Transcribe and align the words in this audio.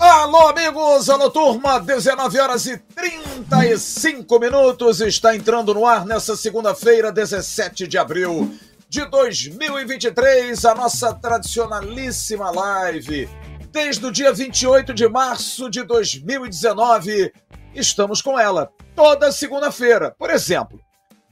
Alô, 0.00 0.48
amigos! 0.48 1.08
Alô, 1.08 1.30
turma! 1.30 1.78
19 1.78 2.40
horas 2.40 2.66
e 2.66 2.76
35 2.78 4.40
minutos. 4.40 5.00
Está 5.00 5.36
entrando 5.36 5.72
no 5.72 5.86
ar 5.86 6.04
nessa 6.04 6.34
segunda-feira, 6.36 7.12
17 7.12 7.86
de 7.86 7.96
abril 7.96 8.52
de 8.88 9.04
2023, 9.04 10.64
a 10.64 10.74
nossa 10.74 11.14
tradicionalíssima 11.14 12.50
live. 12.50 13.28
Desde 13.70 14.04
o 14.04 14.10
dia 14.10 14.32
28 14.32 14.92
de 14.92 15.08
março 15.08 15.70
de 15.70 15.84
2019, 15.84 17.32
estamos 17.74 18.20
com 18.20 18.38
ela. 18.38 18.72
Toda 18.94 19.32
segunda-feira. 19.32 20.14
Por 20.18 20.30
exemplo, 20.30 20.80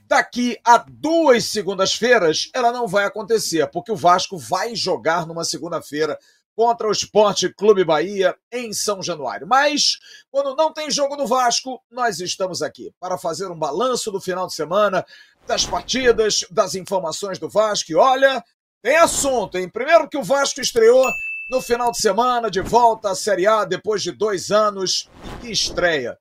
daqui 0.07 0.57
a 0.65 0.77
duas 0.77 1.45
segundas-feiras, 1.45 2.49
ela 2.53 2.71
não 2.71 2.87
vai 2.87 3.05
acontecer, 3.05 3.65
porque 3.67 3.91
o 3.91 3.95
Vasco 3.95 4.37
vai 4.37 4.75
jogar 4.75 5.25
numa 5.25 5.45
segunda-feira 5.45 6.17
contra 6.55 6.87
o 6.87 6.91
Esporte 6.91 7.53
Clube 7.53 7.83
Bahia 7.83 8.35
em 8.51 8.73
São 8.73 9.01
Januário. 9.01 9.47
Mas, 9.47 9.99
quando 10.29 10.55
não 10.55 10.73
tem 10.73 10.91
jogo 10.91 11.15
do 11.15 11.25
Vasco, 11.25 11.81
nós 11.89 12.19
estamos 12.19 12.61
aqui 12.61 12.93
para 12.99 13.17
fazer 13.17 13.47
um 13.49 13.57
balanço 13.57 14.11
do 14.11 14.19
final 14.19 14.47
de 14.47 14.53
semana, 14.53 15.05
das 15.47 15.65
partidas, 15.65 16.45
das 16.51 16.75
informações 16.75 17.39
do 17.39 17.49
Vasco. 17.49 17.91
E 17.91 17.95
olha, 17.95 18.43
tem 18.81 18.97
assunto, 18.97 19.57
hein? 19.57 19.69
Primeiro 19.69 20.09
que 20.09 20.17
o 20.17 20.23
Vasco 20.23 20.59
estreou 20.61 21.05
no 21.49 21.61
final 21.61 21.91
de 21.91 21.99
semana, 21.99 22.49
de 22.49 22.61
volta 22.61 23.11
à 23.11 23.15
Série 23.15 23.47
A 23.47 23.65
depois 23.65 24.01
de 24.01 24.11
dois 24.11 24.51
anos. 24.51 25.09
E 25.23 25.41
que 25.41 25.51
estreia! 25.51 26.17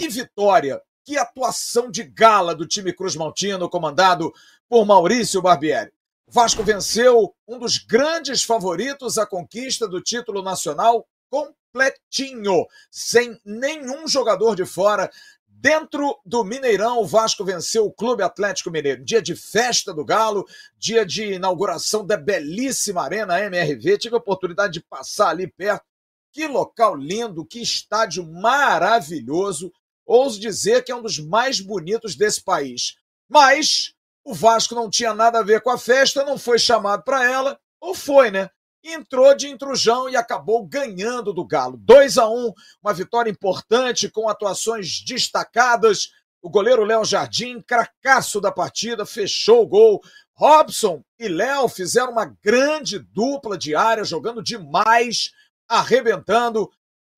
Que 0.00 0.08
vitória! 0.08 0.80
Que 1.04 1.18
atuação 1.18 1.90
de 1.90 2.02
gala 2.02 2.54
do 2.54 2.66
time 2.66 2.90
Cruz 2.90 3.14
Maltino, 3.14 3.68
comandado 3.68 4.32
por 4.66 4.86
Maurício 4.86 5.42
Barbieri. 5.42 5.92
Vasco 6.26 6.64
venceu 6.64 7.34
um 7.46 7.58
dos 7.58 7.76
grandes 7.76 8.42
favoritos 8.42 9.18
à 9.18 9.26
conquista 9.26 9.86
do 9.86 10.00
título 10.00 10.40
nacional 10.40 11.06
completinho, 11.28 12.66
sem 12.90 13.38
nenhum 13.44 14.08
jogador 14.08 14.56
de 14.56 14.64
fora. 14.64 15.10
Dentro 15.46 16.18
do 16.24 16.44
Mineirão, 16.44 17.00
o 17.00 17.06
Vasco 17.06 17.44
venceu 17.44 17.84
o 17.84 17.92
Clube 17.92 18.22
Atlético 18.22 18.70
Mineiro. 18.70 19.04
Dia 19.04 19.20
de 19.20 19.36
festa 19.36 19.92
do 19.92 20.02
Galo, 20.02 20.46
dia 20.78 21.04
de 21.04 21.34
inauguração 21.34 22.06
da 22.06 22.16
belíssima 22.16 23.02
Arena 23.02 23.38
MRV. 23.38 23.98
Tive 23.98 24.14
a 24.14 24.18
oportunidade 24.18 24.72
de 24.72 24.80
passar 24.80 25.28
ali 25.28 25.46
perto. 25.46 25.84
Que 26.32 26.46
local 26.46 26.96
lindo, 26.96 27.44
que 27.44 27.60
estádio 27.60 28.24
maravilhoso. 28.24 29.70
Ouso 30.10 30.40
dizer 30.40 30.82
que 30.82 30.90
é 30.90 30.96
um 30.96 31.02
dos 31.02 31.20
mais 31.20 31.60
bonitos 31.60 32.16
desse 32.16 32.42
país. 32.42 32.96
Mas 33.28 33.94
o 34.24 34.34
Vasco 34.34 34.74
não 34.74 34.90
tinha 34.90 35.14
nada 35.14 35.38
a 35.38 35.42
ver 35.44 35.60
com 35.60 35.70
a 35.70 35.78
festa, 35.78 36.24
não 36.24 36.36
foi 36.36 36.58
chamado 36.58 37.04
para 37.04 37.24
ela, 37.24 37.56
ou 37.80 37.94
foi, 37.94 38.28
né? 38.28 38.50
Entrou 38.82 39.32
de 39.36 39.46
intrusão 39.46 40.10
e 40.10 40.16
acabou 40.16 40.66
ganhando 40.66 41.32
do 41.32 41.46
Galo. 41.46 41.76
2 41.76 42.18
a 42.18 42.28
1 42.28 42.52
uma 42.82 42.92
vitória 42.92 43.30
importante 43.30 44.10
com 44.10 44.28
atuações 44.28 45.00
destacadas. 45.06 46.10
O 46.42 46.50
goleiro 46.50 46.82
Léo 46.82 47.04
Jardim, 47.04 47.60
cracaço 47.60 48.40
da 48.40 48.50
partida, 48.50 49.06
fechou 49.06 49.62
o 49.62 49.68
gol. 49.68 50.00
Robson 50.34 51.04
e 51.20 51.28
Léo 51.28 51.68
fizeram 51.68 52.10
uma 52.10 52.36
grande 52.42 52.98
dupla 52.98 53.56
de 53.56 53.76
área, 53.76 54.02
jogando 54.02 54.42
demais, 54.42 55.30
arrebentando. 55.68 56.68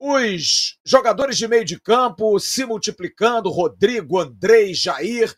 Os 0.04 0.80
jogadores 0.84 1.38
de 1.38 1.46
meio 1.46 1.64
de 1.64 1.78
campo 1.78 2.36
se 2.40 2.64
multiplicando, 2.64 3.48
Rodrigo, 3.48 4.18
Andrei, 4.18 4.74
Jair, 4.74 5.32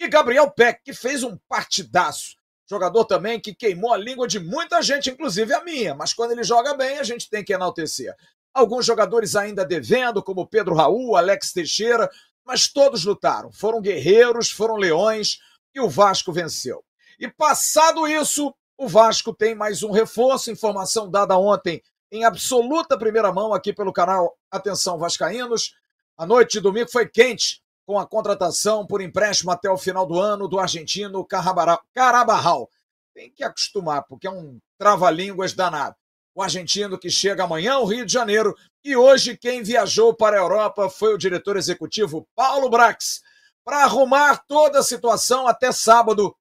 e 0.00 0.08
Gabriel 0.08 0.50
Peck, 0.50 0.80
que 0.82 0.94
fez 0.94 1.22
um 1.22 1.36
partidaço. 1.46 2.34
Jogador 2.66 3.04
também 3.04 3.38
que 3.38 3.54
queimou 3.54 3.92
a 3.92 3.98
língua 3.98 4.26
de 4.26 4.40
muita 4.40 4.80
gente, 4.80 5.10
inclusive 5.10 5.52
a 5.52 5.62
minha, 5.62 5.94
mas 5.94 6.14
quando 6.14 6.30
ele 6.30 6.42
joga 6.42 6.72
bem, 6.72 6.98
a 6.98 7.02
gente 7.02 7.28
tem 7.28 7.44
que 7.44 7.52
enaltecer. 7.52 8.14
Alguns 8.54 8.86
jogadores 8.86 9.36
ainda 9.36 9.66
devendo, 9.66 10.22
como 10.22 10.48
Pedro 10.48 10.74
Raul, 10.74 11.14
Alex 11.14 11.52
Teixeira, 11.52 12.10
mas 12.42 12.66
todos 12.68 13.04
lutaram. 13.04 13.52
Foram 13.52 13.82
guerreiros, 13.82 14.50
foram 14.50 14.76
leões 14.76 15.40
e 15.74 15.80
o 15.80 15.90
Vasco 15.90 16.32
venceu. 16.32 16.82
E 17.18 17.28
passado 17.28 18.08
isso, 18.08 18.54
o 18.78 18.88
Vasco 18.88 19.34
tem 19.34 19.54
mais 19.54 19.82
um 19.82 19.90
reforço, 19.90 20.50
informação 20.50 21.10
dada 21.10 21.36
ontem 21.36 21.82
em 22.10 22.24
absoluta 22.24 22.98
primeira 22.98 23.32
mão 23.32 23.52
aqui 23.52 23.72
pelo 23.72 23.92
canal 23.92 24.36
Atenção 24.50 24.98
Vascaínos. 24.98 25.74
A 26.16 26.26
noite 26.26 26.52
de 26.52 26.60
domingo 26.60 26.90
foi 26.90 27.08
quente 27.08 27.62
com 27.84 27.98
a 27.98 28.06
contratação 28.06 28.86
por 28.86 29.00
empréstimo 29.00 29.50
até 29.50 29.70
o 29.70 29.78
final 29.78 30.06
do 30.06 30.20
ano 30.20 30.48
do 30.48 30.58
argentino 30.58 31.24
Carabarral. 31.24 32.70
Tem 33.14 33.30
que 33.30 33.44
acostumar, 33.44 34.04
porque 34.04 34.26
é 34.26 34.30
um 34.30 34.58
trava-línguas 34.78 35.52
danado. 35.52 35.96
O 36.34 36.42
argentino 36.42 36.98
que 36.98 37.08
chega 37.08 37.44
amanhã 37.44 37.74
ao 37.74 37.86
Rio 37.86 38.04
de 38.04 38.12
Janeiro 38.12 38.54
e 38.84 38.94
hoje 38.94 39.36
quem 39.36 39.62
viajou 39.62 40.14
para 40.14 40.36
a 40.36 40.40
Europa 40.40 40.90
foi 40.90 41.14
o 41.14 41.18
diretor 41.18 41.56
executivo 41.56 42.28
Paulo 42.34 42.68
Brax 42.68 43.22
para 43.64 43.84
arrumar 43.84 44.44
toda 44.46 44.80
a 44.80 44.82
situação 44.82 45.48
até 45.48 45.72
sábado 45.72 46.36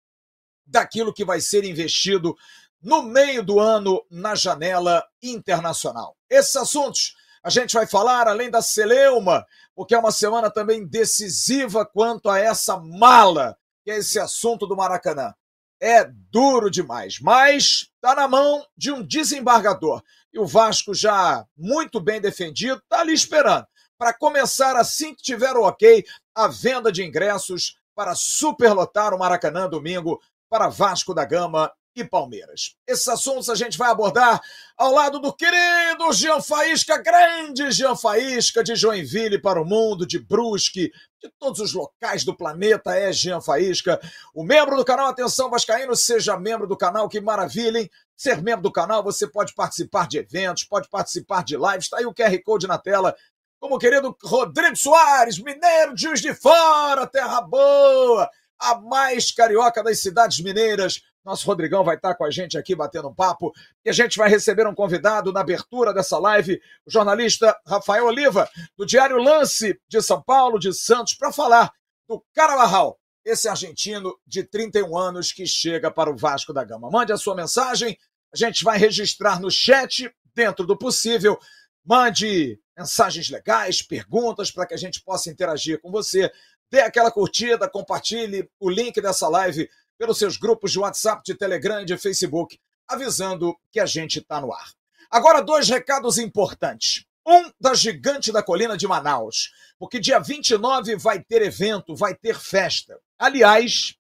daquilo 0.66 1.14
que 1.14 1.24
vai 1.24 1.40
ser 1.40 1.64
investido 1.64 2.36
no 2.86 3.02
meio 3.02 3.44
do 3.44 3.60
ano 3.60 4.06
na 4.12 4.36
janela 4.36 5.04
internacional. 5.22 6.16
Esses 6.30 6.56
assuntos 6.56 7.16
a 7.44 7.50
gente 7.50 7.74
vai 7.74 7.88
falar, 7.88 8.28
além 8.28 8.52
da 8.52 8.62
celeuma, 8.62 9.44
porque 9.76 9.96
é 9.96 9.98
uma 9.98 10.12
semana 10.12 10.52
também 10.52 10.86
decisiva 10.86 11.84
quanto 11.84 12.30
a 12.30 12.38
essa 12.38 12.78
mala, 12.78 13.58
que 13.84 13.90
é 13.90 13.98
esse 13.98 14.20
assunto 14.20 14.68
do 14.68 14.76
Maracanã. 14.76 15.34
É 15.82 16.06
duro 16.32 16.70
demais, 16.70 17.20
mas 17.20 17.90
está 17.96 18.14
na 18.16 18.28
mão 18.28 18.64
de 18.78 18.92
um 18.92 19.02
desembargador. 19.04 20.04
E 20.32 20.38
o 20.38 20.46
Vasco, 20.46 20.94
já 20.94 21.44
muito 21.58 22.00
bem 22.00 22.22
defendido, 22.22 22.78
está 22.78 23.02
ali 23.02 23.14
esperando 23.14 23.66
para 23.98 24.14
começar 24.14 24.76
assim 24.76 25.16
que 25.16 25.24
tiver 25.24 25.56
o 25.56 25.64
ok 25.64 26.06
a 26.36 26.48
venda 26.48 26.92
de 26.92 27.04
ingressos 27.04 27.78
para 27.96 28.14
superlotar 28.14 29.12
o 29.12 29.18
Maracanã 29.18 29.68
domingo 29.68 30.22
para 30.48 30.70
Vasco 30.70 31.14
da 31.14 31.26
Gama 31.26 31.72
e 31.96 32.04
Palmeiras. 32.04 32.76
Esses 32.86 33.08
assuntos 33.08 33.50
a 33.50 33.56
gente 33.56 33.78
vai 33.78 33.90
abordar 33.90 34.42
ao 34.78 34.92
lado 34.92 35.20
do 35.20 35.34
querido 35.34 36.12
Jean 36.12 36.42
Faísca, 36.42 36.98
grande 36.98 37.72
Jean 37.72 37.96
Faísca, 37.96 38.64
de 38.64 38.76
Joinville 38.76 39.42
para 39.42 39.62
o 39.62 39.66
mundo, 39.66 40.06
de 40.06 40.20
Brusque, 40.20 40.92
de 41.24 41.32
todos 41.40 41.62
os 41.62 41.74
locais 41.74 42.26
do 42.26 42.36
planeta, 42.36 42.94
é 42.94 43.12
Jean 43.14 43.40
Faísca. 43.40 44.00
O 44.34 44.44
membro 44.44 44.76
do 44.76 44.84
canal 44.84 45.08
Atenção 45.08 45.50
Vascaíno, 45.50 45.96
seja 45.96 46.38
membro 46.38 46.68
do 46.68 46.76
canal, 46.76 47.08
que 47.08 47.22
maravilha, 47.22 47.80
hein? 47.80 47.90
Ser 48.16 48.42
membro 48.42 48.64
do 48.64 48.72
canal, 48.72 49.02
você 49.02 49.26
pode 49.26 49.54
participar 49.56 50.08
de 50.08 50.18
eventos, 50.18 50.66
pode 50.66 50.90
participar 50.90 51.44
de 51.44 51.56
lives, 51.56 51.86
está 51.86 51.98
aí 51.98 52.06
o 52.06 52.14
QR 52.14 52.38
Code 52.44 52.68
na 52.68 52.78
tela. 52.78 53.16
Como 53.58 53.76
o 53.76 53.80
querido 53.80 54.16
Rodrigo 54.22 54.76
Soares, 54.76 55.40
mineiro 55.40 55.96
de 55.96 56.02
Juiz 56.02 56.22
de 56.22 56.34
Fora, 56.34 57.08
terra 57.08 57.42
boa, 57.42 58.30
a 58.60 58.80
mais 58.80 59.32
carioca 59.32 59.82
das 59.82 60.00
cidades 60.00 60.40
mineiras, 60.42 61.02
nosso 61.26 61.48
Rodrigão 61.48 61.84
vai 61.84 61.96
estar 61.96 62.14
com 62.14 62.24
a 62.24 62.30
gente 62.30 62.58
aqui 62.58 62.76
batendo 62.76 63.10
um 63.10 63.14
papo 63.14 63.52
e 63.84 63.90
a 63.90 63.94
gente 63.94 64.18
vai 64.18 64.30
receber 64.30 64.68
um 64.68 64.76
convidado 64.76 65.34
na 65.34 65.42
abertura 65.42 65.92
dessa 65.92 66.20
live, 66.20 66.62
o 66.86 66.92
jornalista 66.92 67.60
Rafael 67.66 68.06
Oliva, 68.06 68.48
do 68.78 68.86
Diário 68.86 69.18
Lance 69.18 69.80
de 69.88 70.02
São 70.02 70.22
Paulo, 70.22 70.60
de 70.60 70.72
Santos, 70.72 71.16
para 71.16 71.34
falar 71.34 71.74
do 72.08 72.24
Carabarral, 72.34 73.00
esse 73.26 73.50
argentino 73.50 74.16
de 74.26 74.44
31 74.44 74.96
anos 74.96 75.32
que 75.32 75.48
chega 75.48 75.90
para 75.90 76.12
o 76.12 76.16
Vasco 76.16 76.54
da 76.54 76.64
Gama. 76.64 76.92
Mande 76.92 77.12
a 77.12 77.18
sua 77.18 77.34
mensagem, 77.34 77.98
a 78.32 78.38
gente 78.38 78.64
vai 78.64 78.78
registrar 78.78 79.40
no 79.40 79.50
chat, 79.50 80.14
dentro 80.36 80.68
do 80.68 80.78
possível. 80.78 81.40
Mande 81.84 82.60
mensagens 82.78 83.30
legais, 83.30 83.82
perguntas 83.82 84.52
para 84.52 84.68
que 84.68 84.74
a 84.74 84.78
gente 84.78 85.02
possa 85.02 85.32
interagir 85.32 85.82
com 85.82 85.90
você. 85.90 86.32
Dê 86.70 86.82
aquela 86.82 87.10
curtida, 87.10 87.70
compartilhe 87.70 88.50
o 88.60 88.70
link 88.70 89.00
dessa 89.02 89.28
live 89.28 89.70
pelos 89.98 90.18
seus 90.18 90.38
grupos 90.38 90.72
de 90.72 90.80
WhatsApp, 90.80 91.22
de 91.26 91.36
Telegram 91.36 91.82
e 91.82 91.86
de 91.86 91.98
Facebook, 91.98 92.60
avisando 92.88 93.56
que 93.72 93.80
a 93.80 93.86
gente 93.86 94.20
está 94.20 94.40
no 94.42 94.54
ar. 94.54 94.74
Agora, 95.10 95.42
dois 95.42 95.70
recados 95.70 96.18
importantes. 96.18 97.06
Um 97.26 97.52
da 97.60 97.74
Gigante 97.74 98.32
da 98.32 98.44
Colina 98.44 98.78
de 98.78 98.88
Manaus, 98.88 99.52
porque 99.80 100.00
dia 100.00 100.20
29 100.20 100.96
vai 100.98 101.24
ter 101.24 101.42
evento, 101.42 101.96
vai 101.96 102.14
ter 102.14 102.38
festa. 102.38 103.00
Aliás, 103.18 103.96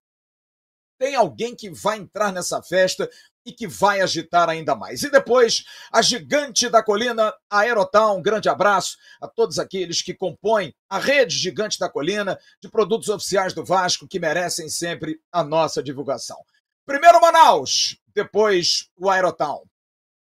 tem 0.99 1.15
alguém 1.15 1.55
que 1.55 1.69
vai 1.69 1.97
entrar 1.97 2.31
nessa 2.31 2.61
festa 2.61 3.09
e 3.45 3.51
que 3.51 3.67
vai 3.67 4.01
agitar 4.01 4.49
ainda 4.49 4.75
mais. 4.75 5.03
E 5.03 5.11
depois, 5.11 5.63
a 5.91 6.01
gigante 6.01 6.67
da 6.67 6.81
colina, 6.81 7.33
a 7.49 7.59
Aerotal, 7.59 8.17
um 8.17 8.21
grande 8.21 8.49
abraço 8.49 8.97
a 9.21 9.27
todos 9.27 9.59
aqueles 9.59 10.01
que 10.01 10.13
compõem 10.13 10.73
a 10.89 10.97
rede 10.97 11.37
gigante 11.37 11.77
da 11.77 11.89
colina 11.89 12.39
de 12.61 12.69
produtos 12.69 13.09
oficiais 13.09 13.53
do 13.53 13.63
Vasco 13.63 14.07
que 14.07 14.19
merecem 14.19 14.67
sempre 14.67 15.19
a 15.31 15.43
nossa 15.43 15.83
divulgação. 15.83 16.37
Primeiro 16.85 17.21
Manaus, 17.21 17.97
depois 18.13 18.89
o 18.97 19.09
Aerotal. 19.09 19.65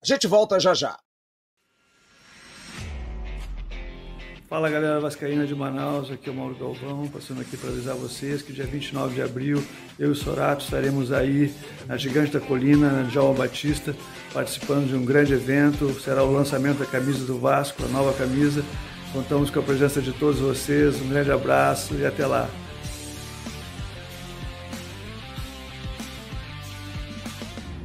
A 0.03 0.07
gente 0.07 0.27
volta 0.27 0.59
já 0.59 0.75
já. 0.75 0.99
Fala 4.53 4.69
galera 4.69 5.01
Vascaína 5.01 5.47
de 5.47 5.55
Manaus, 5.55 6.11
aqui 6.11 6.29
é 6.29 6.31
o 6.31 6.37
Mauro 6.37 6.55
Galvão, 6.55 7.09
passando 7.09 7.41
aqui 7.41 7.57
para 7.57 7.71
avisar 7.71 7.95
vocês 7.95 8.43
que 8.43 8.53
dia 8.53 8.67
29 8.67 9.15
de 9.15 9.23
abril 9.23 9.65
eu 9.99 10.09
e 10.09 10.13
o 10.13 10.15
Sorato 10.15 10.63
estaremos 10.63 11.11
aí 11.11 11.55
na 11.87 11.97
Gigante 11.97 12.33
da 12.33 12.39
Colina, 12.39 12.91
na 12.91 13.03
Djalma 13.05 13.33
Batista, 13.33 13.97
participando 14.31 14.89
de 14.89 14.95
um 14.95 15.07
grande 15.07 15.33
evento. 15.33 15.99
Será 15.99 16.23
o 16.23 16.31
lançamento 16.31 16.81
da 16.81 16.85
camisa 16.85 17.25
do 17.25 17.39
Vasco, 17.39 17.83
a 17.83 17.89
nova 17.89 18.13
camisa. 18.13 18.63
Contamos 19.15 19.49
com 19.49 19.59
a 19.59 19.63
presença 19.63 20.03
de 20.03 20.13
todos 20.13 20.39
vocês. 20.39 21.01
Um 21.01 21.09
grande 21.09 21.33
abraço 21.33 21.95
e 21.95 22.05
até 22.05 22.27
lá. 22.27 22.47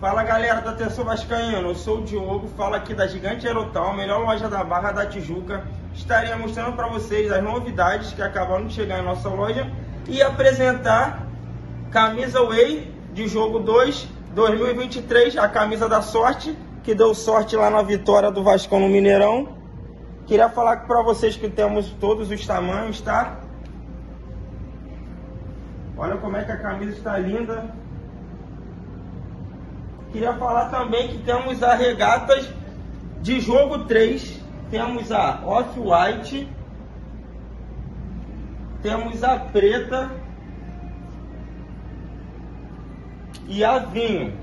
Fala 0.02 0.22
galera 0.22 0.60
da 0.60 0.72
Atenção 0.72 1.06
Vascaíno, 1.06 1.70
eu 1.70 1.76
sou 1.76 2.00
o 2.00 2.04
Diogo, 2.04 2.50
falo 2.58 2.76
aqui 2.76 2.94
da 2.94 3.08
Gigante 3.08 3.48
Aerotal, 3.48 3.96
melhor 3.96 4.20
loja 4.20 4.50
da 4.50 4.66
Barra 4.66 4.92
da 4.92 5.06
Tijuca. 5.06 5.66
Estaria 5.98 6.38
mostrando 6.38 6.76
para 6.76 6.88
vocês 6.88 7.32
as 7.32 7.44
novidades 7.44 8.14
que 8.14 8.22
acabaram 8.22 8.68
de 8.68 8.74
chegar 8.74 9.00
em 9.00 9.04
nossa 9.04 9.28
loja 9.30 9.70
e 10.08 10.22
apresentar 10.22 11.28
camisa 11.92 12.42
Way 12.46 12.94
de 13.14 13.28
jogo 13.28 13.60
2 13.60 14.08
2023, 14.34 15.38
a 15.38 15.50
camisa 15.50 15.90
da 15.90 16.04
sorte, 16.04 16.56
que 16.84 16.94
deu 16.94 17.16
sorte 17.16 17.56
lá 17.56 17.72
na 17.72 17.82
vitória 17.82 18.30
do 18.30 18.44
Vascão 18.44 18.80
no 18.80 18.88
Mineirão. 18.88 19.58
Queria 20.28 20.48
falar 20.48 20.86
para 20.86 21.02
vocês 21.02 21.36
que 21.36 21.50
temos 21.50 21.90
todos 22.00 22.30
os 22.30 22.46
tamanhos, 22.46 23.02
tá? 23.02 23.40
Olha 25.98 26.16
como 26.18 26.38
é 26.38 26.44
que 26.44 26.52
a 26.52 26.58
camisa 26.58 26.92
está 26.92 27.18
linda. 27.18 27.74
Queria 30.12 30.34
falar 30.34 30.70
também 30.70 31.08
que 31.08 31.18
temos 31.24 31.64
as 31.64 31.80
regatas 31.80 32.48
de 33.24 33.40
jogo 33.40 33.86
3. 33.86 34.37
Temos 34.70 35.12
a 35.12 35.42
Off-White. 35.46 36.50
Temos 38.82 39.24
a 39.24 39.40
preta. 39.40 40.12
E 43.48 43.64
a 43.64 43.80
vinho. 43.80 44.34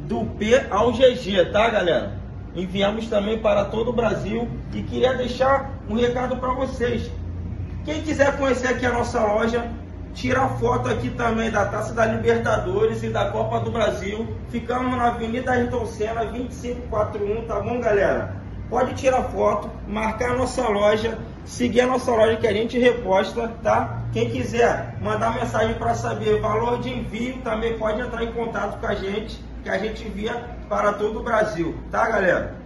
Do 0.00 0.24
P 0.38 0.66
ao 0.70 0.92
GG, 0.92 1.50
tá 1.50 1.70
galera? 1.70 2.20
Enviamos 2.54 3.08
também 3.08 3.38
para 3.38 3.64
todo 3.64 3.88
o 3.88 3.92
Brasil. 3.92 4.48
E 4.72 4.82
queria 4.82 5.14
deixar 5.14 5.70
um 5.88 5.94
recado 5.94 6.36
para 6.36 6.52
vocês. 6.52 7.10
Quem 7.84 8.02
quiser 8.02 8.36
conhecer 8.36 8.68
aqui 8.68 8.86
a 8.86 8.92
nossa 8.92 9.20
loja, 9.20 9.70
Tira 10.14 10.48
foto 10.48 10.88
aqui 10.88 11.10
também 11.10 11.50
da 11.50 11.66
Taça 11.66 11.92
da 11.92 12.06
Libertadores 12.06 13.02
e 13.02 13.08
da 13.08 13.30
Copa 13.30 13.58
do 13.58 13.72
Brasil. 13.72 14.28
Ficamos 14.48 14.96
na 14.96 15.08
Avenida 15.08 15.50
Ayrton 15.50 15.84
Senna, 15.86 16.24
2541, 16.26 17.46
tá 17.46 17.58
bom, 17.58 17.80
galera? 17.80 18.43
Pode 18.68 18.94
tirar 18.94 19.22
foto, 19.24 19.70
marcar 19.86 20.30
a 20.30 20.36
nossa 20.36 20.66
loja, 20.68 21.18
seguir 21.44 21.82
a 21.82 21.86
nossa 21.86 22.10
loja 22.10 22.36
que 22.36 22.46
a 22.46 22.52
gente 22.52 22.78
reposta, 22.78 23.48
tá? 23.62 24.02
Quem 24.12 24.30
quiser 24.30 24.96
mandar 25.00 25.34
mensagem 25.34 25.74
para 25.74 25.94
saber 25.94 26.40
valor 26.40 26.80
de 26.80 26.90
envio, 26.90 27.40
também 27.42 27.78
pode 27.78 28.00
entrar 28.00 28.24
em 28.24 28.32
contato 28.32 28.80
com 28.80 28.86
a 28.86 28.94
gente, 28.94 29.38
que 29.62 29.68
a 29.68 29.78
gente 29.78 30.06
envia 30.06 30.56
para 30.68 30.92
todo 30.94 31.20
o 31.20 31.22
Brasil, 31.22 31.76
tá, 31.90 32.08
galera? 32.08 32.64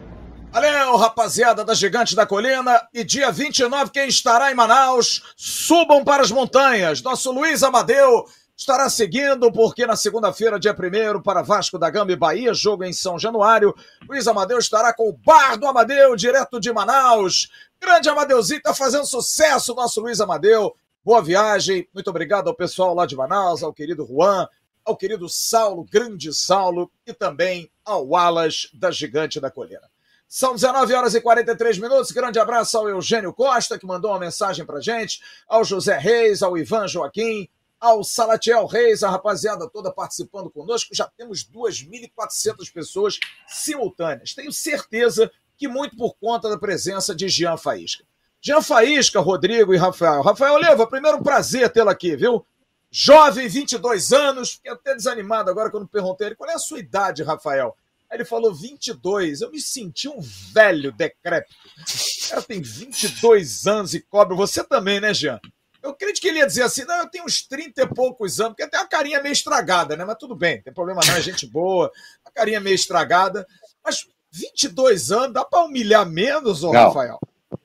Valeu, 0.50 0.96
rapaziada 0.96 1.62
da 1.62 1.74
Gigante 1.74 2.16
da 2.16 2.24
Colina. 2.24 2.80
E 2.92 3.04
dia 3.04 3.30
29, 3.30 3.90
quem 3.90 4.08
estará 4.08 4.50
em 4.50 4.54
Manaus, 4.54 5.22
subam 5.36 6.02
para 6.02 6.22
as 6.22 6.30
montanhas. 6.30 7.02
Nosso 7.02 7.30
Luiz 7.30 7.62
Amadeu 7.62 8.24
estará 8.58 8.90
seguindo, 8.90 9.52
porque 9.52 9.86
na 9.86 9.94
segunda-feira, 9.94 10.58
dia 10.58 10.74
1 10.74 11.22
para 11.22 11.42
Vasco 11.42 11.78
da 11.78 11.88
Gama 11.88 12.10
e 12.10 12.16
Bahia, 12.16 12.52
jogo 12.52 12.82
em 12.82 12.92
São 12.92 13.16
Januário. 13.16 13.72
Luiz 14.08 14.26
Amadeu 14.26 14.58
estará 14.58 14.92
com 14.92 15.08
o 15.08 15.12
Bar 15.12 15.56
do 15.56 15.64
Amadeu, 15.64 16.16
direto 16.16 16.58
de 16.58 16.72
Manaus. 16.72 17.48
Grande 17.80 18.08
Amadeuzinho, 18.08 18.60
tá 18.60 18.74
fazendo 18.74 19.06
sucesso, 19.06 19.76
nosso 19.76 20.00
Luiz 20.00 20.20
Amadeu. 20.20 20.74
Boa 21.04 21.22
viagem. 21.22 21.88
Muito 21.94 22.10
obrigado 22.10 22.48
ao 22.48 22.54
pessoal 22.54 22.94
lá 22.94 23.06
de 23.06 23.14
Manaus, 23.14 23.62
ao 23.62 23.72
querido 23.72 24.04
Juan, 24.04 24.48
ao 24.84 24.96
querido 24.96 25.28
Saulo, 25.28 25.86
grande 25.88 26.34
Saulo, 26.34 26.90
e 27.06 27.12
também 27.12 27.70
ao 27.84 28.16
Alas 28.16 28.68
da 28.74 28.90
Gigante 28.90 29.38
da 29.38 29.52
Colina. 29.52 29.88
São 30.26 30.54
19 30.54 30.92
horas 30.94 31.14
e 31.14 31.20
43 31.20 31.78
minutos. 31.78 32.10
Grande 32.10 32.40
abraço 32.40 32.76
ao 32.76 32.88
Eugênio 32.88 33.32
Costa, 33.32 33.78
que 33.78 33.86
mandou 33.86 34.10
uma 34.10 34.18
mensagem 34.18 34.66
pra 34.66 34.80
gente, 34.80 35.22
ao 35.46 35.62
José 35.62 35.96
Reis, 35.96 36.42
ao 36.42 36.58
Ivan 36.58 36.88
Joaquim, 36.88 37.48
ao 37.80 38.02
Salatiel 38.02 38.66
Reis, 38.66 39.02
a 39.02 39.10
rapaziada 39.10 39.68
toda 39.68 39.92
participando 39.92 40.50
conosco. 40.50 40.94
Já 40.94 41.06
temos 41.16 41.44
2.400 41.44 42.72
pessoas 42.72 43.18
simultâneas. 43.46 44.34
Tenho 44.34 44.52
certeza 44.52 45.30
que 45.56 45.68
muito 45.68 45.96
por 45.96 46.14
conta 46.16 46.48
da 46.48 46.58
presença 46.58 47.14
de 47.14 47.28
Jean 47.28 47.56
Faísca. 47.56 48.04
Jean 48.40 48.62
Faísca, 48.62 49.20
Rodrigo 49.20 49.74
e 49.74 49.76
Rafael. 49.76 50.22
Rafael 50.22 50.54
Oliva, 50.54 50.86
primeiro 50.86 51.22
prazer 51.22 51.70
tê-lo 51.70 51.90
aqui, 51.90 52.14
viu? 52.16 52.44
Jovem, 52.90 53.48
22 53.48 54.12
anos. 54.12 54.52
Fiquei 54.52 54.72
até 54.72 54.94
desanimado 54.94 55.50
agora 55.50 55.70
quando 55.70 55.88
perguntei 55.88 56.28
ele 56.28 56.36
qual 56.36 56.48
é 56.50 56.54
a 56.54 56.58
sua 56.58 56.78
idade, 56.78 57.22
Rafael. 57.22 57.76
Aí 58.10 58.16
ele 58.16 58.24
falou 58.24 58.54
22. 58.54 59.42
Eu 59.42 59.50
me 59.50 59.60
senti 59.60 60.08
um 60.08 60.20
velho 60.52 60.92
decrépito. 60.92 61.54
O 61.76 62.28
cara 62.28 62.42
tem 62.42 62.62
22 62.62 63.66
anos 63.66 63.94
e 63.94 64.00
cobra. 64.00 64.34
Você 64.36 64.64
também, 64.64 65.00
né, 65.00 65.12
Jean? 65.12 65.40
Eu 65.88 65.92
acredito 65.92 66.20
que 66.20 66.28
ele 66.28 66.38
ia 66.38 66.46
dizer 66.46 66.62
assim: 66.62 66.84
não, 66.84 66.98
eu 66.98 67.10
tenho 67.10 67.24
uns 67.24 67.42
30 67.46 67.82
e 67.82 67.86
poucos 67.86 68.40
anos, 68.40 68.54
porque 68.54 68.68
tem 68.68 68.78
uma 68.78 68.86
carinha 68.86 69.22
meio 69.22 69.32
estragada, 69.32 69.96
né? 69.96 70.04
Mas 70.04 70.18
tudo 70.18 70.36
bem, 70.36 70.56
não 70.56 70.62
tem 70.62 70.72
problema 70.72 71.00
não, 71.06 71.14
é 71.14 71.20
gente 71.20 71.46
boa, 71.46 71.90
uma 72.24 72.32
carinha 72.32 72.60
meio 72.60 72.74
estragada. 72.74 73.46
Mas 73.82 74.06
22 74.30 75.10
anos, 75.10 75.32
dá 75.32 75.44
pra 75.44 75.62
humilhar 75.62 76.06
menos, 76.06 76.62
ô 76.62 76.70
Rafael? 76.70 77.18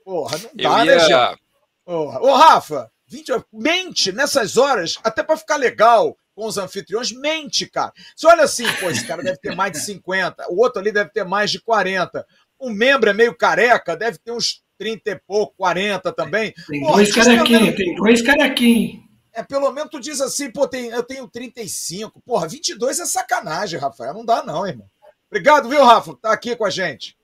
Porra, 0.06 0.38
não 0.38 0.50
dá, 0.54 0.86
né, 0.86 0.94
ia... 0.94 1.00
Jean? 1.00 1.38
Porra. 1.84 2.22
Ô, 2.22 2.34
Rafa, 2.34 2.90
20, 3.08 3.46
mente 3.52 4.12
nessas 4.14 4.56
horas, 4.56 4.98
até 5.04 5.22
para 5.22 5.36
ficar 5.36 5.58
legal 5.58 6.18
com 6.34 6.48
os 6.48 6.58
anfitriões, 6.58 7.12
mente, 7.12 7.68
cara. 7.68 7.92
Você 8.16 8.26
olha 8.26 8.44
assim, 8.44 8.66
pô, 8.80 8.90
esse 8.90 9.06
cara 9.06 9.22
deve 9.22 9.38
ter 9.38 9.54
mais 9.54 9.74
de 9.74 9.80
50, 9.80 10.50
o 10.50 10.60
outro 10.62 10.80
ali 10.80 10.92
deve 10.92 11.12
ter 11.12 11.26
mais 11.26 11.52
de 11.52 11.62
40. 11.62 12.26
O 12.58 12.70
membro 12.70 13.10
é 13.10 13.14
meio 13.14 13.36
careca, 13.36 13.98
deve 13.98 14.18
ter 14.18 14.32
uns 14.32 14.63
30 14.84 15.12
e 15.12 15.16
pouco, 15.26 15.54
40 15.56 16.12
também. 16.12 16.54
Tem 16.68 16.82
Porra, 16.82 16.96
dois 16.96 17.16
carequinhos, 17.16 17.76
tem 17.76 17.96
dois 17.96 18.22
carequinhos. 18.22 19.04
É, 19.32 19.42
pelo 19.42 19.72
menos 19.72 19.90
tu 19.90 20.00
diz 20.00 20.20
assim, 20.20 20.52
pô, 20.52 20.68
tem, 20.68 20.88
eu 20.88 21.02
tenho 21.02 21.26
35. 21.26 22.22
Porra, 22.22 22.50
22 22.50 23.00
é 23.00 23.06
sacanagem, 23.06 23.80
Rafael. 23.80 24.14
Não 24.14 24.26
dá 24.26 24.44
não, 24.44 24.68
irmão. 24.68 24.86
Obrigado, 25.32 25.70
viu, 25.70 25.84
Rafa, 25.84 26.16
tá 26.22 26.34
aqui 26.34 26.54
com 26.56 26.66
a 26.66 26.70
gente. 26.70 27.18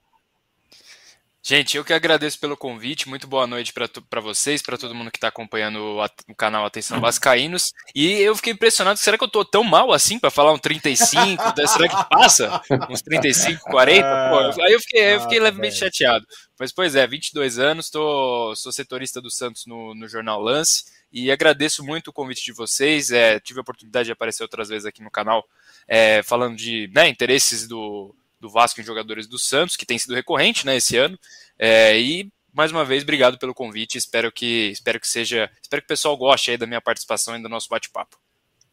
Gente, 1.41 1.77
eu 1.77 1.85
que 1.85 1.93
agradeço 1.93 2.37
pelo 2.37 2.57
convite. 2.57 3.07
Muito 3.07 3.25
boa 3.25 3.47
noite 3.47 3.73
para 3.73 4.21
vocês, 4.21 4.61
para 4.61 4.77
todo 4.77 4.93
mundo 4.93 5.09
que 5.09 5.17
está 5.17 5.29
acompanhando 5.29 5.79
o, 5.79 6.03
o, 6.27 6.35
canal 6.35 6.65
Atenção 6.65 6.99
Vascaínos. 6.99 7.71
E 7.95 8.11
eu 8.11 8.35
fiquei 8.35 8.51
impressionado. 8.51 8.99
Será 8.99 9.17
que 9.17 9.23
eu 9.23 9.29
tô 9.29 9.45
tão 9.45 9.63
mal 9.63 9.93
assim 9.93 10.19
para 10.19 10.29
falar 10.29 10.51
um 10.51 10.59
35? 10.59 11.41
será 11.65 11.87
que 11.87 12.09
passa? 12.09 12.61
Uns 12.89 13.01
35, 13.01 13.63
40? 13.63 14.03
Pô, 14.29 14.61
aí 14.61 14.73
eu 14.73 14.79
fiquei, 14.81 15.15
eu 15.15 15.21
fiquei 15.21 15.39
levemente 15.39 15.77
chateado. 15.77 16.27
Mas, 16.59 16.73
pois 16.73 16.93
é, 16.93 17.07
22 17.07 17.57
anos, 17.57 17.89
tô, 17.89 18.53
sou 18.55 18.71
setorista 18.71 19.21
do 19.21 19.31
Santos 19.31 19.65
no, 19.65 19.95
no 19.95 20.09
Jornal 20.09 20.41
Lance. 20.41 20.83
E 21.11 21.31
agradeço 21.31 21.83
muito 21.83 22.09
o 22.09 22.13
convite 22.13 22.43
de 22.43 22.51
vocês. 22.51 23.11
É, 23.11 23.39
tive 23.39 23.59
a 23.59 23.61
oportunidade 23.61 24.07
de 24.07 24.11
aparecer 24.11 24.43
outras 24.43 24.67
vezes 24.67 24.85
aqui 24.85 25.01
no 25.01 25.09
canal 25.09 25.47
é, 25.87 26.21
falando 26.21 26.57
de 26.57 26.91
né, 26.93 27.07
interesses 27.07 27.65
do, 27.65 28.13
do 28.39 28.49
Vasco 28.49 28.79
em 28.79 28.83
jogadores 28.83 29.27
do 29.27 29.37
Santos, 29.37 29.75
que 29.75 29.85
tem 29.85 29.97
sido 29.97 30.15
recorrente 30.15 30.65
né, 30.65 30.77
esse 30.77 30.97
ano. 30.97 31.19
É, 31.57 31.99
e 31.99 32.31
mais 32.53 32.71
uma 32.71 32.83
vez, 32.83 33.03
obrigado 33.03 33.37
pelo 33.37 33.53
convite. 33.53 33.97
Espero 33.97 34.31
que, 34.31 34.69
espero 34.69 34.99
que 34.99 35.07
seja. 35.07 35.49
Espero 35.61 35.81
que 35.81 35.85
o 35.85 35.89
pessoal 35.89 36.17
goste 36.17 36.51
aí 36.51 36.57
da 36.57 36.67
minha 36.67 36.81
participação 36.81 37.35
e 37.35 37.41
do 37.41 37.49
nosso 37.49 37.69
bate-papo. 37.69 38.17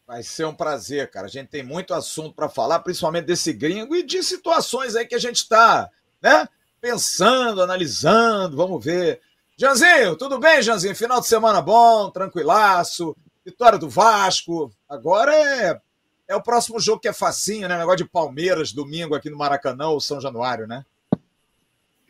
Vai 0.06 0.22
ser 0.22 0.44
um 0.46 0.54
prazer, 0.54 1.10
cara. 1.10 1.26
A 1.26 1.30
gente 1.30 1.48
tem 1.48 1.62
muito 1.62 1.92
assunto 1.92 2.34
para 2.34 2.48
falar, 2.48 2.78
principalmente 2.80 3.26
desse 3.26 3.52
gringo 3.52 3.94
e 3.96 4.04
de 4.04 4.22
situações 4.22 4.94
aí 4.94 5.04
que 5.04 5.16
a 5.16 5.20
gente 5.20 5.38
está, 5.38 5.90
né? 6.22 6.48
Pensando, 6.80 7.60
analisando, 7.60 8.56
vamos 8.56 8.84
ver. 8.84 9.20
Janzinho, 9.58 10.16
tudo 10.16 10.38
bem, 10.38 10.62
Janzinho? 10.62 10.94
Final 10.94 11.20
de 11.20 11.26
semana 11.26 11.60
bom, 11.60 12.10
tranquilaço, 12.10 13.16
vitória 13.44 13.78
do 13.78 13.88
Vasco. 13.88 14.70
Agora 14.88 15.34
é 15.34 15.80
é 16.28 16.34
o 16.34 16.42
próximo 16.42 16.80
jogo 16.80 17.00
que 17.00 17.08
é 17.08 17.12
facinho, 17.12 17.68
né? 17.68 17.78
Negócio 17.78 17.98
de 17.98 18.10
Palmeiras, 18.10 18.72
domingo 18.72 19.14
aqui 19.14 19.30
no 19.30 19.38
Maracanã 19.38 19.88
ou 19.88 20.00
São 20.00 20.20
Januário, 20.20 20.66
né? 20.66 20.84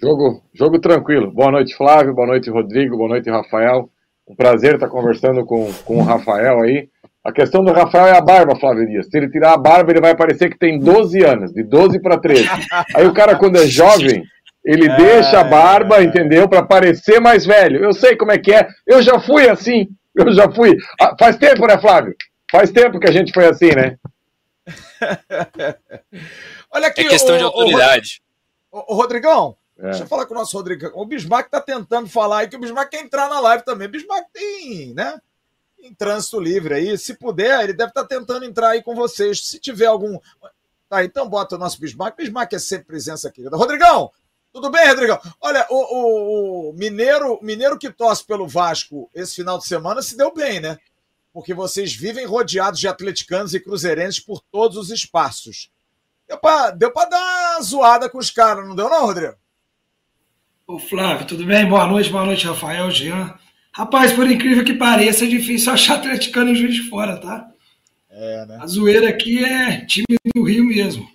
Jogo, 0.01 0.43
jogo 0.53 0.79
tranquilo. 0.79 1.31
Boa 1.31 1.51
noite, 1.51 1.75
Flávio. 1.75 2.15
Boa 2.15 2.27
noite, 2.27 2.51
Rodrigo. 2.51 2.97
Boa 2.97 3.09
noite, 3.11 3.31
Rafael. 3.31 3.89
Um 4.27 4.35
prazer 4.35 4.75
estar 4.75 4.89
conversando 4.89 5.45
com, 5.45 5.73
com 5.85 5.99
o 5.99 6.03
Rafael 6.03 6.61
aí. 6.61 6.89
A 7.25 7.33
questão 7.33 7.65
do 7.65 7.73
Rafael 7.73 8.07
é 8.07 8.17
a 8.17 8.21
barba, 8.21 8.57
Flávio 8.57 8.87
Dias. 8.87 9.07
Se 9.07 9.17
ele 9.17 9.31
tirar 9.31 9.55
a 9.55 9.59
barba, 9.59 9.91
ele 9.91 10.01
vai 10.01 10.15
parecer 10.15 10.51
que 10.51 10.59
tem 10.59 10.79
12 10.79 11.25
anos, 11.25 11.53
de 11.53 11.63
12 11.63 12.01
para 12.01 12.19
13. 12.19 12.49
Aí 12.95 13.07
o 13.07 13.13
cara, 13.13 13.37
quando 13.37 13.57
é 13.57 13.67
jovem, 13.67 14.23
ele 14.65 14.87
é, 14.89 14.97
deixa 14.97 15.41
a 15.41 15.45
barba, 15.45 16.03
entendeu? 16.03 16.49
Para 16.49 16.63
parecer 16.63 17.21
mais 17.21 17.45
velho. 17.45 17.83
Eu 17.83 17.93
sei 17.93 18.17
como 18.17 18.33
é 18.33 18.39
que 18.39 18.53
é. 18.53 18.69
Eu 18.87 19.03
já 19.03 19.19
fui 19.19 19.49
assim. 19.49 19.89
Eu 20.15 20.33
já 20.33 20.51
fui. 20.51 20.77
Ah, 21.01 21.17
faz 21.19 21.37
tempo, 21.37 21.67
né, 21.67 21.79
Flávio? 21.79 22.15
Faz 22.51 22.71
tempo 22.71 23.01
que 23.01 23.09
a 23.09 23.13
gente 23.13 23.33
foi 23.33 23.47
assim, 23.47 23.75
né? 23.75 23.99
Olha 26.71 26.89
aqui, 26.89 27.03
é 27.03 27.09
questão 27.09 27.35
o, 27.35 27.39
de 27.39 27.45
autoridade. 27.45 28.23
O, 28.71 28.95
o, 28.95 28.97
Rodrigão, 28.97 29.57
É. 29.79 29.91
Deixa 29.91 30.05
eu 30.05 30.09
falar 30.09 30.27
com 30.27 30.35
o 30.35 30.37
nosso 30.37 30.57
Rodrigo. 30.57 30.91
O 30.95 31.05
Bismarck 31.05 31.51
tá 31.51 31.61
tentando 31.61 32.09
falar 32.09 32.41
aí 32.41 32.49
que 32.49 32.57
o 32.57 32.59
Bismarck 32.59 32.91
quer 32.91 33.01
entrar 33.01 33.29
na 33.29 33.41
live 33.41 33.65
também. 33.65 33.89
O 33.89 33.91
Bismarck 33.91 34.27
tem, 34.33 34.95
né? 34.95 35.21
Em 35.79 35.95
trânsito 35.95 36.41
livre 36.41 36.75
aí. 36.75 36.99
Se 36.99 37.15
puder, 37.15 37.65
ele 37.65 37.73
deve 37.73 37.91
estar 37.91 38.03
tá 38.03 38.09
tentando 38.09 38.45
entrar 38.45 38.71
aí 38.71 38.83
com 38.83 38.95
vocês. 38.95 39.47
Se 39.47 39.61
tiver 39.61 39.87
algum. 39.87 40.19
Tá, 40.89 41.05
então 41.05 41.29
bota 41.29 41.57
o 41.57 41.59
nosso 41.59 41.81
Bismarck. 41.81 42.17
Bismarck 42.17 42.53
é 42.53 42.59
sempre 42.59 42.87
presença 42.87 43.31
querida. 43.31 43.57
Rodrigão, 43.57 44.11
tudo 44.53 44.71
bem, 44.71 44.89
Rodrigão? 44.89 45.21
Olha, 45.41 45.67
o, 45.69 45.75
o, 45.75 46.71
o 46.71 46.73
Mineiro, 46.73 47.39
Mineiro 47.43 47.79
que 47.79 47.91
torce 47.91 48.25
pelo 48.25 48.49
Vasco 48.49 49.11
esse 49.15 49.35
final 49.35 49.59
de 49.59 49.67
semana 49.67 50.01
se 50.01 50.17
deu 50.17 50.33
bem, 50.33 50.61
né? 50.61 50.79
Porque 51.37 51.53
vocês 51.53 51.95
vivem 51.95 52.25
rodeados 52.25 52.81
de 52.81 52.89
atleticanos 52.89 53.53
e 53.53 53.61
cruzeirenses 53.61 54.19
por 54.19 54.41
todos 54.51 54.79
os 54.79 54.89
espaços. 54.89 55.71
Deu 56.27 56.39
pra, 56.39 56.71
deu 56.71 56.91
pra 56.91 57.05
dar 57.05 57.19
uma 57.19 57.61
zoada 57.61 58.09
com 58.09 58.17
os 58.17 58.31
caras, 58.31 58.67
não 58.67 58.75
deu 58.75 58.89
não, 58.89 59.05
Rodrigo? 59.05 59.35
Ô 60.67 60.79
Flávio, 60.79 61.27
tudo 61.27 61.45
bem? 61.45 61.69
Boa 61.69 61.87
noite, 61.87 62.09
boa 62.09 62.25
noite, 62.25 62.47
Rafael, 62.47 62.91
Jean. 62.91 63.35
Rapaz, 63.71 64.15
por 64.15 64.31
incrível 64.31 64.65
que 64.65 64.73
pareça, 64.73 65.27
é 65.27 65.29
difícil 65.29 65.71
achar 65.75 65.97
atleticano 65.97 66.53
em 66.53 66.55
Juiz 66.55 66.75
de 66.75 66.89
Fora, 66.89 67.19
tá? 67.19 67.47
É, 68.09 68.47
né? 68.47 68.59
A 68.59 68.67
zoeira 68.67 69.11
aqui 69.11 69.45
é 69.45 69.85
time 69.85 70.17
do 70.35 70.43
Rio 70.43 70.65
mesmo. 70.65 71.07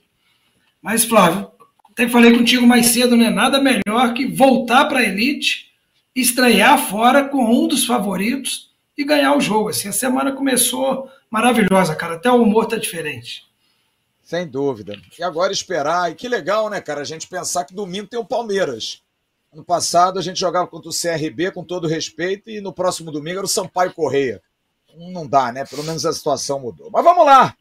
Mas, 0.80 1.04
Flávio, 1.04 1.50
até 1.90 2.08
falei 2.08 2.38
contigo 2.38 2.68
mais 2.68 2.86
cedo, 2.86 3.18
né? 3.18 3.32
Nada 3.32 3.60
melhor 3.60 4.13
que 4.13 4.28
voltar 4.28 4.86
para 4.86 5.00
a 5.00 5.04
elite, 5.04 5.72
estrear 6.16 6.78
fora 6.78 7.28
com 7.28 7.44
um 7.44 7.68
dos 7.68 7.88
favoritos 7.88 8.71
e 9.01 9.05
ganhar 9.05 9.36
o 9.36 9.41
jogo. 9.41 9.70
Assim, 9.70 9.89
a 9.89 9.93
semana 9.93 10.31
começou 10.31 11.10
maravilhosa, 11.29 11.96
cara. 11.96 12.15
Até 12.15 12.31
o 12.31 12.41
humor 12.41 12.67
tá 12.67 12.77
diferente. 12.77 13.43
Sem 14.24 14.48
dúvida. 14.48 14.96
E 15.17 15.24
agora 15.24 15.51
esperar. 15.51 16.12
E 16.12 16.15
que 16.15 16.27
legal, 16.27 16.70
né, 16.70 16.79
cara? 16.79 17.01
A 17.01 17.05
gente 17.05 17.27
pensar 17.27 17.65
que 17.65 17.74
domingo 17.74 18.08
tem 18.08 18.20
o 18.20 18.25
Palmeiras. 18.25 19.01
Ano 19.53 19.65
passado 19.65 20.17
a 20.17 20.22
gente 20.22 20.39
jogava 20.39 20.67
contra 20.67 20.89
o 20.89 20.93
CRB 20.93 21.51
com 21.51 21.63
todo 21.63 21.88
respeito 21.88 22.50
e 22.50 22.62
no 22.62 22.72
próximo 22.72 23.12
domingo 23.12 23.39
era 23.39 23.46
o 23.46 23.50
Sampaio 23.50 23.93
Correia. 23.93 24.41
Não 24.96 25.27
dá, 25.27 25.51
né? 25.51 25.65
Pelo 25.65 25.84
menos 25.84 26.05
a 26.05 26.13
situação 26.13 26.60
mudou. 26.60 26.89
Mas 26.91 27.03
vamos 27.03 27.25
lá. 27.25 27.55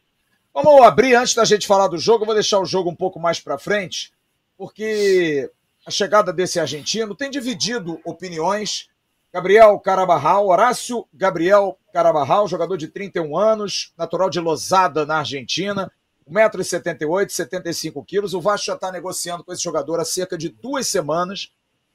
Vamos 0.53 0.83
abrir 0.83 1.15
antes 1.15 1.35
da 1.35 1.45
gente 1.45 1.67
falar 1.67 1.89
do 1.89 1.99
jogo. 1.99 2.23
Eu 2.23 2.27
vou 2.27 2.35
deixar 2.35 2.59
o 2.61 2.67
jogo 2.67 2.91
um 2.91 2.95
pouco 2.95 3.19
mais 3.19 3.41
para 3.41 3.59
frente, 3.59 4.13
porque 4.59 5.51
a 5.87 5.91
chegada 5.91 6.33
desse 6.33 6.61
argentino 6.61 7.15
tem 7.15 7.31
dividido 7.31 8.01
opiniões. 8.05 8.90
Gabriel 9.33 9.79
Carabarral, 9.79 10.49
Horácio 10.49 11.07
Gabriel 11.15 11.79
Carabarral, 11.93 12.49
jogador 12.49 12.77
de 12.77 12.89
31 12.89 13.37
anos, 13.37 13.93
natural 13.97 14.29
de 14.29 14.41
Losada, 14.41 15.07
na 15.07 15.19
Argentina, 15.19 15.91
1,78m, 16.29 17.29
75 17.29 18.05
quilos. 18.05 18.35
O 18.35 18.41
Vasco 18.41 18.67
já 18.67 18.75
está 18.75 18.91
negociando 18.91 19.45
com 19.45 19.53
esse 19.53 19.63
jogador 19.63 20.01
há 20.01 20.05
cerca 20.05 20.37
de 20.37 20.49
duas 20.49 20.89
semanas. 20.89 21.53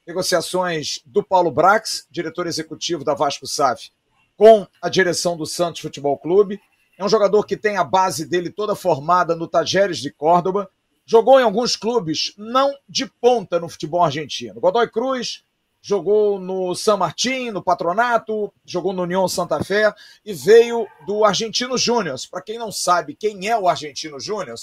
Negociações 0.07 1.01
do 1.05 1.21
Paulo 1.21 1.51
Brax, 1.51 2.07
diretor 2.09 2.47
executivo 2.47 3.03
da 3.03 3.13
Vasco 3.13 3.45
SAF, 3.45 3.89
com 4.37 4.65
a 4.81 4.87
direção 4.87 5.35
do 5.35 5.45
Santos 5.45 5.81
Futebol 5.81 6.17
Clube. 6.17 6.61
É 6.97 7.03
um 7.03 7.09
jogador 7.09 7.43
que 7.43 7.57
tem 7.57 7.75
a 7.75 7.83
base 7.83 8.25
dele 8.25 8.49
toda 8.49 8.75
formada 8.75 9.35
no 9.35 9.47
Tajeres 9.47 9.97
de 9.97 10.09
Córdoba. 10.09 10.69
Jogou 11.05 11.37
em 11.39 11.43
alguns 11.43 11.75
clubes 11.75 12.33
não 12.37 12.73
de 12.87 13.05
ponta 13.05 13.59
no 13.59 13.67
futebol 13.67 14.03
argentino. 14.03 14.61
Godoy 14.61 14.89
Cruz, 14.89 15.44
jogou 15.85 16.39
no 16.39 16.73
San 16.73 16.97
Martín, 16.97 17.51
no 17.51 17.61
Patronato, 17.61 18.51
jogou 18.65 18.91
no 18.91 19.03
União 19.03 19.27
Santa 19.27 19.63
Fé 19.63 19.93
e 20.25 20.33
veio 20.33 20.87
do 21.05 21.23
Argentino 21.23 21.77
Júnior. 21.77 22.17
Para 22.31 22.41
quem 22.41 22.57
não 22.57 22.71
sabe 22.71 23.13
quem 23.13 23.47
é 23.47 23.55
o 23.55 23.67
Argentino 23.67 24.19
Júnior, 24.19 24.57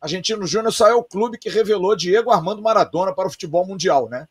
Argentino 0.00 0.46
Júnior 0.46 0.72
só 0.72 0.86
é 0.86 0.94
o 0.94 1.02
clube 1.02 1.36
que 1.36 1.48
revelou 1.48 1.96
Diego 1.96 2.30
Armando 2.30 2.62
Maradona 2.62 3.12
para 3.12 3.26
o 3.26 3.30
futebol 3.30 3.66
mundial, 3.66 4.08
né? 4.08 4.28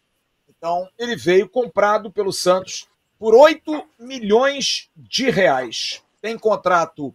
Então, 0.48 0.88
ele 0.98 1.18
veio 1.18 1.50
comprado 1.50 2.10
pelo 2.10 2.32
Santos 2.32 2.88
por 3.20 3.36
8 3.36 3.86
milhões 4.00 4.89
de 4.96 5.30
reais. 5.30 6.01
Tem 6.22 6.38
contrato 6.38 7.13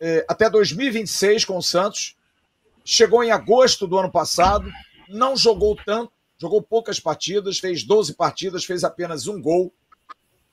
eh, 0.00 0.24
até 0.28 0.50
2026 0.50 1.44
com 1.44 1.58
o 1.58 1.62
Santos. 1.62 2.16
Chegou 2.84 3.22
em 3.22 3.30
agosto 3.30 3.86
do 3.86 3.96
ano 3.96 4.10
passado, 4.10 4.68
não 5.08 5.36
jogou 5.36 5.76
tanto, 5.76 6.12
jogou 6.44 6.60
poucas 6.60 7.00
partidas, 7.00 7.58
fez 7.58 7.82
12 7.84 8.12
partidas, 8.12 8.66
fez 8.66 8.84
apenas 8.84 9.26
um 9.26 9.40
gol. 9.40 9.72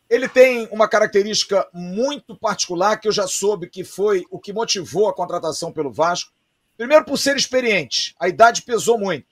Ele 0.09 0.29
tem 0.29 0.65
uma 0.71 0.87
característica 0.87 1.67
muito 1.73 2.33
particular 2.33 2.97
que 2.97 3.09
eu 3.09 3.11
já 3.11 3.27
soube 3.27 3.69
que 3.69 3.83
foi 3.83 4.25
o 4.31 4.39
que 4.39 4.53
motivou 4.53 5.09
a 5.09 5.13
contratação 5.13 5.69
pelo 5.69 5.91
Vasco. 5.91 6.31
Primeiro, 6.77 7.03
por 7.03 7.17
ser 7.17 7.35
experiente, 7.35 8.15
a 8.17 8.29
idade 8.29 8.61
pesou 8.61 8.97
muito. 8.97 9.27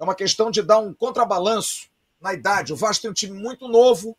É 0.00 0.02
uma 0.02 0.16
questão 0.16 0.50
de 0.50 0.62
dar 0.62 0.80
um 0.80 0.92
contrabalanço 0.92 1.88
na 2.20 2.34
idade. 2.34 2.72
O 2.72 2.76
Vasco 2.76 3.02
tem 3.02 3.10
um 3.12 3.14
time 3.14 3.38
muito 3.38 3.68
novo, 3.68 4.18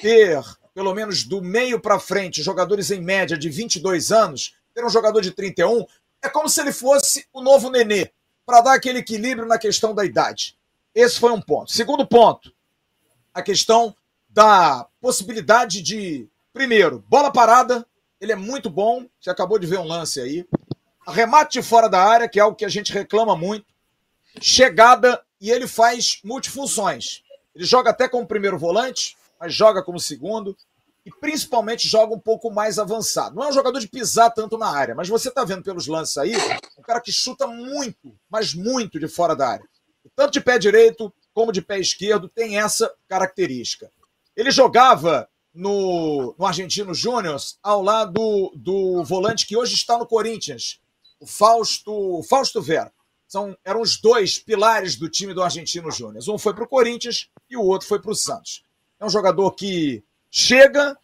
ter 0.00 0.40
pelo 0.72 0.94
menos 0.94 1.24
do 1.24 1.42
meio 1.42 1.80
para 1.80 1.98
frente 1.98 2.40
jogadores 2.40 2.92
em 2.92 3.00
média 3.00 3.36
de 3.36 3.48
22 3.48 4.12
anos, 4.12 4.54
ter 4.72 4.84
um 4.84 4.88
jogador 4.88 5.20
de 5.20 5.32
31, 5.32 5.84
é 6.22 6.28
como 6.28 6.48
se 6.48 6.60
ele 6.60 6.72
fosse 6.72 7.26
o 7.32 7.42
novo 7.42 7.68
Nenê, 7.68 8.12
para 8.46 8.60
dar 8.60 8.74
aquele 8.74 9.00
equilíbrio 9.00 9.46
na 9.46 9.58
questão 9.58 9.92
da 9.92 10.04
idade. 10.04 10.56
Esse 10.94 11.18
foi 11.18 11.32
um 11.32 11.40
ponto. 11.40 11.72
Segundo 11.72 12.06
ponto, 12.06 12.52
a 13.32 13.42
questão 13.42 13.96
da 14.28 14.86
possibilidade 15.00 15.80
de, 15.80 16.28
primeiro, 16.52 17.02
bola 17.08 17.32
parada, 17.32 17.86
ele 18.20 18.32
é 18.32 18.36
muito 18.36 18.68
bom, 18.68 19.06
você 19.20 19.30
acabou 19.30 19.58
de 19.58 19.66
ver 19.66 19.78
um 19.78 19.86
lance 19.86 20.20
aí. 20.20 20.46
Remate 21.08 21.60
de 21.60 21.62
fora 21.66 21.88
da 21.88 22.00
área, 22.02 22.28
que 22.28 22.38
é 22.38 22.42
algo 22.42 22.56
que 22.56 22.64
a 22.64 22.68
gente 22.68 22.92
reclama 22.92 23.34
muito. 23.34 23.66
Chegada, 24.40 25.22
e 25.40 25.50
ele 25.50 25.66
faz 25.66 26.20
multifunções. 26.22 27.22
Ele 27.54 27.64
joga 27.64 27.90
até 27.90 28.08
como 28.08 28.26
primeiro 28.26 28.58
volante, 28.58 29.16
mas 29.40 29.52
joga 29.52 29.82
como 29.82 29.98
segundo 29.98 30.56
e 31.04 31.10
principalmente 31.10 31.88
joga 31.88 32.14
um 32.14 32.18
pouco 32.18 32.50
mais 32.50 32.78
avançado. 32.78 33.34
Não 33.34 33.44
é 33.44 33.48
um 33.48 33.52
jogador 33.52 33.80
de 33.80 33.88
pisar 33.88 34.30
tanto 34.30 34.56
na 34.56 34.68
área, 34.68 34.94
mas 34.94 35.08
você 35.08 35.30
está 35.30 35.44
vendo 35.44 35.64
pelos 35.64 35.88
lances 35.88 36.16
aí, 36.16 36.32
um 36.78 36.82
cara 36.82 37.00
que 37.00 37.10
chuta 37.10 37.46
muito, 37.46 38.14
mas 38.30 38.54
muito 38.54 39.00
de 39.00 39.08
fora 39.08 39.34
da 39.34 39.48
área 39.48 39.71
tanto 40.10 40.32
de 40.32 40.40
pé 40.40 40.58
direito 40.58 41.12
como 41.32 41.52
de 41.52 41.62
pé 41.62 41.78
esquerdo, 41.78 42.28
tem 42.28 42.58
essa 42.58 42.92
característica. 43.08 43.90
Ele 44.36 44.50
jogava 44.50 45.28
no, 45.54 46.34
no 46.38 46.46
Argentino 46.46 46.94
Júnior 46.94 47.36
ao 47.62 47.82
lado 47.82 48.52
do 48.54 49.02
volante 49.04 49.46
que 49.46 49.56
hoje 49.56 49.74
está 49.74 49.98
no 49.98 50.06
Corinthians, 50.06 50.80
o 51.20 51.26
Fausto, 51.26 52.22
Fausto 52.28 52.60
Vera. 52.60 52.92
São, 53.28 53.56
eram 53.64 53.80
os 53.80 53.98
dois 53.98 54.38
pilares 54.38 54.96
do 54.96 55.08
time 55.08 55.32
do 55.32 55.42
Argentino 55.42 55.90
Júnior. 55.90 56.22
Um 56.28 56.36
foi 56.36 56.52
para 56.52 56.64
o 56.64 56.68
Corinthians 56.68 57.30
e 57.48 57.56
o 57.56 57.62
outro 57.62 57.88
foi 57.88 57.98
para 57.98 58.10
o 58.10 58.14
Santos. 58.14 58.62
É 59.00 59.06
um 59.06 59.10
jogador 59.10 59.52
que 59.52 60.04
chega 60.30 60.96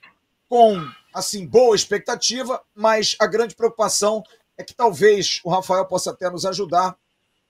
com 0.49 0.79
assim 1.15 1.47
boa 1.47 1.75
expectativa, 1.75 2.63
mas 2.75 3.17
a 3.19 3.27
grande 3.27 3.55
preocupação 3.55 4.23
é 4.59 4.65
que 4.65 4.75
talvez 4.75 5.41
o 5.43 5.51
Rafael 5.51 5.87
possa 5.87 6.11
até 6.11 6.29
nos 6.29 6.45
ajudar 6.45 6.99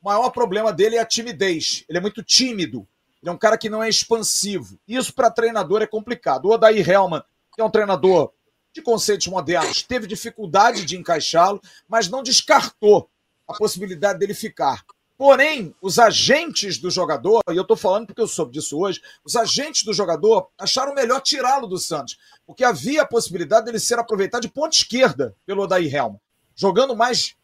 maior 0.08 0.30
problema 0.30 0.72
dele 0.72 0.96
é 0.96 1.00
a 1.00 1.06
timidez. 1.06 1.84
Ele 1.88 1.98
é 1.98 2.00
muito 2.00 2.22
tímido. 2.22 2.86
Ele 3.22 3.30
é 3.30 3.32
um 3.32 3.38
cara 3.38 3.58
que 3.58 3.68
não 3.68 3.82
é 3.82 3.88
expansivo. 3.88 4.78
Isso 4.86 5.12
para 5.12 5.30
treinador 5.30 5.82
é 5.82 5.86
complicado. 5.86 6.46
O 6.46 6.52
Odair 6.52 6.88
Helman, 6.88 7.22
é 7.58 7.64
um 7.64 7.70
treinador 7.70 8.32
de 8.72 8.80
conceitos 8.80 9.26
modernos, 9.26 9.82
teve 9.82 10.06
dificuldade 10.06 10.84
de 10.84 10.96
encaixá-lo, 10.96 11.60
mas 11.88 12.08
não 12.08 12.22
descartou 12.22 13.10
a 13.46 13.54
possibilidade 13.54 14.18
dele 14.18 14.34
ficar. 14.34 14.84
Porém, 15.16 15.74
os 15.82 15.98
agentes 15.98 16.78
do 16.78 16.90
jogador, 16.90 17.42
e 17.50 17.56
eu 17.56 17.62
estou 17.62 17.76
falando 17.76 18.06
porque 18.06 18.20
eu 18.20 18.28
soube 18.28 18.52
disso 18.52 18.78
hoje, 18.78 19.02
os 19.24 19.34
agentes 19.34 19.82
do 19.82 19.92
jogador 19.92 20.48
acharam 20.56 20.94
melhor 20.94 21.20
tirá-lo 21.20 21.66
do 21.66 21.76
Santos, 21.76 22.16
porque 22.46 22.62
havia 22.62 23.02
a 23.02 23.06
possibilidade 23.06 23.66
dele 23.66 23.80
ser 23.80 23.98
aproveitado 23.98 24.42
de 24.42 24.48
ponta 24.48 24.76
esquerda 24.76 25.34
pelo 25.44 25.62
Odair 25.62 25.92
Helman, 25.92 26.20
jogando 26.54 26.94
mais 26.94 27.34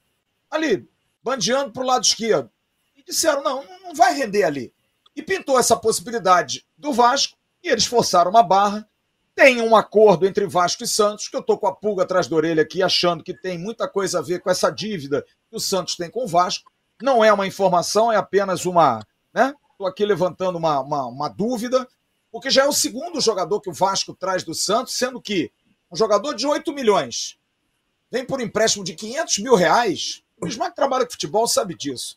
ali, 0.49 0.89
bandeando 1.21 1.73
para 1.73 1.83
o 1.83 1.87
lado 1.87 2.05
esquerdo. 2.05 2.49
Disseram: 3.07 3.43
não, 3.43 3.65
não 3.83 3.95
vai 3.95 4.15
render 4.15 4.45
ali. 4.45 4.73
E 5.15 5.23
pintou 5.23 5.59
essa 5.59 5.77
possibilidade 5.77 6.65
do 6.77 6.93
Vasco 6.93 7.37
e 7.63 7.69
eles 7.69 7.87
forçaram 7.87 8.31
uma 8.31 8.43
barra. 8.43 8.89
Tem 9.35 9.61
um 9.61 9.75
acordo 9.75 10.27
entre 10.27 10.47
Vasco 10.47 10.85
e 10.85 10.87
Santos, 10.87 11.29
que 11.29 11.35
eu 11.35 11.41
estou 11.41 11.59
com 11.59 11.67
a 11.67 11.75
pulga 11.75 12.05
atrás 12.05 12.29
da 12.29 12.37
orelha 12.37 12.63
aqui, 12.63 12.83
achando 12.83 13.25
que 13.25 13.35
tem 13.35 13.59
muita 13.59 13.89
coisa 13.89 14.21
a 14.21 14.23
ver 14.23 14.41
com 14.41 14.49
essa 14.49 14.71
dívida 14.71 15.25
que 15.51 15.57
o 15.57 15.61
Santos 15.61 15.97
tem 15.97 16.09
com 16.09 16.25
o 16.25 16.29
Vasco. 16.29 16.71
Não 17.03 17.25
é 17.25 17.33
uma 17.33 17.47
informação, 17.47 18.13
é 18.13 18.17
apenas 18.17 18.65
uma. 18.65 19.05
né? 19.33 19.53
Estou 19.73 19.89
aqui 19.89 20.05
levantando 20.05 20.57
uma, 20.57 20.81
uma, 20.81 21.07
uma 21.07 21.29
dúvida, 21.29 21.87
porque 22.31 22.49
já 22.49 22.63
é 22.63 22.69
o 22.69 22.73
segundo 22.73 23.21
jogador 23.21 23.61
que 23.61 23.69
o 23.69 23.73
Vasco 23.73 24.15
traz 24.15 24.45
do 24.45 24.55
Santos, 24.55 24.95
sendo 24.95 25.21
que 25.21 25.51
um 25.91 25.97
jogador 25.97 26.35
de 26.35 26.47
8 26.47 26.73
milhões 26.73 27.37
vem 28.11 28.25
por 28.25 28.41
empréstimo 28.41 28.85
de 28.85 28.95
500 28.95 29.39
mil 29.39 29.57
reais, 29.57 30.23
o 30.41 30.47
Bismarck 30.47 30.75
trabalha 30.75 31.05
com 31.05 31.11
futebol, 31.11 31.49
sabe 31.49 31.75
disso. 31.75 32.17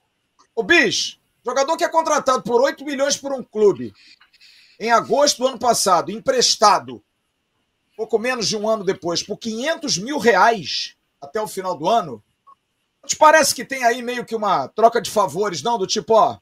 O 0.57 0.63
Bis, 0.63 1.19
jogador 1.45 1.77
que 1.77 1.83
é 1.83 1.87
contratado 1.87 2.41
por 2.41 2.59
8 2.59 2.83
milhões 2.83 3.15
por 3.15 3.31
um 3.31 3.43
clube, 3.43 3.93
em 4.79 4.91
agosto 4.91 5.37
do 5.37 5.47
ano 5.47 5.59
passado, 5.59 6.09
emprestado, 6.09 7.03
pouco 7.95 8.17
menos 8.17 8.47
de 8.47 8.57
um 8.57 8.67
ano 8.67 8.83
depois, 8.83 9.21
por 9.21 9.37
500 9.37 9.99
mil 9.99 10.17
reais 10.17 10.95
até 11.21 11.39
o 11.39 11.47
final 11.47 11.77
do 11.77 11.87
ano, 11.87 12.23
não 13.03 13.07
te 13.07 13.15
parece 13.15 13.53
que 13.53 13.63
tem 13.63 13.83
aí 13.83 14.01
meio 14.01 14.25
que 14.25 14.35
uma 14.35 14.67
troca 14.69 14.99
de 14.99 15.11
favores, 15.11 15.61
não? 15.61 15.77
Do 15.77 15.85
tipo, 15.85 16.15
ó, 16.15 16.39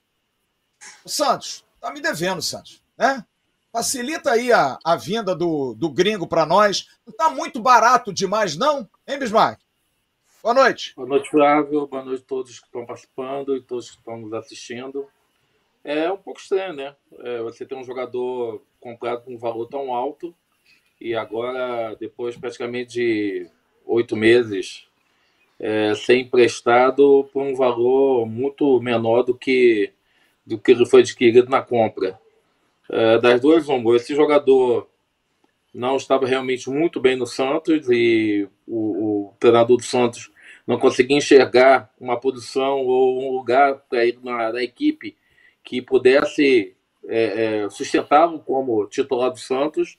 o 1.03 1.09
Santos, 1.09 1.65
tá 1.81 1.91
me 1.91 1.99
devendo, 1.99 2.41
Santos, 2.41 2.81
né? 2.97 3.21
Facilita 3.69 4.31
aí 4.31 4.49
a, 4.53 4.79
a 4.81 4.95
vinda 4.95 5.35
do, 5.35 5.73
do 5.73 5.89
gringo 5.89 6.25
para 6.25 6.45
nós. 6.45 6.87
Não 7.05 7.13
tá 7.13 7.29
muito 7.29 7.61
barato 7.61 8.13
demais, 8.13 8.55
não? 8.55 8.89
Hein, 9.05 9.19
Bismarck? 9.19 9.59
Boa 10.45 10.53
noite. 10.53 10.93
Boa 10.95 11.07
noite, 11.07 11.27
Flávio. 11.27 11.87
Boa 11.87 12.05
noite 12.05 12.21
a 12.21 12.27
todos 12.27 12.59
que 12.59 12.67
estão 12.67 12.85
participando 12.85 13.57
e 13.57 13.61
todos 13.61 13.89
que 13.89 13.97
estão 13.97 14.15
nos 14.15 14.31
assistindo. 14.31 15.07
É 15.83 16.11
um 16.11 16.17
pouco 16.17 16.39
estranho, 16.39 16.71
né? 16.71 16.95
É, 17.17 17.41
você 17.41 17.65
tem 17.65 17.75
um 17.75 17.83
jogador 17.83 18.61
comprado 18.79 19.23
com 19.23 19.33
um 19.33 19.39
valor 19.39 19.65
tão 19.65 19.91
alto 19.91 20.35
e 21.01 21.15
agora, 21.15 21.95
depois 21.99 22.37
praticamente 22.37 22.93
de 22.93 23.49
oito 23.87 24.15
meses, 24.15 24.87
é, 25.59 25.95
ser 25.95 26.17
emprestado 26.17 27.27
por 27.33 27.41
um 27.41 27.55
valor 27.55 28.27
muito 28.27 28.79
menor 28.79 29.23
do 29.23 29.33
que 29.33 29.91
do 30.45 30.59
que 30.59 30.73
ele 30.73 30.85
foi 30.85 31.01
adquirido 31.01 31.49
na 31.49 31.63
compra. 31.63 32.19
É, 32.87 33.17
das 33.17 33.41
duas, 33.41 33.67
uma, 33.67 33.95
esse 33.95 34.13
jogador 34.13 34.87
não 35.73 35.97
estava 35.97 36.27
realmente 36.27 36.69
muito 36.69 36.99
bem 36.99 37.15
no 37.15 37.25
Santos 37.25 37.89
e 37.89 38.47
o, 38.67 39.29
o 39.29 39.33
treinador 39.39 39.77
do 39.77 39.83
Santos 39.83 40.34
não 40.65 40.79
conseguia 40.79 41.17
enxergar 41.17 41.91
uma 41.99 42.19
posição 42.19 42.79
ou 42.85 43.21
um 43.21 43.31
lugar 43.37 43.81
na, 44.23 44.53
na, 44.53 44.63
equipe 44.63 45.15
que 45.63 45.81
pudesse 45.81 46.75
é, 47.07 47.63
é, 47.63 47.69
sustentá-lo 47.69 48.39
como 48.39 48.87
titular 48.87 49.29
do 49.29 49.37
Santos 49.37 49.97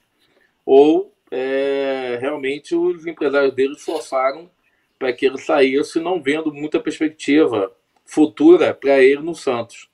ou 0.64 1.12
é, 1.30 2.18
realmente 2.20 2.74
os 2.74 3.06
empresários 3.06 3.54
dele 3.54 3.78
forçaram 3.78 4.50
para 4.98 5.12
que 5.12 5.26
ele 5.26 5.38
saísse, 5.38 6.00
não 6.00 6.22
vendo 6.22 6.52
muita 6.52 6.80
perspectiva 6.80 7.72
futura 8.04 8.72
para 8.72 9.00
ele 9.02 9.20
no 9.20 9.34
Santos. 9.34 9.88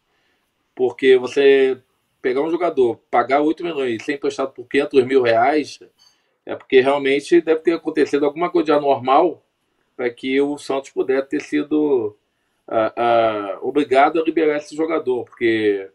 Porque 0.74 1.18
você 1.18 1.78
pegar 2.20 2.42
um 2.42 2.50
jogador, 2.50 3.00
pagar 3.10 3.40
8 3.40 3.64
milhões 3.64 4.00
e 4.00 4.04
ser 4.04 4.14
emprestado 4.14 4.52
por 4.52 4.66
500 4.68 5.04
mil 5.04 5.22
reais, 5.22 5.80
é 6.46 6.54
porque 6.54 6.80
realmente 6.80 7.40
deve 7.40 7.60
ter 7.60 7.72
acontecido 7.72 8.24
alguma 8.24 8.50
coisa 8.50 8.66
de 8.66 8.72
anormal 8.72 9.44
para 9.96 10.10
que 10.10 10.40
o 10.40 10.58
Santos 10.58 10.90
pudesse 10.90 11.28
ter 11.28 11.40
sido 11.40 12.16
obrigado 13.60 14.20
a 14.20 14.24
liberar 14.24 14.56
esse 14.56 14.74
jogador, 14.74 15.24
porque 15.24 15.90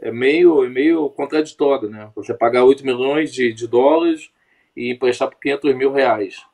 é 0.00 0.10
meio, 0.10 0.64
é 0.64 0.68
meio 0.68 1.08
contraditório, 1.10 1.88
né? 1.90 2.10
Você 2.14 2.32
pagar 2.34 2.64
8 2.64 2.84
milhões 2.84 3.32
de, 3.32 3.52
de 3.52 3.66
dólares 3.66 4.30
e 4.76 4.90
emprestar 4.90 5.28
por 5.28 5.38
500 5.40 5.74
mil 5.74 5.92
reais. 5.92 6.44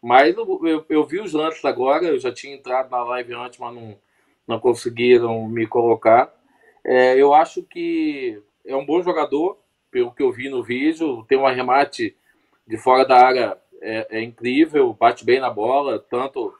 Mas 0.00 0.36
eu, 0.36 0.60
eu, 0.66 0.84
eu, 0.88 1.06
vi 1.06 1.20
os 1.20 1.32
lances 1.32 1.64
agora, 1.64 2.06
eu 2.06 2.18
já 2.18 2.32
tinha 2.32 2.54
entrado 2.54 2.90
na 2.90 3.02
live 3.04 3.34
antes, 3.34 3.58
mas 3.58 3.74
não, 3.74 3.96
não 4.46 4.60
conseguiram 4.60 5.46
me 5.48 5.66
colocar. 5.66 6.32
É, 6.84 7.16
eu 7.16 7.32
acho 7.32 7.62
que 7.62 8.42
é 8.66 8.76
um 8.76 8.84
bom 8.84 9.02
jogador, 9.02 9.58
pelo 9.90 10.12
que 10.12 10.22
eu 10.22 10.32
vi 10.32 10.48
no 10.48 10.62
vídeo. 10.62 11.24
Tem 11.28 11.38
um 11.38 11.46
arremate 11.46 12.16
de 12.66 12.76
fora 12.76 13.04
da 13.04 13.16
área 13.16 13.58
é, 13.82 14.18
é 14.18 14.22
incrível, 14.22 14.92
bate 14.94 15.24
bem 15.24 15.40
na 15.40 15.50
bola, 15.50 15.98
tanto 15.98 16.54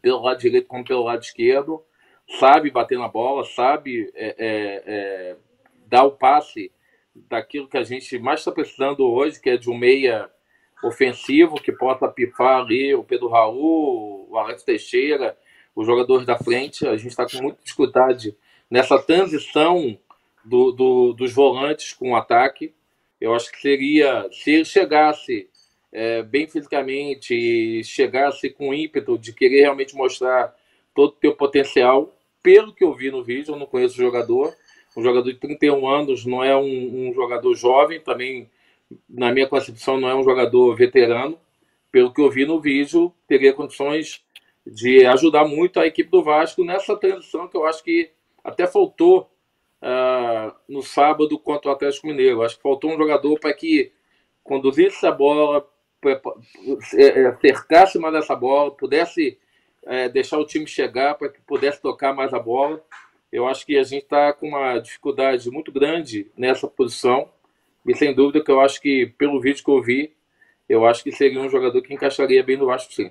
pelo 0.00 0.22
lado 0.22 0.38
direito 0.38 0.68
como 0.68 0.84
pelo 0.84 1.02
lado 1.02 1.22
esquerdo. 1.22 1.82
Sabe 2.38 2.70
bater 2.70 2.98
na 2.98 3.08
bola, 3.08 3.44
sabe 3.44 4.10
é, 4.14 4.28
é, 4.38 4.82
é 4.86 5.36
dar 5.86 6.04
o 6.04 6.12
passe 6.12 6.70
daquilo 7.14 7.68
que 7.68 7.76
a 7.76 7.82
gente 7.82 8.18
mais 8.18 8.40
está 8.40 8.52
precisando 8.52 9.00
hoje, 9.00 9.40
que 9.40 9.50
é 9.50 9.56
de 9.56 9.68
um 9.68 9.76
meia 9.76 10.30
ofensivo 10.84 11.56
que 11.56 11.72
possa 11.72 12.06
pifar 12.06 12.60
ali 12.60 12.94
o 12.94 13.02
Pedro 13.02 13.28
Raul, 13.28 14.28
o 14.30 14.38
Alex 14.38 14.62
Teixeira, 14.62 15.36
os 15.74 15.86
jogadores 15.86 16.26
da 16.26 16.38
frente. 16.38 16.86
A 16.86 16.96
gente 16.96 17.08
está 17.08 17.26
com 17.26 17.42
muita 17.42 17.62
dificuldade 17.64 18.36
nessa 18.70 18.98
transição 18.98 19.98
do, 20.44 20.70
do, 20.70 21.12
dos 21.14 21.32
volantes 21.32 21.92
com 21.92 22.12
o 22.12 22.16
ataque. 22.16 22.72
Eu 23.20 23.34
acho 23.34 23.50
que 23.50 23.60
seria, 23.60 24.28
se 24.30 24.52
ele 24.52 24.64
chegasse 24.64 25.48
é, 25.92 26.22
bem 26.22 26.46
fisicamente 26.46 27.82
chegasse 27.84 28.50
com 28.50 28.74
ímpeto 28.74 29.18
de 29.18 29.32
querer 29.32 29.62
realmente 29.62 29.94
mostrar 29.94 30.54
todo 30.94 31.12
o 31.12 31.20
seu 31.20 31.34
potencial, 31.34 32.14
pelo 32.42 32.74
que 32.74 32.84
eu 32.84 32.94
vi 32.94 33.10
no 33.10 33.22
vídeo, 33.22 33.54
eu 33.54 33.58
não 33.58 33.66
conheço 33.66 33.94
o 33.94 34.04
jogador, 34.04 34.54
um 34.96 35.02
jogador 35.02 35.30
de 35.30 35.38
31 35.38 35.88
anos 35.88 36.26
não 36.26 36.42
é 36.42 36.56
um, 36.56 37.08
um 37.08 37.14
jogador 37.14 37.54
jovem, 37.54 38.00
também 38.00 38.50
na 39.08 39.32
minha 39.32 39.46
concepção, 39.46 40.00
não 40.00 40.08
é 40.08 40.14
um 40.14 40.24
jogador 40.24 40.74
veterano. 40.74 41.38
Pelo 41.90 42.12
que 42.12 42.20
eu 42.20 42.30
vi 42.30 42.44
no 42.44 42.60
vídeo, 42.60 43.12
teria 43.26 43.52
condições 43.52 44.22
de 44.66 45.06
ajudar 45.06 45.46
muito 45.46 45.80
a 45.80 45.86
equipe 45.86 46.10
do 46.10 46.22
Vasco 46.22 46.64
nessa 46.64 46.96
transição 46.96 47.48
que 47.48 47.56
eu 47.56 47.64
acho 47.64 47.82
que 47.82 48.10
até 48.44 48.66
faltou 48.66 49.30
uh, 49.82 50.52
no 50.68 50.82
sábado 50.82 51.38
contra 51.38 51.70
o 51.70 51.74
Atlético 51.74 52.06
Mineiro. 52.06 52.42
Acho 52.42 52.56
que 52.56 52.62
faltou 52.62 52.90
um 52.90 52.98
jogador 52.98 53.38
para 53.38 53.54
que 53.54 53.92
conduzisse 54.42 55.06
a 55.06 55.12
bola, 55.12 55.66
cercasse 57.40 57.98
mais 57.98 58.14
essa 58.14 58.34
bola, 58.34 58.70
pudesse 58.70 59.38
é, 59.84 60.08
deixar 60.08 60.38
o 60.38 60.46
time 60.46 60.66
chegar 60.66 61.14
para 61.14 61.28
que 61.28 61.40
pudesse 61.40 61.80
tocar 61.80 62.12
mais 62.12 62.32
a 62.32 62.38
bola. 62.38 62.82
Eu 63.30 63.46
acho 63.46 63.66
que 63.66 63.76
a 63.78 63.82
gente 63.82 64.04
está 64.04 64.32
com 64.32 64.48
uma 64.48 64.78
dificuldade 64.78 65.50
muito 65.50 65.70
grande 65.70 66.30
nessa 66.36 66.66
posição. 66.66 67.28
E 67.86 67.94
sem 67.94 68.14
dúvida 68.14 68.44
que 68.44 68.50
eu 68.50 68.60
acho 68.60 68.80
que, 68.80 69.06
pelo 69.18 69.40
vídeo 69.40 69.64
que 69.64 69.70
eu 69.70 69.82
vi, 69.82 70.14
eu 70.68 70.86
acho 70.86 71.02
que 71.02 71.12
seria 71.12 71.40
um 71.40 71.48
jogador 71.48 71.80
que 71.82 71.94
encaixaria 71.94 72.42
bem 72.42 72.56
no 72.56 72.66
Vasco, 72.66 72.92
sim. 72.92 73.10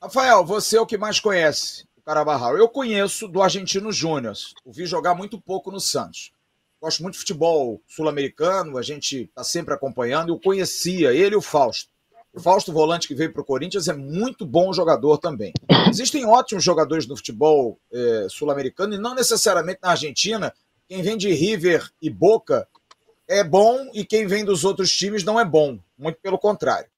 Rafael, 0.00 0.44
você 0.44 0.76
é 0.76 0.80
o 0.80 0.86
que 0.86 0.98
mais 0.98 1.20
conhece 1.20 1.86
o 1.96 2.02
Carabarral. 2.02 2.56
Eu 2.56 2.68
conheço 2.68 3.28
do 3.28 3.42
Argentino 3.42 3.92
Júnior. 3.92 4.34
O 4.64 4.72
vi 4.72 4.86
jogar 4.86 5.14
muito 5.14 5.40
pouco 5.40 5.70
no 5.70 5.80
Santos. 5.80 6.32
Gosto 6.80 7.02
muito 7.02 7.14
de 7.14 7.20
futebol 7.20 7.82
sul-americano, 7.86 8.78
a 8.78 8.82
gente 8.82 9.24
está 9.24 9.44
sempre 9.44 9.74
acompanhando. 9.74 10.32
Eu 10.32 10.40
conhecia 10.40 11.12
ele 11.12 11.34
e 11.34 11.36
o 11.36 11.42
Fausto. 11.42 11.90
O 12.32 12.40
Fausto 12.40 12.72
Volante, 12.72 13.06
que 13.06 13.14
veio 13.14 13.32
para 13.32 13.42
o 13.42 13.44
Corinthians, 13.44 13.88
é 13.88 13.92
muito 13.92 14.46
bom 14.46 14.72
jogador 14.72 15.18
também. 15.18 15.52
Existem 15.88 16.24
ótimos 16.24 16.64
jogadores 16.64 17.06
no 17.06 17.16
futebol 17.16 17.78
é, 17.92 18.26
sul-americano 18.30 18.94
e 18.94 18.98
não 18.98 19.14
necessariamente 19.14 19.80
na 19.82 19.90
Argentina. 19.90 20.54
Quem 20.88 21.02
vem 21.02 21.18
de 21.18 21.32
River 21.32 21.90
e 22.00 22.08
Boca 22.08 22.66
é 23.28 23.44
bom 23.44 23.90
e 23.92 24.04
quem 24.04 24.26
vem 24.26 24.44
dos 24.44 24.64
outros 24.64 24.90
times 24.90 25.22
não 25.22 25.38
é 25.38 25.44
bom. 25.44 25.78
Muito 25.98 26.18
pelo 26.20 26.38
contrário. 26.38 26.88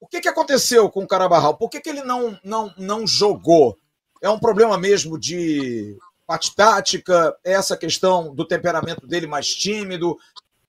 O 0.00 0.06
que, 0.06 0.20
que 0.20 0.28
aconteceu 0.28 0.90
com 0.90 1.02
o 1.02 1.08
Carabarral? 1.08 1.56
Por 1.56 1.70
que, 1.70 1.80
que 1.80 1.88
ele 1.88 2.02
não, 2.02 2.38
não, 2.44 2.74
não 2.76 3.06
jogou? 3.06 3.76
É 4.20 4.28
um 4.28 4.38
problema 4.38 4.76
mesmo 4.76 5.18
de 5.18 5.96
parte 6.28 6.54
tática? 6.54 7.34
É 7.42 7.54
essa 7.54 7.74
questão 7.74 8.34
do 8.34 8.46
temperamento 8.46 9.06
dele 9.06 9.26
mais 9.26 9.48
tímido? 9.54 10.18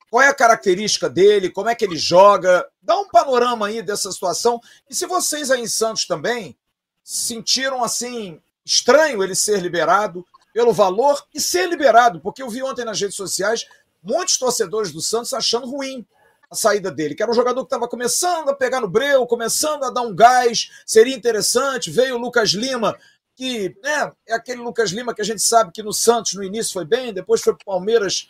Qual 0.09 0.23
é 0.23 0.29
a 0.29 0.33
característica 0.33 1.09
dele? 1.09 1.49
Como 1.49 1.67
é 1.67 1.75
que 1.75 1.83
ele 1.83 1.97
joga? 1.97 2.65
Dá 2.81 2.97
um 2.97 3.09
panorama 3.09 3.67
aí 3.67 3.81
dessa 3.81 4.09
situação. 4.09 4.61
E 4.89 4.95
se 4.95 5.05
vocês 5.05 5.51
aí 5.51 5.61
em 5.61 5.67
Santos 5.67 6.07
também 6.07 6.57
sentiram 7.03 7.83
assim 7.83 8.41
estranho 8.65 9.21
ele 9.21 9.35
ser 9.35 9.61
liberado 9.61 10.25
pelo 10.53 10.71
valor 10.71 11.21
e 11.33 11.41
ser 11.41 11.67
liberado, 11.67 12.21
porque 12.21 12.41
eu 12.41 12.49
vi 12.49 12.63
ontem 12.63 12.85
nas 12.85 12.99
redes 12.99 13.17
sociais 13.17 13.67
muitos 14.01 14.37
torcedores 14.37 14.93
do 14.93 15.01
Santos 15.01 15.33
achando 15.33 15.69
ruim 15.69 16.05
a 16.49 16.55
saída 16.55 16.89
dele, 16.89 17.13
que 17.13 17.21
era 17.21 17.31
um 17.31 17.35
jogador 17.35 17.61
que 17.61 17.67
estava 17.67 17.87
começando 17.87 18.49
a 18.49 18.55
pegar 18.55 18.79
no 18.79 18.87
breu, 18.87 19.27
começando 19.27 19.83
a 19.83 19.91
dar 19.91 20.01
um 20.01 20.15
gás, 20.15 20.71
seria 20.85 21.15
interessante. 21.15 21.91
Veio 21.91 22.15
o 22.15 22.17
Lucas 22.17 22.51
Lima, 22.51 22.97
que 23.39 23.73
né, 23.81 24.11
é 24.27 24.33
aquele 24.33 24.61
Lucas 24.61 24.91
Lima 24.91 25.15
que 25.15 25.21
a 25.21 25.25
gente 25.25 25.41
sabe 25.41 25.71
que 25.71 25.81
no 25.81 25.93
Santos 25.93 26.33
no 26.33 26.43
início 26.43 26.73
foi 26.73 26.83
bem, 26.83 27.13
depois 27.13 27.41
foi 27.41 27.53
para 27.53 27.61
o 27.61 27.65
Palmeiras, 27.65 28.27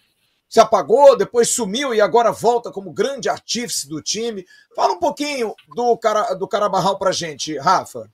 se 0.47 0.59
apagou, 0.59 1.17
depois 1.17 1.49
sumiu 1.49 1.95
e 1.95 1.99
agora 1.99 2.31
volta 2.31 2.71
como 2.71 2.93
grande 2.93 3.27
artífice 3.27 3.89
do 3.89 4.03
time. 4.03 4.45
Fala 4.75 4.93
um 4.93 4.99
pouquinho 4.99 5.55
do, 5.75 5.97
cara, 5.97 6.35
do 6.35 6.47
Carabarral 6.47 6.99
para 6.99 7.11
gente, 7.11 7.57
Rafa. 7.57 8.07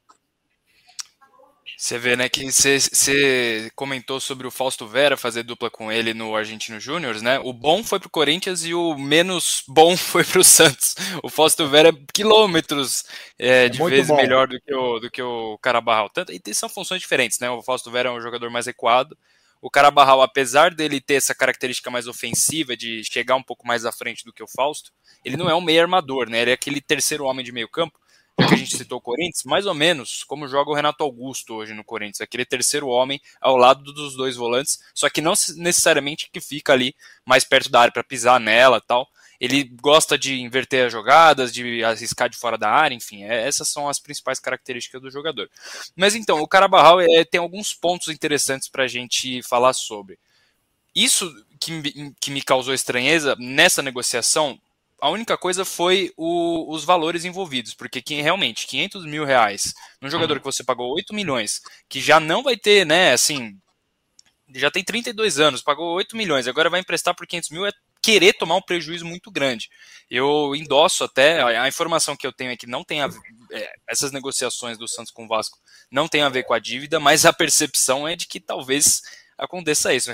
Você 1.77 1.99
vê, 1.99 2.15
né, 2.15 2.29
que 2.29 2.49
você 2.51 3.69
comentou 3.75 4.19
sobre 4.19 4.47
o 4.47 4.51
Fausto 4.51 4.87
Vera 4.87 5.17
fazer 5.17 5.43
dupla 5.43 5.69
com 5.69 5.91
ele 5.91 6.13
no 6.13 6.35
Argentino 6.35 6.79
Júnior, 6.79 7.21
né? 7.21 7.37
O 7.39 7.51
bom 7.51 7.83
foi 7.83 7.99
pro 7.99 8.09
Corinthians 8.09 8.63
e 8.63 8.73
o 8.73 8.97
menos 8.97 9.63
bom 9.67 9.95
foi 9.97 10.23
pro 10.23 10.43
Santos. 10.43 10.95
O 11.21 11.29
Fausto 11.29 11.67
Vera 11.67 11.89
é 11.89 11.93
quilômetros 12.13 13.03
é, 13.37 13.65
é 13.65 13.69
de 13.69 13.83
vezes 13.83 14.07
bom. 14.07 14.15
melhor 14.15 14.47
do 14.47 14.59
que 14.59 14.73
o, 14.73 14.99
do 14.99 15.11
que 15.11 15.21
o 15.21 15.57
Carabarral. 15.57 16.09
Tanto, 16.09 16.31
e 16.31 16.53
são 16.53 16.69
funções 16.69 17.01
diferentes, 17.01 17.39
né? 17.39 17.49
O 17.49 17.61
Fausto 17.61 17.91
Vera 17.91 18.09
é 18.09 18.11
um 18.11 18.21
jogador 18.21 18.49
mais 18.49 18.65
recuado. 18.67 19.17
O 19.61 19.69
Carabarral, 19.69 20.21
apesar 20.21 20.73
dele 20.73 21.01
ter 21.01 21.15
essa 21.15 21.35
característica 21.35 21.89
mais 21.89 22.07
ofensiva, 22.07 22.77
de 22.77 23.03
chegar 23.03 23.35
um 23.35 23.43
pouco 23.43 23.67
mais 23.67 23.85
à 23.85 23.91
frente 23.91 24.23
do 24.23 24.31
que 24.31 24.43
o 24.43 24.47
Fausto, 24.47 24.91
ele 25.23 25.35
não 25.35 25.49
é 25.49 25.55
um 25.55 25.61
meio 25.61 25.81
armador, 25.81 26.29
né? 26.29 26.41
Ele 26.41 26.51
é 26.51 26.53
aquele 26.53 26.79
terceiro 26.79 27.25
homem 27.25 27.43
de 27.43 27.51
meio 27.51 27.67
campo 27.67 27.99
que 28.35 28.53
a 28.53 28.57
gente 28.57 28.77
citou 28.77 28.97
o 28.97 29.01
Corinthians, 29.01 29.43
mais 29.45 29.65
ou 29.65 29.73
menos 29.73 30.23
como 30.23 30.47
joga 30.47 30.69
o 30.69 30.73
Renato 30.73 31.03
Augusto 31.03 31.55
hoje 31.55 31.73
no 31.73 31.83
Corinthians, 31.83 32.21
aquele 32.21 32.45
terceiro 32.45 32.87
homem 32.87 33.21
ao 33.39 33.55
lado 33.55 33.93
dos 33.93 34.15
dois 34.15 34.35
volantes, 34.35 34.79
só 34.93 35.09
que 35.09 35.21
não 35.21 35.33
necessariamente 35.57 36.29
que 36.31 36.41
fica 36.41 36.73
ali 36.73 36.95
mais 37.25 37.43
perto 37.43 37.69
da 37.69 37.81
área 37.81 37.93
para 37.93 38.03
pisar 38.03 38.39
nela 38.39 38.81
tal. 38.81 39.07
Ele 39.39 39.65
gosta 39.81 40.17
de 40.17 40.39
inverter 40.39 40.85
as 40.85 40.91
jogadas, 40.93 41.53
de 41.53 41.83
arriscar 41.83 42.29
de 42.29 42.37
fora 42.37 42.57
da 42.57 42.69
área, 42.69 42.95
enfim, 42.95 43.23
é, 43.23 43.45
essas 43.45 43.67
são 43.67 43.89
as 43.89 43.99
principais 43.99 44.39
características 44.39 45.01
do 45.01 45.11
jogador. 45.11 45.49
Mas 45.95 46.15
então, 46.15 46.39
o 46.39 46.47
Carabarral 46.47 47.01
é, 47.01 47.25
tem 47.25 47.39
alguns 47.39 47.73
pontos 47.73 48.07
interessantes 48.07 48.69
para 48.69 48.83
a 48.83 48.87
gente 48.87 49.41
falar 49.43 49.73
sobre. 49.73 50.17
Isso 50.95 51.29
que, 51.59 52.13
que 52.21 52.31
me 52.31 52.41
causou 52.41 52.73
estranheza 52.73 53.35
nessa 53.37 53.81
negociação, 53.81 54.57
a 55.05 55.09
única 55.11 55.37
coisa 55.37 55.63
foi 55.63 56.11
o, 56.17 56.73
os 56.73 56.83
valores 56.83 57.25
envolvidos, 57.25 57.75
porque 57.75 58.01
que, 58.01 58.21
realmente 58.21 58.65
500 58.65 59.05
mil 59.05 59.23
reais 59.23 59.71
num 60.01 60.09
jogador 60.09 60.39
que 60.39 60.45
você 60.45 60.63
pagou 60.63 60.95
8 60.95 61.13
milhões, 61.13 61.61
que 61.87 62.01
já 62.01 62.19
não 62.19 62.41
vai 62.41 62.57
ter, 62.57 62.87
né, 62.87 63.13
assim, 63.13 63.55
já 64.55 64.71
tem 64.71 64.83
32 64.83 65.39
anos, 65.39 65.61
pagou 65.61 65.93
8 65.93 66.17
milhões, 66.17 66.47
agora 66.47 66.71
vai 66.71 66.79
emprestar 66.79 67.13
por 67.15 67.27
500 67.27 67.49
mil, 67.51 67.67
é 67.67 67.71
querer 68.01 68.33
tomar 68.33 68.55
um 68.55 68.61
prejuízo 68.63 69.05
muito 69.05 69.29
grande. 69.29 69.69
Eu 70.09 70.55
endosso 70.55 71.03
até, 71.03 71.39
a 71.43 71.67
informação 71.67 72.15
que 72.15 72.25
eu 72.25 72.33
tenho 72.33 72.49
é 72.49 72.57
que 72.57 72.65
não 72.65 72.83
tem 72.83 73.03
a, 73.03 73.09
é, 73.51 73.73
essas 73.87 74.11
negociações 74.11 74.75
do 74.75 74.87
Santos 74.87 75.11
com 75.11 75.25
o 75.25 75.27
Vasco 75.27 75.59
não 75.91 76.07
tem 76.07 76.23
a 76.23 76.29
ver 76.29 76.43
com 76.43 76.53
a 76.55 76.59
dívida, 76.59 76.99
mas 76.99 77.27
a 77.27 77.33
percepção 77.33 78.07
é 78.07 78.15
de 78.15 78.27
que 78.27 78.39
talvez 78.39 79.03
aconteça 79.37 79.93
isso 79.93 80.11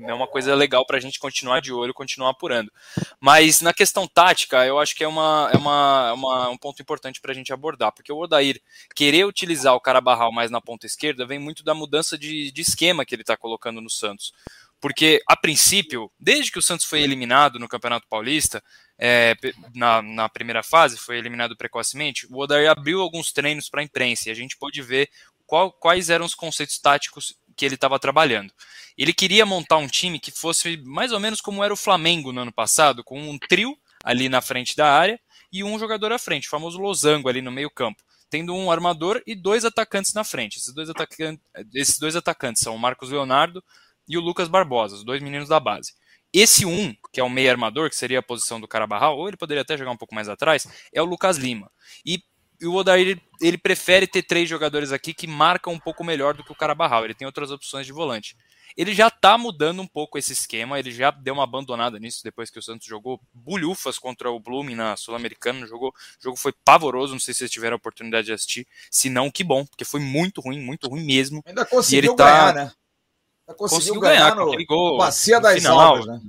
é 0.00 0.14
uma 0.14 0.26
coisa 0.26 0.54
legal 0.54 0.84
para 0.86 0.96
a 0.96 1.00
gente 1.00 1.18
continuar 1.18 1.60
de 1.60 1.72
olho, 1.72 1.94
continuar 1.94 2.30
apurando. 2.30 2.72
Mas 3.20 3.60
na 3.60 3.72
questão 3.72 4.06
tática, 4.06 4.64
eu 4.66 4.78
acho 4.78 4.94
que 4.94 5.04
é, 5.04 5.08
uma, 5.08 5.50
é 5.52 5.56
uma, 5.56 6.12
uma 6.12 6.48
um 6.50 6.56
ponto 6.56 6.80
importante 6.80 7.20
para 7.20 7.32
a 7.32 7.34
gente 7.34 7.52
abordar, 7.52 7.92
porque 7.92 8.12
o 8.12 8.18
Odair 8.18 8.60
querer 8.94 9.24
utilizar 9.24 9.74
o 9.74 9.80
Carabarral 9.80 10.32
mais 10.32 10.50
na 10.50 10.60
ponta 10.60 10.86
esquerda 10.86 11.26
vem 11.26 11.38
muito 11.38 11.64
da 11.64 11.74
mudança 11.74 12.18
de, 12.18 12.50
de 12.50 12.60
esquema 12.60 13.04
que 13.04 13.14
ele 13.14 13.22
está 13.22 13.36
colocando 13.36 13.80
no 13.80 13.90
Santos. 13.90 14.32
Porque, 14.80 15.22
a 15.28 15.36
princípio, 15.36 16.10
desde 16.18 16.50
que 16.50 16.58
o 16.58 16.62
Santos 16.62 16.86
foi 16.86 17.02
eliminado 17.02 17.56
no 17.56 17.68
Campeonato 17.68 18.08
Paulista, 18.08 18.60
é, 18.98 19.36
na, 19.72 20.02
na, 20.02 20.28
primeira 20.28 20.60
fase, 20.60 20.96
foi 20.98 21.18
eliminado 21.18 21.56
precocemente, 21.56 22.26
o 22.28 22.40
Odair 22.40 22.68
abriu 22.68 23.00
alguns 23.00 23.32
treinos 23.32 23.68
para 23.68 23.80
a 23.80 23.84
imprensa 23.84 24.28
e 24.28 24.32
a 24.32 24.34
gente 24.34 24.56
pôde 24.56 24.82
ver 24.82 25.08
qual, 25.46 25.70
quais 25.70 26.10
eram 26.10 26.24
os 26.24 26.34
conceitos 26.34 26.78
táticos 26.78 27.36
que 27.56 27.64
ele 27.64 27.74
estava 27.74 27.98
trabalhando. 27.98 28.52
Ele 28.96 29.12
queria 29.12 29.46
montar 29.46 29.78
um 29.78 29.86
time 29.86 30.18
que 30.18 30.30
fosse 30.30 30.76
mais 30.84 31.12
ou 31.12 31.20
menos 31.20 31.40
como 31.40 31.64
era 31.64 31.72
o 31.72 31.76
Flamengo 31.76 32.32
no 32.32 32.42
ano 32.42 32.52
passado, 32.52 33.02
com 33.02 33.20
um 33.20 33.38
trio 33.38 33.76
ali 34.04 34.28
na 34.28 34.40
frente 34.40 34.76
da 34.76 34.92
área 34.92 35.18
e 35.52 35.62
um 35.62 35.78
jogador 35.78 36.12
à 36.12 36.18
frente, 36.18 36.46
o 36.46 36.50
famoso 36.50 36.78
losango 36.78 37.28
ali 37.28 37.42
no 37.42 37.52
meio-campo, 37.52 38.02
tendo 38.30 38.54
um 38.54 38.70
armador 38.70 39.22
e 39.26 39.34
dois 39.34 39.64
atacantes 39.64 40.14
na 40.14 40.24
frente. 40.24 40.58
Esses 40.58 40.74
dois, 40.74 40.88
atacantes, 40.88 41.44
esses 41.74 41.98
dois 41.98 42.16
atacantes 42.16 42.62
são 42.62 42.74
o 42.74 42.78
Marcos 42.78 43.10
Leonardo 43.10 43.62
e 44.08 44.16
o 44.16 44.20
Lucas 44.20 44.48
Barbosa, 44.48 44.96
os 44.96 45.04
dois 45.04 45.22
meninos 45.22 45.48
da 45.48 45.60
base. 45.60 45.92
Esse 46.32 46.64
um, 46.64 46.94
que 47.12 47.20
é 47.20 47.24
o 47.24 47.28
meio 47.28 47.50
armador, 47.50 47.90
que 47.90 47.96
seria 47.96 48.20
a 48.20 48.22
posição 48.22 48.58
do 48.58 48.66
Carabarral, 48.66 49.18
ou 49.18 49.28
ele 49.28 49.36
poderia 49.36 49.60
até 49.60 49.76
jogar 49.76 49.90
um 49.90 49.96
pouco 49.98 50.14
mais 50.14 50.30
atrás, 50.30 50.66
é 50.90 51.02
o 51.02 51.04
Lucas 51.04 51.36
Lima. 51.36 51.70
E 52.06 52.22
e 52.62 52.66
o 52.66 52.74
Odair 52.74 53.20
ele 53.40 53.58
prefere 53.58 54.06
ter 54.06 54.22
três 54.22 54.48
jogadores 54.48 54.92
aqui 54.92 55.12
que 55.12 55.26
marcam 55.26 55.72
um 55.72 55.78
pouco 55.78 56.04
melhor 56.04 56.32
do 56.34 56.44
que 56.44 56.52
o 56.52 56.54
Carabarral. 56.54 57.04
Ele 57.04 57.12
tem 57.12 57.26
outras 57.26 57.50
opções 57.50 57.84
de 57.84 57.92
volante. 57.92 58.36
Ele 58.76 58.94
já 58.94 59.08
está 59.08 59.36
mudando 59.36 59.82
um 59.82 59.86
pouco 59.86 60.16
esse 60.16 60.32
esquema, 60.32 60.78
ele 60.78 60.90
já 60.90 61.10
deu 61.10 61.34
uma 61.34 61.44
abandonada 61.44 61.98
nisso 61.98 62.22
depois 62.24 62.50
que 62.50 62.58
o 62.58 62.62
Santos 62.62 62.86
jogou 62.86 63.20
bulhufas 63.34 63.98
contra 63.98 64.30
o 64.30 64.40
Blooming 64.40 64.76
na 64.76 64.96
Sul-Americana. 64.96 65.66
Jogou, 65.66 65.90
o 65.90 66.22
jogo 66.22 66.36
foi 66.36 66.52
pavoroso, 66.64 67.12
não 67.12 67.20
sei 67.20 67.34
se 67.34 67.38
vocês 67.38 67.50
tiveram 67.50 67.74
a 67.74 67.76
oportunidade 67.76 68.26
de 68.26 68.32
assistir. 68.32 68.66
Se 68.90 69.10
não, 69.10 69.30
que 69.30 69.44
bom, 69.44 69.66
porque 69.66 69.84
foi 69.84 70.00
muito 70.00 70.40
ruim, 70.40 70.60
muito 70.60 70.88
ruim 70.88 71.04
mesmo. 71.04 71.42
Ainda 71.44 71.66
conseguiu 71.66 72.14
tá... 72.14 72.24
ganhar, 72.24 72.54
né? 72.54 72.60
Ainda 72.60 73.58
conseguiu, 73.58 73.94
conseguiu 73.94 74.00
ganhar, 74.00 74.34
ganhar 74.36 74.36
no, 74.36 74.64
gol, 74.64 74.98
bacia 74.98 75.40
das 75.40 75.56
final, 75.56 75.78
almas, 75.78 76.06
né? 76.06 76.20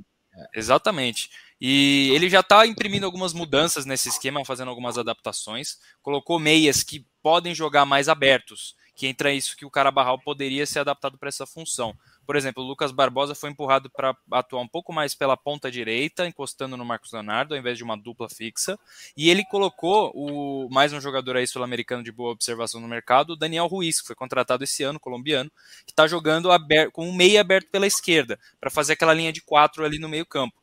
Exatamente. 0.54 1.30
E 1.66 2.12
ele 2.14 2.30
já 2.30 2.42
está 2.42 2.68
imprimindo 2.68 3.06
algumas 3.06 3.32
mudanças 3.32 3.86
nesse 3.86 4.10
esquema, 4.10 4.44
fazendo 4.44 4.68
algumas 4.68 4.98
adaptações. 4.98 5.78
Colocou 6.02 6.38
meias 6.38 6.84
que 6.84 7.08
podem 7.22 7.56
jogar 7.56 7.86
mais 7.86 8.10
abertos, 8.10 8.76
que 8.94 9.08
entra 9.08 9.32
isso 9.32 9.56
que 9.56 9.66
o 9.66 9.72
Carabarral 9.72 10.20
poderia 10.20 10.66
ser 10.66 10.80
adaptado 10.80 11.18
para 11.18 11.30
essa 11.30 11.46
função. 11.46 11.96
Por 12.26 12.36
exemplo, 12.36 12.62
o 12.62 12.68
Lucas 12.68 12.92
Barbosa 12.92 13.34
foi 13.34 13.50
empurrado 13.50 13.90
para 13.90 14.14
atuar 14.30 14.60
um 14.60 14.68
pouco 14.68 14.92
mais 14.92 15.16
pela 15.16 15.38
ponta 15.38 15.72
direita, 15.72 16.28
encostando 16.28 16.76
no 16.76 16.84
Marcos 16.84 17.14
Leonardo, 17.14 17.54
ao 17.54 17.60
invés 17.62 17.78
de 17.78 17.84
uma 17.86 17.96
dupla 17.96 18.28
fixa. 18.28 18.78
E 19.16 19.30
ele 19.30 19.46
colocou 19.46 20.12
o 20.14 20.68
mais 20.70 20.92
um 20.92 21.00
jogador 21.00 21.38
aí 21.38 21.48
sul-americano 21.48 22.04
de 22.04 22.12
boa 22.12 22.32
observação 22.32 22.82
no 22.82 22.90
mercado, 22.90 23.32
o 23.32 23.38
Daniel 23.38 23.68
Ruiz, 23.68 24.02
que 24.02 24.08
foi 24.08 24.18
contratado 24.18 24.66
esse 24.66 24.84
ano, 24.84 25.00
colombiano, 25.00 25.50
que 25.86 25.94
está 25.94 26.08
jogando 26.08 26.52
aberto, 26.52 26.92
com 26.92 27.08
um 27.08 27.14
meia 27.14 27.40
aberto 27.40 27.70
pela 27.70 27.88
esquerda, 27.88 28.38
para 28.60 28.70
fazer 28.70 28.94
aquela 28.94 29.14
linha 29.14 29.32
de 29.32 29.42
quatro 29.42 29.86
ali 29.86 29.98
no 29.98 30.10
meio 30.10 30.26
campo. 30.26 30.62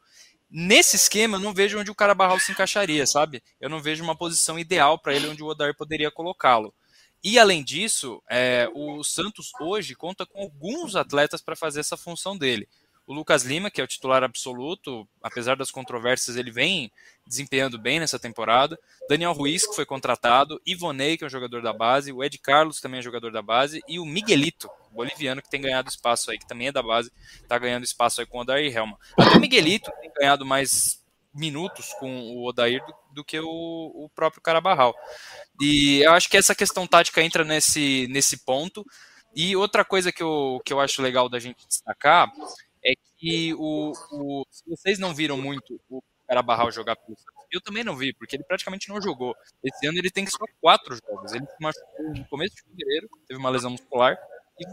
Nesse 0.50 0.96
esquema, 0.96 1.36
eu 1.36 1.40
não 1.40 1.54
vejo 1.54 1.78
onde 1.78 1.90
o 1.90 1.94
Carabarral 1.94 2.40
se 2.40 2.50
encaixaria, 2.50 3.06
sabe? 3.06 3.40
Eu 3.60 3.70
não 3.70 3.80
vejo 3.80 4.02
uma 4.02 4.16
posição 4.16 4.58
ideal 4.58 4.98
para 4.98 5.14
ele 5.14 5.28
onde 5.28 5.42
o 5.42 5.46
Odair 5.46 5.76
poderia 5.76 6.10
colocá-lo. 6.10 6.74
E 7.22 7.38
além 7.38 7.62
disso, 7.62 8.22
é, 8.28 8.68
o 8.74 9.04
Santos 9.04 9.52
hoje 9.60 9.94
conta 9.94 10.26
com 10.26 10.40
alguns 10.40 10.96
atletas 10.96 11.40
para 11.40 11.54
fazer 11.54 11.80
essa 11.80 11.96
função 11.96 12.36
dele. 12.36 12.66
O 13.10 13.12
Lucas 13.12 13.42
Lima, 13.42 13.72
que 13.72 13.80
é 13.80 13.84
o 13.84 13.88
titular 13.88 14.22
absoluto, 14.22 15.04
apesar 15.20 15.56
das 15.56 15.72
controvérsias, 15.72 16.36
ele 16.36 16.52
vem 16.52 16.92
desempenhando 17.26 17.76
bem 17.76 17.98
nessa 17.98 18.20
temporada. 18.20 18.78
Daniel 19.08 19.32
Ruiz, 19.32 19.66
que 19.66 19.74
foi 19.74 19.84
contratado. 19.84 20.62
Ivonei, 20.64 21.18
que 21.18 21.24
é 21.24 21.26
um 21.26 21.30
jogador 21.30 21.60
da 21.60 21.72
base. 21.72 22.12
O 22.12 22.22
Ed 22.22 22.38
Carlos, 22.38 22.80
também 22.80 23.00
é 23.00 23.02
jogador 23.02 23.32
da 23.32 23.42
base. 23.42 23.82
E 23.88 23.98
o 23.98 24.04
Miguelito, 24.04 24.70
boliviano, 24.92 25.42
que 25.42 25.50
tem 25.50 25.60
ganhado 25.60 25.88
espaço 25.88 26.30
aí, 26.30 26.38
que 26.38 26.46
também 26.46 26.68
é 26.68 26.72
da 26.72 26.84
base, 26.84 27.10
está 27.42 27.58
ganhando 27.58 27.82
espaço 27.82 28.20
aí 28.20 28.26
com 28.28 28.38
o 28.38 28.42
Odair 28.42 28.72
Helma. 28.72 28.96
Até 29.18 29.38
o 29.38 29.40
Miguelito 29.40 29.90
tem 30.00 30.12
ganhado 30.16 30.46
mais 30.46 31.04
minutos 31.34 31.92
com 31.94 32.16
o 32.16 32.46
Odair 32.46 32.80
do, 32.86 32.94
do 33.12 33.24
que 33.24 33.40
o, 33.40 33.48
o 33.48 34.08
próprio 34.14 34.40
Carabarral. 34.40 34.94
E 35.60 36.00
eu 36.04 36.12
acho 36.12 36.28
que 36.28 36.36
essa 36.36 36.54
questão 36.54 36.86
tática 36.86 37.20
entra 37.20 37.42
nesse, 37.42 38.06
nesse 38.08 38.44
ponto. 38.44 38.86
E 39.34 39.56
outra 39.56 39.84
coisa 39.84 40.12
que 40.12 40.22
eu, 40.22 40.62
que 40.64 40.72
eu 40.72 40.78
acho 40.78 41.02
legal 41.02 41.28
da 41.28 41.40
gente 41.40 41.66
destacar 41.66 42.32
que 43.20 43.52
o, 43.54 43.92
o, 44.10 44.46
se 44.50 44.64
vocês 44.66 44.98
não 44.98 45.14
viram 45.14 45.36
muito 45.36 45.78
o 45.90 46.02
Carabarral 46.26 46.72
jogar 46.72 46.96
pelo 46.96 47.16
Santos, 47.18 47.44
eu 47.52 47.60
também 47.60 47.84
não 47.84 47.94
vi, 47.94 48.14
porque 48.14 48.36
ele 48.36 48.44
praticamente 48.44 48.88
não 48.88 49.00
jogou. 49.00 49.36
Esse 49.62 49.86
ano 49.86 49.98
ele 49.98 50.10
tem 50.10 50.26
só 50.26 50.44
quatro 50.60 50.96
jogos. 50.96 51.32
Ele 51.32 51.44
se 51.44 51.56
machucou 51.60 52.14
no 52.14 52.24
começo 52.28 52.54
de 52.56 52.62
fevereiro, 52.62 53.10
teve 53.28 53.38
uma 53.38 53.50
lesão 53.50 53.72
muscular, 53.72 54.18
e 54.58 54.64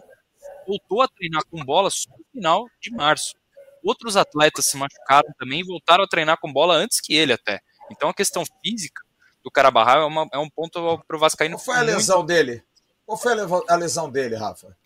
voltou 0.66 1.02
a 1.02 1.08
treinar 1.10 1.44
com 1.52 1.64
bola 1.66 1.90
só 1.90 2.10
no 2.18 2.24
final 2.32 2.70
de 2.80 2.90
março. 2.92 3.36
Outros 3.84 4.16
atletas 4.16 4.66
se 4.66 4.78
machucaram 4.78 5.30
também 5.38 5.60
e 5.60 5.66
voltaram 5.66 6.04
a 6.06 6.08
treinar 6.08 6.40
com 6.40 6.52
bola 6.52 6.76
antes 6.76 7.02
que 7.02 7.14
ele 7.14 7.34
até. 7.34 7.60
Então 7.92 8.10
a 8.10 8.14
questão 8.14 8.44
física 8.64 9.02
do 9.44 9.52
Carabarral 9.52 10.04
é, 10.04 10.06
uma, 10.06 10.28
é 10.32 10.38
um 10.38 10.50
ponto 10.50 11.04
pro 11.06 11.20
Vascaíno. 11.20 11.58
Qual 11.58 11.66
foi 11.66 11.78
a 11.78 11.82
lesão 11.82 12.18
muito... 12.18 12.28
dele? 12.28 12.64
Qual 13.06 13.18
foi 13.18 13.34
a 13.68 13.76
lesão 13.76 14.10
dele, 14.10 14.36
Rafa? 14.36 14.78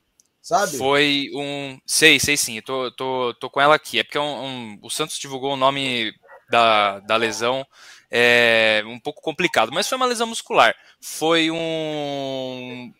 Sabe? 0.41 0.77
Foi 0.77 1.29
um. 1.33 1.79
Sei, 1.85 2.19
sei 2.19 2.37
sim. 2.37 2.57
Eu 2.57 2.63
tô, 2.63 2.91
tô, 2.91 3.33
tô 3.35 3.49
com 3.49 3.61
ela 3.61 3.75
aqui. 3.75 3.99
É 3.99 4.03
porque 4.03 4.17
é 4.17 4.21
um, 4.21 4.45
um... 4.45 4.79
o 4.81 4.89
Santos 4.89 5.17
divulgou 5.17 5.53
o 5.53 5.57
nome 5.57 6.13
da, 6.49 6.99
da 7.01 7.15
lesão. 7.15 7.65
É 8.09 8.83
um 8.85 8.99
pouco 8.99 9.21
complicado, 9.21 9.71
mas 9.71 9.87
foi 9.87 9.95
uma 9.95 10.05
lesão 10.05 10.27
muscular. 10.27 10.75
Foi 11.01 11.49
um. 11.51 12.93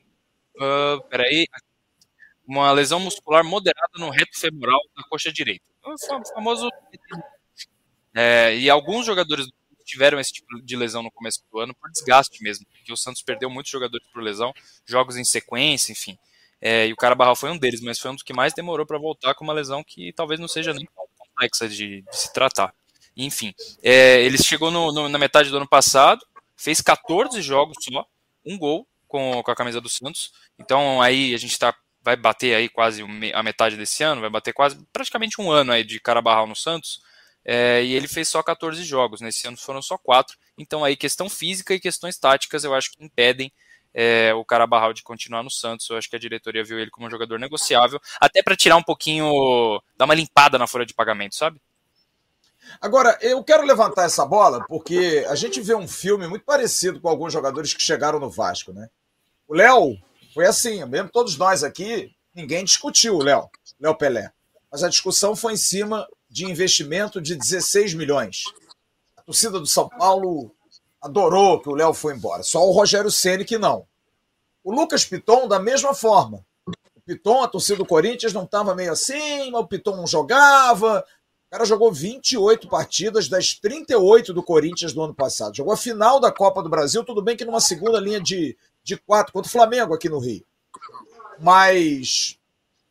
Uh, 0.57 1.01
peraí. 1.09 1.47
Uma 2.47 2.71
lesão 2.71 2.99
muscular 2.99 3.43
moderada 3.43 3.93
no 3.97 4.09
reto 4.09 4.37
femoral 4.37 4.79
da 4.95 5.03
coxa 5.03 5.31
direita. 5.31 5.63
O 5.83 5.95
famoso. 6.33 6.69
É, 8.13 8.55
e 8.57 8.69
alguns 8.69 9.05
jogadores 9.05 9.47
tiveram 9.85 10.19
esse 10.19 10.33
tipo 10.33 10.61
de 10.61 10.75
lesão 10.75 11.01
no 11.03 11.11
começo 11.11 11.43
do 11.51 11.59
ano 11.59 11.73
por 11.75 11.89
desgaste 11.91 12.41
mesmo, 12.43 12.65
porque 12.71 12.91
o 12.91 12.97
Santos 12.97 13.21
perdeu 13.21 13.49
muitos 13.49 13.71
jogadores 13.71 14.05
por 14.13 14.21
lesão, 14.21 14.53
jogos 14.85 15.17
em 15.17 15.23
sequência, 15.23 15.91
enfim. 15.91 16.17
É, 16.61 16.87
e 16.87 16.93
o 16.93 16.95
Carabarral 16.95 17.35
foi 17.35 17.49
um 17.49 17.57
deles, 17.57 17.81
mas 17.81 17.99
foi 17.99 18.11
um 18.11 18.13
dos 18.13 18.23
que 18.23 18.33
mais 18.33 18.53
demorou 18.53 18.85
para 18.85 18.99
voltar 18.99 19.33
com 19.33 19.43
uma 19.43 19.53
lesão 19.53 19.83
que 19.83 20.13
talvez 20.13 20.39
não 20.39 20.47
seja 20.47 20.73
nem 20.73 20.85
tão 20.85 21.05
complexa 21.17 21.67
de, 21.67 22.01
de 22.03 22.15
se 22.15 22.31
tratar. 22.31 22.73
Enfim, 23.17 23.53
é, 23.81 24.21
ele 24.21 24.37
chegou 24.37 24.69
no, 24.71 24.91
no, 24.91 25.09
na 25.09 25.17
metade 25.17 25.49
do 25.49 25.57
ano 25.57 25.67
passado, 25.67 26.25
fez 26.55 26.79
14 26.81 27.41
jogos 27.41 27.77
só, 27.81 28.05
um 28.45 28.57
gol 28.57 28.87
com, 29.07 29.41
com 29.43 29.51
a 29.51 29.55
camisa 29.55 29.81
do 29.81 29.89
Santos. 29.89 30.31
Então 30.59 31.01
aí 31.01 31.33
a 31.33 31.37
gente 31.37 31.57
tá, 31.57 31.75
vai 32.01 32.15
bater 32.15 32.55
aí 32.55 32.69
quase 32.69 33.03
a 33.33 33.43
metade 33.43 33.75
desse 33.75 34.03
ano, 34.03 34.21
vai 34.21 34.29
bater 34.29 34.53
quase 34.53 34.77
praticamente 34.93 35.41
um 35.41 35.51
ano 35.51 35.71
aí 35.71 35.83
de 35.83 35.99
Carabarral 35.99 36.47
no 36.47 36.55
Santos. 36.55 37.01
É, 37.43 37.83
e 37.83 37.93
ele 37.93 38.07
fez 38.07 38.27
só 38.27 38.43
14 38.43 38.83
jogos, 38.83 39.19
nesse 39.19 39.47
ano 39.47 39.57
foram 39.57 39.81
só 39.81 39.97
4. 39.97 40.37
Então 40.57 40.83
aí 40.83 40.95
questão 40.95 41.27
física 41.27 41.73
e 41.73 41.79
questões 41.79 42.17
táticas 42.17 42.63
eu 42.63 42.73
acho 42.73 42.91
que 42.91 43.03
impedem 43.03 43.51
é, 43.93 44.33
o 44.33 44.45
Carabarral 44.45 44.93
de 44.93 45.03
continuar 45.03 45.43
no 45.43 45.51
Santos. 45.51 45.89
Eu 45.89 45.97
acho 45.97 46.09
que 46.09 46.15
a 46.15 46.19
diretoria 46.19 46.63
viu 46.63 46.79
ele 46.79 46.91
como 46.91 47.07
um 47.07 47.11
jogador 47.11 47.39
negociável, 47.39 47.99
até 48.19 48.41
para 48.41 48.55
tirar 48.55 48.77
um 48.77 48.83
pouquinho, 48.83 49.81
dar 49.97 50.05
uma 50.05 50.15
limpada 50.15 50.57
na 50.57 50.67
folha 50.67 50.85
de 50.85 50.93
pagamento, 50.93 51.35
sabe? 51.35 51.61
Agora, 52.79 53.17
eu 53.21 53.43
quero 53.43 53.65
levantar 53.65 54.05
essa 54.05 54.25
bola 54.25 54.63
porque 54.67 55.25
a 55.27 55.35
gente 55.35 55.59
vê 55.59 55.75
um 55.75 55.87
filme 55.87 56.27
muito 56.27 56.45
parecido 56.45 57.01
com 57.01 57.09
alguns 57.09 57.33
jogadores 57.33 57.73
que 57.73 57.83
chegaram 57.83 58.19
no 58.19 58.29
Vasco, 58.29 58.71
né? 58.71 58.89
O 59.47 59.53
Léo 59.53 59.97
foi 60.33 60.45
assim, 60.45 60.85
mesmo 60.85 61.09
todos 61.09 61.37
nós 61.37 61.63
aqui, 61.63 62.15
ninguém 62.33 62.63
discutiu 62.63 63.15
o 63.15 63.23
Léo, 63.23 63.49
Léo 63.79 63.97
Pelé. 63.97 64.31
Mas 64.71 64.83
a 64.83 64.89
discussão 64.89 65.35
foi 65.35 65.53
em 65.53 65.57
cima 65.57 66.07
de 66.29 66.45
investimento 66.45 67.19
de 67.19 67.35
16 67.35 67.93
milhões. 67.93 68.43
A 69.17 69.21
torcida 69.21 69.59
do 69.59 69.67
São 69.67 69.89
Paulo 69.89 70.55
adorou 71.01 71.59
que 71.59 71.69
o 71.69 71.75
Léo 71.75 71.93
foi 71.93 72.13
embora. 72.13 72.43
Só 72.43 72.65
o 72.65 72.71
Rogério 72.71 73.09
Ceni 73.09 73.43
que 73.43 73.57
não. 73.57 73.85
O 74.63 74.71
Lucas 74.71 75.03
Piton, 75.03 75.47
da 75.47 75.59
mesma 75.59 75.93
forma. 75.93 76.45
O 76.95 77.01
Piton, 77.03 77.41
a 77.41 77.47
torcida 77.47 77.77
do 77.77 77.85
Corinthians 77.85 78.31
não 78.31 78.43
estava 78.43 78.75
meio 78.75 78.91
assim, 78.91 79.49
mas 79.49 79.61
o 79.61 79.67
Piton 79.67 79.95
não 79.95 80.05
jogava. 80.05 81.03
O 81.47 81.51
cara 81.51 81.65
jogou 81.65 81.91
28 81.91 82.69
partidas 82.69 83.27
das 83.27 83.55
38 83.55 84.33
do 84.33 84.43
Corinthians 84.43 84.93
do 84.93 85.01
ano 85.01 85.13
passado. 85.13 85.57
Jogou 85.57 85.73
a 85.73 85.77
final 85.77 86.19
da 86.19 86.31
Copa 86.31 86.61
do 86.61 86.69
Brasil, 86.69 87.03
tudo 87.03 87.21
bem 87.21 87.35
que 87.35 87.43
numa 87.43 87.59
segunda 87.59 87.99
linha 87.99 88.21
de, 88.21 88.55
de 88.83 88.95
quatro 88.95 89.33
contra 89.33 89.49
o 89.49 89.51
Flamengo 89.51 89.93
aqui 89.93 90.07
no 90.07 90.19
Rio. 90.19 90.45
Mas 91.39 92.37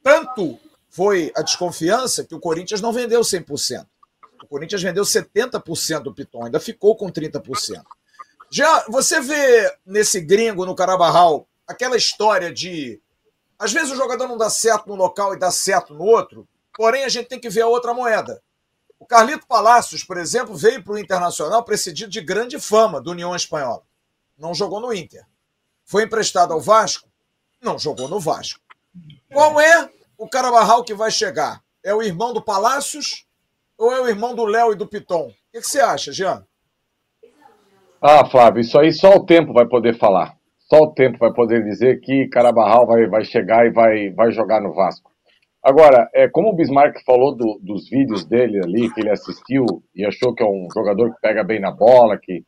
tanto 0.02 0.58
foi 0.88 1.32
a 1.36 1.42
desconfiança 1.42 2.24
que 2.24 2.34
o 2.34 2.40
Corinthians 2.40 2.80
não 2.80 2.92
vendeu 2.92 3.20
100%. 3.20 3.86
O 4.42 4.46
Corinthians 4.46 4.82
vendeu 4.82 5.04
70% 5.04 6.00
do 6.00 6.12
Piton, 6.12 6.44
ainda 6.44 6.58
ficou 6.58 6.96
com 6.96 7.08
30%. 7.10 7.82
Já 8.50 8.84
você 8.88 9.20
vê 9.20 9.72
nesse 9.86 10.20
gringo 10.20 10.66
no 10.66 10.74
Carabarral 10.74 11.46
aquela 11.66 11.96
história 11.96 12.52
de 12.52 13.00
às 13.56 13.72
vezes 13.72 13.92
o 13.92 13.96
jogador 13.96 14.26
não 14.26 14.36
dá 14.36 14.50
certo 14.50 14.88
no 14.88 14.96
local 14.96 15.34
e 15.34 15.38
dá 15.38 15.52
certo 15.52 15.94
no 15.94 16.02
outro, 16.02 16.48
porém 16.74 17.04
a 17.04 17.08
gente 17.08 17.28
tem 17.28 17.38
que 17.38 17.48
ver 17.48 17.60
a 17.60 17.68
outra 17.68 17.94
moeda. 17.94 18.42
O 18.98 19.06
Carlito 19.06 19.46
Palacios, 19.46 20.02
por 20.02 20.16
exemplo, 20.16 20.56
veio 20.56 20.82
para 20.82 20.94
o 20.94 20.98
Internacional 20.98 21.62
precedido 21.62 22.10
de 22.10 22.20
grande 22.20 22.58
fama 22.58 23.00
do 23.00 23.12
União 23.12 23.36
Espanhola. 23.36 23.82
Não 24.36 24.54
jogou 24.54 24.80
no 24.80 24.92
Inter. 24.92 25.24
Foi 25.84 26.04
emprestado 26.04 26.52
ao 26.52 26.60
Vasco? 26.60 27.08
Não 27.60 27.78
jogou 27.78 28.08
no 28.08 28.18
Vasco. 28.18 28.60
Qual 29.32 29.60
é 29.60 29.90
o 30.18 30.28
Carabarral 30.28 30.82
que 30.82 30.94
vai 30.94 31.10
chegar? 31.10 31.62
É 31.84 31.94
o 31.94 32.02
irmão 32.02 32.32
do 32.32 32.42
Palácios 32.42 33.26
ou 33.78 33.92
é 33.92 34.00
o 34.00 34.08
irmão 34.08 34.34
do 34.34 34.44
Léo 34.44 34.72
e 34.72 34.76
do 34.76 34.86
Piton? 34.86 35.28
O 35.28 35.34
que 35.52 35.62
você 35.62 35.80
acha, 35.80 36.12
Jean? 36.12 36.46
Ah, 38.02 38.24
Flávio, 38.24 38.62
isso 38.62 38.78
aí 38.78 38.92
só 38.92 39.10
o 39.16 39.26
tempo 39.26 39.52
vai 39.52 39.66
poder 39.66 39.94
falar. 39.94 40.34
Só 40.60 40.84
o 40.84 40.92
tempo 40.94 41.18
vai 41.18 41.34
poder 41.34 41.62
dizer 41.62 42.00
que 42.00 42.28
Carabarral 42.28 42.86
vai, 42.86 43.06
vai 43.06 43.24
chegar 43.24 43.66
e 43.66 43.70
vai, 43.70 44.08
vai 44.10 44.32
jogar 44.32 44.58
no 44.62 44.72
Vasco. 44.72 45.10
Agora, 45.62 46.08
é, 46.14 46.26
como 46.26 46.48
o 46.48 46.54
Bismarck 46.54 47.04
falou 47.04 47.36
do, 47.36 47.60
dos 47.62 47.90
vídeos 47.90 48.24
dele 48.24 48.58
ali, 48.64 48.90
que 48.94 49.00
ele 49.00 49.10
assistiu 49.10 49.66
e 49.94 50.06
achou 50.06 50.34
que 50.34 50.42
é 50.42 50.46
um 50.46 50.66
jogador 50.72 51.12
que 51.12 51.20
pega 51.20 51.44
bem 51.44 51.60
na 51.60 51.70
bola, 51.70 52.16
que 52.16 52.42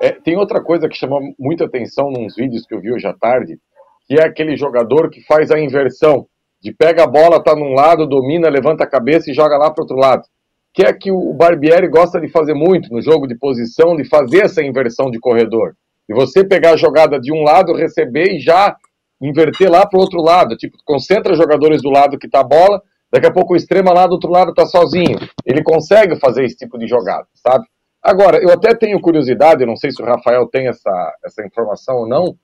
é, 0.00 0.10
tem 0.12 0.38
outra 0.38 0.62
coisa 0.62 0.88
que 0.88 0.96
chamou 0.96 1.20
muita 1.38 1.66
atenção 1.66 2.10
nos 2.10 2.34
vídeos 2.34 2.64
que 2.66 2.74
eu 2.74 2.80
vi 2.80 2.90
hoje 2.90 3.06
à 3.06 3.12
tarde, 3.12 3.58
que 4.06 4.14
é 4.14 4.24
aquele 4.24 4.56
jogador 4.56 5.10
que 5.10 5.20
faz 5.26 5.50
a 5.50 5.60
inversão, 5.60 6.26
de 6.62 6.72
pega 6.72 7.04
a 7.04 7.06
bola, 7.06 7.42
tá 7.42 7.54
num 7.54 7.74
lado, 7.74 8.06
domina, 8.06 8.48
levanta 8.48 8.84
a 8.84 8.90
cabeça 8.90 9.30
e 9.30 9.34
joga 9.34 9.58
lá 9.58 9.70
para 9.70 9.82
outro 9.82 9.98
lado. 9.98 10.22
Que 10.74 10.84
é 10.84 10.92
que 10.92 11.10
o 11.12 11.32
Barbieri 11.32 11.88
gosta 11.88 12.20
de 12.20 12.28
fazer 12.28 12.52
muito 12.52 12.92
no 12.92 13.00
jogo 13.00 13.26
de 13.26 13.36
posição, 13.36 13.94
de 13.96 14.04
fazer 14.04 14.44
essa 14.44 14.62
inversão 14.62 15.10
de 15.10 15.20
corredor. 15.20 15.74
De 16.08 16.14
você 16.14 16.44
pegar 16.44 16.72
a 16.72 16.76
jogada 16.76 17.18
de 17.20 17.32
um 17.32 17.42
lado, 17.42 17.72
receber 17.74 18.34
e 18.34 18.40
já 18.40 18.76
inverter 19.22 19.70
lá 19.70 19.86
para 19.86 19.96
o 19.96 20.00
outro 20.00 20.20
lado. 20.20 20.56
Tipo, 20.56 20.76
concentra 20.84 21.34
jogadores 21.34 21.80
do 21.80 21.90
lado 21.90 22.18
que 22.18 22.28
tá 22.28 22.40
a 22.40 22.44
bola, 22.44 22.82
daqui 23.10 23.26
a 23.26 23.32
pouco 23.32 23.54
o 23.54 23.56
extrema 23.56 23.92
lá 23.92 24.06
do 24.06 24.14
outro 24.14 24.30
lado 24.30 24.52
tá 24.52 24.66
sozinho. 24.66 25.18
Ele 25.46 25.62
consegue 25.62 26.18
fazer 26.18 26.44
esse 26.44 26.56
tipo 26.56 26.76
de 26.76 26.86
jogada, 26.86 27.26
sabe? 27.34 27.64
Agora, 28.02 28.38
eu 28.42 28.50
até 28.50 28.74
tenho 28.74 29.00
curiosidade, 29.00 29.64
não 29.64 29.76
sei 29.76 29.90
se 29.90 30.02
o 30.02 30.04
Rafael 30.04 30.46
tem 30.48 30.68
essa, 30.68 31.14
essa 31.24 31.46
informação 31.46 31.96
ou 31.96 32.06
não, 32.06 32.36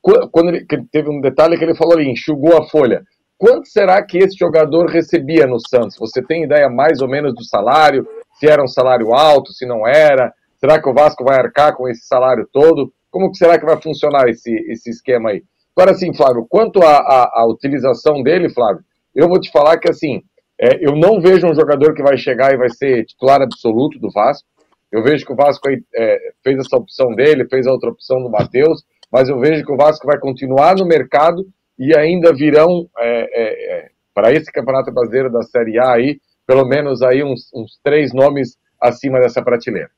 quando 0.00 0.50
ele 0.50 0.64
teve 0.92 1.10
um 1.10 1.20
detalhe 1.20 1.58
que 1.58 1.64
ele 1.64 1.74
falou 1.74 1.94
ali, 1.94 2.08
enxugou 2.08 2.56
a 2.56 2.68
folha. 2.68 3.02
Quanto 3.38 3.68
será 3.68 4.04
que 4.04 4.18
esse 4.18 4.36
jogador 4.36 4.86
recebia 4.86 5.46
no 5.46 5.60
Santos? 5.60 5.96
Você 5.96 6.20
tem 6.20 6.42
ideia 6.42 6.68
mais 6.68 7.00
ou 7.00 7.08
menos 7.08 7.32
do 7.32 7.44
salário? 7.44 8.04
Se 8.34 8.48
era 8.48 8.62
um 8.62 8.66
salário 8.66 9.14
alto, 9.14 9.52
se 9.52 9.64
não 9.64 9.86
era? 9.86 10.34
Será 10.58 10.82
que 10.82 10.88
o 10.88 10.92
Vasco 10.92 11.22
vai 11.22 11.38
arcar 11.38 11.76
com 11.76 11.88
esse 11.88 12.04
salário 12.04 12.48
todo? 12.52 12.92
Como 13.08 13.30
que 13.30 13.38
será 13.38 13.56
que 13.56 13.64
vai 13.64 13.80
funcionar 13.80 14.28
esse, 14.28 14.52
esse 14.68 14.90
esquema 14.90 15.30
aí? 15.30 15.44
Agora, 15.76 15.94
sim, 15.94 16.12
Flávio, 16.12 16.46
quanto 16.48 16.80
à 16.82 17.46
utilização 17.46 18.24
dele, 18.24 18.50
Flávio, 18.50 18.82
eu 19.14 19.28
vou 19.28 19.40
te 19.40 19.52
falar 19.52 19.78
que, 19.78 19.88
assim, 19.88 20.20
é, 20.60 20.84
eu 20.84 20.96
não 20.96 21.20
vejo 21.20 21.46
um 21.46 21.54
jogador 21.54 21.94
que 21.94 22.02
vai 22.02 22.16
chegar 22.16 22.52
e 22.52 22.56
vai 22.56 22.68
ser 22.68 23.04
titular 23.04 23.40
absoluto 23.40 24.00
do 24.00 24.10
Vasco. 24.10 24.48
Eu 24.90 25.04
vejo 25.04 25.24
que 25.24 25.32
o 25.32 25.36
Vasco 25.36 25.68
aí, 25.68 25.80
é, 25.94 26.32
fez 26.42 26.58
essa 26.58 26.76
opção 26.76 27.14
dele, 27.14 27.48
fez 27.48 27.68
a 27.68 27.72
outra 27.72 27.90
opção 27.90 28.20
do 28.20 28.28
Matheus, 28.28 28.82
mas 29.12 29.28
eu 29.28 29.38
vejo 29.38 29.64
que 29.64 29.72
o 29.72 29.76
Vasco 29.76 30.08
vai 30.08 30.18
continuar 30.18 30.74
no 30.76 30.84
mercado 30.84 31.46
e 31.78 31.96
ainda 31.96 32.34
virão 32.34 32.88
é, 32.98 33.20
é, 33.20 33.78
é, 33.78 33.90
para 34.12 34.32
esse 34.32 34.50
Campeonato 34.50 34.90
Brasileiro 34.92 35.30
da 35.30 35.42
Série 35.42 35.78
A 35.78 35.92
aí, 35.92 36.20
pelo 36.46 36.66
menos 36.66 37.02
aí 37.02 37.22
uns, 37.22 37.50
uns 37.54 37.78
três 37.82 38.12
nomes 38.12 38.56
acima 38.80 39.20
dessa 39.20 39.42
prateleira. 39.42 39.90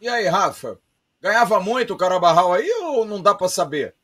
E 0.00 0.08
aí, 0.08 0.26
Rafa? 0.26 0.78
Ganhava 1.20 1.58
muito 1.58 1.94
o 1.94 1.96
Carabarral 1.96 2.52
aí 2.52 2.70
ou 2.82 3.04
não 3.04 3.20
dá 3.20 3.34
para 3.34 3.48
saber? 3.48 3.94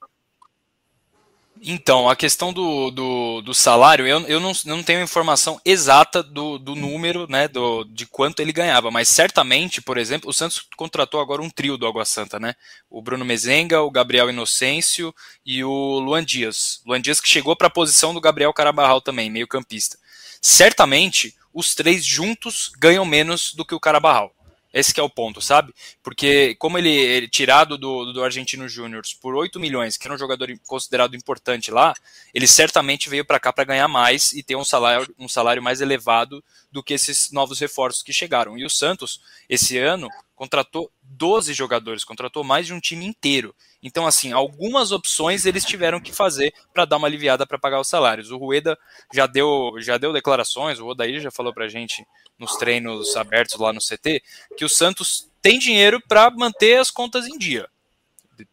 Então, 1.62 2.08
a 2.08 2.16
questão 2.16 2.54
do, 2.54 2.90
do, 2.90 3.42
do 3.42 3.52
salário, 3.52 4.06
eu, 4.06 4.20
eu 4.20 4.40
não, 4.40 4.52
não 4.64 4.82
tenho 4.82 5.02
informação 5.02 5.60
exata 5.62 6.22
do, 6.22 6.58
do 6.58 6.74
número, 6.74 7.26
né, 7.28 7.48
do, 7.48 7.84
de 7.84 8.06
quanto 8.06 8.40
ele 8.40 8.50
ganhava, 8.50 8.90
mas 8.90 9.10
certamente, 9.10 9.82
por 9.82 9.98
exemplo, 9.98 10.30
o 10.30 10.32
Santos 10.32 10.66
contratou 10.74 11.20
agora 11.20 11.42
um 11.42 11.50
trio 11.50 11.76
do 11.76 11.86
Água 11.86 12.06
Santa, 12.06 12.40
né? 12.40 12.54
O 12.88 13.02
Bruno 13.02 13.26
Mezenga, 13.26 13.82
o 13.82 13.90
Gabriel 13.90 14.30
Inocêncio 14.30 15.14
e 15.44 15.62
o 15.62 15.98
Luan 15.98 16.24
Dias. 16.24 16.80
Luan 16.86 17.00
Dias 17.00 17.20
que 17.20 17.28
chegou 17.28 17.54
para 17.54 17.66
a 17.66 17.70
posição 17.70 18.14
do 18.14 18.22
Gabriel 18.22 18.54
Carabarral 18.54 19.02
também, 19.02 19.28
meio 19.28 19.46
campista. 19.46 19.98
Certamente, 20.40 21.34
os 21.52 21.74
três 21.74 22.06
juntos 22.06 22.72
ganham 22.78 23.04
menos 23.04 23.52
do 23.52 23.66
que 23.66 23.74
o 23.74 23.80
Carabarral. 23.80 24.32
Esse 24.72 24.98
é 24.98 25.02
o 25.02 25.10
ponto, 25.10 25.40
sabe? 25.40 25.74
Porque 26.02 26.54
como 26.56 26.78
ele, 26.78 26.90
ele 26.90 27.28
tirado 27.28 27.76
do, 27.76 28.12
do 28.12 28.22
Argentino 28.22 28.68
Júnior 28.68 29.02
por 29.20 29.34
8 29.34 29.58
milhões, 29.58 29.96
que 29.96 30.06
era 30.06 30.14
um 30.14 30.18
jogador 30.18 30.48
considerado 30.66 31.16
importante 31.16 31.70
lá, 31.70 31.92
ele 32.32 32.46
certamente 32.46 33.08
veio 33.08 33.24
para 33.24 33.40
cá 33.40 33.52
para 33.52 33.64
ganhar 33.64 33.88
mais 33.88 34.32
e 34.32 34.42
ter 34.42 34.54
um 34.54 34.64
salário, 34.64 35.12
um 35.18 35.28
salário 35.28 35.62
mais 35.62 35.80
elevado 35.80 36.42
do 36.70 36.82
que 36.82 36.94
esses 36.94 37.32
novos 37.32 37.58
reforços 37.58 38.02
que 38.02 38.12
chegaram. 38.12 38.56
E 38.56 38.64
o 38.64 38.70
Santos, 38.70 39.20
esse 39.48 39.76
ano, 39.76 40.08
contratou 40.40 40.90
12 41.02 41.52
jogadores, 41.52 42.02
contratou 42.02 42.42
mais 42.42 42.66
de 42.66 42.72
um 42.72 42.80
time 42.80 43.04
inteiro. 43.04 43.54
Então, 43.82 44.06
assim, 44.06 44.32
algumas 44.32 44.90
opções 44.90 45.44
eles 45.44 45.66
tiveram 45.66 46.00
que 46.00 46.14
fazer 46.14 46.50
para 46.72 46.86
dar 46.86 46.96
uma 46.96 47.06
aliviada 47.06 47.46
para 47.46 47.58
pagar 47.58 47.78
os 47.78 47.88
salários. 47.88 48.30
O 48.30 48.38
Rueda 48.38 48.74
já 49.12 49.26
deu, 49.26 49.72
já 49.80 49.98
deu 49.98 50.14
declarações, 50.14 50.80
o 50.80 50.86
Odair 50.86 51.20
já 51.20 51.30
falou 51.30 51.52
para 51.52 51.66
a 51.66 51.68
gente 51.68 52.06
nos 52.38 52.56
treinos 52.56 53.14
abertos 53.16 53.60
lá 53.60 53.70
no 53.70 53.80
CT, 53.80 54.22
que 54.56 54.64
o 54.64 54.68
Santos 54.70 55.30
tem 55.42 55.58
dinheiro 55.58 56.00
para 56.08 56.30
manter 56.30 56.80
as 56.80 56.90
contas 56.90 57.26
em 57.26 57.36
dia. 57.36 57.68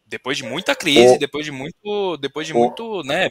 Depois 0.06 0.36
de 0.36 0.44
muita 0.44 0.76
crise, 0.76 1.16
o... 1.16 1.20
depois 1.20 1.46
de 1.46 1.54
muito, 1.54 2.18
depois 2.18 2.46
de 2.46 2.52
o... 2.52 2.58
muito, 2.58 3.02
né? 3.04 3.30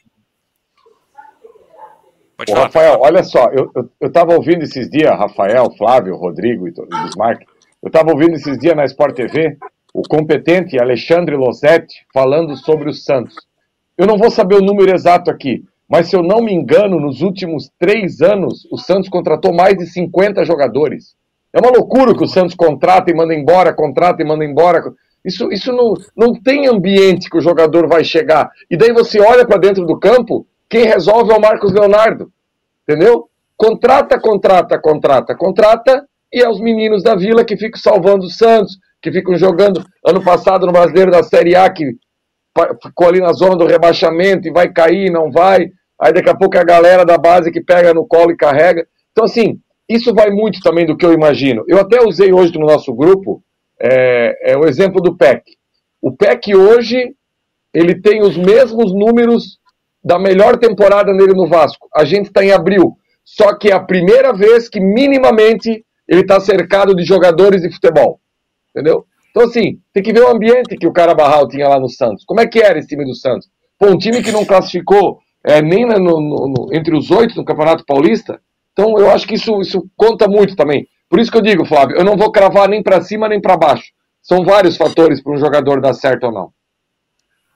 Pode 2.39 2.53
falar. 2.53 2.65
Rafael, 2.65 3.01
olha 3.03 3.23
só, 3.23 3.51
eu, 3.51 3.71
eu, 3.77 3.91
eu 4.01 4.11
tava 4.11 4.35
ouvindo 4.35 4.63
esses 4.63 4.89
dias, 4.89 5.11
Rafael, 5.11 5.71
Flávio, 5.77 6.17
Rodrigo 6.17 6.67
e 6.67 6.73
Bismarck, 6.73 7.45
eu 7.87 7.89
estava 7.89 8.11
ouvindo 8.11 8.35
esses 8.35 8.59
dias 8.59 8.75
na 8.75 8.85
Sport 8.85 9.15
TV 9.15 9.57
o 9.95 10.03
competente 10.03 10.77
Alexandre 10.77 11.37
Losetti 11.37 12.05
falando 12.13 12.57
sobre 12.57 12.91
o 12.91 12.93
Santos. 12.93 13.37
Eu 13.97 14.09
não 14.09 14.19
vou 14.19 14.29
saber 14.29 14.57
o 14.57 14.61
número 14.61 14.93
exato 14.93 15.31
aqui, 15.31 15.63
mas 15.89 16.09
se 16.09 16.17
eu 16.17 16.21
não 16.21 16.43
me 16.43 16.53
engano, 16.53 16.99
nos 16.99 17.23
últimos 17.23 17.71
três 17.79 18.21
anos, 18.21 18.67
o 18.73 18.77
Santos 18.77 19.09
contratou 19.09 19.55
mais 19.55 19.77
de 19.77 19.87
50 19.87 20.45
jogadores. 20.45 21.15
É 21.53 21.61
uma 21.61 21.71
loucura 21.71 22.13
que 22.13 22.25
o 22.25 22.27
Santos 22.27 22.57
contrata 22.57 23.09
e 23.13 23.15
manda 23.15 23.33
embora, 23.33 23.73
contrata 23.73 24.21
e 24.21 24.27
manda 24.27 24.45
embora. 24.45 24.83
Isso, 25.25 25.49
isso 25.53 25.73
não, 25.73 25.95
não 26.17 26.35
tem 26.35 26.67
ambiente 26.67 27.31
que 27.31 27.39
o 27.39 27.41
jogador 27.41 27.87
vai 27.87 28.03
chegar. 28.03 28.51
E 28.69 28.77
daí 28.77 28.93
você 28.93 29.21
olha 29.21 29.47
para 29.47 29.61
dentro 29.61 29.87
do 29.87 29.97
campo, 29.97 30.45
quem 30.69 30.87
resolve 30.87 31.33
é 31.33 31.37
o 31.37 31.41
Marcos 31.41 31.73
Leonardo. 31.73 32.33
Entendeu? 32.83 33.29
Contrata, 33.57 34.19
contrata, 34.21 34.77
contrata, 34.77 35.37
contrata, 35.37 36.05
e 36.33 36.43
aos 36.43 36.61
meninos 36.61 37.03
da 37.03 37.15
Vila 37.15 37.45
que 37.45 37.57
ficam 37.57 37.81
salvando 37.81 38.27
o 38.27 38.31
Santos, 38.31 38.79
que 39.01 39.13
ficam 39.13 39.37
jogando 39.37 39.85
ano 40.05 40.23
passado 40.23 40.67
no 40.67 40.73
Brasileiro 40.73 41.11
da 41.11 41.23
Série 41.23 41.55
A, 41.55 41.71
que 41.71 41.93
ficou 42.83 43.09
ali 43.09 43.21
na 43.21 43.33
zona 43.33 43.57
do 43.57 43.67
rebaixamento 43.67 44.49
e 44.49 44.53
vai 44.53 44.73
cair, 44.73 45.11
não 45.11 45.31
vai. 45.31 45.71
Aí 46.01 46.13
daqui 46.13 46.29
a 46.29 46.35
pouco 46.35 46.57
é 46.57 46.61
a 46.61 46.65
galera 46.65 47.05
da 47.05 47.17
base 47.17 47.51
que 47.51 47.61
pega 47.61 47.95
no 47.95 48.07
colo 48.07 48.33
e 48.33 48.37
carrega. 48.37 48.87
Então, 49.13 49.25
assim, 49.25 49.61
isso 49.89 50.13
vai 50.15 50.31
muito 50.31 50.61
também 50.61 50.85
do 50.85 50.97
que 50.97 51.07
eu 51.07 51.13
imagino. 51.13 51.65
Eu 51.69 51.79
até 51.79 52.03
usei 52.03 52.33
hoje 52.33 52.53
no 52.59 52.67
nosso 52.67 52.93
grupo 52.93 53.43
é, 53.81 54.53
é 54.53 54.57
o 54.57 54.67
exemplo 54.67 55.01
do 55.01 55.17
PEC. 55.17 55.43
O 56.03 56.13
PEC 56.13 56.55
hoje, 56.55 57.15
ele 57.73 57.95
tem 57.95 58.23
os 58.23 58.37
mesmos 58.37 58.93
números 58.93 59.59
da 60.05 60.19
melhor 60.19 60.57
temporada 60.57 61.13
nele 61.13 61.33
no 61.33 61.47
Vasco. 61.47 61.89
A 61.95 62.05
gente 62.05 62.27
está 62.27 62.45
em 62.45 62.53
abril. 62.53 62.97
Só 63.25 63.57
que 63.57 63.69
é 63.69 63.73
a 63.73 63.81
primeira 63.81 64.33
vez 64.33 64.69
que 64.69 64.81
minimamente 64.81 65.85
ele 66.09 66.21
está 66.23 66.41
cercado 66.41 66.95
de 66.95 67.05
jogadores 67.05 67.63
de 67.63 67.73
futebol. 67.73 68.21
Entendeu? 68.71 69.07
Então, 69.31 69.45
assim, 69.45 69.81
tem 69.93 70.03
que 70.03 70.13
ver 70.13 70.23
o 70.23 70.31
ambiente 70.31 70.77
que 70.77 70.87
o 70.87 70.93
cara 70.93 71.15
Barral 71.15 71.47
tinha 71.49 71.69
lá 71.69 71.79
no 71.79 71.89
Santos. 71.89 72.25
Como 72.25 72.41
é 72.41 72.47
que 72.47 72.61
era 72.61 72.79
esse 72.79 72.89
time 72.89 73.05
do 73.05 73.15
Santos? 73.15 73.49
Pô, 73.79 73.89
um 73.89 73.99
time 73.99 74.23
que 74.23 74.33
não 74.33 74.45
classificou 74.45 75.19
é, 75.45 75.61
nem 75.61 75.87
no, 75.87 75.99
no, 75.99 76.49
no, 76.49 76.69
entre 76.73 76.97
os 76.97 77.11
oito 77.11 77.37
no 77.37 77.45
Campeonato 77.45 77.85
Paulista. 77.85 78.41
Então, 78.73 78.99
eu 78.99 79.11
acho 79.11 79.27
que 79.27 79.35
isso, 79.35 79.61
isso 79.61 79.89
conta 79.97 80.27
muito 80.27 80.57
também. 80.57 80.89
Por 81.09 81.21
isso 81.21 81.31
que 81.31 81.37
eu 81.37 81.43
digo, 81.43 81.65
Flávio, 81.65 81.97
eu 81.97 82.05
não 82.05 82.17
vou 82.17 82.33
cravar 82.33 82.69
nem 82.69 82.83
para 82.83 83.01
cima 83.01 83.29
nem 83.29 83.41
para 83.41 83.57
baixo. 83.57 83.93
São 84.23 84.45
vários 84.45 84.77
fatores 84.77 85.23
para 85.23 85.33
um 85.33 85.39
jogador 85.39 85.81
dar 85.81 85.95
certo 85.95 86.25
ou 86.25 86.33
não. 86.33 86.53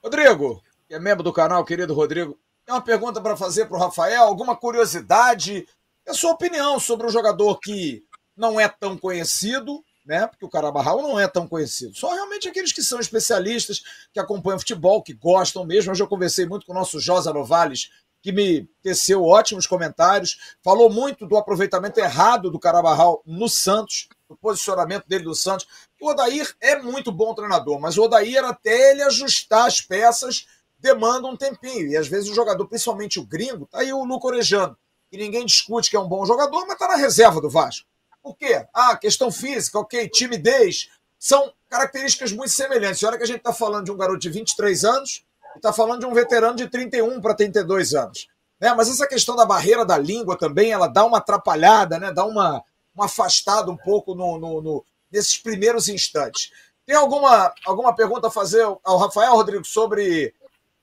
Rodrigo, 0.03 0.61
que 0.87 0.95
é 0.95 0.99
membro 0.99 1.23
do 1.23 1.33
canal, 1.33 1.65
querido 1.65 1.93
Rodrigo, 1.93 2.37
Tem 2.65 2.73
uma 2.73 2.81
pergunta 2.81 3.19
para 3.19 3.35
fazer 3.35 3.65
para 3.65 3.77
o 3.77 3.79
Rafael? 3.79 4.23
Alguma 4.23 4.55
curiosidade? 4.55 5.65
É 6.07 6.11
a 6.11 6.13
sua 6.13 6.31
opinião 6.31 6.79
sobre 6.79 7.07
um 7.07 7.09
jogador 7.09 7.59
que 7.59 8.03
não 8.41 8.59
é 8.59 8.67
tão 8.67 8.97
conhecido, 8.97 9.85
né? 10.03 10.25
Porque 10.25 10.43
o 10.43 10.49
Carabarral 10.49 10.99
não 10.99 11.19
é 11.19 11.27
tão 11.27 11.47
conhecido. 11.47 11.95
Só 11.95 12.11
realmente 12.11 12.49
aqueles 12.49 12.73
que 12.73 12.81
são 12.81 12.99
especialistas, 12.99 13.83
que 14.11 14.19
acompanham 14.19 14.57
futebol, 14.57 15.03
que 15.03 15.13
gostam 15.13 15.63
mesmo. 15.63 15.91
Hoje 15.91 16.01
eu 16.01 16.07
conversei 16.07 16.47
muito 16.47 16.65
com 16.65 16.71
o 16.71 16.75
nosso 16.75 16.99
Josa 16.99 17.31
Novales, 17.31 17.91
que 18.19 18.31
me 18.31 18.67
teceu 18.81 19.23
ótimos 19.23 19.67
comentários, 19.67 20.55
falou 20.63 20.89
muito 20.89 21.27
do 21.27 21.37
aproveitamento 21.37 21.99
errado 21.99 22.49
do 22.49 22.59
Carabarral 22.59 23.21
no 23.27 23.47
Santos, 23.47 24.09
do 24.27 24.35
posicionamento 24.35 25.07
dele 25.07 25.23
do 25.23 25.35
Santos. 25.35 25.67
O 26.01 26.09
Odair 26.09 26.51
é 26.59 26.81
muito 26.81 27.11
bom 27.11 27.35
treinador, 27.35 27.79
mas 27.79 27.95
o 27.95 28.03
Odair, 28.03 28.43
até 28.43 28.91
ele 28.91 29.03
ajustar 29.03 29.67
as 29.67 29.81
peças, 29.81 30.47
demanda 30.79 31.27
um 31.27 31.37
tempinho. 31.37 31.89
E 31.89 31.95
às 31.95 32.07
vezes 32.07 32.29
o 32.29 32.35
jogador, 32.35 32.65
principalmente 32.67 33.19
o 33.19 33.25
gringo, 33.25 33.67
tá 33.67 33.79
aí 33.81 33.93
o 33.93 34.03
Luco 34.03 34.27
Orejano, 34.27 34.75
que 35.11 35.17
ninguém 35.17 35.45
discute 35.45 35.91
que 35.91 35.95
é 35.95 35.99
um 35.99 36.07
bom 36.07 36.25
jogador, 36.25 36.65
mas 36.67 36.79
tá 36.79 36.87
na 36.87 36.95
reserva 36.95 37.39
do 37.39 37.49
Vasco. 37.49 37.90
Por 38.21 38.35
quê? 38.35 38.65
Ah, 38.73 38.95
questão 38.95 39.31
física, 39.31 39.79
ok, 39.79 40.07
timidez, 40.09 40.89
são 41.17 41.53
características 41.69 42.31
muito 42.31 42.51
semelhantes. 42.51 43.01
E 43.01 43.05
olha 43.05 43.17
que 43.17 43.23
a 43.23 43.27
gente 43.27 43.37
está 43.37 43.53
falando 43.53 43.85
de 43.85 43.91
um 43.91 43.97
garoto 43.97 44.19
de 44.19 44.29
23 44.29 44.83
anos 44.85 45.25
e 45.55 45.57
está 45.57 45.71
falando 45.71 46.01
de 46.01 46.05
um 46.05 46.13
veterano 46.13 46.55
de 46.55 46.67
31 46.67 47.21
para 47.21 47.33
32 47.33 47.93
anos. 47.93 48.27
Né? 48.59 48.73
Mas 48.75 48.89
essa 48.89 49.07
questão 49.07 49.35
da 49.35 49.45
barreira 49.45 49.85
da 49.85 49.97
língua 49.97 50.37
também, 50.37 50.71
ela 50.71 50.87
dá 50.87 51.03
uma 51.05 51.17
atrapalhada, 51.17 51.99
né? 51.99 52.11
dá 52.11 52.25
uma, 52.25 52.63
uma 52.93 53.05
afastada 53.05 53.71
um 53.71 53.77
pouco 53.77 54.13
no, 54.13 54.37
no, 54.37 54.61
no, 54.61 54.85
nesses 55.11 55.37
primeiros 55.37 55.87
instantes. 55.89 56.51
Tem 56.85 56.95
alguma, 56.95 57.53
alguma 57.65 57.95
pergunta 57.95 58.27
a 58.27 58.31
fazer 58.31 58.63
ao 58.83 58.97
Rafael, 58.97 59.35
Rodrigo, 59.35 59.65
sobre 59.65 60.33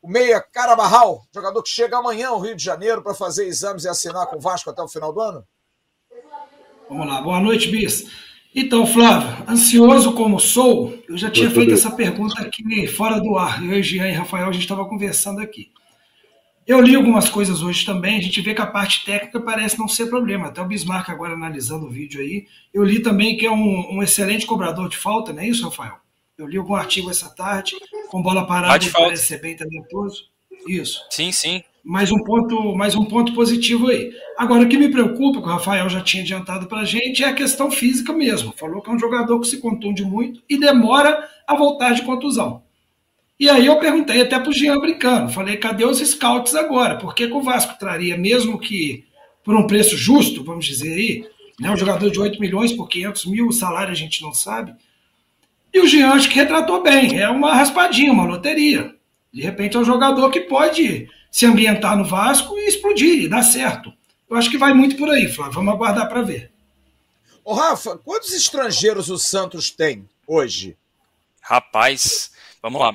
o 0.00 0.08
meia 0.08 0.40
Carabarral, 0.40 1.24
jogador 1.34 1.62
que 1.62 1.68
chega 1.68 1.98
amanhã 1.98 2.28
ao 2.28 2.40
Rio 2.40 2.56
de 2.56 2.64
Janeiro 2.64 3.02
para 3.02 3.14
fazer 3.14 3.46
exames 3.46 3.84
e 3.84 3.88
assinar 3.88 4.26
com 4.26 4.36
o 4.36 4.40
Vasco 4.40 4.70
até 4.70 4.82
o 4.82 4.88
final 4.88 5.12
do 5.12 5.20
ano? 5.20 5.46
Vamos 6.88 7.06
lá, 7.06 7.20
boa 7.20 7.38
noite, 7.38 7.68
Bis. 7.68 8.10
Então, 8.54 8.86
Flávio, 8.86 9.44
ansioso 9.46 10.14
como 10.14 10.40
sou, 10.40 10.98
eu 11.06 11.18
já 11.18 11.30
tinha 11.30 11.50
feito 11.50 11.74
essa 11.74 11.90
pergunta 11.90 12.40
aqui 12.40 12.86
fora 12.86 13.20
do 13.20 13.36
ar. 13.36 13.62
Eu, 13.62 13.82
Jean 13.82 14.08
e 14.08 14.12
Rafael, 14.12 14.48
a 14.48 14.52
gente 14.52 14.62
estava 14.62 14.86
conversando 14.86 15.40
aqui. 15.40 15.70
Eu 16.66 16.80
li 16.80 16.94
algumas 16.94 17.28
coisas 17.28 17.62
hoje 17.62 17.84
também, 17.84 18.18
a 18.18 18.22
gente 18.22 18.40
vê 18.40 18.54
que 18.54 18.60
a 18.60 18.66
parte 18.66 19.04
técnica 19.04 19.38
parece 19.40 19.78
não 19.78 19.86
ser 19.86 20.06
problema. 20.06 20.46
Até 20.46 20.62
o 20.62 20.66
Bismarck 20.66 21.10
agora 21.10 21.34
analisando 21.34 21.86
o 21.86 21.90
vídeo 21.90 22.20
aí. 22.20 22.46
Eu 22.72 22.84
li 22.84 23.00
também 23.00 23.36
que 23.36 23.46
é 23.46 23.50
um, 23.50 23.96
um 23.96 24.02
excelente 24.02 24.46
cobrador 24.46 24.88
de 24.88 24.96
falta, 24.96 25.32
não 25.32 25.42
é 25.42 25.48
isso, 25.48 25.64
Rafael? 25.64 25.98
Eu 26.36 26.46
li 26.46 26.56
algum 26.56 26.74
artigo 26.74 27.10
essa 27.10 27.28
tarde, 27.28 27.76
com 28.08 28.22
bola 28.22 28.46
parada, 28.46 28.84
parece 28.92 29.26
ser 29.26 29.40
bem 29.40 29.56
talentoso. 29.56 30.24
Isso. 30.66 31.04
Sim, 31.10 31.32
sim 31.32 31.62
mais 31.84 32.10
um 32.10 32.18
ponto, 32.22 32.74
mais 32.76 32.94
um 32.94 33.04
ponto 33.04 33.32
positivo 33.32 33.88
aí. 33.88 34.10
Agora, 34.36 34.64
o 34.64 34.68
que 34.68 34.76
me 34.76 34.90
preocupa, 34.90 35.40
que 35.40 35.46
o 35.46 35.50
Rafael 35.50 35.88
já 35.88 36.00
tinha 36.00 36.22
adiantado 36.22 36.66
para 36.66 36.80
a 36.80 36.84
gente, 36.84 37.24
é 37.24 37.28
a 37.28 37.34
questão 37.34 37.70
física 37.70 38.12
mesmo. 38.12 38.52
Falou 38.56 38.82
que 38.82 38.90
é 38.90 38.92
um 38.92 38.98
jogador 38.98 39.40
que 39.40 39.46
se 39.46 39.58
contunde 39.58 40.04
muito 40.04 40.42
e 40.48 40.58
demora 40.58 41.28
a 41.46 41.54
voltar 41.54 41.94
de 41.94 42.02
contusão. 42.02 42.62
E 43.40 43.48
aí 43.48 43.66
eu 43.66 43.78
perguntei 43.78 44.20
até 44.20 44.38
para 44.38 44.50
o 44.50 44.52
Jean 44.52 44.78
brincando, 44.80 45.32
falei, 45.32 45.56
cadê 45.56 45.84
os 45.84 45.98
scouts 45.98 46.56
agora? 46.56 46.96
Por 46.96 47.14
que, 47.14 47.28
que 47.28 47.32
o 47.32 47.40
Vasco 47.40 47.78
traria, 47.78 48.18
mesmo 48.18 48.58
que 48.58 49.04
por 49.44 49.54
um 49.54 49.66
preço 49.66 49.96
justo, 49.96 50.42
vamos 50.42 50.66
dizer 50.66 50.92
aí, 50.92 51.24
né, 51.58 51.70
um 51.70 51.76
jogador 51.76 52.10
de 52.10 52.18
8 52.18 52.40
milhões 52.40 52.72
por 52.72 52.88
500 52.88 53.26
mil, 53.26 53.46
o 53.46 53.52
salário 53.52 53.92
a 53.92 53.96
gente 53.96 54.22
não 54.22 54.32
sabe, 54.32 54.74
e 55.72 55.78
o 55.78 55.86
Jean 55.86 56.10
acho 56.10 56.28
que 56.28 56.34
retratou 56.34 56.82
bem, 56.82 57.20
é 57.20 57.28
uma 57.28 57.54
raspadinha, 57.54 58.12
uma 58.12 58.24
loteria. 58.24 58.94
De 59.32 59.40
repente 59.42 59.76
é 59.76 59.80
um 59.80 59.84
jogador 59.84 60.30
que 60.30 60.40
pode 60.40 61.08
se 61.30 61.46
ambientar 61.46 61.96
no 61.96 62.04
Vasco 62.04 62.56
e 62.58 62.68
explodir, 62.68 63.22
e 63.22 63.28
dar 63.28 63.42
certo. 63.42 63.92
Eu 64.28 64.36
acho 64.36 64.50
que 64.50 64.58
vai 64.58 64.74
muito 64.74 64.96
por 64.96 65.08
aí, 65.10 65.28
Flávio. 65.32 65.54
Vamos 65.54 65.74
aguardar 65.74 66.08
para 66.08 66.22
ver. 66.22 66.50
Ô, 67.44 67.54
Rafa, 67.54 67.96
quantos 67.98 68.32
estrangeiros 68.32 69.08
o 69.08 69.16
Santos 69.16 69.70
tem 69.70 70.08
hoje? 70.26 70.76
Rapaz, 71.40 72.30
vamos 72.62 72.80
lá. 72.80 72.94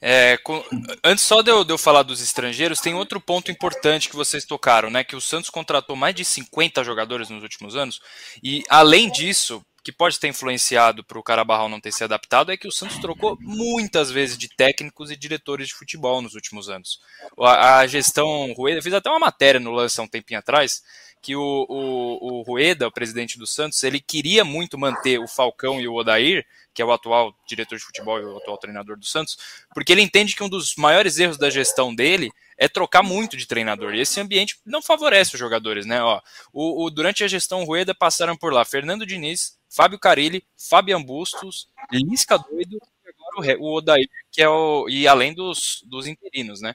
É, 0.00 0.36
com, 0.38 0.64
antes 1.04 1.24
só 1.24 1.42
de 1.42 1.50
eu, 1.50 1.62
de 1.62 1.72
eu, 1.72 1.78
falar 1.78 2.02
dos 2.02 2.20
estrangeiros, 2.20 2.80
tem 2.80 2.94
outro 2.94 3.20
ponto 3.20 3.52
importante 3.52 4.08
que 4.08 4.16
vocês 4.16 4.44
tocaram, 4.44 4.90
né? 4.90 5.04
Que 5.04 5.14
o 5.14 5.20
Santos 5.20 5.48
contratou 5.48 5.94
mais 5.94 6.14
de 6.14 6.24
50 6.24 6.82
jogadores 6.82 7.28
nos 7.28 7.42
últimos 7.42 7.76
anos. 7.76 8.00
E 8.42 8.64
além 8.68 9.10
disso, 9.10 9.62
que 9.82 9.90
pode 9.90 10.18
ter 10.18 10.28
influenciado 10.28 11.02
para 11.02 11.18
o 11.18 11.22
Carabarral 11.22 11.68
não 11.68 11.80
ter 11.80 11.92
se 11.92 12.04
adaptado 12.04 12.52
é 12.52 12.56
que 12.56 12.68
o 12.68 12.72
Santos 12.72 12.98
trocou 12.98 13.36
muitas 13.40 14.10
vezes 14.10 14.38
de 14.38 14.48
técnicos 14.48 15.10
e 15.10 15.16
diretores 15.16 15.68
de 15.68 15.74
futebol 15.74 16.22
nos 16.22 16.34
últimos 16.34 16.68
anos. 16.68 17.00
A, 17.38 17.78
a 17.78 17.86
gestão 17.86 18.52
Rueda, 18.52 18.80
fiz 18.80 18.94
até 18.94 19.10
uma 19.10 19.18
matéria 19.18 19.58
no 19.58 19.72
lance 19.72 19.98
há 19.98 20.04
um 20.04 20.08
tempinho 20.08 20.38
atrás, 20.38 20.82
que 21.20 21.34
o, 21.34 21.66
o, 21.68 22.38
o 22.38 22.42
Rueda, 22.42 22.86
o 22.86 22.92
presidente 22.92 23.38
do 23.38 23.46
Santos, 23.46 23.82
ele 23.82 24.00
queria 24.00 24.44
muito 24.44 24.78
manter 24.78 25.18
o 25.18 25.28
Falcão 25.28 25.80
e 25.80 25.86
o 25.86 25.94
Odair, 25.94 26.46
que 26.74 26.80
é 26.80 26.84
o 26.84 26.92
atual 26.92 27.34
diretor 27.46 27.76
de 27.76 27.84
futebol 27.84 28.18
e 28.18 28.24
o 28.24 28.36
atual 28.36 28.58
treinador 28.58 28.96
do 28.96 29.04
Santos, 29.04 29.36
porque 29.74 29.92
ele 29.92 30.02
entende 30.02 30.34
que 30.34 30.42
um 30.42 30.48
dos 30.48 30.74
maiores 30.76 31.18
erros 31.18 31.36
da 31.36 31.50
gestão 31.50 31.94
dele 31.94 32.32
é 32.56 32.68
trocar 32.68 33.02
muito 33.02 33.36
de 33.36 33.46
treinador. 33.46 33.94
E 33.94 34.00
esse 34.00 34.20
ambiente 34.20 34.58
não 34.64 34.80
favorece 34.80 35.34
os 35.34 35.40
jogadores, 35.40 35.86
né? 35.86 36.02
Ó, 36.02 36.20
o, 36.52 36.84
o 36.84 36.90
durante 36.90 37.22
a 37.24 37.28
gestão 37.28 37.64
Rueda 37.64 37.94
passaram 37.94 38.36
por 38.36 38.52
lá 38.52 38.64
Fernando 38.64 39.06
Diniz, 39.06 39.56
Fábio 39.74 39.98
Carilli, 39.98 40.44
Fabian 40.56 41.02
Bustos, 41.02 41.68
Lisca 41.90 42.36
Doido 42.36 42.78
e 43.04 43.08
agora 43.08 43.58
o, 43.58 43.74
Odair, 43.74 44.08
que 44.30 44.42
é 44.42 44.48
o. 44.48 44.86
E 44.88 45.08
além 45.08 45.34
dos, 45.34 45.82
dos 45.86 46.06
interinos, 46.06 46.60
né? 46.60 46.74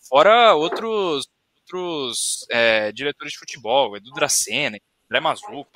Fora 0.00 0.54
outros, 0.54 1.28
outros 1.60 2.46
é, 2.50 2.90
diretores 2.92 3.34
de 3.34 3.38
futebol, 3.38 3.96
Edu 3.96 4.10
Dracena, 4.12 4.78
André 5.10 5.20
Mazuco, 5.20 5.66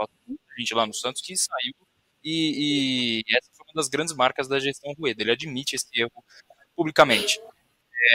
gente 0.58 0.74
lá 0.74 0.86
no 0.86 0.94
Santos 0.94 1.20
que 1.20 1.36
saiu. 1.36 1.74
E, 2.24 3.22
e, 3.28 3.36
essa 3.36 3.50
foi 3.52 3.66
uma 3.66 3.74
das 3.74 3.88
grandes 3.88 4.14
marcas 4.14 4.48
da 4.48 4.58
gestão 4.58 4.94
Rueda. 4.98 5.22
Ele 5.22 5.32
admite 5.32 5.76
esse 5.76 5.88
erro 5.94 6.24
publicamente. 6.74 7.38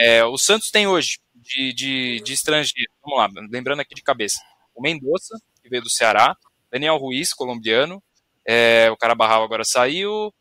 É, 0.00 0.24
o 0.24 0.36
Santos 0.36 0.70
tem 0.70 0.86
hoje 0.86 1.20
de, 1.34 1.72
de, 1.72 2.20
de 2.20 2.32
estrangeiro, 2.32 2.90
vamos 3.02 3.18
lá, 3.18 3.46
lembrando 3.50 3.80
aqui 3.80 3.94
de 3.94 4.02
cabeça, 4.02 4.38
o 4.74 4.82
Mendonça, 4.82 5.38
que 5.62 5.68
veio 5.68 5.82
do 5.82 5.88
Ceará, 5.88 6.36
Daniel 6.70 6.96
Ruiz, 6.96 7.32
colombiano, 7.32 8.02
é, 8.50 8.90
o 8.90 8.96
Carabarral 8.96 9.44
agora 9.44 9.62
saiu. 9.62 10.32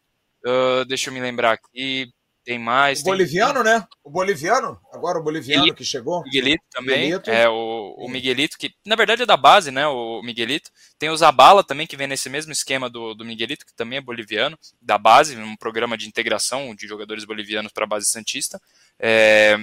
Uh, 0.46 0.86
deixa 0.88 1.10
eu 1.10 1.14
me 1.14 1.20
lembrar 1.20 1.52
aqui. 1.52 2.10
Tem 2.46 2.58
mais. 2.58 3.02
O 3.02 3.04
tem... 3.04 3.12
boliviano, 3.12 3.62
né? 3.62 3.86
O 4.02 4.10
boliviano, 4.10 4.80
agora 4.94 5.20
o 5.20 5.24
boliviano 5.24 5.64
Miguelito, 5.64 5.78
que 5.78 5.84
chegou. 5.84 6.24
Miguelito 6.24 6.64
também. 6.72 7.08
Miguelito. 7.08 7.30
É, 7.30 7.50
o, 7.50 7.96
o 7.98 8.08
Miguelito, 8.08 8.58
que 8.58 8.74
na 8.86 8.96
verdade 8.96 9.24
é 9.24 9.26
da 9.26 9.36
base, 9.36 9.72
né? 9.72 9.86
O 9.88 10.22
Miguelito. 10.24 10.72
Tem 10.98 11.10
o 11.10 11.18
Zabala 11.18 11.62
também, 11.66 11.86
que 11.86 11.98
vem 11.98 12.08
nesse 12.08 12.30
mesmo 12.30 12.54
esquema 12.54 12.90
do, 12.90 13.14
do 13.14 13.26
Miguelito, 13.26 13.66
que 13.66 13.76
também 13.76 13.98
é 13.98 14.02
boliviano, 14.02 14.58
da 14.82 14.98
base, 14.98 15.36
um 15.36 15.58
programa 15.58 15.98
de 15.98 16.08
integração 16.08 16.74
de 16.74 16.88
jogadores 16.88 17.26
bolivianos 17.26 17.74
para 17.74 17.84
a 17.84 17.88
base 17.88 18.06
Santista. 18.06 18.62
É... 18.98 19.58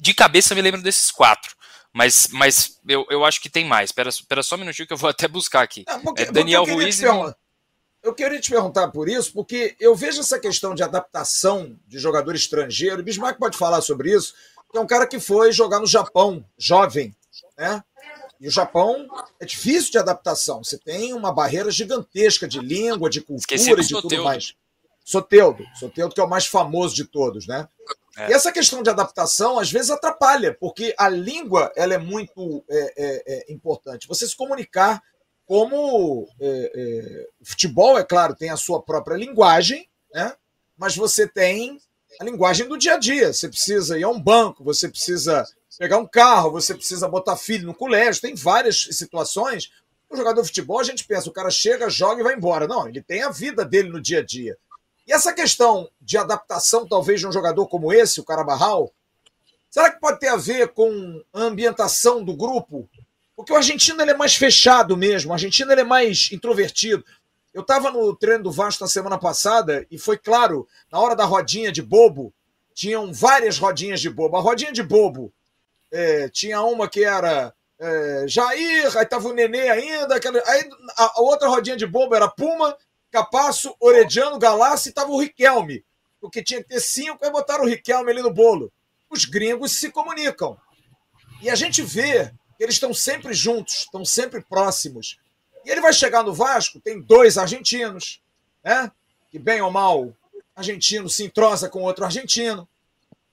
De 0.00 0.12
cabeça 0.12 0.52
eu 0.52 0.56
me 0.56 0.62
lembro 0.62 0.82
desses 0.82 1.12
quatro. 1.12 1.54
Mas, 1.92 2.26
mas 2.32 2.80
eu, 2.88 3.06
eu 3.10 3.24
acho 3.24 3.40
que 3.40 3.48
tem 3.48 3.64
mais. 3.64 3.90
Espera, 3.90 4.42
só 4.42 4.56
um 4.56 4.58
minutinho 4.58 4.88
que 4.88 4.92
eu 4.92 4.98
vou 4.98 5.10
até 5.10 5.28
buscar 5.28 5.62
aqui. 5.62 5.84
Ah, 5.86 6.00
porque, 6.00 6.22
é 6.22 6.32
Daniel 6.32 6.64
Ruiz. 6.64 7.00
Eu 8.02 8.14
queria 8.14 8.40
te 8.40 8.50
perguntar 8.50 8.88
por 8.88 9.08
isso, 9.08 9.32
porque 9.32 9.76
eu 9.78 9.94
vejo 9.94 10.20
essa 10.20 10.38
questão 10.38 10.74
de 10.74 10.82
adaptação 10.82 11.78
de 11.86 11.98
jogador 11.98 12.34
estrangeiro, 12.34 13.00
o 13.00 13.04
Bismarck 13.04 13.38
pode 13.38 13.58
falar 13.58 13.80
sobre 13.82 14.14
isso, 14.14 14.34
que 14.70 14.78
é 14.78 14.80
um 14.80 14.86
cara 14.86 15.06
que 15.06 15.20
foi 15.20 15.52
jogar 15.52 15.80
no 15.80 15.86
Japão, 15.86 16.44
jovem, 16.56 17.14
né? 17.58 17.82
E 18.40 18.48
o 18.48 18.50
Japão 18.50 19.06
é 19.38 19.44
difícil 19.44 19.92
de 19.92 19.98
adaptação. 19.98 20.64
Você 20.64 20.78
tem 20.78 21.12
uma 21.12 21.30
barreira 21.30 21.70
gigantesca 21.70 22.48
de 22.48 22.58
língua, 22.58 23.10
de 23.10 23.20
cultura 23.20 23.82
e 23.82 23.84
de 23.84 24.00
tudo 24.00 24.24
mais. 24.24 24.54
Soteudo, 25.04 25.64
Soteudo 25.74 26.14
que 26.14 26.20
é 26.20 26.24
o 26.24 26.28
mais 26.28 26.46
famoso 26.46 26.94
de 26.94 27.04
todos, 27.04 27.46
né? 27.46 27.68
É. 28.16 28.30
E 28.30 28.32
essa 28.32 28.50
questão 28.50 28.82
de 28.82 28.88
adaptação 28.88 29.58
às 29.58 29.70
vezes 29.70 29.90
atrapalha, 29.90 30.56
porque 30.58 30.94
a 30.96 31.08
língua 31.08 31.70
ela 31.76 31.92
é 31.92 31.98
muito 31.98 32.64
é, 32.68 32.94
é, 32.96 33.50
é 33.50 33.52
importante. 33.52 34.08
Você 34.08 34.26
se 34.26 34.36
comunicar 34.36 35.02
como 35.50 36.28
é, 36.40 36.72
é, 36.72 37.28
o 37.40 37.44
futebol, 37.44 37.98
é 37.98 38.04
claro, 38.04 38.36
tem 38.36 38.50
a 38.50 38.56
sua 38.56 38.80
própria 38.80 39.16
linguagem, 39.16 39.88
né? 40.14 40.32
mas 40.78 40.94
você 40.94 41.26
tem 41.26 41.80
a 42.20 42.24
linguagem 42.24 42.68
do 42.68 42.78
dia 42.78 42.94
a 42.94 42.98
dia. 42.98 43.32
Você 43.32 43.48
precisa 43.48 43.98
ir 43.98 44.04
a 44.04 44.08
um 44.08 44.22
banco, 44.22 44.62
você 44.62 44.88
precisa 44.88 45.44
pegar 45.76 45.98
um 45.98 46.06
carro, 46.06 46.52
você 46.52 46.72
precisa 46.72 47.08
botar 47.08 47.36
filho 47.36 47.66
no 47.66 47.74
colégio, 47.74 48.22
tem 48.22 48.32
várias 48.32 48.80
situações. 48.92 49.72
O 50.08 50.16
jogador 50.16 50.40
de 50.40 50.46
futebol, 50.46 50.78
a 50.78 50.84
gente 50.84 51.04
pensa, 51.04 51.28
o 51.28 51.32
cara 51.32 51.50
chega, 51.50 51.90
joga 51.90 52.20
e 52.20 52.24
vai 52.24 52.36
embora. 52.36 52.68
Não, 52.68 52.86
ele 52.86 53.02
tem 53.02 53.24
a 53.24 53.30
vida 53.30 53.64
dele 53.64 53.88
no 53.88 54.00
dia 54.00 54.20
a 54.20 54.24
dia. 54.24 54.56
E 55.04 55.12
essa 55.12 55.32
questão 55.32 55.90
de 56.00 56.16
adaptação, 56.16 56.86
talvez, 56.86 57.18
de 57.18 57.26
um 57.26 57.32
jogador 57.32 57.66
como 57.66 57.92
esse, 57.92 58.20
o 58.20 58.24
Carabarral, 58.24 58.92
será 59.68 59.90
que 59.90 59.98
pode 59.98 60.20
ter 60.20 60.28
a 60.28 60.36
ver 60.36 60.68
com 60.68 61.20
a 61.32 61.40
ambientação 61.40 62.22
do 62.22 62.36
grupo? 62.36 62.88
Porque 63.40 63.54
o 63.54 63.56
argentino 63.56 64.02
ele 64.02 64.10
é 64.10 64.14
mais 64.14 64.34
fechado 64.34 64.94
mesmo, 64.98 65.30
o 65.30 65.32
argentino 65.32 65.72
ele 65.72 65.80
é 65.80 65.84
mais 65.84 66.28
introvertido. 66.30 67.02
Eu 67.54 67.62
estava 67.62 67.90
no 67.90 68.14
treino 68.14 68.44
do 68.44 68.52
Vasco 68.52 68.84
na 68.84 68.88
semana 68.88 69.16
passada 69.16 69.86
e 69.90 69.98
foi 69.98 70.18
claro, 70.18 70.68
na 70.92 70.98
hora 71.00 71.16
da 71.16 71.24
rodinha 71.24 71.72
de 71.72 71.80
bobo, 71.80 72.34
tinham 72.74 73.10
várias 73.14 73.56
rodinhas 73.56 73.98
de 73.98 74.10
bobo. 74.10 74.36
A 74.36 74.42
rodinha 74.42 74.70
de 74.70 74.82
bobo 74.82 75.32
é, 75.90 76.28
tinha 76.28 76.60
uma 76.60 76.86
que 76.86 77.02
era 77.02 77.54
é, 77.78 78.26
Jair, 78.28 78.94
aí 78.94 79.06
tava 79.06 79.28
o 79.28 79.32
Nenê 79.32 79.70
ainda, 79.70 80.16
aquela, 80.16 80.38
aí 80.46 80.68
a, 80.98 81.04
a, 81.18 81.22
outra 81.22 81.48
rodinha 81.48 81.78
de 81.78 81.86
bomba 81.86 82.16
era 82.16 82.28
Puma, 82.28 82.76
Capasso, 83.10 83.74
Orediano, 83.80 84.38
Galassi 84.38 84.90
e 84.90 84.92
tava 84.92 85.10
o 85.12 85.18
Riquelme. 85.18 85.82
Porque 86.20 86.42
tinha 86.42 86.62
que 86.62 86.68
ter 86.68 86.80
cinco, 86.80 87.24
aí 87.24 87.30
botaram 87.30 87.64
o 87.64 87.66
Riquelme 87.66 88.10
ali 88.10 88.20
no 88.20 88.34
bolo. 88.34 88.70
Os 89.08 89.24
gringos 89.24 89.72
se 89.72 89.90
comunicam. 89.90 90.58
E 91.40 91.48
a 91.48 91.54
gente 91.54 91.80
vê 91.80 92.34
eles 92.60 92.74
estão 92.74 92.92
sempre 92.92 93.32
juntos, 93.32 93.80
estão 93.80 94.04
sempre 94.04 94.42
próximos. 94.42 95.18
E 95.64 95.70
ele 95.70 95.80
vai 95.80 95.92
chegar 95.92 96.22
no 96.22 96.34
Vasco, 96.34 96.80
tem 96.80 97.00
dois 97.00 97.38
argentinos, 97.38 98.20
né? 98.62 98.92
Que 99.30 99.38
bem 99.38 99.60
ou 99.62 99.70
mal, 99.70 100.14
argentino 100.54 101.08
se 101.08 101.24
entrosa 101.24 101.68
com 101.68 101.82
outro 101.82 102.04
argentino. 102.04 102.68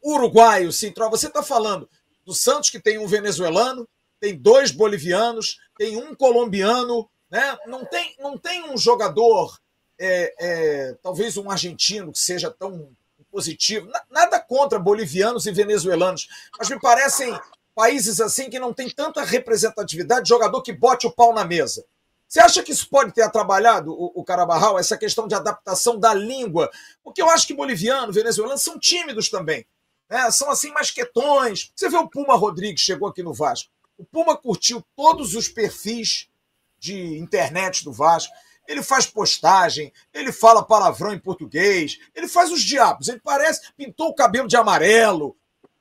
Uruguaio 0.03 0.71
se 0.71 0.87
entrosa. 0.87 1.11
Você 1.11 1.27
está 1.27 1.43
falando 1.43 1.89
do 2.25 2.33
Santos, 2.33 2.69
que 2.69 2.79
tem 2.79 2.97
um 2.97 3.07
venezuelano, 3.07 3.87
tem 4.19 4.35
dois 4.35 4.71
bolivianos, 4.71 5.59
tem 5.77 5.97
um 5.97 6.15
colombiano, 6.15 7.09
né? 7.29 7.57
Não 7.67 7.85
tem, 7.85 8.15
não 8.19 8.37
tem 8.37 8.69
um 8.71 8.77
jogador, 8.77 9.59
é, 9.99 10.33
é, 10.39 10.97
talvez 11.03 11.37
um 11.37 11.51
argentino 11.51 12.11
que 12.11 12.19
seja 12.19 12.49
tão 12.49 12.89
positivo. 13.29 13.89
Nada 14.09 14.39
contra 14.39 14.79
bolivianos 14.79 15.45
e 15.45 15.51
venezuelanos, 15.51 16.29
mas 16.57 16.69
me 16.69 16.79
parecem 16.79 17.37
países 17.77 18.19
assim 18.19 18.49
que 18.49 18.57
não 18.57 18.73
tem 18.73 18.89
tanta 18.89 19.23
representatividade 19.23 20.23
de 20.23 20.29
jogador 20.29 20.63
que 20.63 20.73
bote 20.73 21.05
o 21.05 21.11
pau 21.11 21.31
na 21.31 21.45
mesa. 21.45 21.85
Você 22.27 22.39
acha 22.39 22.63
que 22.63 22.71
isso 22.71 22.89
pode 22.89 23.13
ter 23.13 23.21
atrapalhado 23.21 23.93
o, 23.93 24.23
Carabarral, 24.23 24.79
essa 24.79 24.97
questão 24.97 25.27
de 25.27 25.35
adaptação 25.35 25.99
da 25.99 26.11
língua? 26.11 26.71
Porque 27.03 27.21
eu 27.21 27.29
acho 27.29 27.45
que 27.45 27.53
boliviano, 27.53 28.11
venezuelano 28.11 28.57
são 28.57 28.79
tímidos 28.79 29.29
também. 29.29 29.63
Né? 30.09 30.31
São 30.31 30.49
assim 30.49 30.71
mais 30.71 30.89
quietões. 30.89 31.71
Você 31.75 31.87
vê 31.87 31.97
o 31.97 32.09
Puma 32.09 32.35
Rodrigues, 32.35 32.81
chegou 32.81 33.07
aqui 33.07 33.21
no 33.21 33.31
Vasco. 33.31 33.69
O 33.95 34.03
Puma 34.03 34.35
curtiu 34.35 34.83
todos 34.95 35.35
os 35.35 35.47
perfis 35.47 36.27
de 36.79 37.19
internet 37.19 37.83
do 37.83 37.93
Vasco. 37.93 38.33
Ele 38.67 38.81
faz 38.81 39.05
postagem, 39.05 39.93
ele 40.11 40.31
fala 40.31 40.65
palavrão 40.65 41.13
em 41.13 41.19
português, 41.19 41.99
ele 42.15 42.27
faz 42.27 42.51
os 42.51 42.63
diabos. 42.63 43.07
Ele 43.07 43.21
parece, 43.23 43.71
pintou 43.77 44.07
o 44.07 44.15
cabelo 44.15 44.47
de 44.47 44.57
amarelo. 44.57 45.37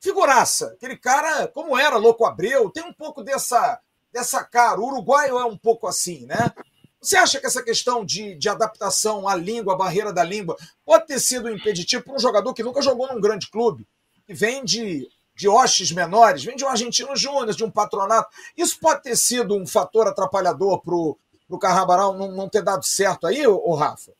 Figuraça. 0.06 0.68
Aquele 0.68 0.96
cara, 0.96 1.48
como 1.48 1.76
era 1.76 1.96
Louco 1.96 2.24
Abreu, 2.24 2.70
tem 2.70 2.84
um 2.84 2.92
pouco 2.92 3.24
dessa 3.24 3.80
dessa 4.12 4.44
cara. 4.44 4.80
O 4.80 4.86
uruguaio 4.86 5.36
é 5.36 5.44
um 5.44 5.58
pouco 5.58 5.88
assim, 5.88 6.26
né? 6.26 6.52
Você 7.00 7.16
acha 7.16 7.40
que 7.40 7.46
essa 7.46 7.60
questão 7.60 8.04
de, 8.04 8.36
de 8.36 8.48
adaptação 8.48 9.26
à 9.26 9.34
língua, 9.34 9.74
à 9.74 9.76
barreira 9.76 10.12
da 10.12 10.22
língua, 10.22 10.56
pode 10.84 11.08
ter 11.08 11.18
sido 11.18 11.48
um 11.48 11.50
impeditivo 11.50 12.04
para 12.04 12.14
um 12.14 12.20
jogador 12.20 12.54
que 12.54 12.62
nunca 12.62 12.80
jogou 12.80 13.12
num 13.12 13.20
grande 13.20 13.50
clube, 13.50 13.84
que 14.24 14.32
vem 14.32 14.64
de, 14.64 15.08
de 15.34 15.48
hostes 15.48 15.90
menores, 15.90 16.44
vem 16.44 16.54
de 16.54 16.64
um 16.64 16.68
argentino 16.68 17.16
júnior, 17.16 17.52
de 17.52 17.64
um 17.64 17.70
patronato? 17.70 18.30
Isso 18.56 18.78
pode 18.78 19.02
ter 19.02 19.16
sido 19.16 19.56
um 19.56 19.66
fator 19.66 20.06
atrapalhador 20.06 20.80
para 20.82 20.94
o 20.94 21.58
Carrabaral 21.60 22.14
não, 22.16 22.30
não 22.30 22.48
ter 22.48 22.62
dado 22.62 22.84
certo 22.84 23.26
aí, 23.26 23.44
ô 23.44 23.74
Rafa? 23.74 24.12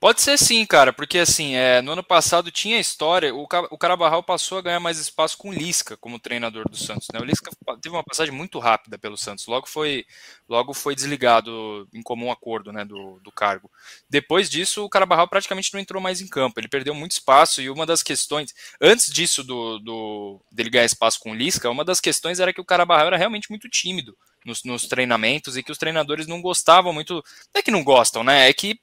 Pode 0.00 0.22
ser 0.22 0.38
sim, 0.38 0.64
cara, 0.64 0.94
porque 0.94 1.18
assim, 1.18 1.54
é, 1.56 1.82
no 1.82 1.92
ano 1.92 2.02
passado 2.02 2.50
tinha 2.50 2.80
história, 2.80 3.34
o, 3.34 3.42
o 3.42 3.76
Carabarral 3.76 4.22
passou 4.22 4.56
a 4.56 4.62
ganhar 4.62 4.80
mais 4.80 4.98
espaço 4.98 5.36
com 5.36 5.50
o 5.50 5.52
Lisca 5.52 5.94
como 5.94 6.18
treinador 6.18 6.66
do 6.70 6.74
Santos. 6.74 7.06
Né? 7.12 7.20
O 7.20 7.24
Lisca 7.24 7.50
teve 7.82 7.94
uma 7.94 8.02
passagem 8.02 8.32
muito 8.32 8.58
rápida 8.58 8.96
pelo 8.98 9.18
Santos, 9.18 9.46
logo 9.46 9.68
foi, 9.68 10.06
logo 10.48 10.72
foi 10.72 10.94
desligado 10.94 11.86
em 11.92 12.02
comum 12.02 12.32
acordo 12.32 12.72
né, 12.72 12.82
do, 12.82 13.20
do 13.22 13.30
cargo. 13.30 13.70
Depois 14.08 14.48
disso, 14.48 14.82
o 14.86 14.88
Carabarral 14.88 15.28
praticamente 15.28 15.70
não 15.74 15.78
entrou 15.80 16.00
mais 16.00 16.22
em 16.22 16.26
campo, 16.26 16.58
ele 16.58 16.68
perdeu 16.68 16.94
muito 16.94 17.12
espaço 17.12 17.60
e 17.60 17.68
uma 17.68 17.84
das 17.84 18.02
questões, 18.02 18.54
antes 18.80 19.12
disso 19.12 19.44
do, 19.44 19.78
do 19.80 20.40
dele 20.50 20.70
ganhar 20.70 20.86
espaço 20.86 21.20
com 21.20 21.32
o 21.32 21.34
Lisca, 21.34 21.68
uma 21.68 21.84
das 21.84 22.00
questões 22.00 22.40
era 22.40 22.54
que 22.54 22.60
o 22.60 22.64
Carabarral 22.64 23.08
era 23.08 23.18
realmente 23.18 23.50
muito 23.50 23.68
tímido. 23.68 24.16
Nos, 24.42 24.64
nos 24.64 24.88
treinamentos 24.88 25.58
e 25.58 25.62
que 25.62 25.70
os 25.70 25.76
treinadores 25.76 26.26
não 26.26 26.40
gostavam 26.40 26.94
muito. 26.94 27.12
Não 27.52 27.58
é 27.58 27.62
que 27.62 27.70
não 27.70 27.84
gostam, 27.84 28.24
né? 28.24 28.48
É 28.48 28.54
que 28.54 28.80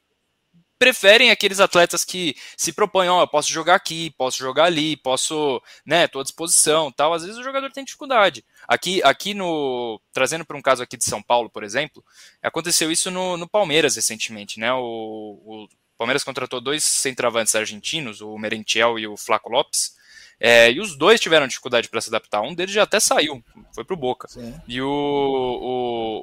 preferem 0.78 1.32
aqueles 1.32 1.59
atletas 1.59 2.05
que 2.05 2.36
se 2.55 2.71
propõem, 2.71 3.09
ó, 3.09 3.19
oh, 3.19 3.21
eu 3.23 3.28
posso 3.28 3.49
jogar 3.49 3.75
aqui, 3.75 4.11
posso 4.11 4.38
jogar 4.38 4.65
ali, 4.65 4.95
posso, 4.97 5.61
né, 5.86 6.07
tô 6.07 6.19
à 6.19 6.23
disposição, 6.23 6.91
tal. 6.91 7.13
Às 7.13 7.23
vezes 7.23 7.38
o 7.38 7.43
jogador 7.43 7.71
tem 7.71 7.84
dificuldade. 7.84 8.43
Aqui, 8.67 9.01
aqui 9.03 9.34
no 9.34 9.99
trazendo 10.13 10.45
para 10.45 10.57
um 10.57 10.61
caso 10.61 10.84
aqui 10.84 10.97
de 10.97 11.05
São 11.05 11.21
Paulo, 11.21 11.49
por 11.49 11.63
exemplo, 11.63 12.03
aconteceu 12.41 12.91
isso 12.91 13.09
no, 13.11 13.38
no 13.38 13.47
Palmeiras 13.47 13.95
recentemente, 13.95 14.59
né? 14.59 14.71
O, 14.73 15.41
o 15.45 15.67
Palmeiras 15.97 16.23
contratou 16.23 16.61
dois 16.61 16.84
centravantes 16.84 17.55
argentinos, 17.55 18.21
o 18.21 18.38
Merentiel 18.38 18.99
e 18.99 19.07
o 19.07 19.17
Flaco 19.17 19.51
Lopes. 19.51 19.95
É, 20.39 20.71
e 20.71 20.79
os 20.79 20.95
dois 20.95 21.19
tiveram 21.19 21.47
dificuldade 21.47 21.89
para 21.89 21.99
se 21.99 22.09
adaptar. 22.09 22.41
Um 22.41 22.53
deles 22.53 22.73
já 22.73 22.83
até 22.83 22.99
saiu, 22.99 23.43
foi 23.73 23.83
pro 23.83 23.97
Boca. 23.97 24.27
Sim. 24.27 24.53
E 24.67 24.81
o, 24.81 24.88
o, 24.88 26.21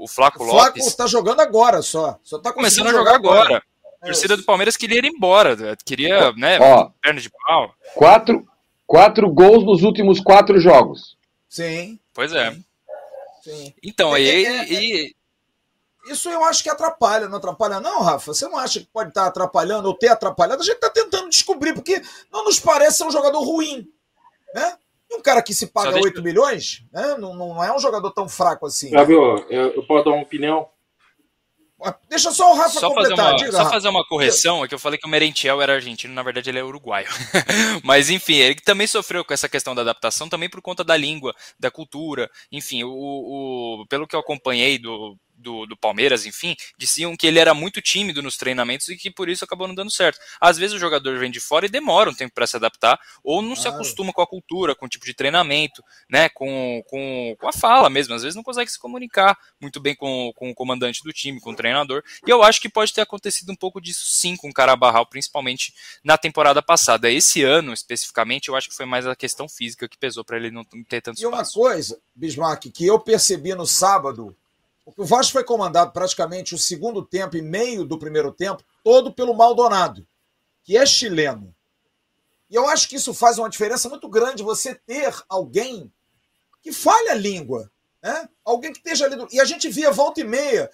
o, 0.00 0.04
o 0.04 0.08
Flaco 0.08 0.42
o 0.42 0.46
Lopes. 0.46 0.84
Flaco 0.84 0.96
tá 0.96 1.06
jogando 1.06 1.40
agora 1.40 1.82
só. 1.82 2.18
Só 2.22 2.38
tá 2.38 2.52
começando 2.52 2.88
a 2.88 2.92
jogar, 2.92 3.14
jogar 3.14 3.14
agora. 3.16 3.44
agora. 3.44 3.62
A 4.00 4.06
torcida 4.06 4.36
do 4.36 4.44
Palmeiras 4.44 4.76
queria 4.76 4.98
ir 4.98 5.04
embora, 5.04 5.76
queria, 5.84 6.32
né, 6.32 6.58
Ó, 6.60 6.90
perna 7.02 7.20
de 7.20 7.30
pau. 7.30 7.74
Quatro, 7.94 8.46
quatro 8.86 9.28
gols 9.30 9.64
nos 9.64 9.82
últimos 9.82 10.20
quatro 10.20 10.60
jogos. 10.60 11.16
Sim. 11.48 11.98
Pois 12.14 12.32
é. 12.32 12.56
Sim. 13.42 13.74
Então, 13.82 14.14
é, 14.14 14.20
e, 14.20 14.44
é, 14.44 14.58
é, 14.58 14.72
e, 14.72 15.16
isso 16.10 16.28
eu 16.28 16.44
acho 16.44 16.62
que 16.62 16.70
atrapalha, 16.70 17.28
não 17.28 17.38
atrapalha, 17.38 17.80
não, 17.80 18.02
Rafa? 18.02 18.32
Você 18.32 18.46
não 18.48 18.58
acha 18.58 18.80
que 18.80 18.86
pode 18.86 19.10
estar 19.10 19.26
atrapalhando 19.26 19.88
ou 19.88 19.94
ter 19.94 20.08
atrapalhado? 20.08 20.62
A 20.62 20.64
gente 20.64 20.76
está 20.76 20.90
tentando 20.90 21.28
descobrir, 21.28 21.72
porque 21.74 22.02
não 22.32 22.44
nos 22.44 22.60
parece 22.60 22.98
ser 22.98 23.04
um 23.04 23.10
jogador 23.10 23.42
ruim. 23.42 23.88
Né? 24.54 24.76
E 25.10 25.14
um 25.16 25.22
cara 25.22 25.42
que 25.42 25.54
se 25.54 25.66
paga 25.66 25.92
deixa... 25.92 26.08
8 26.08 26.22
milhões 26.22 26.84
né? 26.92 27.16
não, 27.18 27.34
não 27.34 27.62
é 27.62 27.74
um 27.74 27.78
jogador 27.78 28.10
tão 28.12 28.28
fraco 28.28 28.66
assim. 28.66 28.90
Flávio, 28.90 29.46
eu, 29.50 29.74
eu 29.74 29.86
posso 29.86 30.04
dar 30.04 30.12
uma 30.12 30.22
opinião? 30.22 30.68
Deixa 32.08 32.30
só 32.30 32.52
o 32.52 32.56
Rafa 32.56 32.80
só 32.80 32.88
completar. 32.88 33.16
Fazer 33.16 33.30
uma, 33.30 33.36
diga, 33.36 33.52
só 33.52 33.58
Rafa. 33.58 33.70
fazer 33.70 33.88
uma 33.88 34.04
correção, 34.06 34.64
é 34.64 34.68
que 34.68 34.74
eu 34.74 34.78
falei 34.78 34.98
que 34.98 35.06
o 35.06 35.10
Merentiel 35.10 35.60
era 35.60 35.74
argentino, 35.74 36.14
na 36.14 36.22
verdade 36.22 36.48
ele 36.48 36.58
é 36.58 36.64
uruguaio. 36.64 37.06
Mas 37.84 38.08
enfim, 38.08 38.36
ele 38.36 38.54
também 38.56 38.86
sofreu 38.86 39.24
com 39.24 39.34
essa 39.34 39.48
questão 39.48 39.74
da 39.74 39.82
adaptação, 39.82 40.28
também 40.28 40.48
por 40.48 40.62
conta 40.62 40.82
da 40.82 40.96
língua, 40.96 41.34
da 41.60 41.70
cultura. 41.70 42.30
Enfim, 42.50 42.82
o, 42.82 42.90
o 42.90 43.86
pelo 43.88 44.06
que 44.06 44.16
eu 44.16 44.20
acompanhei 44.20 44.78
do, 44.78 45.16
do, 45.36 45.66
do, 45.66 45.76
Palmeiras, 45.76 46.26
enfim, 46.26 46.56
diziam 46.78 47.16
que 47.16 47.26
ele 47.26 47.38
era 47.38 47.54
muito 47.54 47.80
tímido 47.80 48.22
nos 48.22 48.36
treinamentos 48.36 48.88
e 48.88 48.96
que 48.96 49.10
por 49.10 49.28
isso 49.28 49.44
acabou 49.44 49.68
não 49.68 49.74
dando 49.74 49.90
certo. 49.90 50.18
Às 50.40 50.56
vezes 50.56 50.74
o 50.74 50.78
jogador 50.78 51.18
vem 51.18 51.30
de 51.30 51.40
fora 51.40 51.66
e 51.66 51.68
demora 51.68 52.10
um 52.10 52.14
tempo 52.14 52.34
para 52.34 52.46
se 52.46 52.56
adaptar, 52.56 52.98
ou 53.22 53.42
não 53.42 53.54
se 53.54 53.68
acostuma 53.68 54.12
com 54.12 54.22
a 54.22 54.26
cultura, 54.26 54.74
com 54.74 54.86
o 54.86 54.88
tipo 54.88 55.04
de 55.04 55.14
treinamento, 55.14 55.82
né, 56.08 56.28
com, 56.30 56.82
com, 56.88 57.36
com 57.38 57.48
a 57.48 57.52
fala 57.52 57.90
mesmo. 57.90 58.14
Às 58.14 58.22
vezes 58.22 58.36
não 58.36 58.42
consegue 58.42 58.70
se 58.70 58.78
comunicar 58.78 59.36
muito 59.60 59.80
bem 59.80 59.94
com, 59.94 60.32
com 60.34 60.50
o 60.50 60.54
comandante 60.54 61.02
do 61.02 61.12
time, 61.12 61.40
com 61.40 61.50
o 61.50 61.56
treinador. 61.56 62.02
E 62.26 62.30
eu 62.30 62.42
acho 62.42 62.60
que 62.60 62.68
pode 62.68 62.92
ter 62.92 63.02
acontecido 63.02 63.50
um 63.50 63.56
pouco 63.56 63.80
disso 63.80 64.06
sim 64.06 64.36
com 64.36 64.48
o 64.48 64.52
Carabarral, 64.52 65.06
principalmente 65.06 65.74
na 66.02 66.16
temporada 66.16 66.62
passada. 66.62 67.10
Esse 67.10 67.42
ano, 67.42 67.72
especificamente, 67.72 68.48
eu 68.48 68.56
acho 68.56 68.68
que 68.68 68.74
foi 68.74 68.86
mais 68.86 69.06
a 69.06 69.16
questão 69.16 69.48
física 69.48 69.88
que 69.88 69.98
pesou 69.98 70.24
para 70.24 70.36
ele 70.36 70.50
não 70.50 70.64
ter 70.64 71.00
tanto 71.00 71.16
espaço. 71.16 71.22
E 71.22 71.26
uma 71.26 71.68
coisa, 71.68 72.00
Bismarck, 72.14 72.70
que 72.72 72.86
eu 72.86 72.98
percebi 72.98 73.54
no 73.54 73.66
sábado 73.66 74.36
o 74.86 75.04
Vasco 75.04 75.32
foi 75.32 75.42
comandado 75.42 75.92
praticamente 75.92 76.54
o 76.54 76.58
segundo 76.58 77.04
tempo 77.04 77.36
e 77.36 77.42
meio 77.42 77.84
do 77.84 77.98
primeiro 77.98 78.30
tempo 78.32 78.62
todo 78.84 79.12
pelo 79.12 79.34
Maldonado, 79.34 80.06
que 80.62 80.76
é 80.76 80.86
chileno. 80.86 81.52
E 82.48 82.54
eu 82.54 82.68
acho 82.68 82.88
que 82.88 82.94
isso 82.94 83.12
faz 83.12 83.38
uma 83.38 83.50
diferença 83.50 83.88
muito 83.88 84.08
grande 84.08 84.44
você 84.44 84.74
ter 84.74 85.12
alguém 85.28 85.92
que 86.62 86.72
fale 86.72 87.10
a 87.10 87.14
língua, 87.14 87.70
né? 88.00 88.28
Alguém 88.44 88.72
que 88.72 88.78
esteja 88.78 89.06
ali. 89.06 89.16
Do... 89.16 89.26
E 89.32 89.40
a 89.40 89.44
gente 89.44 89.68
via 89.68 89.90
volta 89.90 90.20
e 90.20 90.24
meia. 90.24 90.70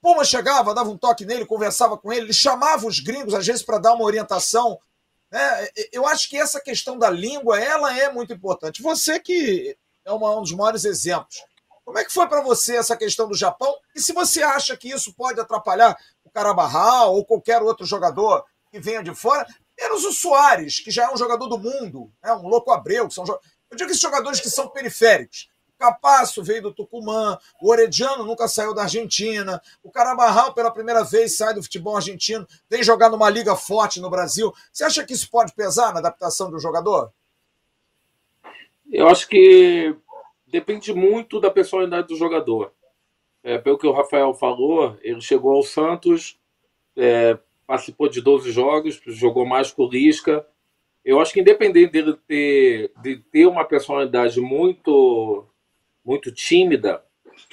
Puma 0.00 0.24
chegava, 0.24 0.74
dava 0.74 0.88
um 0.90 0.98
toque 0.98 1.26
nele, 1.26 1.46
conversava 1.46 1.96
com 1.98 2.12
ele, 2.12 2.26
ele 2.26 2.32
chamava 2.32 2.86
os 2.86 3.00
gringos 3.00 3.34
às 3.34 3.46
vezes 3.46 3.62
para 3.62 3.78
dar 3.78 3.94
uma 3.94 4.04
orientação. 4.04 4.78
Né? 5.30 5.68
Eu 5.92 6.06
acho 6.06 6.28
que 6.28 6.36
essa 6.36 6.60
questão 6.60 6.98
da 6.98 7.10
língua, 7.10 7.60
ela 7.60 7.96
é 7.98 8.10
muito 8.10 8.32
importante. 8.32 8.82
Você 8.82 9.20
que 9.20 9.76
é 10.04 10.12
uma, 10.12 10.38
um 10.38 10.42
dos 10.42 10.52
maiores 10.52 10.84
exemplos. 10.84 11.42
Como 11.84 11.98
é 11.98 12.04
que 12.04 12.12
foi 12.12 12.26
para 12.26 12.40
você 12.40 12.76
essa 12.76 12.96
questão 12.96 13.28
do 13.28 13.36
Japão? 13.36 13.76
E 13.94 14.00
se 14.00 14.12
você 14.12 14.42
acha 14.42 14.76
que 14.76 14.88
isso 14.88 15.14
pode 15.14 15.38
atrapalhar 15.38 15.96
o 16.24 16.30
Carabarral 16.30 17.14
ou 17.14 17.24
qualquer 17.24 17.60
outro 17.62 17.84
jogador 17.84 18.44
que 18.70 18.80
venha 18.80 19.02
de 19.02 19.14
fora, 19.14 19.46
menos 19.78 20.04
o 20.04 20.12
Soares, 20.12 20.80
que 20.80 20.90
já 20.90 21.04
é 21.04 21.12
um 21.12 21.16
jogador 21.16 21.46
do 21.46 21.58
mundo, 21.58 22.10
é 22.22 22.32
um 22.32 22.48
louco 22.48 22.70
Abreu, 22.70 23.08
que 23.08 23.14
são 23.14 23.24
eu 23.74 23.76
digo 23.76 23.90
esses 23.90 24.00
jogadores 24.00 24.40
que 24.40 24.48
são 24.48 24.68
periféricos. 24.68 25.48
O 25.74 25.78
Capasso 25.78 26.42
veio 26.42 26.62
do 26.62 26.72
Tucumã, 26.72 27.36
o 27.60 27.68
Orediano 27.68 28.24
nunca 28.24 28.46
saiu 28.46 28.72
da 28.72 28.82
Argentina, 28.82 29.60
o 29.82 29.90
Carabarral 29.90 30.54
pela 30.54 30.70
primeira 30.70 31.02
vez 31.02 31.36
sai 31.36 31.52
do 31.52 31.62
futebol 31.62 31.96
argentino, 31.96 32.46
vem 32.70 32.82
jogar 32.82 33.10
numa 33.10 33.28
liga 33.28 33.56
forte 33.56 34.00
no 34.00 34.08
Brasil. 34.08 34.54
Você 34.72 34.84
acha 34.84 35.04
que 35.04 35.12
isso 35.12 35.28
pode 35.28 35.52
pesar 35.52 35.92
na 35.92 35.98
adaptação 35.98 36.50
do 36.50 36.60
jogador? 36.60 37.12
Eu 38.90 39.08
acho 39.08 39.26
que 39.28 39.96
depende 40.54 40.94
muito 40.94 41.40
da 41.40 41.50
personalidade 41.50 42.06
do 42.06 42.16
jogador. 42.16 42.72
É, 43.42 43.58
pelo 43.58 43.76
que 43.76 43.88
o 43.88 43.92
Rafael 43.92 44.32
falou, 44.32 44.96
ele 45.02 45.20
chegou 45.20 45.52
ao 45.52 45.64
Santos, 45.64 46.38
é, 46.96 47.36
participou 47.66 48.08
de 48.08 48.20
12 48.20 48.52
jogos, 48.52 49.00
jogou 49.04 49.44
mais 49.44 49.72
com 49.72 49.82
o 49.82 49.90
Lisca, 49.90 50.46
eu 51.04 51.18
acho 51.18 51.32
que 51.32 51.40
independente 51.40 51.90
dele 51.90 52.16
ter, 52.28 52.92
de 53.02 53.16
ter 53.32 53.46
uma 53.46 53.64
personalidade 53.64 54.40
muito, 54.40 55.44
muito 56.04 56.30
tímida, 56.30 57.04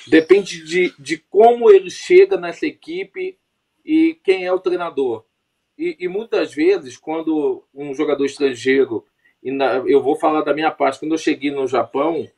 depende 0.08 0.64
de, 0.64 0.94
de 1.00 1.18
como 1.18 1.72
ele 1.72 1.90
chega 1.90 2.38
nessa 2.38 2.68
equipe 2.68 3.36
e 3.84 4.14
quem 4.24 4.46
é 4.46 4.54
o 4.54 4.60
treinador. 4.60 5.26
E, 5.76 5.98
e 6.02 6.08
muitas 6.08 6.54
vezes, 6.54 6.98
quando 6.98 7.64
um 7.74 7.96
jogador 7.96 8.26
estrangeiro, 8.26 9.04
na, 9.44 9.78
eu 9.88 10.04
vou 10.04 10.16
falar 10.16 10.42
da 10.44 10.54
minha 10.54 10.70
parte, 10.70 11.00
quando 11.00 11.14
eu 11.14 11.18
cheguei 11.18 11.50
no 11.50 11.66
Japão, 11.66 12.30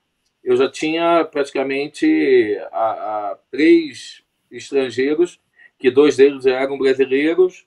eu 0.44 0.58
já 0.58 0.70
tinha 0.70 1.24
praticamente 1.26 2.58
a, 2.72 2.92
a, 3.32 3.40
três 3.50 4.24
estrangeiros, 4.52 5.40
que 5.80 5.90
dois 5.90 6.18
deles 6.18 6.46
eram 6.46 6.78
brasileiros. 6.78 7.66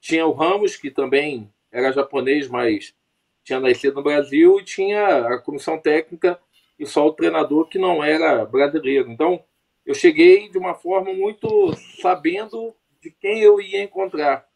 Tinha 0.00 0.26
o 0.26 0.32
Ramos, 0.32 0.76
que 0.76 0.90
também 0.90 1.52
era 1.72 1.92
japonês, 1.92 2.48
mas 2.48 2.94
tinha 3.42 3.58
nascido 3.58 3.94
no 3.94 4.02
Brasil, 4.02 4.60
e 4.60 4.64
tinha 4.64 5.28
a 5.28 5.38
comissão 5.38 5.78
técnica 5.78 6.38
e 6.78 6.86
só 6.86 7.06
o 7.06 7.12
treinador 7.12 7.68
que 7.68 7.78
não 7.78 8.02
era 8.02 8.44
brasileiro. 8.44 9.10
Então, 9.10 9.42
eu 9.84 9.94
cheguei 9.94 10.48
de 10.48 10.56
uma 10.56 10.74
forma 10.74 11.12
muito 11.12 11.74
sabendo 12.00 12.74
de 13.02 13.10
quem 13.10 13.40
eu 13.40 13.60
ia 13.60 13.82
encontrar. 13.82 14.46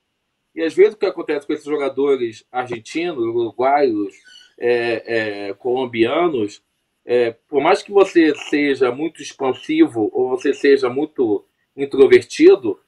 E 0.55 0.63
às 0.63 0.75
vezes 0.75 0.95
o 0.95 0.97
que 0.97 1.07
acontece 1.07 1.47
com 1.47 1.53
esses 1.53 1.65
jogadores 1.65 2.47
argentinos, 2.53 3.25
uruguaios, 3.25 4.15
é, 4.59 5.49
é, 5.49 5.55
colombianos, 5.55 6.63
é, 7.05 7.33
por 7.49 7.61
mais 7.63 7.83
que 7.83 7.93
você 7.93 8.35
seja 8.35 8.91
muito 8.91 9.21
expansivo 9.21 10.11
ou 10.13 10.31
você 10.31 10.55
seja 10.55 10.89
muito 10.89 11.45
introvertido, 11.77 12.81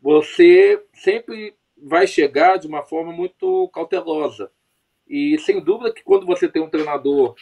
você 0.00 0.82
sempre 0.92 1.54
vai 1.76 2.06
chegar 2.06 2.58
de 2.58 2.66
uma 2.66 2.82
forma 2.82 3.12
muito 3.12 3.68
cautelosa. 3.68 4.50
E 5.08 5.38
sem 5.38 5.60
dúvida 5.60 5.92
que 5.92 6.02
quando 6.02 6.26
você 6.26 6.48
tem 6.48 6.62
um 6.62 6.68
treinador 6.68 7.34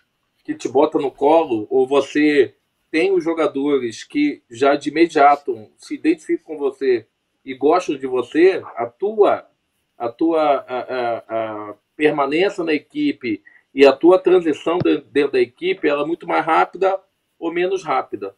que 0.44 0.54
te 0.54 0.68
bota 0.68 0.98
no 0.98 1.10
colo, 1.10 1.66
ou 1.70 1.86
você 1.86 2.54
tem 2.90 3.12
os 3.12 3.24
jogadores 3.24 4.04
que 4.04 4.42
já 4.50 4.76
de 4.76 4.90
imediato 4.90 5.68
se 5.76 5.94
identificam 5.94 6.44
com 6.44 6.58
você 6.58 7.06
e 7.44 7.54
gostam 7.54 7.96
de 7.96 8.06
você, 8.06 8.62
a 8.76 8.86
tua, 8.86 9.48
a 9.98 10.08
tua 10.08 10.40
a, 10.40 10.78
a, 10.78 11.70
a 11.70 11.74
permanência 11.96 12.62
na 12.62 12.72
equipe 12.72 13.42
e 13.74 13.84
a 13.84 13.92
tua 13.92 14.18
transição 14.18 14.78
dentro 15.10 15.32
da 15.32 15.40
equipe 15.40 15.88
ela 15.88 16.02
é 16.02 16.06
muito 16.06 16.26
mais 16.26 16.44
rápida 16.44 17.00
ou 17.38 17.52
menos 17.52 17.82
rápida. 17.82 18.34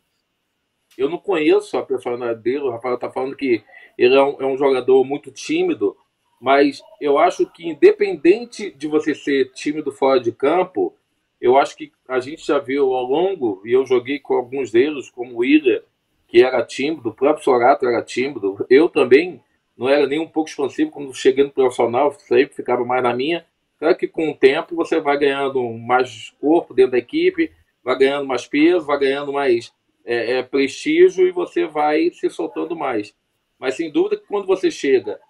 Eu 0.97 1.11
não 1.11 1.19
conheço 1.19 1.77
a 1.77 1.85
personalidade 1.85 2.43
dele, 2.43 2.61
o 2.61 2.71
Rafael 2.71 2.95
está 2.95 3.11
falando 3.11 3.37
que 3.37 3.63
ele 3.99 4.15
é 4.15 4.23
um, 4.23 4.41
é 4.41 4.47
um 4.47 4.57
jogador 4.57 5.05
muito 5.05 5.31
tímido, 5.31 5.97
mas 6.41 6.81
eu 7.01 7.19
acho 7.19 7.47
que 7.47 7.69
independente 7.69 8.71
de 8.71 8.87
você 8.87 9.15
ser 9.15 9.53
tímido 9.53 9.93
fora 9.93 10.19
de 10.21 10.33
campo, 10.33 10.95
eu 11.41 11.59
acho 11.59 11.77
que 11.77 11.93
a 12.09 12.19
gente 12.19 12.47
já 12.47 12.59
viu 12.59 12.95
ao 12.95 13.05
longo, 13.05 13.61
e 13.65 13.73
eu 13.73 13.85
joguei 13.85 14.19
com 14.19 14.35
alguns 14.35 14.71
deles, 14.71 15.11
como 15.11 15.35
o 15.35 15.39
William, 15.39 15.83
que 16.27 16.43
era 16.43 16.65
tímido, 16.65 17.11
o 17.11 17.15
próprio 17.15 17.45
Sorato 17.45 17.87
era 17.87 18.03
tímido, 18.03 18.65
eu 18.71 18.89
também 18.89 19.43
não 19.77 19.89
era 19.89 20.07
nem 20.07 20.19
um 20.19 20.29
pouco 20.29 20.49
expansivo 20.49 20.91
quando 20.91 21.15
cheguei 21.15 21.45
no 21.45 21.51
profissional, 21.51 22.11
sempre 22.13 22.57
ficava 22.57 22.85
mais 22.85 23.03
na 23.03 23.15
minha. 23.15 23.45
Claro 23.79 23.97
que 23.97 24.09
com 24.09 24.31
o 24.31 24.37
tempo 24.37 24.75
você 24.75 25.01
vai 25.01 25.19
ganhando 25.19 25.63
mais 25.73 26.31
corpo 26.41 26.73
dentro 26.73 26.93
da 26.93 26.99
equipe, 26.99 27.53
vai 27.85 27.97
ganhando 27.99 28.27
mais 28.27 28.47
peso, 28.47 28.87
vai 28.87 28.99
ganhando 28.99 29.33
mais 29.33 29.73
é, 30.05 30.39
é, 30.39 30.43
prestígio 30.43 31.27
e 31.27 31.33
você 31.33 31.67
vai 31.67 32.11
se 32.11 32.31
soltando 32.31 32.75
mais. 32.75 33.15
Mas 33.59 33.77
sem 33.77 33.91
dúvida 33.91 34.17
que 34.17 34.27
quando 34.27 34.47
você 34.47 34.71
chega 34.71 35.21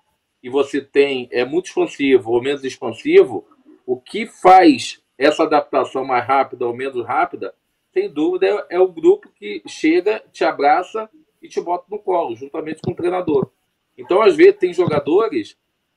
e 0.43 0.49
você 0.49 0.81
tem 0.81 1.29
é 1.33 1.45
muito 1.45 1.67
expansivo 1.67 2.31
ou 2.31 2.43
menos 2.43 2.65
expansivo, 2.65 3.45
o 3.85 4.01
que 4.01 4.27
faz 4.27 5.03
essa 5.19 5.43
adaptação 5.43 6.05
mais 6.05 6.27
rápida 6.27 6.67
ou 6.67 6.75
menos 6.75 7.05
rápida, 7.05 7.55
sem 7.93 8.09
dúvida 8.09 8.47
é, 8.47 8.77
é 8.77 8.81
o 8.81 8.89
grupo 8.93 9.29
que 9.31 9.63
chega, 9.67 10.23
te 10.33 10.45
abraça 10.45 11.09
e 11.43 11.49
te 11.49 11.61
bota 11.61 11.87
no 11.91 11.99
colo, 11.99 12.37
juntamente 12.37 12.83
com 12.83 12.93
o 12.93 12.97
treinador. 12.97 13.51
Então, 13.97 14.21
às 14.21 14.37
vezes, 14.37 14.59
tem 14.59 14.73
jogadores 14.75 15.57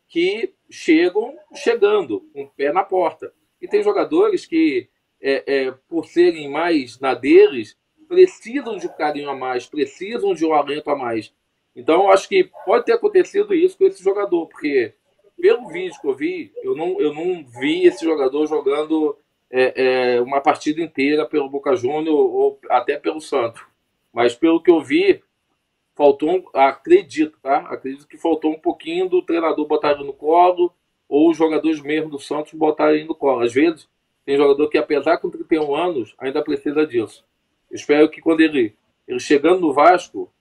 que 0.09 0.53
chegam 0.69 1.37
chegando, 1.55 2.21
com 2.33 2.41
um 2.41 2.45
o 2.45 2.49
pé 2.49 2.73
na 2.73 2.83
porta. 2.83 3.31
E 3.61 3.67
tem 3.67 3.83
jogadores 3.83 4.45
que, 4.45 4.89
é, 5.21 5.43
é, 5.45 5.71
por 5.87 6.05
serem 6.05 6.49
mais 6.49 6.99
na 6.99 7.13
deles, 7.13 7.77
precisam 8.07 8.77
de 8.77 8.87
um 8.87 8.93
carinho 8.93 9.29
a 9.29 9.35
mais, 9.35 9.67
precisam 9.67 10.33
de 10.33 10.43
um 10.45 10.53
alento 10.53 10.89
a 10.89 10.95
mais. 10.95 11.33
Então, 11.75 12.09
acho 12.09 12.27
que 12.27 12.49
pode 12.65 12.85
ter 12.85 12.93
acontecido 12.93 13.53
isso 13.53 13.77
com 13.77 13.85
esse 13.85 14.03
jogador, 14.03 14.47
porque 14.47 14.93
pelo 15.39 15.67
vídeo 15.69 15.99
que 16.01 16.07
eu 16.07 16.15
vi, 16.15 16.51
eu 16.63 16.75
não, 16.75 16.99
eu 16.99 17.13
não 17.13 17.45
vi 17.45 17.85
esse 17.85 18.03
jogador 18.03 18.47
jogando 18.47 19.15
é, 19.49 20.15
é, 20.15 20.21
uma 20.21 20.41
partida 20.41 20.81
inteira 20.81 21.25
pelo 21.25 21.49
Boca 21.49 21.75
Júnior 21.75 22.15
ou 22.15 22.59
até 22.69 22.97
pelo 22.97 23.21
Santos. 23.21 23.61
Mas 24.11 24.35
pelo 24.35 24.61
que 24.61 24.71
eu 24.71 24.81
vi, 24.81 25.21
faltou, 25.99 26.49
acredito, 26.53 27.37
tá? 27.43 27.57
Acredito 27.57 28.07
que 28.07 28.17
faltou 28.17 28.53
um 28.53 28.59
pouquinho 28.59 29.09
do 29.09 29.21
treinador 29.21 29.67
botar 29.67 29.91
ele 29.91 30.05
no 30.05 30.13
colo 30.13 30.73
ou 31.09 31.29
os 31.29 31.35
jogadores 31.35 31.81
mesmo 31.81 32.09
do 32.09 32.17
Santos 32.17 32.53
botarem 32.53 33.03
no 33.03 33.13
colo. 33.13 33.41
Às 33.41 33.53
vezes, 33.53 33.85
tem 34.25 34.37
jogador 34.37 34.69
que, 34.69 34.77
apesar 34.77 35.17
com 35.17 35.29
31 35.29 35.75
anos, 35.75 36.15
ainda 36.17 36.41
precisa 36.41 36.87
disso. 36.87 37.25
espero 37.69 38.07
que 38.07 38.21
quando 38.21 38.39
ele, 38.39 38.73
ele 39.05 39.19
chegando 39.19 39.59
no 39.59 39.73
Vasco, 39.73 40.31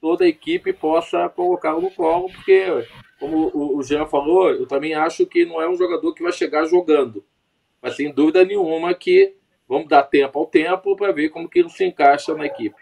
toda 0.00 0.24
a 0.24 0.28
equipe 0.28 0.72
possa 0.72 1.28
colocá-lo 1.28 1.82
no 1.82 1.90
colo, 1.90 2.32
porque, 2.32 2.64
como 3.20 3.50
o 3.54 3.82
Jean 3.82 4.06
falou, 4.06 4.48
eu 4.48 4.66
também 4.66 4.94
acho 4.94 5.26
que 5.26 5.44
não 5.44 5.60
é 5.60 5.68
um 5.68 5.76
jogador 5.76 6.14
que 6.14 6.22
vai 6.22 6.32
chegar 6.32 6.64
jogando. 6.64 7.22
Mas 7.82 7.96
sem 7.96 8.10
dúvida 8.10 8.42
nenhuma 8.46 8.94
que 8.94 9.34
vamos 9.68 9.88
dar 9.88 10.04
tempo 10.04 10.38
ao 10.38 10.46
tempo 10.46 10.96
para 10.96 11.12
ver 11.12 11.28
como 11.28 11.50
que 11.50 11.58
ele 11.58 11.68
se 11.68 11.84
encaixa 11.84 12.34
na 12.34 12.46
equipe. 12.46 12.81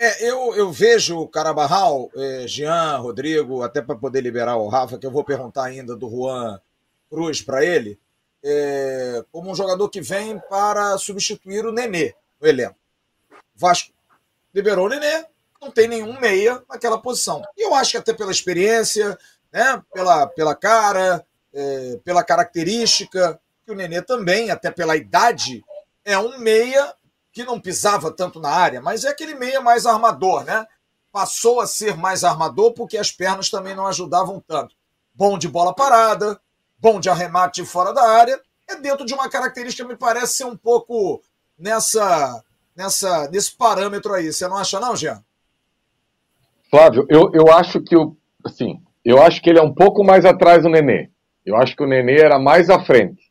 É, 0.00 0.24
eu, 0.24 0.54
eu 0.54 0.70
vejo 0.70 1.18
o 1.18 1.28
Carabarral, 1.28 2.08
eh, 2.14 2.44
Jean, 2.46 2.98
Rodrigo, 2.98 3.64
até 3.64 3.82
para 3.82 3.96
poder 3.96 4.20
liberar 4.20 4.56
o 4.56 4.68
Rafa, 4.68 4.96
que 4.96 5.04
eu 5.04 5.10
vou 5.10 5.24
perguntar 5.24 5.64
ainda 5.64 5.96
do 5.96 6.08
Juan 6.08 6.60
Cruz 7.10 7.42
para 7.42 7.64
ele, 7.64 7.98
é, 8.44 9.24
como 9.32 9.50
um 9.50 9.56
jogador 9.56 9.88
que 9.88 10.00
vem 10.00 10.38
para 10.48 10.96
substituir 10.98 11.66
o 11.66 11.72
Nenê 11.72 12.14
no 12.40 12.46
elenco. 12.46 12.76
Vasco 13.56 13.92
liberou 14.54 14.86
o 14.86 14.88
Nenê, 14.88 15.26
não 15.60 15.70
tem 15.70 15.88
nenhum 15.88 16.18
meia 16.20 16.62
naquela 16.68 16.98
posição. 16.98 17.42
E 17.56 17.66
eu 17.66 17.74
acho 17.74 17.90
que 17.90 17.96
até 17.96 18.12
pela 18.12 18.30
experiência, 18.30 19.18
né, 19.52 19.82
pela, 19.92 20.28
pela 20.28 20.54
cara, 20.54 21.26
é, 21.52 21.98
pela 22.04 22.22
característica, 22.22 23.40
que 23.66 23.72
o 23.72 23.74
Nenê 23.74 24.00
também, 24.00 24.52
até 24.52 24.70
pela 24.70 24.96
idade, 24.96 25.64
é 26.04 26.16
um 26.16 26.38
meia 26.38 26.94
que 27.38 27.44
não 27.44 27.60
pisava 27.60 28.10
tanto 28.10 28.40
na 28.40 28.48
área, 28.48 28.82
mas 28.82 29.04
é 29.04 29.10
aquele 29.10 29.32
meia 29.32 29.60
mais 29.60 29.86
armador, 29.86 30.42
né? 30.42 30.66
Passou 31.12 31.60
a 31.60 31.68
ser 31.68 31.96
mais 31.96 32.24
armador 32.24 32.72
porque 32.72 32.98
as 32.98 33.12
pernas 33.12 33.48
também 33.48 33.76
não 33.76 33.86
ajudavam 33.86 34.42
tanto. 34.44 34.74
Bom 35.14 35.38
de 35.38 35.46
bola 35.46 35.72
parada, 35.72 36.40
bom 36.80 36.98
de 36.98 37.08
arremate 37.08 37.64
fora 37.64 37.94
da 37.94 38.02
área, 38.02 38.40
é 38.68 38.74
dentro 38.74 39.06
de 39.06 39.14
uma 39.14 39.28
característica 39.28 39.86
me 39.86 39.94
parece 39.94 40.38
ser 40.38 40.46
um 40.46 40.56
pouco 40.56 41.22
nessa, 41.56 42.42
nessa, 42.74 43.30
nesse 43.30 43.56
parâmetro 43.56 44.14
aí. 44.14 44.32
Você 44.32 44.48
não 44.48 44.56
acha 44.56 44.80
não, 44.80 44.96
Jean? 44.96 45.22
Flávio, 46.68 47.06
eu, 47.08 47.30
eu 47.32 47.52
acho 47.52 47.80
que 47.80 47.96
o, 47.96 48.16
assim, 48.44 48.82
eu 49.04 49.22
acho 49.22 49.40
que 49.40 49.48
ele 49.48 49.60
é 49.60 49.62
um 49.62 49.72
pouco 49.72 50.02
mais 50.02 50.24
atrás 50.24 50.64
do 50.64 50.68
Nenê. 50.68 51.08
Eu 51.46 51.56
acho 51.56 51.76
que 51.76 51.84
o 51.84 51.86
Nenê 51.86 52.18
era 52.18 52.36
mais 52.36 52.68
à 52.68 52.84
frente. 52.84 53.30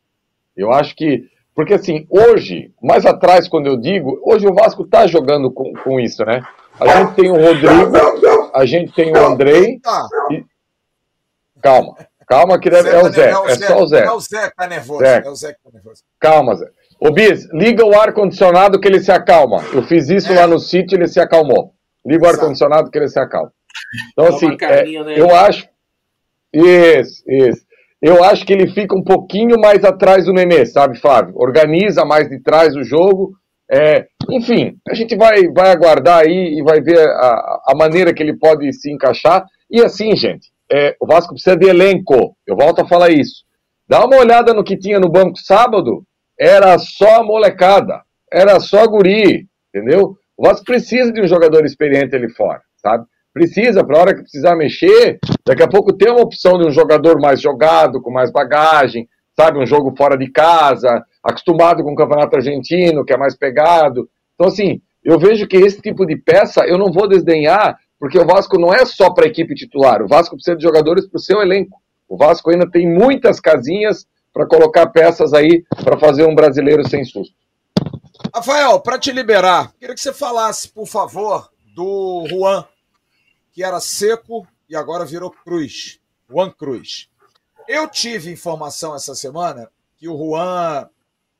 Eu 0.55 0.71
acho 0.71 0.95
que, 0.95 1.29
porque 1.57 1.73
assim, 1.73 2.05
hoje, 2.07 2.71
mais 2.79 3.03
atrás, 3.03 3.47
quando 3.47 3.65
eu 3.65 3.77
digo, 3.77 4.21
hoje 4.23 4.45
o 4.45 4.53
Vasco 4.53 4.83
está 4.83 5.07
jogando 5.07 5.49
com, 5.49 5.73
com 5.73 5.99
isso, 5.99 6.23
né? 6.23 6.43
A 6.79 6.87
gente 6.87 7.15
tem 7.15 7.31
o 7.31 7.35
Rodrigo, 7.35 8.51
a 8.53 8.63
gente 8.63 8.93
tem 8.93 9.11
o 9.11 9.25
Andrei. 9.25 9.81
E... 10.29 10.45
Calma, 11.59 11.95
calma 12.27 12.59
que 12.59 12.69
deve, 12.69 12.89
é 12.89 13.01
o 13.01 13.09
Zé, 13.09 13.31
é 13.31 13.55
só 13.55 13.81
o 13.81 13.87
Zé. 13.87 14.03
É 14.05 14.11
o 14.11 14.19
Zé 14.19 14.49
que 14.51 14.55
tá 14.55 14.67
nervoso. 14.67 14.99
Zé. 14.99 15.23
É 15.25 15.29
o 15.31 15.35
Zé 15.35 15.53
que 15.53 15.59
tá 15.63 15.69
nervoso. 15.73 16.03
Calma, 16.19 16.55
Zé. 16.57 16.67
Ô 16.99 17.11
Bis, 17.11 17.49
liga 17.51 17.83
o 17.83 17.99
ar-condicionado 17.99 18.79
que 18.79 18.87
ele 18.87 18.99
se 18.99 19.11
acalma. 19.11 19.63
Eu 19.73 19.81
fiz 19.81 20.09
isso 20.09 20.31
é. 20.31 20.35
lá 20.35 20.45
no 20.45 20.59
sítio 20.59 20.95
e 20.95 20.99
ele 20.99 21.07
se 21.07 21.19
acalmou. 21.19 21.73
Liga 22.05 22.23
o 22.23 22.29
ar-condicionado 22.29 22.91
que 22.91 22.99
ele 22.99 23.09
se 23.09 23.19
acalma. 23.19 23.51
Então, 24.11 24.27
assim, 24.27 24.55
é, 24.61 25.19
eu 25.19 25.35
acho. 25.35 25.67
Isso, 26.53 27.23
isso. 27.27 27.66
Eu 28.01 28.23
acho 28.23 28.45
que 28.45 28.53
ele 28.53 28.67
fica 28.67 28.95
um 28.95 29.03
pouquinho 29.03 29.59
mais 29.59 29.83
atrás 29.83 30.25
do 30.25 30.33
Nenê, 30.33 30.65
sabe, 30.65 30.99
Flávio? 30.99 31.33
Organiza 31.35 32.05
mais 32.05 32.29
de 32.29 32.39
trás 32.41 32.75
o 32.75 32.83
jogo. 32.83 33.33
É, 33.69 34.05
enfim, 34.29 34.77
a 34.87 34.93
gente 34.93 35.15
vai, 35.15 35.47
vai 35.49 35.71
aguardar 35.71 36.19
aí 36.19 36.57
e 36.57 36.63
vai 36.63 36.79
ver 36.79 36.99
a, 36.99 37.61
a 37.67 37.75
maneira 37.75 38.13
que 38.13 38.21
ele 38.21 38.37
pode 38.37 38.71
se 38.73 38.91
encaixar. 38.91 39.45
E 39.69 39.81
assim, 39.81 40.15
gente, 40.15 40.49
é, 40.71 40.95
o 41.01 41.07
Vasco 41.07 41.33
precisa 41.33 41.57
de 41.57 41.67
elenco. 41.67 42.35
Eu 42.45 42.55
volto 42.55 42.81
a 42.81 42.87
falar 42.87 43.09
isso. 43.09 43.43
Dá 43.87 44.05
uma 44.05 44.17
olhada 44.17 44.53
no 44.53 44.63
que 44.63 44.77
tinha 44.77 44.99
no 44.99 45.09
banco 45.09 45.37
sábado. 45.37 46.03
Era 46.39 46.77
só 46.77 47.23
molecada. 47.23 48.01
Era 48.31 48.59
só 48.59 48.85
guri. 48.85 49.47
Entendeu? 49.73 50.15
O 50.37 50.45
Vasco 50.45 50.65
precisa 50.65 51.11
de 51.11 51.21
um 51.21 51.27
jogador 51.27 51.65
experiente 51.65 52.15
ali 52.15 52.29
fora, 52.29 52.61
sabe? 52.77 53.05
Precisa, 53.37 53.83
para 53.83 53.97
a 53.97 54.01
hora 54.01 54.15
que 54.15 54.23
precisar 54.23 54.55
mexer, 54.55 55.19
daqui 55.45 55.61
a 55.61 55.67
pouco 55.67 55.93
tem 55.93 56.11
uma 56.11 56.23
opção 56.23 56.57
de 56.57 56.67
um 56.67 56.71
jogador 56.71 57.21
mais 57.21 57.39
jogado, 57.39 58.01
com 58.01 58.09
mais 58.09 58.31
bagagem, 58.31 59.07
sabe, 59.39 59.59
um 59.59 59.65
jogo 59.65 59.93
fora 59.95 60.17
de 60.17 60.27
casa, 60.31 61.05
acostumado 61.23 61.83
com 61.83 61.91
o 61.91 61.95
campeonato 61.95 62.35
argentino, 62.35 63.05
que 63.05 63.13
é 63.13 63.17
mais 63.17 63.37
pegado. 63.37 64.09
Então, 64.33 64.47
assim, 64.47 64.81
eu 65.03 65.19
vejo 65.19 65.45
que 65.45 65.55
esse 65.55 65.79
tipo 65.79 66.03
de 66.03 66.15
peça 66.15 66.65
eu 66.65 66.79
não 66.79 66.91
vou 66.91 67.07
desdenhar, 67.07 67.77
porque 67.99 68.17
o 68.17 68.25
Vasco 68.25 68.59
não 68.59 68.73
é 68.73 68.83
só 68.85 69.11
para 69.11 69.25
a 69.25 69.27
equipe 69.27 69.53
titular, 69.53 70.01
o 70.01 70.07
Vasco 70.07 70.35
precisa 70.35 70.57
de 70.57 70.63
jogadores 70.63 71.05
para 71.05 71.17
o 71.17 71.21
seu 71.21 71.39
elenco. 71.39 71.79
O 72.09 72.17
Vasco 72.17 72.49
ainda 72.49 72.67
tem 72.67 72.91
muitas 72.91 73.39
casinhas 73.39 74.07
para 74.33 74.47
colocar 74.47 74.87
peças 74.87 75.31
aí 75.31 75.63
para 75.83 75.99
fazer 75.99 76.25
um 76.25 76.33
brasileiro 76.33 76.87
sem 76.89 77.03
susto. 77.03 77.35
Rafael, 78.33 78.79
para 78.79 78.97
te 78.97 79.11
liberar, 79.11 79.71
queria 79.79 79.93
que 79.93 80.01
você 80.01 80.11
falasse, 80.11 80.69
por 80.69 80.87
favor, 80.87 81.51
do 81.75 82.25
Juan, 82.27 82.65
que 83.57 83.63
era 83.63 83.79
seco 83.79 84.47
e 84.69 84.75
agora 84.75 85.03
virou 85.03 85.31
Cruz. 85.31 85.99
Juan 86.29 86.51
Cruz. 86.51 87.09
Eu 87.67 87.89
tive 87.89 88.31
informação 88.31 88.93
essa 88.93 89.15
semana 89.15 89.67
que 89.97 90.07
o 90.07 90.15
Juan 90.15 90.87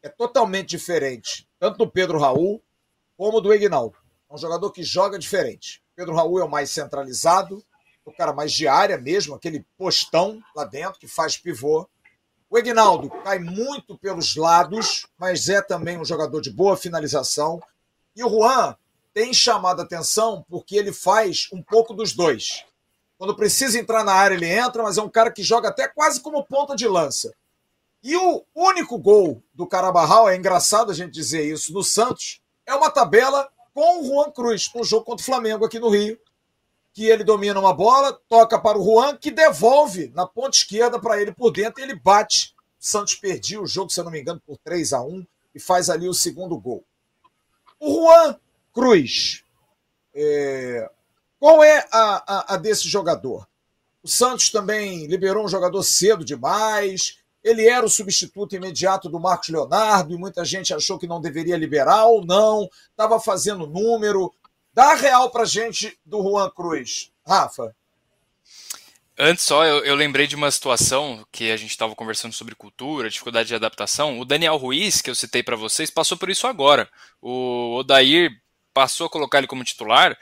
é 0.01 0.09
totalmente 0.09 0.70
diferente, 0.70 1.47
tanto 1.59 1.78
do 1.78 1.88
Pedro 1.88 2.18
Raul 2.18 2.59
como 3.15 3.39
do 3.39 3.53
Ignaldo. 3.53 3.95
É 4.28 4.34
um 4.34 4.38
jogador 4.39 4.72
que 4.72 4.82
joga 4.82 5.20
diferente. 5.20 5.84
Pedro 5.95 6.15
Raul 6.15 6.39
é 6.39 6.43
o 6.43 6.49
mais 6.49 6.72
centralizado, 6.72 7.63
o 8.03 8.11
cara 8.11 8.34
mais 8.34 8.51
de 8.51 8.68
área 8.68 8.97
mesmo, 8.97 9.36
aquele 9.36 9.63
postão 9.78 10.41
lá 10.55 10.65
dentro 10.65 10.99
que 10.99 11.07
faz 11.07 11.38
pivô. 11.38 11.88
O 12.49 12.57
Ignaldo 12.57 13.11
cai 13.24 13.38
muito 13.38 13.95
pelos 13.95 14.36
lados, 14.36 15.05
mas 15.20 15.49
é 15.49 15.61
também 15.61 15.99
um 15.99 16.05
jogador 16.05 16.41
de 16.41 16.49
boa 16.49 16.76
finalização. 16.76 17.61
E 18.15 18.24
o 18.24 18.30
Juan 18.30 18.76
tem 19.18 19.34
chamado 19.34 19.80
a 19.80 19.84
atenção 19.84 20.45
porque 20.47 20.76
ele 20.76 20.93
faz 20.93 21.47
um 21.51 21.59
pouco 21.59 21.91
dos 21.91 22.13
dois. 22.13 22.63
Quando 23.18 23.36
precisa 23.36 23.80
entrar 23.80 24.03
na 24.03 24.13
área, 24.13 24.36
ele 24.36 24.45
entra, 24.45 24.84
mas 24.84 24.99
é 24.99 25.01
um 25.01 25.09
cara 25.09 25.32
que 25.32 25.41
joga 25.41 25.70
até 25.70 25.88
quase 25.88 26.22
como 26.22 26.45
ponta 26.45 26.76
de 26.76 26.88
lança. 26.88 27.34
E 28.03 28.15
o 28.15 28.45
único 28.53 28.95
gol 28.99 29.41
do 29.55 29.65
Carabarral, 29.65 30.30
é 30.30 30.36
engraçado 30.36 30.91
a 30.91 30.93
gente 30.93 31.13
dizer 31.13 31.43
isso, 31.51 31.74
no 31.74 31.84
Santos, 31.84 32.41
é 32.63 32.76
uma 32.76 32.91
tabela 32.91 33.49
com 33.74 34.01
o 34.01 34.05
Juan 34.05 34.30
Cruz, 34.30 34.70
no 34.76 34.84
jogo 34.84 35.05
contra 35.05 35.24
o 35.24 35.26
Flamengo 35.26 35.65
aqui 35.65 35.80
no 35.80 35.89
Rio, 35.89 36.20
que 36.93 37.07
ele 37.07 37.24
domina 37.24 37.59
uma 37.59 37.74
bola, 37.74 38.13
toca 38.30 38.59
para 38.59 38.78
o 38.78 38.86
Juan, 38.86 39.18
que 39.18 39.32
devolve 39.32 40.11
na 40.13 40.28
ponta 40.28 40.57
esquerda 40.57 40.99
para 40.99 41.20
ele 41.20 41.32
por 41.32 41.49
dentro 41.49 41.82
e 41.82 41.84
ele 41.84 41.95
bate. 41.95 42.53
O 42.80 42.86
Santos 42.86 43.15
perdia 43.15 43.59
o 43.59 43.65
jogo, 43.65 43.89
se 43.89 43.99
eu 43.99 44.03
não 44.03 44.11
me 44.11 44.22
engano, 44.22 44.39
por 44.45 44.59
3 44.59 44.93
a 44.93 45.01
1 45.01 45.26
e 45.55 45.59
faz 45.59 45.89
ali 45.89 46.07
o 46.07 46.13
segundo 46.13 46.55
gol. 46.59 46.84
O 47.80 48.05
Juan 48.05 48.39
Cruz, 48.78 49.43
é, 50.13 50.88
qual 51.39 51.63
é 51.63 51.84
a, 51.91 52.23
a, 52.28 52.53
a 52.53 52.57
desse 52.57 52.88
jogador? 52.88 53.47
O 54.03 54.07
Santos 54.07 54.51
também 54.51 55.07
liberou 55.07 55.43
um 55.43 55.49
jogador 55.49 55.82
cedo 55.82 56.23
demais. 56.23 57.17
Ele 57.43 57.67
era 57.67 57.84
o 57.84 57.89
substituto 57.89 58.55
imediato 58.55 59.09
do 59.09 59.19
Marcos 59.19 59.49
Leonardo 59.49 60.13
e 60.13 60.17
muita 60.17 60.45
gente 60.45 60.75
achou 60.75 60.99
que 60.99 61.07
não 61.07 61.19
deveria 61.19 61.57
liberar 61.57 62.05
ou 62.05 62.23
não. 62.23 62.69
Estava 62.91 63.19
fazendo 63.19 63.65
número. 63.65 64.32
Dá 64.71 64.93
real 64.93 65.32
para 65.32 65.43
gente 65.43 65.97
do 66.05 66.21
Juan 66.21 66.51
Cruz. 66.51 67.11
Rafa. 67.25 67.75
Antes 69.17 69.43
só, 69.43 69.65
eu, 69.65 69.84
eu, 69.84 69.95
lembrei 69.95 70.28
de 70.28 70.36
uma 70.36 70.51
situação 70.51 71.25
que 71.32 71.49
a 71.49 71.57
gente 71.57 71.71
estava 71.71 71.95
conversando 71.95 72.34
sobre 72.34 72.53
cultura, 72.53 73.09
dificuldade 73.09 73.47
de 73.47 73.55
adaptação. 73.55 74.19
O 74.19 74.25
Daniel 74.25 74.57
Ruiz, 74.57 75.01
que 75.01 75.09
eu 75.09 75.15
citei 75.15 75.41
para 75.41 75.55
vocês, 75.55 75.89
passou 75.89 76.15
por 76.15 76.30
isso 76.30 76.45
agora. 76.45 76.88
O 77.19 77.78
Odair 77.80 78.39
passou 78.78 79.07
a 79.07 79.09
colocar 79.09 79.39
ele 79.39 79.47
como 79.47 79.63
titular 79.63 80.15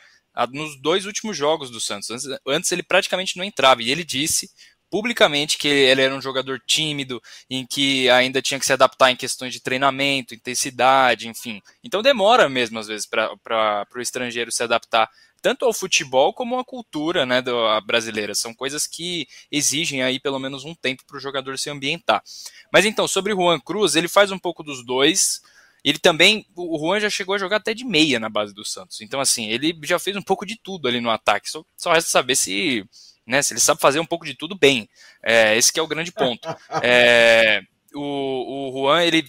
nos 0.54 0.80
dois 0.80 1.06
últimos 1.06 1.36
jogos 1.36 1.70
do 1.70 1.82
Santos. 1.82 2.10
Antes, 2.10 2.26
antes 2.48 2.72
ele 2.72 2.84
praticamente 2.84 3.36
não 3.36 3.44
entrava. 3.44 3.84
E 3.84 3.92
ele 3.92 4.06
disse 4.06 4.50
publicamente 4.90 5.58
que 5.58 5.68
ele 5.68 6.02
era 6.02 6.16
um 6.16 6.22
jogador 6.22 6.62
tímido, 6.66 7.22
em 7.50 7.66
que 7.66 8.10
ainda 8.10 8.42
tinha 8.42 8.58
que 8.58 8.66
se 8.66 8.72
adaptar 8.72 9.12
em 9.12 9.16
questões 9.18 9.52
de 9.52 9.60
treinamento, 9.60 10.34
intensidade, 10.34 11.28
enfim. 11.28 11.62
Então 11.84 12.02
demora 12.02 12.48
mesmo, 12.48 12.80
às 12.80 12.88
vezes, 12.88 13.06
para 13.06 13.86
o 13.94 14.00
estrangeiro 14.00 14.54
se 14.54 14.64
adaptar 14.64 15.10
tanto 15.42 15.66
ao 15.66 15.74
futebol 15.74 16.34
como 16.34 16.58
à 16.58 16.64
cultura 16.64 17.26
né, 17.26 17.42
do, 17.42 17.82
brasileira. 17.82 18.34
São 18.34 18.54
coisas 18.54 18.88
que 18.88 19.28
exigem 19.52 20.02
aí 20.02 20.18
pelo 20.18 20.40
menos 20.40 20.64
um 20.64 20.74
tempo 20.74 21.04
para 21.06 21.18
o 21.18 21.20
jogador 21.20 21.60
se 21.60 21.70
ambientar. 21.70 22.24
Mas 22.72 22.86
então, 22.86 23.06
sobre 23.06 23.34
Juan 23.34 23.60
Cruz, 23.60 23.98
ele 23.98 24.08
faz 24.08 24.32
um 24.32 24.40
pouco 24.40 24.64
dos 24.64 24.86
dois. 24.86 25.42
Ele 25.86 26.00
também, 26.00 26.48
o 26.56 26.80
Juan 26.80 27.00
já 27.00 27.12
chegou 27.12 27.36
a 27.36 27.38
jogar 27.38 27.58
até 27.58 27.72
de 27.72 27.86
meia 27.86 28.20
na 28.20 28.28
base 28.28 28.56
do 28.56 28.66
Santos. 28.66 29.02
Então, 29.02 29.20
assim, 29.20 29.50
ele 29.52 29.80
já 29.84 30.00
fez 30.00 30.18
um 30.18 30.22
pouco 30.22 30.44
de 30.44 30.58
tudo 30.58 30.88
ali 30.88 31.00
no 31.00 31.12
ataque. 31.12 31.48
Só, 31.48 31.64
só 31.78 31.94
resta 31.94 32.10
saber 32.10 32.36
se, 32.36 32.84
né, 33.24 33.40
se 33.44 33.54
ele 33.54 33.60
sabe 33.60 33.80
fazer 33.80 34.00
um 34.00 34.06
pouco 34.06 34.26
de 34.26 34.34
tudo 34.34 34.58
bem. 34.58 34.90
É, 35.24 35.56
esse 35.56 35.72
que 35.72 35.80
é 35.80 35.84
o 35.84 35.88
grande 35.88 36.12
ponto. 36.12 36.48
É, 36.84 37.62
o, 37.94 38.02
o 38.02 38.72
Juan, 38.74 39.04
ele 39.04 39.22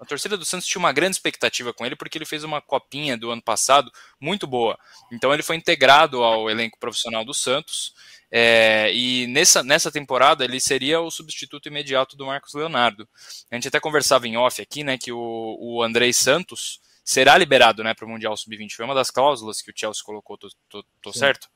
a 0.00 0.04
torcida 0.04 0.36
do 0.36 0.44
Santos 0.44 0.66
tinha 0.66 0.78
uma 0.78 0.92
grande 0.92 1.16
expectativa 1.16 1.72
com 1.72 1.84
ele 1.84 1.96
porque 1.96 2.18
ele 2.18 2.24
fez 2.24 2.44
uma 2.44 2.60
copinha 2.60 3.16
do 3.16 3.30
ano 3.30 3.42
passado 3.42 3.90
muito 4.20 4.46
boa. 4.46 4.78
Então 5.12 5.32
ele 5.32 5.42
foi 5.42 5.56
integrado 5.56 6.22
ao 6.22 6.50
elenco 6.50 6.78
profissional 6.78 7.24
do 7.24 7.34
Santos. 7.34 7.94
É, 8.30 8.92
e 8.92 9.26
nessa, 9.28 9.62
nessa 9.62 9.90
temporada 9.90 10.44
ele 10.44 10.60
seria 10.60 11.00
o 11.00 11.10
substituto 11.10 11.68
imediato 11.68 12.16
do 12.16 12.26
Marcos 12.26 12.54
Leonardo. 12.54 13.08
A 13.50 13.54
gente 13.54 13.68
até 13.68 13.78
conversava 13.80 14.26
em 14.26 14.36
off 14.36 14.60
aqui, 14.60 14.82
né, 14.82 14.98
que 14.98 15.12
o, 15.12 15.56
o 15.60 15.82
Andrei 15.82 16.12
Santos 16.12 16.80
será 17.04 17.38
liberado, 17.38 17.84
né, 17.84 17.94
para 17.94 18.04
o 18.04 18.08
Mundial 18.08 18.36
Sub-20. 18.36 18.72
Foi 18.72 18.84
uma 18.84 18.94
das 18.94 19.10
cláusulas 19.10 19.62
que 19.62 19.70
o 19.70 19.74
Chelsea 19.74 20.02
colocou, 20.04 20.36
tô, 20.36 20.48
tô, 20.68 20.84
tô 21.00 21.12
certo? 21.12 21.48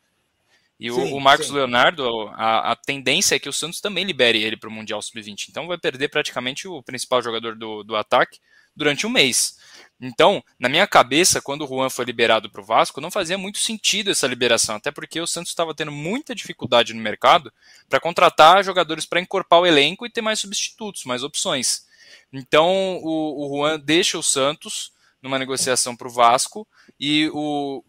E 0.80 0.90
sim, 0.90 0.98
o, 0.98 1.16
o, 1.16 1.20
Marcos 1.20 1.48
sim. 1.48 1.52
Leonardo, 1.52 2.02
a, 2.28 2.72
a, 2.72 2.76
tendência 2.76 3.34
é 3.34 3.38
que 3.38 3.50
o 3.50 3.52
Santos 3.52 3.82
também 3.82 4.02
libere 4.02 4.42
ele 4.42 4.56
para 4.56 4.70
o 4.70 4.72
Mundial 4.72 5.02
Sub-20. 5.02 5.50
Então 5.50 5.66
vai 5.66 5.76
perder 5.76 6.08
praticamente 6.08 6.66
o 6.66 6.82
principal 6.82 7.20
jogador 7.20 7.54
do, 7.54 7.84
do 7.84 7.94
ataque 7.94 8.38
durante 8.74 9.06
um 9.06 9.10
mês. 9.10 9.58
Então, 10.00 10.42
na 10.58 10.70
minha 10.70 10.86
cabeça, 10.86 11.42
quando 11.42 11.64
o 11.64 11.68
Juan 11.68 11.90
foi 11.90 12.06
liberado 12.06 12.48
para 12.50 12.62
o 12.62 12.64
Vasco, 12.64 13.02
não 13.02 13.10
fazia 13.10 13.36
muito 13.36 13.58
sentido 13.58 14.10
essa 14.10 14.26
liberação, 14.26 14.76
até 14.76 14.90
porque 14.90 15.20
o 15.20 15.26
Santos 15.26 15.50
estava 15.50 15.74
tendo 15.74 15.92
muita 15.92 16.34
dificuldade 16.34 16.94
no 16.94 17.02
mercado 17.02 17.52
para 17.86 18.00
contratar 18.00 18.64
jogadores 18.64 19.04
para 19.04 19.20
encorpar 19.20 19.60
o 19.60 19.66
elenco 19.66 20.06
e 20.06 20.10
ter 20.10 20.22
mais 20.22 20.40
substitutos, 20.40 21.04
mais 21.04 21.22
opções. 21.22 21.84
Então, 22.32 22.98
o, 23.02 23.44
o 23.44 23.56
Juan 23.58 23.78
deixa 23.78 24.16
o 24.16 24.22
Santos 24.22 24.92
numa 25.20 25.38
negociação 25.38 25.94
para 25.94 26.08
o 26.08 26.10
Vasco 26.10 26.66
e 26.98 27.28
o 27.34 27.84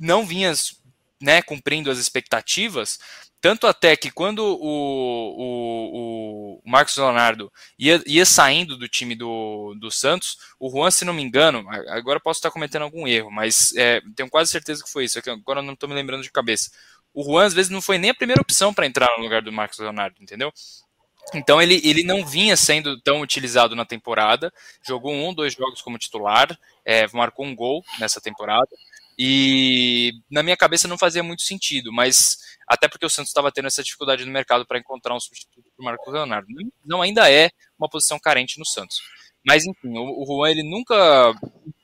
não 0.00 0.24
vinha 0.24 0.52
né, 1.20 1.42
cumprindo 1.42 1.90
as 1.90 1.98
expectativas, 1.98 2.98
tanto 3.40 3.66
até 3.66 3.96
que 3.96 4.10
quando 4.10 4.40
o, 4.40 4.56
o, 5.38 6.60
o 6.64 6.70
Marcos 6.70 6.96
Leonardo 6.96 7.50
ia, 7.78 8.02
ia 8.06 8.26
saindo 8.26 8.76
do 8.76 8.88
time 8.88 9.14
do, 9.14 9.74
do 9.78 9.90
Santos, 9.90 10.36
o 10.58 10.70
Juan, 10.70 10.90
se 10.90 11.04
não 11.04 11.14
me 11.14 11.22
engano, 11.22 11.64
agora 11.88 12.20
posso 12.20 12.38
estar 12.38 12.50
cometendo 12.50 12.82
algum 12.82 13.06
erro, 13.06 13.30
mas 13.30 13.74
é, 13.76 14.00
tenho 14.14 14.28
quase 14.28 14.50
certeza 14.50 14.84
que 14.84 14.90
foi 14.90 15.04
isso, 15.04 15.18
é 15.18 15.30
agora 15.30 15.62
não 15.62 15.72
estou 15.72 15.88
me 15.88 15.94
lembrando 15.94 16.22
de 16.22 16.30
cabeça. 16.30 16.70
O 17.12 17.24
Juan, 17.24 17.46
às 17.46 17.54
vezes, 17.54 17.70
não 17.70 17.82
foi 17.82 17.98
nem 17.98 18.10
a 18.10 18.14
primeira 18.14 18.40
opção 18.40 18.72
para 18.72 18.86
entrar 18.86 19.08
no 19.16 19.24
lugar 19.24 19.42
do 19.42 19.50
Marcos 19.50 19.78
Leonardo, 19.78 20.16
entendeu? 20.20 20.52
Então 21.34 21.60
ele, 21.60 21.80
ele 21.84 22.02
não 22.02 22.24
vinha 22.26 22.56
sendo 22.56 23.00
tão 23.00 23.20
utilizado 23.20 23.76
na 23.76 23.84
temporada, 23.84 24.52
jogou 24.82 25.12
um, 25.12 25.32
dois 25.32 25.54
jogos 25.54 25.80
como 25.80 25.98
titular, 25.98 26.58
é, 26.84 27.06
marcou 27.12 27.46
um 27.46 27.54
gol 27.54 27.84
nessa 27.98 28.20
temporada, 28.20 28.68
e 29.22 30.14
na 30.30 30.42
minha 30.42 30.56
cabeça 30.56 30.88
não 30.88 30.96
fazia 30.96 31.22
muito 31.22 31.42
sentido, 31.42 31.92
mas 31.92 32.38
até 32.66 32.88
porque 32.88 33.04
o 33.04 33.10
Santos 33.10 33.28
estava 33.28 33.52
tendo 33.52 33.66
essa 33.66 33.82
dificuldade 33.82 34.24
no 34.24 34.32
mercado 34.32 34.64
para 34.64 34.78
encontrar 34.78 35.14
um 35.14 35.20
substituto 35.20 35.70
para 35.76 35.82
o 35.82 35.84
Marcos 35.84 36.10
Leonardo. 36.10 36.48
Não 36.82 37.02
ainda 37.02 37.30
é 37.30 37.50
uma 37.78 37.86
posição 37.86 38.18
carente 38.18 38.58
no 38.58 38.64
Santos. 38.64 39.02
Mas 39.46 39.66
enfim, 39.66 39.90
o, 39.94 40.22
o 40.22 40.24
Juan 40.24 40.50
ele 40.50 40.62
nunca 40.62 41.34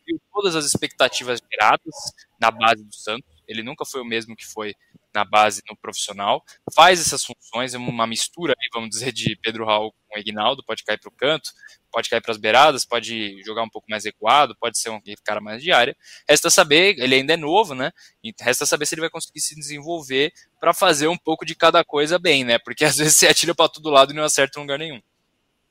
viu 0.07 0.19
todas 0.33 0.57
as 0.57 0.65
expectativas 0.65 1.39
geradas 1.53 1.95
na 2.41 2.51
base 2.51 2.83
do 2.83 2.95
Santos. 2.95 3.29
Ele 3.47 3.63
nunca 3.63 3.85
foi 3.85 4.01
o 4.01 4.05
mesmo 4.07 4.35
que 4.35 4.47
foi 4.47 4.75
na 5.17 5.25
base 5.25 5.63
no 5.69 5.75
profissional, 5.75 6.45
faz 6.75 7.01
essas 7.01 7.25
funções, 7.25 7.73
é 7.73 7.79
uma 7.79 8.07
mistura, 8.07 8.55
vamos 8.73 8.91
dizer, 8.91 9.13
de 9.13 9.35
Pedro 9.43 9.65
Raul 9.65 9.95
com 10.09 10.19
Ignaldo, 10.19 10.63
pode 10.63 10.85
cair 10.85 11.01
para 11.01 11.09
o 11.09 11.13
canto, 11.13 11.51
pode 11.91 12.11
cair 12.11 12.21
para 12.21 12.33
as 12.33 12.37
beiradas, 12.37 12.85
pode 12.85 13.43
jogar 13.43 13.63
um 13.63 13.69
pouco 13.69 13.87
mais 13.89 14.05
recuado, 14.05 14.55
pode 14.61 14.79
ser 14.79 14.91
um 14.91 15.01
cara 15.25 15.41
mais 15.41 15.63
de 15.63 15.73
área. 15.73 15.97
Resta 16.29 16.51
saber, 16.51 16.99
ele 16.99 17.15
ainda 17.15 17.33
é 17.33 17.37
novo, 17.37 17.75
né? 17.75 17.93
Resta 18.39 18.67
saber 18.67 18.85
se 18.85 18.95
ele 18.95 19.01
vai 19.01 19.11
conseguir 19.11 19.41
se 19.41 19.55
desenvolver 19.55 20.33
para 20.61 20.75
fazer 20.75 21.09
um 21.09 21.17
pouco 21.17 21.47
de 21.47 21.55
cada 21.55 21.83
coisa 21.83 22.19
bem, 22.19 22.45
né? 22.45 22.59
Porque 22.59 22.85
às 22.85 22.99
vezes 22.99 23.17
você 23.17 23.27
atira 23.27 23.55
para 23.55 23.71
todo 23.71 23.89
lado 23.89 24.13
e 24.13 24.15
não 24.15 24.23
acerta 24.23 24.59
em 24.59 24.63
lugar 24.63 24.79
nenhum. 24.79 25.01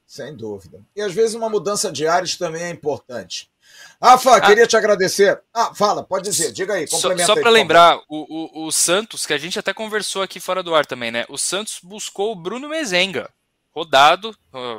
Sem 0.08 0.36
dúvida. 0.36 0.84
E 0.96 1.02
às 1.02 1.14
vezes 1.14 1.36
uma 1.36 1.50
mudança 1.50 1.92
de 1.92 2.08
áreas 2.08 2.36
também 2.36 2.64
é 2.64 2.70
importante. 2.72 3.50
Rafa, 4.02 4.36
ah, 4.36 4.42
queria 4.42 4.68
te 4.68 4.76
agradecer. 4.76 5.42
Ah, 5.54 5.74
fala, 5.74 6.04
pode 6.04 6.30
dizer, 6.30 6.52
diga 6.52 6.74
aí, 6.74 6.88
complementa 6.88 7.26
Só, 7.26 7.34
só 7.34 7.42
para 7.42 7.50
lembrar, 7.50 7.98
o, 8.10 8.62
o, 8.62 8.66
o, 8.66 8.72
Santos, 8.72 9.26
que 9.26 9.34
a 9.34 9.38
gente 9.38 9.58
até 9.58 9.74
conversou 9.74 10.22
aqui 10.22 10.40
fora 10.40 10.62
do 10.62 10.76
ar 10.76 10.86
também, 10.86 11.12
né? 11.12 11.26
O 11.30 11.38
Santos 11.38 11.80
buscou 11.82 12.32
o 12.32 12.36
Bruno 12.36 12.68
Mezenga, 12.68 13.30
rodado, 13.72 14.36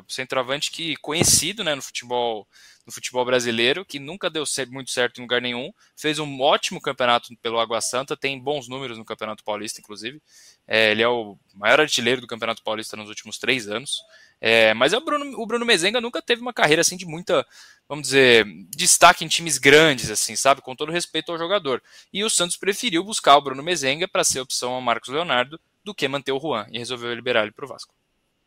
centroavante 0.09 0.71
que 0.71 0.97
conhecido 0.97 1.65
né, 1.65 1.75
no 1.75 1.83
futebol 1.83 2.47
no 2.87 2.93
futebol 2.93 3.25
brasileiro, 3.25 3.85
que 3.85 3.99
nunca 3.99 4.31
deu 4.31 4.45
muito 4.69 4.93
certo 4.93 5.19
em 5.19 5.23
lugar 5.23 5.43
nenhum, 5.43 5.73
fez 5.97 6.21
um 6.21 6.41
ótimo 6.41 6.81
campeonato 6.81 7.37
pelo 7.43 7.59
Água 7.59 7.81
Santa, 7.81 8.17
tem 8.17 8.39
bons 8.39 8.69
números 8.69 8.97
no 8.97 9.05
Campeonato 9.05 9.43
Paulista, 9.43 9.81
inclusive. 9.81 10.23
É, 10.69 10.93
ele 10.93 11.03
é 11.03 11.09
o 11.09 11.37
maior 11.53 11.81
artilheiro 11.81 12.21
do 12.21 12.29
Campeonato 12.29 12.63
Paulista 12.63 12.97
nos 12.97 13.09
últimos 13.09 13.39
três 13.39 13.67
anos. 13.67 14.03
É, 14.49 14.73
mas 14.75 14.93
o 14.93 15.01
Bruno, 15.01 15.43
o 15.43 15.45
Bruno 15.45 15.67
Mezenga 15.67 16.01
nunca 16.01 16.23
teve 16.23 16.41
uma 16.41 16.53
carreira 16.53 16.81
assim 16.81 16.97
de 16.97 17.05
muita, 17.05 17.45
vamos 17.89 18.05
dizer, 18.05 18.47
destaque 18.69 19.25
em 19.25 19.29
times 19.29 19.59
grandes, 19.59 20.09
assim, 20.09 20.37
sabe? 20.37 20.63
Com 20.63 20.77
todo 20.77 20.93
respeito 20.93 21.33
ao 21.33 21.39
jogador. 21.39 21.83
E 22.13 22.23
o 22.23 22.31
Santos 22.31 22.57
preferiu 22.57 23.03
buscar 23.03 23.37
o 23.37 23.41
Bruno 23.41 23.61
Mezenga 23.61 24.07
para 24.07 24.23
ser 24.23 24.39
opção 24.39 24.71
ao 24.71 24.81
Marcos 24.81 25.09
Leonardo 25.09 25.59
do 25.83 25.93
que 25.93 26.07
manter 26.07 26.31
o 26.31 26.39
Juan 26.39 26.65
e 26.71 26.79
resolveu 26.79 27.13
liberar 27.13 27.43
ele 27.43 27.51
para 27.51 27.65
o 27.65 27.69
Vasco. 27.69 27.93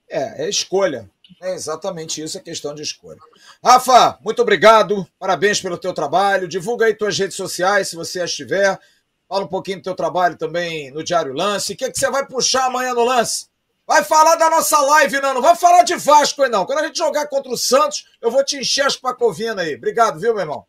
É, 0.10 0.46
é 0.46 0.50
escolha. 0.50 1.12
É 1.42 1.54
exatamente 1.54 2.24
isso, 2.24 2.38
é 2.38 2.42
questão 2.42 2.74
de 2.74 2.82
escolha. 2.82 3.20
Rafa, 3.62 4.18
muito 4.24 4.42
obrigado. 4.42 5.06
Parabéns 5.20 5.60
pelo 5.60 5.78
teu 5.78 5.94
trabalho. 5.94 6.48
Divulga 6.48 6.86
aí 6.86 6.94
tuas 6.94 7.20
redes 7.20 7.36
sociais, 7.36 7.90
se 7.90 7.98
você 7.98 8.22
as 8.22 8.34
tiver. 8.34 8.80
Fala 9.28 9.44
um 9.44 9.50
pouquinho 9.50 9.80
do 9.80 9.84
teu 9.84 9.96
trabalho 9.96 10.38
também 10.38 10.92
no 10.92 11.04
Diário 11.04 11.34
Lance. 11.34 11.74
O 11.74 11.76
que, 11.76 11.84
é 11.84 11.92
que 11.92 12.00
você 12.00 12.10
vai 12.10 12.26
puxar 12.26 12.68
amanhã 12.68 12.94
no 12.94 13.04
lance? 13.04 13.49
Vai 13.90 14.04
falar 14.04 14.36
da 14.36 14.52
nossa 14.52 14.80
live, 14.80 15.20
não. 15.20 15.34
Não 15.34 15.42
vai 15.42 15.56
falar 15.56 15.82
de 15.82 15.96
Vasco 15.96 16.44
aí, 16.44 16.50
não. 16.50 16.64
Quando 16.64 16.78
a 16.78 16.86
gente 16.86 17.00
jogar 17.00 17.26
contra 17.26 17.52
o 17.52 17.58
Santos, 17.58 18.06
eu 18.22 18.30
vou 18.30 18.46
te 18.46 18.56
encher 18.56 18.86
as 18.86 18.96
pacovinas 18.96 19.66
aí. 19.66 19.74
Obrigado, 19.74 20.20
viu, 20.20 20.32
meu 20.32 20.42
irmão? 20.42 20.64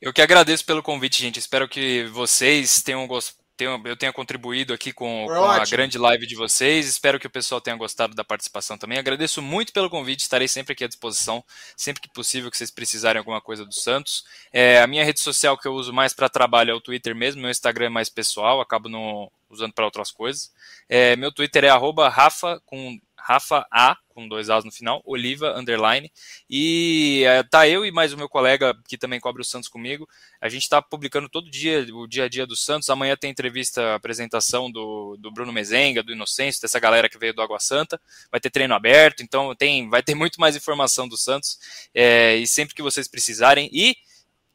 Eu 0.00 0.14
que 0.14 0.22
agradeço 0.22 0.64
pelo 0.64 0.82
convite, 0.82 1.20
gente. 1.20 1.38
Espero 1.38 1.68
que 1.68 2.04
vocês 2.04 2.80
tenham 2.80 3.06
gostado 3.06 3.42
eu 3.84 3.96
tenha 3.96 4.12
contribuído 4.12 4.72
aqui 4.72 4.92
com, 4.92 5.26
com 5.28 5.44
a 5.44 5.64
grande 5.64 5.96
live 5.96 6.26
de 6.26 6.34
vocês. 6.34 6.88
Espero 6.88 7.20
que 7.20 7.26
o 7.26 7.30
pessoal 7.30 7.60
tenha 7.60 7.76
gostado 7.76 8.14
da 8.14 8.24
participação 8.24 8.76
também. 8.76 8.98
Agradeço 8.98 9.40
muito 9.40 9.72
pelo 9.72 9.90
convite, 9.90 10.20
estarei 10.20 10.48
sempre 10.48 10.72
aqui 10.72 10.82
à 10.82 10.88
disposição, 10.88 11.44
sempre 11.76 12.00
que 12.00 12.08
possível 12.08 12.50
que 12.50 12.56
vocês 12.56 12.72
precisarem 12.72 13.18
alguma 13.18 13.40
coisa 13.40 13.64
do 13.64 13.72
Santos. 13.72 14.24
É, 14.52 14.80
a 14.80 14.86
minha 14.88 15.04
rede 15.04 15.20
social 15.20 15.56
que 15.56 15.68
eu 15.68 15.74
uso 15.74 15.92
mais 15.92 16.12
para 16.12 16.28
trabalho 16.28 16.72
é 16.72 16.74
o 16.74 16.80
Twitter 16.80 17.14
mesmo, 17.14 17.42
meu 17.42 17.50
Instagram 17.50 17.86
é 17.86 17.90
mais 17.90 18.08
pessoal, 18.08 18.60
acabo 18.60 18.88
não 18.88 19.30
usando 19.54 19.72
para 19.72 19.84
outras 19.84 20.10
coisas. 20.10 20.52
É, 20.88 21.16
meu 21.16 21.32
Twitter 21.32 21.64
é 21.64 21.70
Rafa 22.08 22.60
com 22.64 22.98
Rafa 23.22 23.64
A, 23.70 23.96
com 24.08 24.26
dois 24.26 24.50
A's 24.50 24.64
no 24.64 24.72
final, 24.72 25.00
Oliva, 25.04 25.56
underline. 25.56 26.10
E 26.50 27.22
é, 27.24 27.42
tá 27.44 27.68
eu 27.68 27.86
e 27.86 27.92
mais 27.92 28.12
o 28.12 28.16
meu 28.16 28.28
colega 28.28 28.76
que 28.88 28.98
também 28.98 29.20
cobre 29.20 29.40
o 29.40 29.44
Santos 29.44 29.68
comigo. 29.68 30.08
A 30.40 30.48
gente 30.48 30.62
está 30.62 30.82
publicando 30.82 31.28
todo 31.28 31.48
dia 31.48 31.86
o 31.94 32.06
dia 32.08 32.24
a 32.24 32.28
dia 32.28 32.44
do 32.44 32.56
Santos. 32.56 32.90
Amanhã 32.90 33.16
tem 33.16 33.30
entrevista, 33.30 33.94
apresentação 33.94 34.68
do, 34.70 35.16
do 35.18 35.30
Bruno 35.30 35.52
Mezenga, 35.52 36.02
do 36.02 36.12
Inocêncio, 36.12 36.60
dessa 36.60 36.80
galera 36.80 37.08
que 37.08 37.16
veio 37.16 37.32
do 37.32 37.40
Água 37.40 37.60
Santa. 37.60 38.00
Vai 38.30 38.40
ter 38.40 38.50
treino 38.50 38.74
aberto, 38.74 39.22
então 39.22 39.54
tem, 39.54 39.88
vai 39.88 40.02
ter 40.02 40.16
muito 40.16 40.40
mais 40.40 40.56
informação 40.56 41.08
do 41.08 41.16
Santos. 41.16 41.58
É, 41.94 42.34
e 42.34 42.46
sempre 42.46 42.74
que 42.74 42.82
vocês 42.82 43.06
precisarem. 43.06 43.70
E 43.72 43.96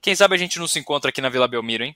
quem 0.02 0.14
sabe 0.14 0.36
a 0.36 0.38
gente 0.38 0.60
não 0.60 0.68
se 0.68 0.78
encontra 0.78 1.10
aqui 1.10 1.22
na 1.22 1.30
Vila 1.30 1.48
Belmiro, 1.48 1.86
hein? 1.86 1.96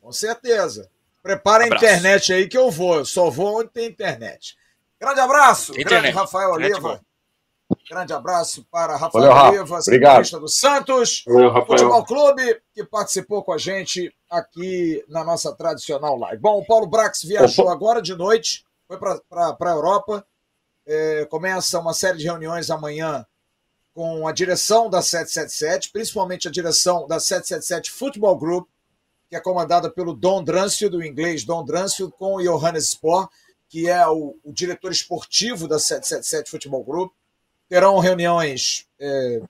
Com 0.00 0.12
certeza. 0.12 0.90
Prepara 1.22 1.64
a 1.64 1.68
internet 1.68 2.32
aí 2.32 2.48
que 2.48 2.56
eu 2.56 2.70
vou. 2.70 2.96
Eu 2.96 3.04
só 3.04 3.30
vou 3.30 3.60
onde 3.60 3.70
tem 3.70 3.88
internet. 3.88 4.56
Grande 5.00 5.20
abraço, 5.20 5.72
internet. 5.72 6.02
grande 6.02 6.10
Rafael 6.10 6.50
Oliva. 6.50 7.00
Grande 7.88 8.12
abraço 8.12 8.66
para 8.70 8.96
Rafael 8.96 9.32
Valeu, 9.32 9.60
Oliva, 9.60 9.80
setorista 9.80 10.40
do 10.40 10.48
Santos, 10.48 11.24
Valeu, 11.26 11.66
Futebol 11.66 12.04
Clube, 12.04 12.60
que 12.74 12.84
participou 12.84 13.42
com 13.44 13.52
a 13.52 13.58
gente 13.58 14.14
aqui 14.28 15.04
na 15.08 15.24
nossa 15.24 15.54
tradicional 15.54 16.16
live. 16.18 16.40
Bom, 16.40 16.58
o 16.58 16.66
Paulo 16.66 16.86
Brax 16.86 17.22
viajou 17.22 17.66
Opa. 17.66 17.72
agora 17.72 18.02
de 18.02 18.14
noite, 18.14 18.64
foi 18.88 18.98
para 18.98 19.20
a 19.60 19.70
Europa. 19.70 20.26
É, 20.86 21.24
começa 21.26 21.78
uma 21.78 21.94
série 21.94 22.18
de 22.18 22.24
reuniões 22.24 22.70
amanhã 22.70 23.24
com 23.94 24.26
a 24.26 24.32
direção 24.32 24.88
da 24.90 25.02
777, 25.02 25.90
principalmente 25.92 26.48
a 26.48 26.50
direção 26.50 27.06
da 27.06 27.20
777 27.20 27.90
Futebol 27.90 28.36
Group, 28.36 28.68
que 29.30 29.36
é 29.36 29.40
comandada 29.40 29.88
pelo 29.88 30.12
Don 30.12 30.42
Dransfield, 30.42 30.96
do 30.96 31.04
inglês 31.04 31.44
Don 31.44 31.64
Dransfield, 31.64 32.12
com 32.18 32.34
o 32.34 32.42
Johannes 32.42 32.88
Spohr, 32.88 33.30
que 33.68 33.88
é 33.88 34.04
o, 34.08 34.36
o, 34.42 34.52
diretor 34.52 34.90
esportivo 34.90 35.68
da 35.68 35.78
777 35.78 36.50
Futebol 36.50 36.82
Group. 36.82 37.12
Terão 37.68 38.00
reuniões 38.00 38.88
é, 38.98 39.40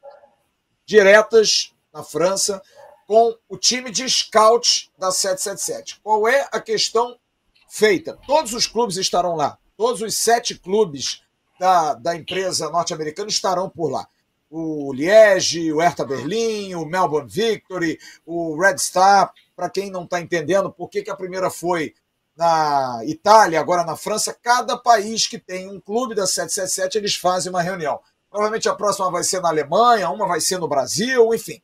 diretas 0.85 1.74
na 1.91 2.05
França 2.05 2.61
com 3.07 3.35
o 3.49 3.57
time 3.57 3.91
de 3.91 4.09
scout 4.09 4.91
da 4.99 5.11
777. 5.11 5.99
Qual 6.03 6.28
é 6.28 6.47
a 6.53 6.61
questão 6.61 7.18
feita? 7.66 8.18
Todos 8.26 8.53
os 8.53 8.66
clubes 8.66 8.99
estarão 8.99 9.35
lá. 9.35 9.59
Todos 9.78 10.03
os 10.03 10.14
sete 10.14 10.55
clubes 10.55 11.22
da, 11.59 11.95
da 11.95 12.14
empresa 12.14 12.68
norte-americana 12.68 13.31
estarão 13.31 13.70
por 13.70 13.91
lá 13.91 14.07
o 14.51 14.92
Liege, 14.92 15.72
o 15.72 15.78
Hertha 15.78 16.05
Berlim, 16.05 16.74
o 16.74 16.84
Melbourne 16.84 17.30
Victory, 17.30 17.98
o 18.26 18.61
Red 18.61 18.78
Star, 18.78 19.32
para 19.55 19.70
quem 19.70 19.90
não 19.90 20.03
está 20.03 20.20
entendendo 20.20 20.72
por 20.72 20.88
que, 20.88 21.03
que 21.03 21.11
a 21.11 21.16
primeira 21.16 21.48
foi 21.48 21.94
na 22.36 23.01
Itália, 23.05 23.61
agora 23.61 23.84
na 23.84 23.96
França, 23.96 24.36
cada 24.42 24.76
país 24.76 25.26
que 25.26 25.38
tem 25.38 25.68
um 25.68 25.78
clube 25.78 26.14
da 26.14 26.26
777, 26.26 26.98
eles 26.98 27.14
fazem 27.14 27.51
uma 27.51 27.62
reunião. 27.62 28.01
Provavelmente 28.28 28.68
a 28.68 28.74
próxima 28.74 29.11
vai 29.11 29.22
ser 29.22 29.40
na 29.40 29.48
Alemanha, 29.48 30.11
uma 30.11 30.26
vai 30.26 30.40
ser 30.40 30.59
no 30.59 30.68
Brasil, 30.68 31.34
enfim. 31.34 31.62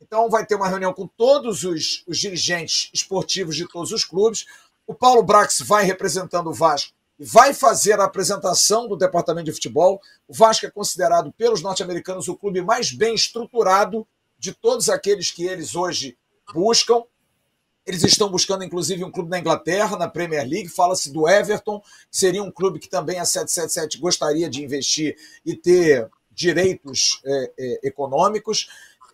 Então 0.00 0.28
vai 0.28 0.44
ter 0.44 0.56
uma 0.56 0.68
reunião 0.68 0.92
com 0.92 1.06
todos 1.06 1.64
os, 1.64 2.02
os 2.06 2.18
dirigentes 2.18 2.90
esportivos 2.92 3.56
de 3.56 3.66
todos 3.68 3.92
os 3.92 4.04
clubes. 4.04 4.46
O 4.86 4.94
Paulo 4.94 5.22
Brax 5.22 5.60
vai 5.60 5.84
representando 5.84 6.48
o 6.48 6.54
Vasco 6.54 6.95
vai 7.18 7.54
fazer 7.54 7.98
a 8.00 8.04
apresentação 8.04 8.86
do 8.86 8.96
departamento 8.96 9.46
de 9.46 9.52
futebol. 9.52 10.00
O 10.28 10.34
Vasco 10.34 10.66
é 10.66 10.70
considerado 10.70 11.32
pelos 11.32 11.62
norte-americanos 11.62 12.28
o 12.28 12.36
clube 12.36 12.60
mais 12.60 12.92
bem 12.92 13.14
estruturado 13.14 14.06
de 14.38 14.52
todos 14.52 14.88
aqueles 14.88 15.30
que 15.30 15.44
eles 15.44 15.74
hoje 15.74 16.16
buscam. 16.52 17.02
Eles 17.86 18.02
estão 18.02 18.28
buscando, 18.28 18.64
inclusive, 18.64 19.04
um 19.04 19.10
clube 19.10 19.30
na 19.30 19.38
Inglaterra, 19.38 19.96
na 19.96 20.08
Premier 20.08 20.46
League. 20.46 20.68
Fala-se 20.68 21.12
do 21.12 21.28
Everton, 21.28 21.80
que 21.80 22.16
seria 22.18 22.42
um 22.42 22.50
clube 22.50 22.78
que 22.78 22.88
também 22.88 23.18
a 23.18 23.24
777 23.24 23.98
gostaria 23.98 24.50
de 24.50 24.62
investir 24.62 25.16
e 25.44 25.54
ter 25.54 26.10
direitos 26.32 27.20
é, 27.24 27.52
é, 27.58 27.80
econômicos. 27.84 28.68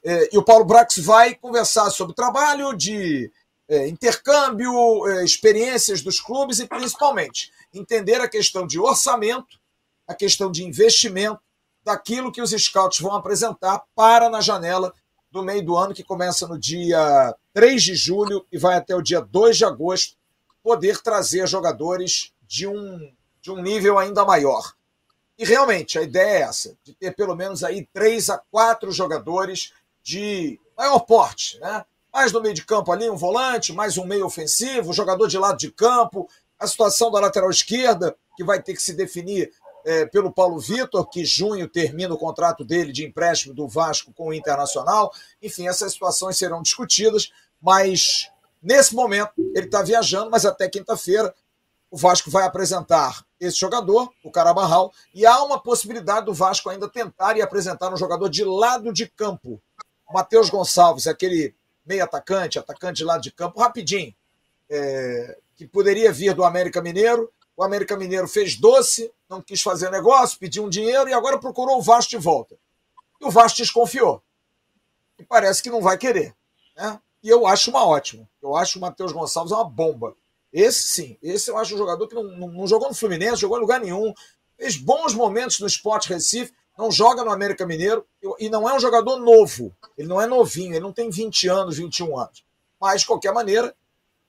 É, 0.04 0.34
e 0.34 0.38
o 0.38 0.42
Paulo 0.42 0.64
Brax 0.64 0.98
vai 0.98 1.34
conversar 1.34 1.90
sobre 1.90 2.14
trabalho 2.14 2.74
de 2.74 3.30
é, 3.72 3.88
intercâmbio, 3.88 5.06
é, 5.08 5.24
experiências 5.24 6.02
dos 6.02 6.20
clubes 6.20 6.60
e, 6.60 6.66
principalmente, 6.66 7.50
entender 7.72 8.20
a 8.20 8.28
questão 8.28 8.66
de 8.66 8.78
orçamento, 8.78 9.58
a 10.06 10.14
questão 10.14 10.52
de 10.52 10.62
investimento, 10.62 11.40
daquilo 11.82 12.30
que 12.30 12.42
os 12.42 12.50
scouts 12.50 13.00
vão 13.00 13.14
apresentar 13.14 13.82
para 13.94 14.28
na 14.28 14.40
janela 14.40 14.92
do 15.30 15.42
meio 15.42 15.64
do 15.64 15.76
ano, 15.76 15.94
que 15.94 16.04
começa 16.04 16.46
no 16.46 16.58
dia 16.58 17.34
3 17.54 17.82
de 17.82 17.94
julho 17.94 18.46
e 18.52 18.58
vai 18.58 18.76
até 18.76 18.94
o 18.94 19.00
dia 19.00 19.20
2 19.20 19.56
de 19.56 19.64
agosto, 19.64 20.16
poder 20.62 21.00
trazer 21.00 21.48
jogadores 21.48 22.32
de 22.46 22.68
um, 22.68 23.12
de 23.40 23.50
um 23.50 23.60
nível 23.60 23.98
ainda 23.98 24.24
maior. 24.24 24.74
E 25.38 25.44
realmente 25.44 25.98
a 25.98 26.02
ideia 26.02 26.38
é 26.38 26.42
essa, 26.42 26.76
de 26.84 26.92
ter 26.92 27.16
pelo 27.16 27.34
menos 27.34 27.64
aí 27.64 27.88
três 27.92 28.28
a 28.28 28.38
quatro 28.50 28.92
jogadores 28.92 29.72
de 30.02 30.60
maior 30.76 31.00
porte, 31.00 31.58
né? 31.58 31.84
Mais 32.12 32.30
no 32.30 32.42
meio 32.42 32.54
de 32.54 32.64
campo 32.64 32.92
ali, 32.92 33.08
um 33.08 33.16
volante, 33.16 33.72
mais 33.72 33.96
um 33.96 34.04
meio 34.04 34.26
ofensivo, 34.26 34.92
jogador 34.92 35.28
de 35.28 35.38
lado 35.38 35.56
de 35.56 35.70
campo, 35.70 36.28
a 36.58 36.66
situação 36.66 37.10
da 37.10 37.18
lateral 37.18 37.50
esquerda, 37.50 38.14
que 38.36 38.44
vai 38.44 38.62
ter 38.62 38.74
que 38.74 38.82
se 38.82 38.92
definir 38.92 39.50
é, 39.84 40.06
pelo 40.06 40.32
Paulo 40.32 40.60
Vitor, 40.60 41.08
que 41.08 41.24
junho 41.24 41.68
termina 41.68 42.14
o 42.14 42.18
contrato 42.18 42.64
dele 42.64 42.92
de 42.92 43.04
empréstimo 43.04 43.54
do 43.54 43.66
Vasco 43.66 44.12
com 44.12 44.28
o 44.28 44.34
Internacional. 44.34 45.12
Enfim, 45.40 45.66
essas 45.66 45.92
situações 45.92 46.36
serão 46.36 46.62
discutidas, 46.62 47.32
mas 47.60 48.30
nesse 48.62 48.94
momento 48.94 49.32
ele 49.54 49.66
está 49.66 49.82
viajando, 49.82 50.30
mas 50.30 50.44
até 50.44 50.68
quinta-feira 50.68 51.34
o 51.90 51.96
Vasco 51.96 52.30
vai 52.30 52.44
apresentar 52.44 53.24
esse 53.38 53.58
jogador, 53.58 54.10
o 54.24 54.30
Carabarral, 54.30 54.92
e 55.12 55.26
há 55.26 55.42
uma 55.42 55.60
possibilidade 55.60 56.26
do 56.26 56.32
Vasco 56.32 56.70
ainda 56.70 56.88
tentar 56.88 57.36
e 57.36 57.42
apresentar 57.42 57.92
um 57.92 57.96
jogador 57.96 58.28
de 58.28 58.44
lado 58.44 58.92
de 58.92 59.06
campo. 59.08 59.60
Matheus 60.10 60.48
Gonçalves, 60.48 61.06
aquele 61.06 61.54
meio 61.84 62.04
atacante, 62.04 62.58
atacante 62.58 62.98
de 62.98 63.04
lado 63.04 63.22
de 63.22 63.30
campo, 63.30 63.60
rapidinho. 63.60 64.14
É, 64.68 65.38
que 65.56 65.66
poderia 65.66 66.12
vir 66.12 66.34
do 66.34 66.44
América 66.44 66.80
Mineiro. 66.80 67.30
O 67.56 67.62
América 67.62 67.96
Mineiro 67.96 68.26
fez 68.26 68.56
doce, 68.56 69.12
não 69.28 69.42
quis 69.42 69.62
fazer 69.62 69.90
negócio, 69.90 70.38
pediu 70.38 70.64
um 70.64 70.68
dinheiro 70.68 71.08
e 71.08 71.12
agora 71.12 71.38
procurou 71.38 71.78
o 71.78 71.82
Vasco 71.82 72.10
de 72.10 72.16
volta. 72.16 72.56
E 73.20 73.24
o 73.24 73.30
Vasco 73.30 73.58
desconfiou. 73.58 74.22
E 75.18 75.24
parece 75.24 75.62
que 75.62 75.70
não 75.70 75.80
vai 75.80 75.98
querer. 75.98 76.34
Né? 76.76 76.98
E 77.22 77.28
eu 77.28 77.46
acho 77.46 77.70
uma 77.70 77.86
ótima. 77.86 78.28
Eu 78.42 78.56
acho 78.56 78.78
o 78.78 78.80
Matheus 78.80 79.12
Gonçalves 79.12 79.52
uma 79.52 79.64
bomba. 79.64 80.16
Esse 80.52 80.82
sim, 80.82 81.18
esse 81.22 81.50
eu 81.50 81.56
acho 81.56 81.74
um 81.74 81.78
jogador 81.78 82.08
que 82.08 82.14
não, 82.14 82.24
não, 82.24 82.48
não 82.48 82.66
jogou 82.66 82.88
no 82.88 82.94
Fluminense, 82.94 83.40
jogou 83.40 83.58
em 83.58 83.60
lugar 83.60 83.80
nenhum. 83.80 84.12
Fez 84.58 84.76
bons 84.76 85.14
momentos 85.14 85.60
no 85.60 85.66
Sport 85.66 86.08
Recife, 86.08 86.52
não 86.76 86.90
joga 86.90 87.24
no 87.24 87.30
América 87.30 87.66
Mineiro 87.66 88.06
e 88.38 88.48
não 88.48 88.68
é 88.68 88.74
um 88.74 88.80
jogador 88.80 89.18
novo. 89.18 89.74
Ele 89.96 90.08
não 90.08 90.20
é 90.20 90.26
novinho, 90.26 90.72
ele 90.72 90.80
não 90.80 90.92
tem 90.92 91.10
20 91.10 91.48
anos, 91.48 91.76
21 91.76 92.18
anos. 92.18 92.44
Mas, 92.80 93.02
de 93.02 93.06
qualquer 93.06 93.32
maneira, 93.32 93.74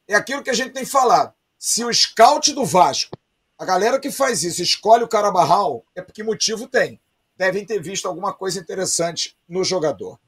é 0.07 0.15
aquilo 0.15 0.43
que 0.43 0.49
a 0.49 0.53
gente 0.53 0.73
tem 0.73 0.85
falado. 0.85 1.33
Se 1.57 1.83
o 1.83 1.93
scout 1.93 2.53
do 2.53 2.65
Vasco, 2.65 3.17
a 3.57 3.65
galera 3.65 3.99
que 3.99 4.11
faz 4.11 4.43
isso, 4.43 4.61
escolhe 4.61 5.03
o 5.03 5.07
Carabarral, 5.07 5.85
é 5.95 6.01
porque 6.01 6.23
motivo 6.23 6.67
tem. 6.67 6.99
Devem 7.37 7.65
ter 7.65 7.81
visto 7.81 8.07
alguma 8.07 8.33
coisa 8.33 8.59
interessante 8.59 9.37
no 9.47 9.63
jogador. 9.63 10.19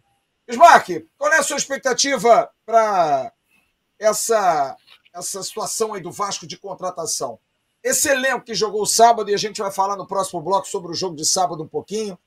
Smark, 0.47 1.07
qual 1.17 1.33
é 1.33 1.39
a 1.39 1.43
sua 1.43 1.57
expectativa 1.57 2.49
para 2.65 3.31
essa, 3.99 4.77
essa 5.13 5.43
situação 5.43 5.93
aí 5.93 6.01
do 6.01 6.11
Vasco 6.11 6.47
de 6.47 6.57
contratação? 6.57 7.39
Esse 7.85 8.09
elenco 8.09 8.43
que 8.43 8.55
jogou 8.55 8.83
sábado, 8.83 9.29
e 9.29 9.35
a 9.35 9.37
gente 9.37 9.61
vai 9.61 9.71
falar 9.71 9.95
no 9.95 10.07
próximo 10.07 10.41
bloco 10.41 10.67
sobre 10.67 10.91
o 10.91 10.95
jogo 10.95 11.15
de 11.15 11.23
sábado 11.23 11.61
um 11.61 11.67
pouquinho, 11.67 12.17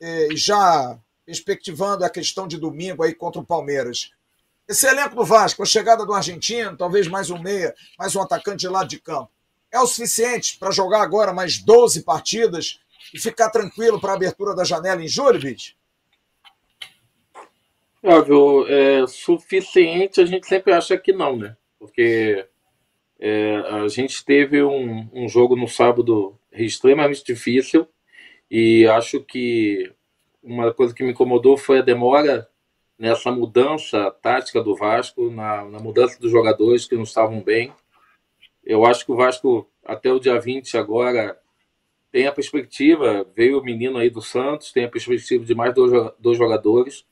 e 0.00 0.36
já 0.36 0.96
perspectivando 1.26 2.04
a 2.04 2.08
questão 2.08 2.46
de 2.46 2.56
domingo 2.56 3.02
aí 3.02 3.12
contra 3.12 3.40
o 3.40 3.44
Palmeiras. 3.44 4.12
Esse 4.68 4.86
elenco 4.86 5.16
do 5.16 5.24
Vasco, 5.24 5.64
a 5.64 5.66
chegada 5.66 6.06
do 6.06 6.14
argentino, 6.14 6.76
talvez 6.76 7.08
mais 7.08 7.28
um 7.28 7.42
meia, 7.42 7.74
mais 7.98 8.14
um 8.14 8.22
atacante 8.22 8.60
de 8.60 8.68
lado 8.68 8.88
de 8.88 9.00
campo, 9.00 9.28
é 9.72 9.80
o 9.80 9.86
suficiente 9.86 10.56
para 10.58 10.70
jogar 10.70 11.02
agora 11.02 11.32
mais 11.32 11.58
12 11.58 12.02
partidas 12.04 12.78
e 13.12 13.18
ficar 13.18 13.50
tranquilo 13.50 14.00
para 14.00 14.12
a 14.12 14.14
abertura 14.14 14.54
da 14.54 14.62
janela 14.62 15.02
em 15.02 15.08
julho, 15.08 15.40
Vitor? 15.40 15.74
Óbvio, 18.00 18.64
é 18.68 19.04
suficiente 19.08 20.20
a 20.20 20.24
gente 20.24 20.46
sempre 20.46 20.72
acha 20.72 20.96
que 20.96 21.12
não, 21.12 21.36
né? 21.36 21.56
Porque 21.80 22.46
é, 23.20 23.56
a 23.56 23.86
gente 23.88 24.24
teve 24.24 24.62
um, 24.62 25.06
um 25.12 25.28
jogo 25.28 25.54
no 25.54 25.68
sábado 25.68 26.38
extremamente 26.50 27.22
difícil 27.22 27.86
e 28.50 28.86
acho 28.86 29.20
que 29.20 29.92
uma 30.42 30.72
coisa 30.72 30.94
que 30.94 31.04
me 31.04 31.10
incomodou 31.10 31.58
foi 31.58 31.80
a 31.80 31.82
demora 31.82 32.48
nessa 32.98 33.30
mudança 33.30 34.10
tática 34.10 34.62
do 34.62 34.74
Vasco, 34.74 35.30
na, 35.30 35.64
na 35.66 35.78
mudança 35.78 36.18
dos 36.18 36.30
jogadores 36.30 36.86
que 36.86 36.96
não 36.96 37.02
estavam 37.02 37.42
bem. 37.42 37.72
Eu 38.64 38.86
acho 38.86 39.04
que 39.04 39.12
o 39.12 39.16
Vasco, 39.16 39.70
até 39.84 40.10
o 40.10 40.18
dia 40.18 40.40
20 40.40 40.78
agora, 40.78 41.38
tem 42.10 42.26
a 42.26 42.32
perspectiva, 42.32 43.26
veio 43.36 43.60
o 43.60 43.64
menino 43.64 43.98
aí 43.98 44.08
do 44.08 44.22
Santos, 44.22 44.72
tem 44.72 44.84
a 44.84 44.88
perspectiva 44.88 45.44
de 45.44 45.54
mais 45.54 45.74
dois, 45.74 46.12
dois 46.18 46.38
jogadores. 46.38 47.04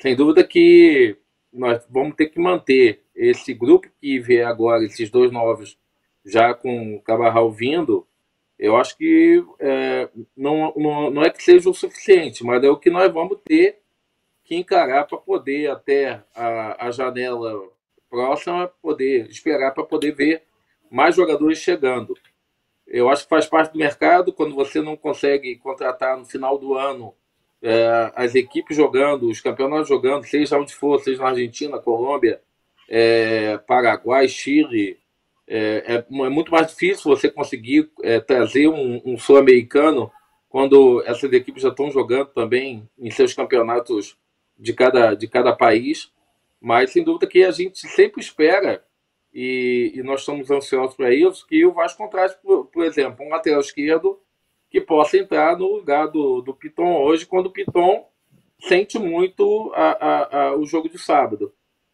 Sem 0.00 0.16
dúvida 0.16 0.42
que 0.44 1.16
nós 1.52 1.84
vamos 1.90 2.16
ter 2.16 2.26
que 2.26 2.40
manter 2.40 3.02
esse 3.20 3.52
grupo 3.52 3.88
que 4.00 4.18
vier 4.18 4.46
agora, 4.46 4.84
esses 4.84 5.10
dois 5.10 5.30
novos, 5.30 5.78
já 6.24 6.54
com 6.54 6.96
o 6.96 7.02
Cabarral 7.02 7.50
vindo, 7.50 8.06
eu 8.58 8.76
acho 8.76 8.96
que 8.96 9.44
é, 9.58 10.08
não, 10.36 10.72
não, 10.76 11.10
não 11.10 11.22
é 11.22 11.30
que 11.30 11.42
seja 11.42 11.68
o 11.68 11.74
suficiente, 11.74 12.44
mas 12.44 12.62
é 12.64 12.68
o 12.68 12.78
que 12.78 12.90
nós 12.90 13.12
vamos 13.12 13.38
ter 13.44 13.80
que 14.44 14.56
encarar 14.56 15.04
para 15.04 15.18
poder, 15.18 15.70
até 15.70 16.22
a, 16.34 16.86
a 16.86 16.90
janela 16.90 17.62
próxima, 18.08 18.68
poder 18.82 19.28
esperar 19.28 19.72
para 19.72 19.84
poder 19.84 20.12
ver 20.12 20.42
mais 20.90 21.14
jogadores 21.14 21.58
chegando. 21.58 22.16
Eu 22.86 23.08
acho 23.08 23.24
que 23.24 23.28
faz 23.28 23.46
parte 23.46 23.72
do 23.72 23.78
mercado, 23.78 24.32
quando 24.32 24.54
você 24.54 24.80
não 24.80 24.96
consegue 24.96 25.56
contratar 25.56 26.18
no 26.18 26.24
final 26.24 26.58
do 26.58 26.74
ano 26.74 27.14
é, 27.62 28.12
as 28.16 28.34
equipes 28.34 28.76
jogando, 28.76 29.28
os 29.28 29.40
campeonatos 29.40 29.88
jogando, 29.88 30.24
seja 30.24 30.58
onde 30.58 30.74
for, 30.74 30.98
seja 31.00 31.22
na 31.22 31.28
Argentina, 31.28 31.78
Colômbia, 31.78 32.40
é, 32.90 33.56
Paraguai, 33.58 34.26
Chile, 34.28 34.98
é, 35.46 35.84
é, 35.86 35.94
é, 35.96 36.28
muito 36.28 36.50
mais 36.50 36.66
difícil 36.66 37.04
você 37.04 37.30
conseguir 37.30 37.90
é, 38.02 38.18
trazer 38.18 38.68
um, 38.68 39.00
um 39.04 39.16
sul-americano 39.16 40.10
quando 40.48 41.00
essas 41.06 41.32
equipes 41.32 41.62
já 41.62 41.68
estão 41.68 41.90
jogando 41.90 42.26
também 42.26 42.88
em 42.98 43.10
seus 43.10 43.32
campeonatos 43.32 44.18
de 44.58 44.72
cada, 44.72 45.14
de 45.14 45.28
cada 45.28 45.54
país. 45.54 46.12
Mas, 46.60 46.90
sem 46.90 47.04
dúvida, 47.04 47.26
que 47.26 47.44
a 47.44 47.52
gente 47.52 47.78
sempre 47.88 48.20
espera, 48.20 48.84
e, 49.32 49.92
e 49.94 50.02
nós 50.02 50.20
estamos 50.20 50.50
ansiosos 50.50 50.96
para 50.96 51.14
isso, 51.14 51.46
que 51.46 51.64
o 51.64 51.72
Vasco 51.72 52.02
contrate, 52.02 52.36
por, 52.42 52.66
por 52.66 52.84
exemplo, 52.84 53.24
um 53.24 53.30
lateral 53.30 53.60
esquerdo 53.60 54.20
que 54.68 54.80
possa 54.80 55.16
entrar 55.16 55.56
no 55.56 55.76
lugar 55.76 56.08
do, 56.08 56.42
do 56.42 56.54
Piton 56.54 57.00
hoje, 57.02 57.26
quando 57.26 57.46
o 57.46 57.52
Piton 57.52 58.06
sente 58.60 58.98
muito 58.98 59.72
a, 59.74 59.90
a, 59.90 60.38
a, 60.38 60.56
o 60.56 60.66
jogo 60.66 60.88
de 60.88 60.98
sábado. 60.98 61.52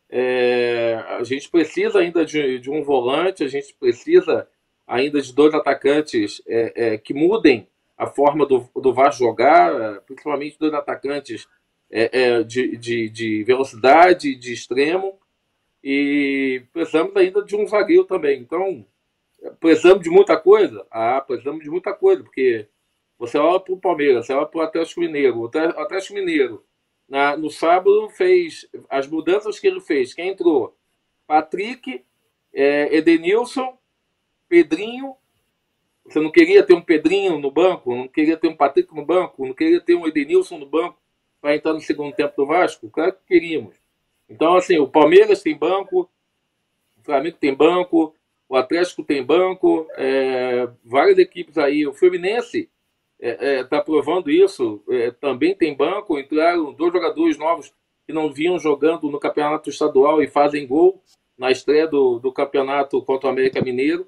É, 0.09 1.03
a 1.19 1.25
gente 1.25 1.49
precisa 1.51 1.99
ainda 1.99 2.25
de, 2.25 2.59
de, 2.59 2.71
um 2.71 2.83
volante, 2.83 3.45
a 3.45 3.49
gente 3.49 3.75
precisa 3.75 4.49
ainda 4.87 5.21
de 5.21 5.35
dois 5.35 5.53
atacantes 5.53 6.41
é, 6.47 6.73
é, 6.95 6.99
que 6.99 7.13
mudem 7.13 7.69
a 7.99 8.07
forma 8.07 8.47
do, 8.47 8.69
do 8.77 8.93
Vasco 8.95 9.25
jogar, 9.25 10.01
principalmente 10.03 10.59
dois 10.59 10.73
atacantes 10.75 11.49
é, 11.91 12.21
é, 12.21 12.43
de, 12.43 12.77
de, 12.77 13.09
de, 13.09 13.45
velocidade, 13.45 14.35
de 14.37 14.53
extremo, 14.53 15.19
e 15.83 16.63
precisamos 16.73 17.17
ainda 17.17 17.43
de 17.43 17.57
um 17.57 17.67
zagueiro 17.67 18.05
também. 18.05 18.41
Então, 18.41 18.85
Precisamos 19.61 20.03
de 20.03 20.11
muita 20.11 20.37
coisa? 20.37 20.87
Ah, 20.91 21.21
precisamos 21.21 21.63
de 21.63 21.71
muita 21.71 21.93
coisa, 21.93 22.23
porque 22.23 22.67
você 23.19 23.39
olha 23.39 23.61
para 23.61 23.75
o 23.75 23.81
Palmeiras, 23.81 24.27
você 24.27 24.33
olha 24.33 24.47
para 24.47 24.59
o 24.59 24.63
Atlético 24.63 25.01
Mineiro. 25.01 25.41
O 25.41 25.47
Atlético 25.47 26.15
Mineiro, 26.15 26.65
na, 27.09 27.37
no 27.37 27.51
sábado, 27.51 28.09
fez 28.11 28.69
as 28.89 29.07
mudanças 29.07 29.59
que 29.59 29.67
ele 29.67 29.81
fez. 29.81 30.13
Quem 30.13 30.29
entrou? 30.29 30.77
Patrick, 31.27 32.05
é, 32.53 32.97
Edenilson, 32.97 33.77
Pedrinho. 34.49 35.15
Você 36.05 36.21
não 36.21 36.31
queria 36.31 36.63
ter 36.63 36.75
um 36.75 36.81
Pedrinho 36.81 37.39
no 37.39 37.51
banco? 37.51 37.95
Não 37.95 38.07
queria 38.07 38.37
ter 38.37 38.49
um 38.49 38.57
Patrick 38.57 38.95
no 38.95 39.05
banco? 39.05 39.47
Não 39.47 39.55
queria 39.55 39.81
ter 39.81 39.95
um 39.95 40.07
Edenilson 40.07 40.59
no 40.59 40.67
banco 40.67 40.99
para 41.41 41.57
entrar 41.57 41.73
no 41.73 41.81
segundo 41.81 42.15
tempo 42.15 42.35
do 42.37 42.47
Vasco? 42.47 42.89
Claro 42.91 43.13
que 43.13 43.27
queríamos. 43.27 43.75
Então, 44.29 44.55
assim, 44.55 44.79
o 44.79 44.89
Palmeiras 44.89 45.43
tem 45.43 45.57
banco, 45.57 46.09
o 46.97 47.05
Flamengo 47.05 47.37
tem 47.39 47.55
banco, 47.55 48.15
o 48.49 48.57
Atlético 48.57 49.05
tem 49.05 49.25
banco, 49.25 49.87
é, 49.97 50.69
várias 50.85 51.19
equipes 51.19 51.59
aí. 51.59 51.87
O 51.87 51.93
Fluminense 51.93 52.69
está 53.21 53.45
é, 53.45 53.59
é, 53.59 53.64
tá 53.64 53.81
provando 53.81 54.31
isso, 54.31 54.83
é, 54.89 55.11
também 55.11 55.55
tem 55.55 55.75
banco. 55.75 56.19
Entraram 56.19 56.73
dois 56.73 56.93
jogadores 56.93 57.39
novos 57.39 57.73
que 58.07 58.12
não 58.12 58.33
vinham 58.33 58.59
jogando 58.59 59.11
no 59.11 59.19
campeonato 59.19 59.71
estadual 59.71 60.23
e 60.23 60.29
fazem 60.29 60.67
gol 60.67 61.03
na 61.37 61.51
estreia 61.51 61.87
do, 61.87 62.19
do 62.19 62.33
campeonato 62.33 63.03
contra 63.03 63.29
o 63.29 63.33
América 63.33 63.62
Mineiro. 63.62 64.07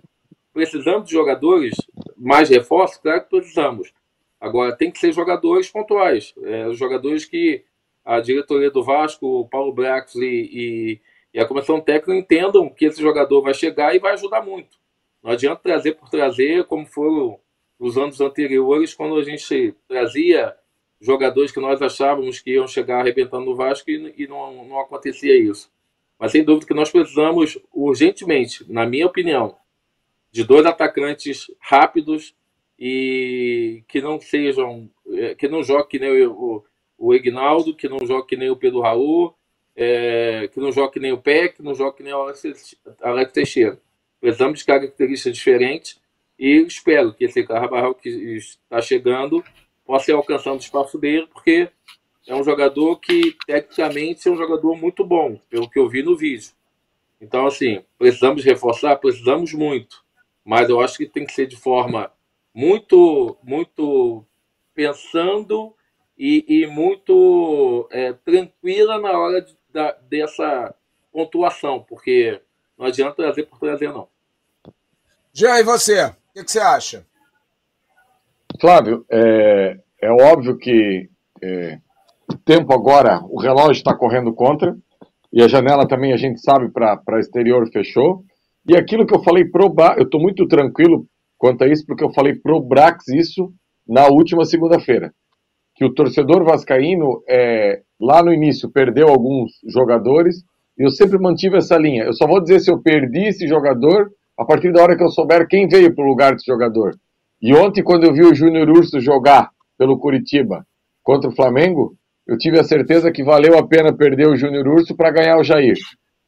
Precisamos 0.53 1.07
de 1.07 1.13
jogadores, 1.13 1.75
mais 2.17 2.49
reforços? 2.49 2.99
Claro 2.99 3.23
que 3.23 3.31
precisamos. 3.31 3.93
Agora, 4.41 4.77
tem 4.77 4.91
que 4.91 4.99
ser 4.99 5.13
jogadores 5.13 5.69
pontuais, 5.71 6.33
é, 6.43 6.73
jogadores 6.75 7.25
que 7.25 7.65
a 8.05 8.21
diretoria 8.21 8.71
do 8.71 8.83
Vasco, 8.83 9.41
o 9.41 9.49
Paulo 9.49 9.73
Brax 9.73 10.15
e, 10.15 10.51
e 10.53 11.01
e 11.33 11.41
a 11.41 11.47
comissão 11.47 11.81
técnica 11.81 12.19
entendam 12.19 12.69
que 12.69 12.87
esse 12.87 13.01
jogador 13.01 13.43
vai 13.43 13.55
chegar 13.55 13.95
e 13.95 13.99
vai 13.99 14.15
ajudar 14.15 14.45
muito. 14.45 14.79
Não 15.23 15.33
adianta 15.33 15.61
trazer 15.63 15.93
por 15.93 16.09
trazer, 16.09 16.65
como 16.65 16.87
foram 16.87 17.39
os 17.79 17.97
anos 17.97 18.20
anteriores, 18.20 18.95
quando 18.95 19.16
a 19.16 19.22
gente 19.22 19.74
trazia 19.87 20.55
jogadores 21.01 21.53
que 21.53 21.61
nós 21.61 21.81
achávamos 21.81 22.41
que 22.41 22.53
iam 22.53 22.66
chegar 22.66 23.01
arrebentando 23.01 23.47
no 23.47 23.57
Vasco 23.57 23.91
e, 23.91 24.14
e 24.16 24.26
não, 24.26 24.64
não 24.64 24.81
acontecia 24.81 25.37
isso. 25.37 25.70
Mas 26.18 26.33
sem 26.33 26.43
dúvida 26.43 26.66
que 26.66 26.74
nós 26.74 26.91
precisamos 26.91 27.59
urgentemente, 27.72 28.64
na 28.70 28.85
minha 28.85 29.07
opinião, 29.07 29.57
de 30.33 30.43
dois 30.43 30.66
atacantes 30.66 31.47
rápidos 31.61 32.35
e 32.79 33.85
que 33.87 34.01
não 34.01 34.20
sejam, 34.20 34.91
eh, 35.12 35.35
que 35.37 35.49
não 35.49 35.62
joguem 35.62 35.89
que 35.89 35.99
nem 35.99 36.26
o, 36.26 36.33
o, 36.33 36.64
o 36.99 37.14
Ignaldo, 37.14 37.74
que 37.74 37.89
não 37.89 38.05
joguem 38.05 38.26
que 38.26 38.37
nem 38.37 38.51
o 38.51 38.57
Pedro 38.57 38.81
Raul, 38.81 39.35
é, 39.81 40.49
que 40.49 40.59
não 40.59 40.72
joga 40.72 40.91
que 40.91 40.99
nem 40.99 41.12
o 41.12 41.18
Pé, 41.18 41.47
que 41.49 41.62
não 41.62 41.72
joga 41.72 41.97
que 41.97 42.03
nem 42.03 42.12
o 42.12 42.29
Alex 43.01 43.33
Teixeira. 43.33 43.81
Precisamos 44.20 44.59
de 44.59 44.64
características 44.64 45.37
diferentes 45.37 45.98
e 46.39 46.64
espero 46.66 47.12
que 47.12 47.24
esse 47.24 47.43
Carvajal 47.45 47.95
que 47.95 48.09
está 48.09 48.80
chegando 48.80 49.43
possa 49.84 50.11
ir 50.11 50.14
alcançando 50.14 50.57
o 50.57 50.62
espaço 50.62 50.99
dele, 50.99 51.26
porque 51.32 51.70
é 52.26 52.34
um 52.34 52.45
jogador 52.45 52.97
que, 52.97 53.36
tecnicamente, 53.47 54.28
é 54.28 54.30
um 54.30 54.36
jogador 54.36 54.76
muito 54.76 55.05
bom, 55.05 55.41
pelo 55.49 55.68
que 55.68 55.78
eu 55.78 55.89
vi 55.89 56.03
no 56.03 56.16
vídeo. 56.16 56.51
Então, 57.20 57.47
assim, 57.47 57.82
precisamos 57.99 58.45
reforçar? 58.45 58.97
Precisamos 58.97 59.53
muito. 59.53 60.05
Mas 60.45 60.68
eu 60.68 60.80
acho 60.80 60.97
que 60.99 61.07
tem 61.07 61.26
que 61.26 61.32
ser 61.32 61.47
de 61.47 61.57
forma 61.57 62.12
muito, 62.55 63.36
muito 63.43 64.24
pensando 64.74 65.74
e, 66.16 66.45
e 66.47 66.66
muito 66.66 67.89
é, 67.91 68.12
tranquila 68.12 68.99
na 69.01 69.18
hora 69.18 69.43
de 69.43 69.59
da, 69.72 69.93
dessa 70.09 70.74
pontuação, 71.12 71.84
porque 71.89 72.41
não 72.76 72.86
adianta 72.86 73.16
trazer 73.16 73.45
por 73.45 73.59
trazer, 73.59 73.93
não. 73.93 74.09
Já 75.32 75.61
e 75.61 75.62
você? 75.62 76.14
O 76.39 76.41
que, 76.41 76.45
que, 76.45 76.53
você 76.53 76.61
acha? 76.61 77.05
Flávio, 78.61 79.05
é, 79.11 79.76
é 80.01 80.09
óbvio 80.09 80.57
que 80.57 81.11
é, 81.43 81.80
o 82.30 82.39
tempo 82.39 82.72
agora, 82.72 83.20
o 83.24 83.41
relógio 83.41 83.72
está 83.72 83.93
correndo 83.93 84.32
contra, 84.32 84.76
e 85.32 85.43
a 85.43 85.49
janela 85.49 85.89
também 85.89 86.12
a 86.12 86.16
gente 86.16 86.41
sabe 86.41 86.70
para 86.70 87.18
exterior 87.18 87.68
fechou. 87.72 88.22
E 88.68 88.76
aquilo 88.76 89.05
que 89.05 89.12
eu 89.12 89.20
falei 89.24 89.47
pro 89.47 89.74
eu 89.97 90.05
estou 90.05 90.20
muito 90.20 90.47
tranquilo 90.47 91.09
quanto 91.36 91.64
a 91.64 91.66
isso, 91.66 91.84
porque 91.84 92.05
eu 92.05 92.12
falei 92.12 92.36
pro 92.36 92.61
Brax 92.61 93.09
isso 93.09 93.53
na 93.84 94.07
última 94.07 94.45
segunda-feira. 94.45 95.12
Que 95.74 95.84
o 95.84 95.93
torcedor 95.93 96.45
vascaíno 96.45 97.20
é, 97.28 97.82
lá 98.01 98.22
no 98.22 98.32
início 98.32 98.70
perdeu 98.70 99.09
alguns 99.09 99.55
jogadores 99.66 100.45
e 100.78 100.84
eu 100.84 100.91
sempre 100.91 101.18
mantive 101.18 101.57
essa 101.57 101.76
linha. 101.76 102.05
Eu 102.05 102.12
só 102.12 102.28
vou 102.28 102.41
dizer 102.41 102.61
se 102.61 102.70
eu 102.70 102.80
perdi 102.80 103.26
esse 103.26 103.49
jogador 103.49 104.12
a 104.39 104.45
partir 104.45 104.72
da 104.72 104.82
hora 104.82 104.97
que 104.97 105.03
eu 105.03 105.09
souber 105.09 105.49
quem 105.49 105.66
veio 105.66 105.95
para 105.95 106.05
o 106.05 106.09
lugar 106.09 106.32
desse 106.32 106.47
jogador. 106.47 106.95
E 107.43 107.55
ontem, 107.55 107.82
quando 107.82 108.05
eu 108.05 108.12
vi 108.12 108.22
o 108.22 108.34
Júnior 108.34 108.68
Urso 108.70 109.01
jogar 109.01 109.51
pelo 109.76 109.99
Curitiba 109.99 110.64
contra 111.03 111.28
o 111.28 111.34
Flamengo, 111.34 111.95
eu 112.26 112.36
tive 112.36 112.59
a 112.59 112.64
certeza 112.64 113.11
que 113.11 113.24
valeu 113.24 113.59
a 113.59 113.66
pena 113.66 113.93
perder 113.93 114.28
o 114.28 114.36
Júnior 114.36 114.68
Urso 114.68 114.95
para 114.95 115.11
ganhar 115.11 115.39
o 115.39 115.45
Jair. 115.45 115.76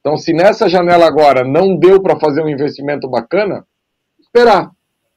Então, 0.01 0.17
se 0.17 0.33
nessa 0.33 0.69
janela 0.69 1.07
agora 1.07 1.45
não 1.45 1.77
deu 1.77 2.03
para 2.03 2.19
fazer 2.19 2.43
um 2.43 2.49
investimento 2.49 3.09
bacana, 3.09 3.65
esperar. 4.19 4.71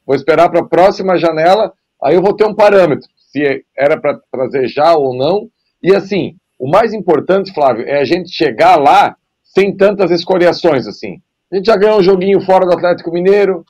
Vou 0.05 0.15
esperar 0.15 0.49
para 0.49 0.59
a 0.59 0.67
próxima 0.67 1.17
janela, 1.17 1.71
aí 2.03 2.15
eu 2.15 2.21
vou 2.21 2.35
ter 2.35 2.45
um 2.45 2.53
parâmetro, 2.53 3.07
se 3.31 3.63
era 3.75 3.99
para 3.99 4.19
trazer 4.31 4.67
já 4.67 4.93
ou 4.93 5.15
não. 5.15 5.47
E 5.81 5.95
assim, 5.95 6.35
o 6.59 6.69
mais 6.69 6.93
importante, 6.93 7.53
Flávio, 7.53 7.87
é 7.87 8.01
a 8.01 8.05
gente 8.05 8.29
chegar 8.29 8.75
lá 8.75 9.15
sem 9.41 9.75
tantas 9.75 10.11
escoriações 10.11 10.85
assim. 10.85 11.21
A 11.53 11.55
gente 11.55 11.67
já 11.67 11.77
ganhou 11.77 11.99
um 11.99 12.03
joguinho 12.03 12.41
fora 12.41 12.65
do 12.65 12.73
Atlético 12.73 13.11
Mineiro. 13.11 13.63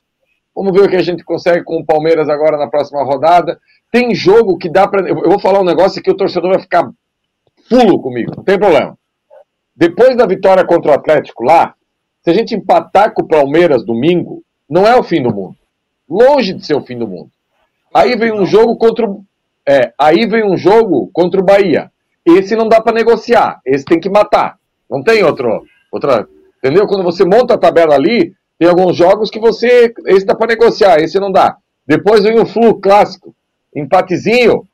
Vamos 0.56 0.72
ver 0.72 0.86
o 0.86 0.88
que 0.88 0.96
a 0.96 1.02
gente 1.02 1.22
consegue 1.22 1.62
com 1.62 1.76
o 1.76 1.84
Palmeiras 1.84 2.30
agora 2.30 2.56
na 2.56 2.66
próxima 2.66 3.04
rodada. 3.04 3.60
Tem 3.92 4.14
jogo 4.14 4.56
que 4.56 4.70
dá 4.70 4.88
para. 4.88 5.06
Eu 5.06 5.28
vou 5.28 5.38
falar 5.38 5.60
um 5.60 5.64
negócio 5.64 6.02
que 6.02 6.10
o 6.10 6.16
torcedor 6.16 6.52
vai 6.52 6.62
ficar 6.62 6.90
fulo 7.68 8.00
comigo, 8.00 8.32
não 8.34 8.42
tem 8.42 8.58
problema. 8.58 8.96
Depois 9.76 10.16
da 10.16 10.24
vitória 10.24 10.64
contra 10.64 10.92
o 10.92 10.94
Atlético 10.94 11.44
lá, 11.44 11.74
se 12.22 12.30
a 12.30 12.32
gente 12.32 12.54
empatar 12.54 13.12
com 13.12 13.20
o 13.20 13.28
Palmeiras 13.28 13.84
domingo, 13.84 14.42
não 14.66 14.86
é 14.86 14.96
o 14.96 15.02
fim 15.02 15.22
do 15.22 15.34
mundo. 15.34 15.56
Longe 16.08 16.54
de 16.54 16.64
ser 16.64 16.74
o 16.74 16.84
fim 16.86 16.96
do 16.96 17.06
mundo. 17.06 17.28
Aí 17.92 18.16
vem 18.16 18.32
um 18.32 18.46
jogo 18.46 18.78
contra 18.78 19.06
o. 19.06 19.22
É, 19.68 19.92
aí 19.98 20.26
vem 20.26 20.42
um 20.42 20.56
jogo 20.56 21.10
contra 21.12 21.38
o 21.38 21.44
Bahia. 21.44 21.92
Esse 22.24 22.56
não 22.56 22.66
dá 22.66 22.80
para 22.80 22.94
negociar. 22.94 23.60
Esse 23.62 23.84
tem 23.84 24.00
que 24.00 24.08
matar. 24.08 24.58
Não 24.88 25.02
tem 25.02 25.22
outro, 25.22 25.62
outra 25.92 26.26
Entendeu? 26.64 26.86
Quando 26.86 27.04
você 27.04 27.26
monta 27.26 27.52
a 27.52 27.58
tabela 27.58 27.94
ali, 27.94 28.32
tem 28.58 28.66
alguns 28.66 28.96
jogos 28.96 29.28
que 29.28 29.38
você. 29.38 29.92
Esse 30.06 30.24
dá 30.24 30.34
para 30.34 30.46
negociar, 30.46 30.98
esse 30.98 31.20
não 31.20 31.30
dá. 31.30 31.58
Depois 31.86 32.22
vem 32.22 32.40
o 32.40 32.46
Flu 32.46 32.80
clássico. 32.80 33.36
Empatezinho, 33.76 34.66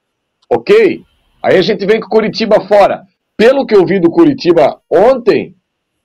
ok. 0.48 1.02
Aí 1.42 1.56
a 1.56 1.62
gente 1.62 1.84
vem 1.84 1.98
com 1.98 2.06
o 2.06 2.10
Curitiba 2.10 2.60
fora. 2.60 3.02
Pelo 3.36 3.66
que 3.66 3.74
eu 3.74 3.84
vi 3.84 3.98
do 3.98 4.08
Curitiba 4.08 4.80
ontem, 4.88 5.56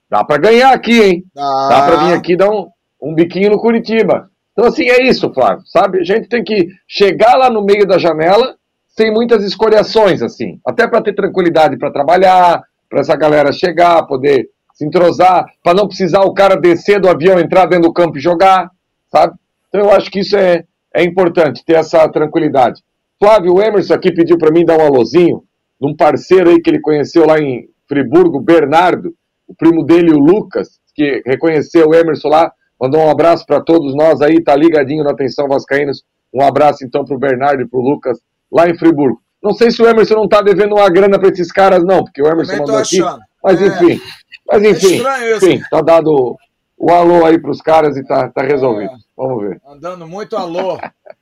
dá 0.09 0.23
para 0.23 0.39
ganhar 0.39 0.73
aqui, 0.73 0.99
hein? 0.99 1.23
Ah. 1.37 1.67
Dá 1.69 1.81
para 1.85 1.95
vir 2.07 2.13
aqui 2.15 2.35
dar 2.35 2.49
um, 2.49 2.67
um 2.99 3.13
biquinho 3.13 3.51
no 3.51 3.59
Curitiba. 3.59 4.31
Então, 4.53 4.65
assim, 4.65 4.89
é 4.89 5.03
isso, 5.03 5.31
Flávio, 5.33 5.67
sabe? 5.67 5.99
A 5.99 6.03
gente 6.03 6.27
tem 6.27 6.43
que 6.43 6.67
chegar 6.87 7.35
lá 7.35 7.47
no 7.47 7.63
meio 7.63 7.85
da 7.85 7.99
janela 7.99 8.55
sem 8.87 9.13
muitas 9.13 9.43
escoriações, 9.43 10.23
assim. 10.23 10.59
Até 10.65 10.87
para 10.87 11.03
ter 11.03 11.13
tranquilidade 11.13 11.77
para 11.77 11.91
trabalhar, 11.91 12.63
para 12.89 13.01
essa 13.01 13.15
galera 13.15 13.51
chegar, 13.51 14.07
poder 14.07 14.49
se 14.75 14.85
entrosar, 14.85 15.45
para 15.63 15.73
não 15.73 15.87
precisar 15.87 16.21
o 16.21 16.33
cara 16.33 16.55
descer 16.55 16.99
do 16.99 17.09
avião, 17.09 17.39
entrar 17.39 17.65
dentro 17.65 17.87
do 17.87 17.93
campo 17.93 18.17
e 18.17 18.21
jogar, 18.21 18.69
sabe? 19.09 19.33
Então 19.69 19.81
eu 19.81 19.91
acho 19.91 20.11
que 20.11 20.19
isso 20.19 20.35
é, 20.35 20.65
é 20.93 21.03
importante, 21.03 21.63
ter 21.65 21.75
essa 21.75 22.07
tranquilidade. 22.09 22.83
Flávio 23.17 23.53
o 23.53 23.61
Emerson 23.61 23.93
aqui 23.93 24.11
pediu 24.11 24.37
para 24.37 24.51
mim 24.51 24.65
dar 24.65 24.77
um 24.77 24.85
alôzinho 24.85 25.43
de 25.79 25.87
um 25.87 25.95
parceiro 25.95 26.49
aí 26.49 26.61
que 26.61 26.69
ele 26.69 26.81
conheceu 26.81 27.25
lá 27.25 27.39
em 27.39 27.69
Friburgo, 27.87 28.41
Bernardo, 28.41 29.13
o 29.47 29.55
primo 29.55 29.83
dele, 29.85 30.11
o 30.11 30.19
Lucas, 30.19 30.79
que 30.93 31.21
reconheceu 31.25 31.89
o 31.89 31.95
Emerson 31.95 32.27
lá, 32.27 32.51
mandou 32.79 32.99
um 32.99 33.09
abraço 33.09 33.45
para 33.45 33.61
todos 33.61 33.95
nós 33.95 34.21
aí, 34.21 34.43
tá 34.43 34.55
ligadinho 34.55 35.03
na 35.03 35.11
Atenção 35.11 35.47
Vascaínos. 35.47 36.03
Um 36.33 36.41
abraço 36.41 36.83
então 36.83 37.05
para 37.05 37.15
o 37.15 37.19
Bernardo 37.19 37.61
e 37.61 37.67
para 37.67 37.79
o 37.79 37.81
Lucas 37.81 38.19
lá 38.51 38.67
em 38.67 38.77
Friburgo. 38.77 39.21
Não 39.41 39.53
sei 39.53 39.71
se 39.71 39.81
o 39.81 39.87
Emerson 39.87 40.15
não 40.15 40.27
tá 40.27 40.41
devendo 40.41 40.75
uma 40.75 40.89
grana 40.89 41.17
para 41.17 41.29
esses 41.29 41.51
caras, 41.51 41.83
não, 41.83 42.03
porque 42.03 42.21
o 42.21 42.27
Emerson 42.27 42.57
mandou 42.57 42.77
aqui. 42.77 42.99
Mas 43.43 43.61
é. 43.61 43.67
enfim, 43.67 44.01
mas 44.47 44.63
é 44.63 44.69
enfim, 44.69 45.05
é 45.05 45.37
enfim 45.37 45.61
tá 45.69 45.81
dado 45.81 46.37
o 46.77 46.91
alô 46.91 47.25
aí 47.25 47.39
para 47.39 47.51
os 47.51 47.61
caras 47.61 47.95
e 47.97 48.03
tá, 48.03 48.29
tá 48.29 48.41
resolvido. 48.43 48.91
É, 48.91 48.97
Vamos 49.15 49.43
ver. 49.43 49.61
Mandando 49.65 50.07
muito 50.07 50.35
alô. 50.35 50.77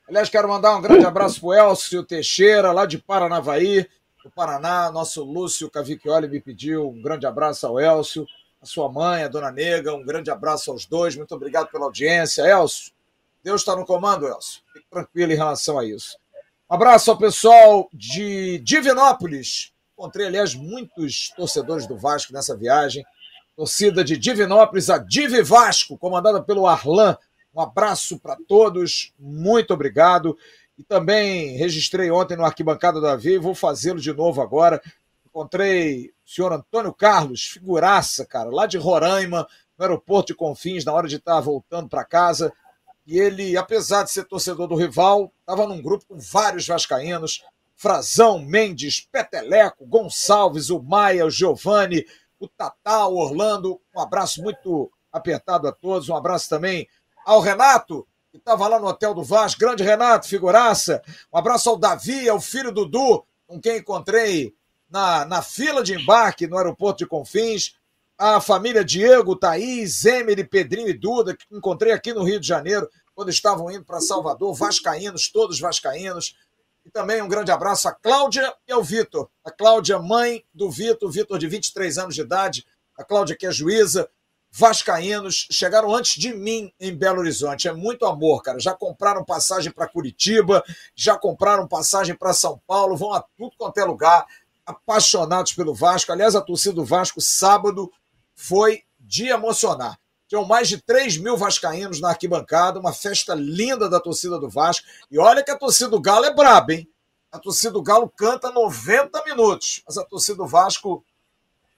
Aliás, 0.08 0.28
quero 0.28 0.48
mandar 0.48 0.76
um 0.76 0.82
grande 0.82 1.06
abraço 1.06 1.40
pro 1.40 1.52
Elcio 1.52 2.02
Teixeira, 2.02 2.72
lá 2.72 2.86
de 2.86 2.98
Paranavaí, 2.98 3.86
do 4.22 4.30
Paraná. 4.30 4.90
Nosso 4.90 5.22
Lúcio 5.22 5.70
Cavicchioli 5.70 6.28
me 6.28 6.40
pediu 6.40 6.88
um 6.90 7.00
grande 7.00 7.26
abraço 7.26 7.66
ao 7.66 7.80
Elcio, 7.80 8.26
a 8.60 8.66
sua 8.66 8.90
mãe, 8.90 9.22
a 9.22 9.28
dona 9.28 9.50
Nega, 9.52 9.94
um 9.94 10.04
grande 10.04 10.30
abraço 10.30 10.70
aos 10.70 10.86
dois. 10.86 11.16
Muito 11.16 11.34
obrigado 11.34 11.70
pela 11.70 11.84
audiência. 11.84 12.42
Elcio, 12.42 12.92
Deus 13.42 13.60
está 13.60 13.76
no 13.76 13.86
comando, 13.86 14.26
Elcio. 14.26 14.60
Fique 14.72 14.86
tranquilo 14.90 15.32
em 15.32 15.36
relação 15.36 15.78
a 15.78 15.84
isso. 15.84 16.18
Um 16.68 16.74
abraço 16.74 17.10
ao 17.10 17.16
pessoal 17.16 17.88
de 17.92 18.58
Divinópolis. 18.58 19.72
Encontrei, 19.92 20.26
aliás, 20.26 20.54
muitos 20.54 21.30
torcedores 21.36 21.86
do 21.86 21.96
Vasco 21.96 22.32
nessa 22.32 22.56
viagem. 22.56 23.04
Torcida 23.56 24.02
de 24.02 24.16
Divinópolis, 24.16 24.90
a 24.90 24.98
Divi 24.98 25.40
Vasco, 25.40 25.96
comandada 25.96 26.42
pelo 26.42 26.66
Arlan. 26.66 27.16
Um 27.54 27.60
abraço 27.60 28.18
para 28.18 28.36
todos, 28.48 29.12
muito 29.16 29.72
obrigado. 29.72 30.36
E 30.76 30.82
também 30.82 31.56
registrei 31.56 32.10
ontem 32.10 32.36
no 32.36 32.44
Arquibancada 32.44 33.00
da 33.00 33.14
Via 33.14 33.36
e 33.36 33.38
vou 33.38 33.54
fazê-lo 33.54 34.00
de 34.00 34.12
novo 34.12 34.42
agora. 34.42 34.82
Encontrei 35.24 36.12
o 36.26 36.28
senhor 36.28 36.52
Antônio 36.52 36.92
Carlos, 36.92 37.44
figuraça, 37.44 38.26
cara, 38.26 38.50
lá 38.50 38.66
de 38.66 38.76
Roraima, 38.76 39.46
no 39.78 39.84
aeroporto 39.84 40.32
de 40.32 40.36
Confins, 40.36 40.84
na 40.84 40.92
hora 40.92 41.06
de 41.06 41.16
estar 41.16 41.40
voltando 41.40 41.88
para 41.88 42.04
casa. 42.04 42.52
E 43.06 43.20
ele, 43.20 43.56
apesar 43.56 44.02
de 44.02 44.10
ser 44.10 44.24
torcedor 44.24 44.66
do 44.66 44.74
rival, 44.74 45.32
estava 45.40 45.68
num 45.68 45.80
grupo 45.80 46.06
com 46.08 46.18
vários 46.18 46.66
vascaínos. 46.66 47.44
Frazão, 47.76 48.40
Mendes, 48.40 49.00
Peteleco, 49.00 49.86
Gonçalves, 49.86 50.70
o 50.70 50.82
Maia, 50.82 51.26
o 51.26 51.30
Giovanni, 51.30 52.04
o 52.44 52.48
Tatá, 52.48 53.06
o 53.06 53.16
Orlando. 53.16 53.80
Um 53.94 54.00
abraço 54.00 54.42
muito 54.42 54.90
apertado 55.12 55.68
a 55.68 55.72
todos. 55.72 56.08
Um 56.08 56.16
abraço 56.16 56.48
também 56.48 56.88
ao 57.24 57.40
Renato, 57.40 58.06
que 58.30 58.38
estava 58.38 58.68
lá 58.68 58.78
no 58.78 58.86
Hotel 58.86 59.14
do 59.14 59.22
Vasco. 59.22 59.60
Grande 59.60 59.82
Renato, 59.82 60.28
figuraça. 60.28 61.02
Um 61.32 61.38
abraço 61.38 61.70
ao 61.70 61.76
Davi, 61.76 62.28
ao 62.28 62.40
filho 62.40 62.72
Dudu, 62.72 63.24
com 63.46 63.60
quem 63.60 63.78
encontrei 63.78 64.54
na, 64.88 65.24
na 65.24 65.42
fila 65.42 65.82
de 65.82 65.94
embarque 65.94 66.46
no 66.46 66.56
aeroporto 66.56 66.98
de 66.98 67.06
Confins. 67.06 67.74
A 68.16 68.40
família 68.40 68.84
Diego, 68.84 69.34
Thaís, 69.34 70.04
Emily, 70.04 70.44
Pedrinho 70.44 70.88
e 70.88 70.98
Duda, 70.98 71.36
que 71.36 71.46
encontrei 71.50 71.92
aqui 71.92 72.12
no 72.12 72.22
Rio 72.22 72.38
de 72.38 72.46
Janeiro, 72.46 72.88
quando 73.14 73.28
estavam 73.28 73.70
indo 73.70 73.84
para 73.84 74.00
Salvador, 74.00 74.54
vascaínos, 74.54 75.28
todos 75.30 75.58
vascaínos. 75.58 76.36
E 76.84 76.90
também 76.90 77.22
um 77.22 77.28
grande 77.28 77.50
abraço 77.50 77.88
à 77.88 77.92
Cláudia 77.92 78.54
e 78.68 78.72
ao 78.72 78.82
Vitor. 78.82 79.30
A 79.44 79.50
Cláudia, 79.50 79.98
mãe 79.98 80.44
do 80.52 80.70
Vitor, 80.70 81.10
Vitor 81.10 81.38
de 81.38 81.46
23 81.46 81.98
anos 81.98 82.14
de 82.14 82.20
idade. 82.20 82.66
A 82.96 83.02
Cláudia, 83.02 83.36
que 83.36 83.46
é 83.46 83.50
juíza. 83.50 84.08
Vascaínos 84.56 85.48
chegaram 85.50 85.92
antes 85.92 86.14
de 86.20 86.32
mim 86.32 86.72
em 86.78 86.94
Belo 86.94 87.18
Horizonte. 87.18 87.66
É 87.66 87.72
muito 87.72 88.06
amor, 88.06 88.40
cara. 88.40 88.60
Já 88.60 88.72
compraram 88.72 89.24
passagem 89.24 89.72
para 89.72 89.88
Curitiba, 89.88 90.62
já 90.94 91.18
compraram 91.18 91.66
passagem 91.66 92.14
para 92.14 92.32
São 92.32 92.60
Paulo, 92.64 92.96
vão 92.96 93.12
a 93.12 93.20
tudo 93.36 93.56
quanto 93.58 93.78
é 93.78 93.84
lugar. 93.84 94.24
Apaixonados 94.64 95.52
pelo 95.54 95.74
Vasco. 95.74 96.12
Aliás, 96.12 96.36
a 96.36 96.40
torcida 96.40 96.76
do 96.76 96.84
Vasco, 96.84 97.20
sábado, 97.20 97.90
foi 98.34 98.84
de 99.00 99.26
emocionar. 99.26 99.98
Tinham 100.34 100.44
mais 100.44 100.68
de 100.68 100.82
3 100.82 101.18
mil 101.18 101.36
vascaínos 101.36 102.00
na 102.00 102.08
arquibancada, 102.08 102.80
uma 102.80 102.92
festa 102.92 103.36
linda 103.36 103.88
da 103.88 104.00
torcida 104.00 104.36
do 104.36 104.50
Vasco. 104.50 104.84
E 105.08 105.16
olha 105.16 105.44
que 105.44 105.50
a 105.52 105.56
torcida 105.56 105.88
do 105.88 106.00
Galo 106.00 106.24
é 106.24 106.34
braba, 106.34 106.72
hein? 106.72 106.90
A 107.30 107.38
torcida 107.38 107.70
do 107.70 107.80
Galo 107.80 108.12
canta 108.16 108.50
90 108.50 109.22
minutos, 109.26 109.80
mas 109.86 109.96
a 109.96 110.02
torcida 110.02 110.38
do 110.38 110.46
Vasco 110.48 111.04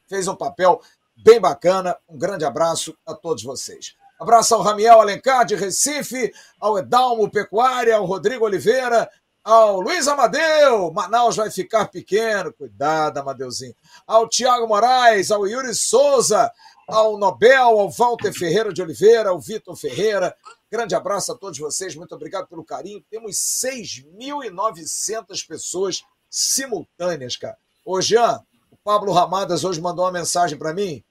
fez 0.08 0.26
um 0.26 0.34
papel 0.34 0.80
bem 1.14 1.38
bacana. 1.38 1.98
Um 2.08 2.16
grande 2.16 2.46
abraço 2.46 2.96
a 3.04 3.12
todos 3.12 3.42
vocês. 3.42 3.94
Abraço 4.18 4.54
ao 4.54 4.62
Ramiel 4.62 5.02
Alencar, 5.02 5.44
de 5.44 5.54
Recife, 5.54 6.32
ao 6.58 6.78
Edalmo 6.78 7.30
Pecuária, 7.30 7.94
ao 7.94 8.06
Rodrigo 8.06 8.46
Oliveira, 8.46 9.06
ao 9.44 9.80
Luiz 9.80 10.08
Amadeu, 10.08 10.90
Manaus 10.92 11.36
vai 11.36 11.50
ficar 11.50 11.86
pequeno, 11.86 12.52
cuidado, 12.52 13.18
Amadeuzinho. 13.18 13.76
Ao 14.06 14.26
Tiago 14.26 14.66
Moraes, 14.66 15.30
ao 15.30 15.46
Yuri 15.46 15.74
Souza, 15.74 16.50
ao 16.86 17.18
Nobel, 17.18 17.80
ao 17.80 17.90
Walter 17.90 18.32
Ferreira 18.32 18.72
de 18.72 18.80
Oliveira, 18.80 19.30
ao 19.30 19.40
Vitor 19.40 19.76
Ferreira. 19.76 20.36
Grande 20.70 20.94
abraço 20.94 21.32
a 21.32 21.34
todos 21.34 21.58
vocês, 21.58 21.96
muito 21.96 22.14
obrigado 22.14 22.46
pelo 22.46 22.64
carinho. 22.64 23.04
Temos 23.10 23.36
6.900 23.36 25.46
pessoas 25.46 26.04
simultâneas, 26.30 27.36
cara. 27.36 27.58
Ô, 27.84 28.00
Jean, 28.00 28.40
o 28.70 28.76
Pablo 28.76 29.12
Ramadas 29.12 29.64
hoje 29.64 29.80
mandou 29.80 30.04
uma 30.04 30.12
mensagem 30.12 30.56
para 30.56 30.72
mim. 30.72 31.02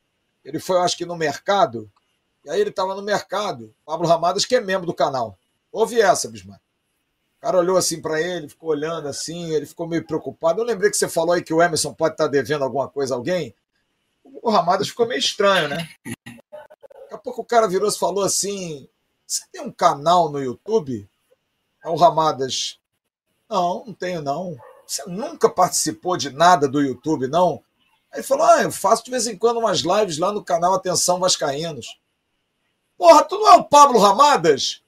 Ele 0.44 0.60
foi, 0.60 0.78
eu 0.78 0.82
acho 0.82 0.98
que 0.98 1.06
no 1.06 1.16
mercado. 1.16 1.92
E 2.46 2.50
aí 2.50 2.62
ele 2.62 2.70
estava 2.70 2.96
no 2.96 3.02
mercado. 3.02 3.74
Pablo 3.86 4.08
Ramadas, 4.08 4.46
que 4.46 4.56
é 4.56 4.62
membro 4.62 4.86
do 4.86 4.94
canal. 4.94 5.38
Ouve 5.72 6.00
essa, 6.00 6.30
Bismarck. 6.30 6.62
O 7.38 7.42
cara 7.42 7.58
olhou 7.58 7.78
assim 7.78 8.02
para 8.02 8.22
ele, 8.22 8.50
ficou 8.50 8.70
olhando 8.70 9.08
assim, 9.08 9.52
ele 9.52 9.66
ficou 9.66 9.88
meio 9.88 10.06
preocupado. 10.06 10.62
Eu 10.62 10.66
lembrei 10.66 10.90
que 10.90 10.98
você 10.98 11.08
falou 11.08 11.34
aí 11.34 11.44
que 11.44 11.54
o 11.54 11.62
Emerson 11.62 11.94
pode 11.94 12.14
estar 12.14 12.26
tá 12.26 12.30
devendo 12.30 12.64
alguma 12.64 12.88
coisa 12.88 13.14
a 13.14 13.18
alguém 13.18 13.54
o 14.42 14.50
Ramadas 14.50 14.90
ficou 14.90 15.08
meio 15.08 15.20
estranho, 15.20 15.68
né? 15.68 15.90
Daqui 16.06 17.14
a 17.14 17.18
pouco 17.18 17.42
o 17.42 17.46
cara 17.46 17.68
virou 17.68 17.90
e 17.90 17.98
falou 17.98 18.24
assim: 18.24 18.88
Você 19.26 19.44
tem 19.52 19.62
um 19.62 19.72
canal 19.72 20.30
no 20.30 20.42
YouTube? 20.42 21.10
É 21.84 21.90
o 21.90 21.96
Ramadas. 21.96 22.80
Não, 23.50 23.86
não 23.86 23.94
tenho, 23.94 24.22
não. 24.22 24.58
Você 24.86 25.04
nunca 25.08 25.50
participou 25.50 26.18
de 26.18 26.30
nada 26.30 26.68
do 26.68 26.82
YouTube, 26.82 27.28
não? 27.28 27.64
Aí 28.12 28.20
ele 28.20 28.24
falou: 28.24 28.46
Ah, 28.46 28.64
eu 28.64 28.72
faço 28.72 29.04
de 29.04 29.12
vez 29.12 29.28
em 29.28 29.38
quando 29.38 29.58
umas 29.58 29.80
lives 29.80 30.18
lá 30.18 30.32
no 30.32 30.44
canal 30.44 30.74
Atenção 30.74 31.20
Vascaínos. 31.20 32.00
Porra, 32.98 33.24
tu 33.24 33.38
não 33.38 33.54
é 33.54 33.58
o 33.58 33.64
Pablo 33.64 34.00
Ramadas? 34.00 34.84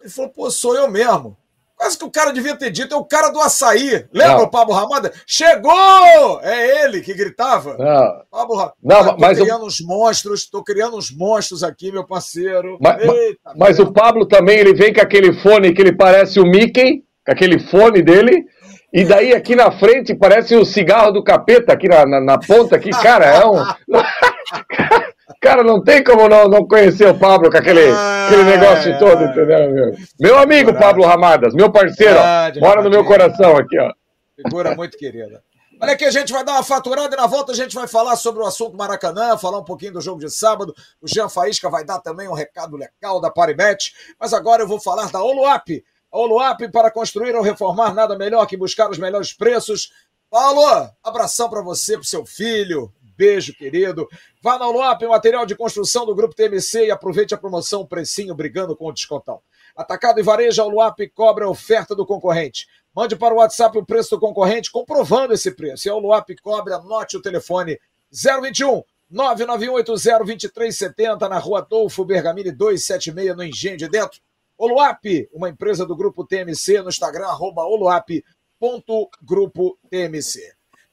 Ele 0.00 0.10
falou: 0.10 0.30
Pô, 0.30 0.50
sou 0.50 0.74
eu 0.74 0.90
mesmo. 0.90 1.36
Quase 1.78 1.96
que 1.96 2.04
o 2.04 2.10
cara 2.10 2.32
devia 2.32 2.56
ter 2.56 2.70
dito, 2.70 2.92
é 2.92 2.98
o 2.98 3.04
cara 3.04 3.28
do 3.28 3.40
açaí. 3.40 4.04
Lembra 4.12 4.38
não. 4.38 4.44
o 4.44 4.50
Pablo 4.50 4.74
Ramada? 4.74 5.12
Chegou! 5.24 6.40
É 6.42 6.84
ele 6.84 7.00
que 7.00 7.14
gritava. 7.14 7.76
Não, 7.78 8.22
Pablo 8.28 8.56
Ramada. 8.56 8.74
Não, 8.82 9.04
tô 9.04 9.16
mas 9.16 9.38
criando 9.38 9.62
eu... 9.62 9.66
uns 9.66 9.80
monstros, 9.80 10.50
tô 10.50 10.64
criando 10.64 10.96
uns 10.96 11.14
monstros 11.16 11.62
aqui, 11.62 11.92
meu 11.92 12.04
parceiro. 12.04 12.78
Mas, 12.80 13.00
Eita, 13.00 13.52
mas 13.56 13.78
o 13.78 13.92
Pablo 13.92 14.26
também, 14.26 14.58
ele 14.58 14.74
vem 14.74 14.92
com 14.92 15.00
aquele 15.00 15.32
fone 15.40 15.72
que 15.72 15.80
ele 15.80 15.92
parece 15.92 16.40
o 16.40 16.44
Mickey, 16.44 17.04
com 17.24 17.32
aquele 17.32 17.60
fone 17.70 18.02
dele, 18.02 18.44
e 18.92 19.04
daí 19.04 19.34
aqui 19.34 19.54
na 19.54 19.70
frente 19.70 20.14
parece 20.14 20.56
o 20.56 20.64
cigarro 20.64 21.12
do 21.12 21.22
capeta, 21.22 21.72
aqui 21.72 21.88
na, 21.88 22.06
na, 22.06 22.20
na 22.20 22.38
ponta, 22.38 22.76
aqui, 22.76 22.90
cara, 22.90 23.26
é 23.26 23.44
um. 23.44 23.64
Cara, 25.40 25.62
não 25.62 25.80
tem 25.80 26.02
como 26.02 26.28
não, 26.28 26.48
não 26.48 26.66
conhecer 26.66 27.06
o 27.06 27.16
Pablo 27.16 27.48
com 27.48 27.56
aquele, 27.56 27.88
ah, 27.90 28.26
aquele 28.26 28.42
negócio 28.42 28.98
todo, 28.98 29.22
entendeu? 29.22 29.70
Meu, 29.70 29.94
meu 30.18 30.38
amigo 30.38 30.74
Pablo 30.74 31.04
Ramadas, 31.04 31.54
meu 31.54 31.70
parceiro, 31.70 32.18
mora 32.60 32.82
no 32.82 32.90
meu 32.90 33.04
coração 33.04 33.56
aqui, 33.56 33.78
ó. 33.78 33.92
Figura 34.34 34.74
muito 34.74 34.96
querida. 34.96 35.42
Olha 35.80 35.92
aqui, 35.92 36.04
a 36.04 36.10
gente 36.10 36.32
vai 36.32 36.44
dar 36.44 36.54
uma 36.54 36.64
faturada 36.64 37.14
e 37.14 37.16
na 37.16 37.26
volta 37.28 37.52
a 37.52 37.54
gente 37.54 37.72
vai 37.72 37.86
falar 37.86 38.16
sobre 38.16 38.42
o 38.42 38.46
assunto 38.46 38.76
Maracanã, 38.76 39.38
falar 39.38 39.58
um 39.58 39.64
pouquinho 39.64 39.92
do 39.92 40.00
jogo 40.00 40.18
de 40.18 40.28
sábado. 40.28 40.74
O 41.00 41.06
Jean 41.06 41.28
Faísca 41.28 41.70
vai 41.70 41.84
dar 41.84 42.00
também 42.00 42.26
um 42.26 42.32
recado 42.32 42.76
legal 42.76 43.20
da 43.20 43.30
Paribet. 43.30 43.92
Mas 44.18 44.32
agora 44.32 44.62
eu 44.62 44.66
vou 44.66 44.80
falar 44.80 45.08
da 45.12 45.22
Oluap. 45.22 45.68
A 46.10 46.18
Oluap, 46.18 46.68
para 46.72 46.90
construir 46.90 47.36
ou 47.36 47.42
reformar, 47.42 47.92
nada 47.92 48.16
melhor 48.16 48.46
que 48.46 48.56
buscar 48.56 48.90
os 48.90 48.98
melhores 48.98 49.32
preços. 49.32 49.92
Paulo, 50.30 50.90
abração 51.02 51.48
para 51.48 51.62
você, 51.62 51.94
para 51.94 52.04
seu 52.04 52.24
filho, 52.24 52.92
beijo, 53.16 53.54
querido. 53.54 54.08
Vá 54.42 54.58
na 54.58 54.68
Luap, 54.68 55.02
material 55.02 55.44
de 55.44 55.56
construção 55.56 56.06
do 56.06 56.14
Grupo 56.14 56.34
TMC 56.34 56.86
e 56.86 56.90
aproveite 56.90 57.34
a 57.34 57.38
promoção 57.38 57.84
Precinho 57.84 58.34
brigando 58.34 58.76
com 58.76 58.86
o 58.86 58.92
descontão. 58.92 59.40
Atacado 59.76 60.20
e 60.20 60.22
varejo, 60.22 60.62
a 60.62 60.66
Luap 60.66 61.00
cobra 61.14 61.44
a 61.44 61.50
oferta 61.50 61.94
do 61.94 62.06
concorrente. 62.06 62.66
Mande 62.94 63.16
para 63.16 63.34
o 63.34 63.38
WhatsApp 63.38 63.76
o 63.76 63.84
preço 63.84 64.10
do 64.10 64.20
concorrente, 64.20 64.70
comprovando 64.70 65.34
esse 65.34 65.50
preço. 65.50 65.88
E 65.88 65.90
a 65.90 65.94
Luap 65.94 66.30
cobra, 66.42 66.76
anote 66.76 67.16
o 67.16 67.22
telefone 67.22 67.78
021 68.10 68.82
991802370 69.12 71.28
na 71.28 71.38
rua 71.38 71.60
Adolfo 71.60 72.04
Bergamini 72.04 72.52
276 72.52 73.36
no 73.36 73.42
Engenho 73.42 73.76
de 73.76 73.88
Dentro. 73.88 74.20
Oluap, 74.58 75.28
uma 75.32 75.48
empresa 75.48 75.86
do 75.86 75.96
Grupo 75.96 76.26
TMC 76.26 76.82
no 76.82 76.88
Instagram, 76.88 77.28
arroba 77.28 77.62
oluap.grupotmc. 77.62 80.38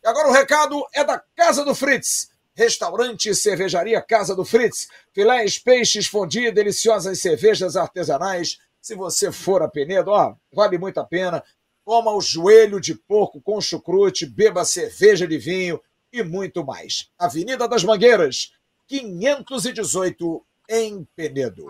E 0.03 0.07
agora 0.07 0.29
o 0.29 0.31
recado 0.31 0.85
é 0.93 1.03
da 1.03 1.19
Casa 1.35 1.65
do 1.65 1.73
Fritz. 1.73 2.29
Restaurante 2.53 3.29
e 3.29 3.35
cervejaria 3.35 3.99
Casa 4.03 4.35
do 4.35 4.45
Fritz. 4.45 4.87
Filés, 5.11 5.57
peixes, 5.57 6.05
fondue, 6.05 6.51
deliciosas 6.51 7.19
cervejas 7.19 7.75
artesanais. 7.75 8.59
Se 8.79 8.93
você 8.93 9.31
for 9.31 9.63
a 9.63 9.67
Penedo, 9.67 10.11
ó, 10.11 10.35
vale 10.53 10.77
muito 10.77 10.99
a 10.99 11.03
pena. 11.03 11.43
Coma 11.83 12.13
o 12.13 12.21
joelho 12.21 12.79
de 12.79 12.93
porco 12.93 13.41
com 13.41 13.59
chucrute, 13.59 14.27
beba 14.27 14.63
cerveja 14.63 15.27
de 15.27 15.39
vinho 15.39 15.81
e 16.13 16.21
muito 16.21 16.63
mais. 16.63 17.09
Avenida 17.17 17.67
das 17.67 17.83
Mangueiras, 17.83 18.51
518, 18.87 20.45
em 20.69 21.07
Penedo. 21.15 21.65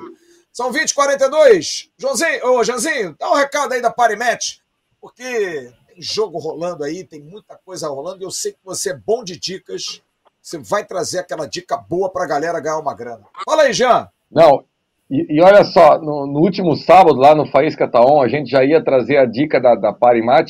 São 0.56 0.72
20h42. 0.72 1.90
Joãozinho, 1.98 3.10
ô, 3.10 3.16
dá 3.20 3.30
um 3.30 3.36
recado 3.36 3.74
aí 3.74 3.82
da 3.82 3.92
Parimet, 3.92 4.62
porque 5.02 5.70
tem 5.86 6.02
jogo 6.02 6.40
rolando 6.40 6.86
aí, 6.86 7.04
tem 7.04 7.22
muita 7.22 7.60
coisa 7.66 7.90
rolando, 7.90 8.24
e 8.24 8.26
eu 8.26 8.32
sei 8.32 8.54
que 8.54 8.60
você 8.64 8.92
é 8.92 8.98
bom 8.98 9.22
de 9.22 9.38
dicas. 9.38 10.02
Você 10.42 10.58
vai 10.58 10.86
trazer 10.86 11.20
aquela 11.20 11.46
dica 11.46 11.76
boa 11.76 12.10
para 12.10 12.24
a 12.24 12.28
galera 12.28 12.62
ganhar 12.62 12.80
uma 12.80 12.96
grana. 12.96 13.24
Fala 13.44 13.64
aí, 13.64 13.74
Jean. 13.74 14.08
Não, 14.32 14.64
e, 15.12 15.36
e 15.36 15.42
olha 15.42 15.66
só, 15.66 16.00
no, 16.00 16.26
no, 16.26 16.40
último 16.40 16.74
sábado, 16.78 17.20
lá 17.20 17.36
no 17.36 17.46
Faísca 17.48 17.86
Taon, 17.86 18.22
a 18.22 18.30
gente 18.30 18.50
já 18.50 18.64
ia 18.64 18.82
trazer 18.82 19.18
a 19.18 19.26
dica 19.26 19.60
da, 19.60 19.76
da. 19.76 19.94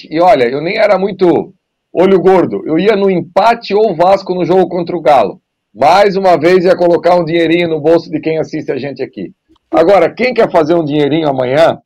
E 0.07 0.21
olha, 0.21 0.43
eu 0.43 0.61
nem 0.61 0.77
era 0.77 0.99
muito 0.99 1.51
olho 1.91 2.19
gordo. 2.19 2.61
Eu 2.67 2.77
ia 2.77 2.95
no 2.95 3.09
empate 3.09 3.73
ou 3.73 3.95
Vasco 3.95 4.35
no 4.35 4.45
jogo 4.45 4.69
contra 4.69 4.95
o 4.95 5.01
Galo. 5.01 5.41
Mais 5.73 6.15
uma 6.15 6.37
vez 6.37 6.63
ia 6.63 6.77
colocar 6.77 7.15
um 7.15 7.25
dinheirinho 7.25 7.69
no 7.69 7.81
bolso 7.81 8.07
de 8.11 8.19
quem 8.19 8.37
assiste 8.37 8.71
a 8.71 8.77
gente 8.77 9.01
aqui. 9.01 9.33
Agora, 9.71 10.13
quem 10.13 10.33
quer 10.33 10.49
fazer 10.51 10.73
um 10.73 10.85
dinheirinho 10.85 11.27
amanhã, 11.27 11.81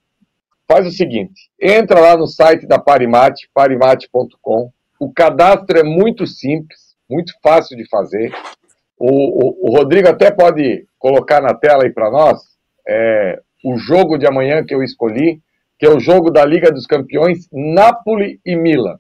faz 0.67 0.85
o 0.85 0.91
seguinte: 0.91 1.49
entra 1.59 1.99
lá 1.99 2.15
no 2.15 2.27
site 2.27 2.67
da 2.67 2.79
Parimate, 2.79 3.49
parimate.com. 3.53 4.71
O 4.99 5.11
cadastro 5.11 5.79
é 5.79 5.83
muito 5.83 6.27
simples, 6.27 6.95
muito 7.09 7.33
fácil 7.41 7.75
de 7.75 7.87
fazer. 7.89 8.31
O, 8.97 9.07
o, 9.07 9.69
o 9.69 9.77
Rodrigo 9.77 10.09
até 10.09 10.29
pode 10.29 10.85
colocar 10.99 11.41
na 11.41 11.53
tela 11.53 11.83
aí 11.83 11.89
para 11.89 12.11
nós 12.11 12.41
é, 12.87 13.39
o 13.63 13.77
jogo 13.77 14.17
de 14.17 14.27
amanhã 14.27 14.63
que 14.63 14.75
eu 14.75 14.83
escolhi, 14.83 15.41
que 15.77 15.85
é 15.85 15.89
o 15.89 15.99
jogo 15.99 16.29
da 16.29 16.43
Liga 16.43 16.71
dos 16.71 16.85
Campeões, 16.85 17.47
Napoli 17.51 18.39
e 18.45 18.55
Milan. 18.55 18.99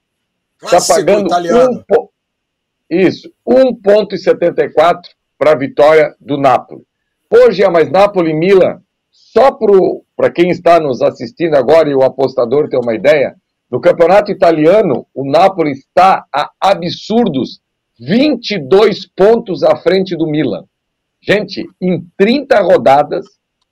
Está 0.63 0.95
pagando 0.95 1.27
italiano. 1.27 1.83
um, 1.91 2.07
isso, 2.89 3.31
1,74 3.47 5.01
para 5.37 5.51
a 5.51 5.55
vitória 5.55 6.15
do 6.19 6.37
Napoli. 6.37 6.83
Hoje 7.31 7.63
é 7.63 7.69
mais 7.69 7.91
Napoli 7.91 8.33
Milan 8.33 8.81
só 9.11 9.51
para 10.17 10.31
quem 10.31 10.49
está 10.49 10.79
nos 10.79 10.99
assistindo 10.99 11.53
agora 11.53 11.87
e 11.87 11.93
o 11.93 12.01
apostador 12.01 12.67
ter 12.67 12.77
uma 12.77 12.95
ideia, 12.95 13.35
no 13.69 13.79
campeonato 13.79 14.31
italiano, 14.31 15.05
o 15.13 15.23
Napoli 15.29 15.73
está 15.73 16.25
a 16.33 16.49
absurdos 16.59 17.61
22 17.99 19.05
pontos 19.15 19.61
à 19.61 19.75
frente 19.75 20.17
do 20.17 20.25
Milan. 20.25 20.63
Gente, 21.21 21.67
em 21.79 22.03
30 22.17 22.61
rodadas, 22.61 23.27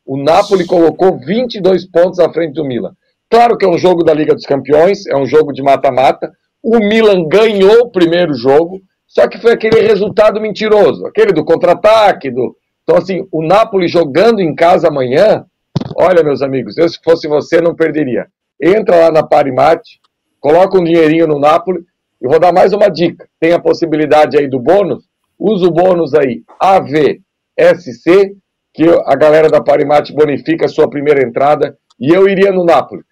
o 0.06 0.18
Napoli 0.18 0.68
colocou 0.68 1.18
22 1.18 1.90
pontos 1.90 2.20
à 2.20 2.32
frente 2.32 2.54
do 2.54 2.64
Milan. 2.64 2.94
Claro 3.28 3.58
que 3.58 3.66
é 3.66 3.68
um 3.68 3.78
jogo 3.78 4.04
da 4.04 4.14
Liga 4.14 4.36
dos 4.36 4.46
Campeões, 4.46 5.08
é 5.08 5.18
um 5.18 5.26
jogo 5.26 5.52
de 5.52 5.64
mata-mata. 5.64 6.32
O 6.62 6.78
Milan 6.78 7.28
ganhou 7.28 7.86
o 7.86 7.92
primeiro 7.92 8.36
jogo, 8.36 8.80
só 9.08 9.28
que 9.28 9.40
foi 9.40 9.54
aquele 9.54 9.82
resultado 9.82 10.40
mentiroso, 10.40 11.08
aquele 11.08 11.34
do 11.34 11.44
contra-ataque, 11.44 12.30
do, 12.30 12.56
então, 12.88 12.96
assim, 12.96 13.28
o 13.34 13.46
Napoli 13.46 13.86
jogando 13.90 14.40
em 14.40 14.56
casa 14.56 14.88
amanhã, 14.88 15.46
olha, 15.94 16.24
meus 16.24 16.42
amigos, 16.42 16.78
eu 16.78 16.88
se 16.88 16.98
fosse 17.04 17.28
você 17.28 17.60
não 17.60 17.76
perderia. 17.76 18.28
Entra 18.62 18.96
lá 18.96 19.12
na 19.12 19.22
Parimate, 19.22 20.00
coloca 20.40 20.80
um 20.80 20.84
dinheirinho 20.86 21.28
no 21.28 21.38
Napoli 21.38 21.84
e 22.22 22.28
vou 22.30 22.40
dar 22.40 22.54
mais 22.54 22.72
uma 22.72 22.88
dica. 22.88 23.28
Tem 23.42 23.52
a 23.52 23.60
possibilidade 23.60 24.38
aí 24.38 24.48
do 24.48 24.58
bônus, 24.58 25.04
usa 25.38 25.68
o 25.68 25.72
bônus 25.72 26.14
aí 26.14 26.44
AVSC, 26.58 28.38
que 28.74 28.86
a 29.06 29.16
galera 29.18 29.50
da 29.50 29.62
Parimate 29.62 30.14
bonifica 30.14 30.66
a 30.66 30.70
sua 30.70 30.90
primeira 30.90 31.22
entrada 31.22 31.78
e 32.00 32.14
eu 32.14 32.26
iria 32.30 32.54
no 32.54 32.64
Napoli. 32.64 33.04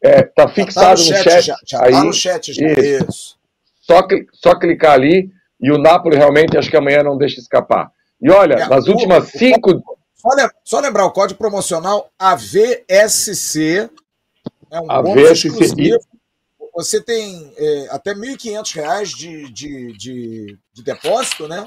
É, 0.00 0.22
tá 0.22 0.46
fixado 0.46 0.86
tá 0.86 0.90
no, 0.90 0.98
chat, 0.98 1.16
no 1.16 1.30
chat. 1.32 1.46
Já, 1.46 1.56
já 1.66 1.84
aí, 1.84 1.92
tá 1.92 2.04
no 2.04 2.12
chat 2.12 2.52
já. 2.52 2.64
Isso. 2.64 3.04
isso. 3.08 3.38
Só, 3.80 4.06
só 4.32 4.54
clicar 4.56 4.92
ali 4.92 5.32
e 5.60 5.72
o 5.72 5.78
Napoli 5.78 6.16
realmente 6.16 6.56
acho 6.56 6.70
que 6.70 6.76
amanhã 6.76 7.02
não 7.02 7.18
deixa 7.18 7.40
escapar. 7.40 7.90
E 8.24 8.30
olha, 8.30 8.54
é, 8.54 8.68
nas 8.68 8.88
últimas 8.88 9.28
o, 9.28 9.38
cinco. 9.38 9.84
Só, 10.14 10.30
lembrar, 10.30 10.54
só 10.64 10.80
lembrar 10.80 11.04
o 11.04 11.12
código 11.12 11.36
promocional 11.36 12.08
AVSC. 12.18 13.90
É 14.70 14.80
um 14.80 14.90
AVSC. 14.90 15.98
Você 16.74 17.02
tem 17.02 17.52
é, 17.58 17.88
até 17.90 18.12
R$ 18.12 18.20
1.500 18.20 19.04
de, 19.14 19.52
de, 19.52 19.92
de, 19.98 20.58
de 20.72 20.82
depósito, 20.82 21.46
né? 21.46 21.66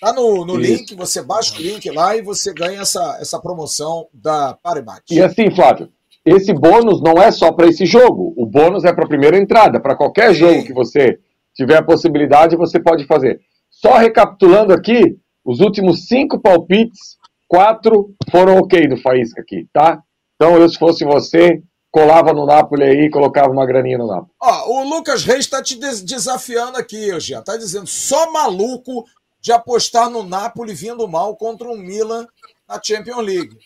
Tá 0.00 0.12
no, 0.12 0.46
no 0.46 0.56
link, 0.56 0.94
você 0.94 1.20
baixa 1.20 1.54
o 1.54 1.60
link 1.60 1.88
lá 1.90 2.16
e 2.16 2.22
você 2.22 2.52
ganha 2.52 2.80
essa, 2.80 3.18
essa 3.20 3.40
promoção 3.40 4.06
da 4.12 4.56
Paribate. 4.62 5.12
E 5.14 5.20
assim, 5.20 5.50
Flávio, 5.54 5.90
esse 6.24 6.52
bônus 6.52 7.02
não 7.02 7.20
é 7.20 7.30
só 7.32 7.52
para 7.52 7.66
esse 7.66 7.84
jogo. 7.86 8.32
O 8.36 8.46
bônus 8.46 8.84
é 8.84 8.92
para 8.92 9.04
a 9.04 9.08
primeira 9.08 9.36
entrada. 9.36 9.80
Para 9.80 9.96
qualquer 9.96 10.32
Sim. 10.32 10.40
jogo 10.40 10.64
que 10.64 10.72
você 10.72 11.18
tiver 11.54 11.76
a 11.76 11.84
possibilidade, 11.84 12.56
você 12.56 12.80
pode 12.80 13.04
fazer. 13.06 13.40
Só 13.68 13.96
recapitulando 13.96 14.72
aqui, 14.72 15.18
os 15.44 15.60
últimos 15.60 16.06
cinco 16.06 16.40
palpites, 16.40 17.16
quatro 17.48 18.14
foram 18.30 18.58
ok 18.58 18.88
do 18.88 18.96
Faísca 18.96 19.40
aqui, 19.40 19.68
tá? 19.72 20.02
Então, 20.36 20.56
eu, 20.56 20.68
se 20.68 20.78
fosse 20.78 21.04
você, 21.04 21.62
colava 21.90 22.32
no 22.32 22.46
Napoli 22.46 22.84
aí 22.84 23.04
e 23.04 23.10
colocava 23.10 23.50
uma 23.50 23.66
graninha 23.66 23.98
no 23.98 24.06
Napoli. 24.06 24.30
Ó, 24.40 24.70
o 24.72 24.88
Lucas 24.88 25.24
Reis 25.24 25.40
está 25.40 25.62
te 25.62 25.76
desafiando 25.76 26.78
aqui, 26.78 27.18
já 27.20 27.42
tá 27.42 27.56
dizendo, 27.56 27.86
só 27.86 28.32
maluco 28.32 29.04
de 29.40 29.52
apostar 29.52 30.08
no 30.08 30.22
Napoli 30.22 30.72
vindo 30.72 31.06
mal 31.06 31.36
contra 31.36 31.68
um 31.68 31.76
Milan 31.76 32.26
na 32.66 32.80
Champions 32.82 33.24
League. 33.24 33.58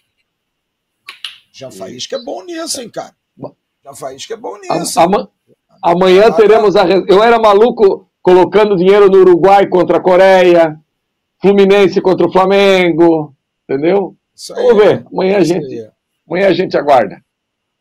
Já 1.53 1.70
Faísca 1.70 2.16
é 2.16 2.23
bom 2.23 2.43
nisso, 2.44 2.81
hein, 2.81 2.90
cara? 2.90 3.15
Já 3.85 3.94
Faísca 3.94 4.35
é 4.35 4.36
bom 4.36 4.59
nisso. 4.59 5.01
Ama 5.01 5.31
amanhã 5.82 6.32
teremos 6.32 6.74
a. 6.77 6.85
Eu 6.86 7.23
era 7.23 7.39
maluco 7.39 8.09
colocando 8.20 8.77
dinheiro 8.77 9.09
no 9.09 9.20
Uruguai 9.20 9.69
contra 9.69 9.98
a 9.98 10.03
Coreia. 10.03 10.78
Fluminense 11.47 12.01
contra 12.01 12.27
o 12.27 12.32
Flamengo, 12.32 13.32
entendeu? 13.62 14.16
Aí, 14.51 14.66
Vamos 14.66 14.85
ver. 14.85 15.06
Amanhã 15.12 15.39
a, 15.39 15.44
gente, 15.44 15.90
amanhã 16.28 16.48
a 16.48 16.52
gente 16.52 16.77
aguarda. 16.77 17.24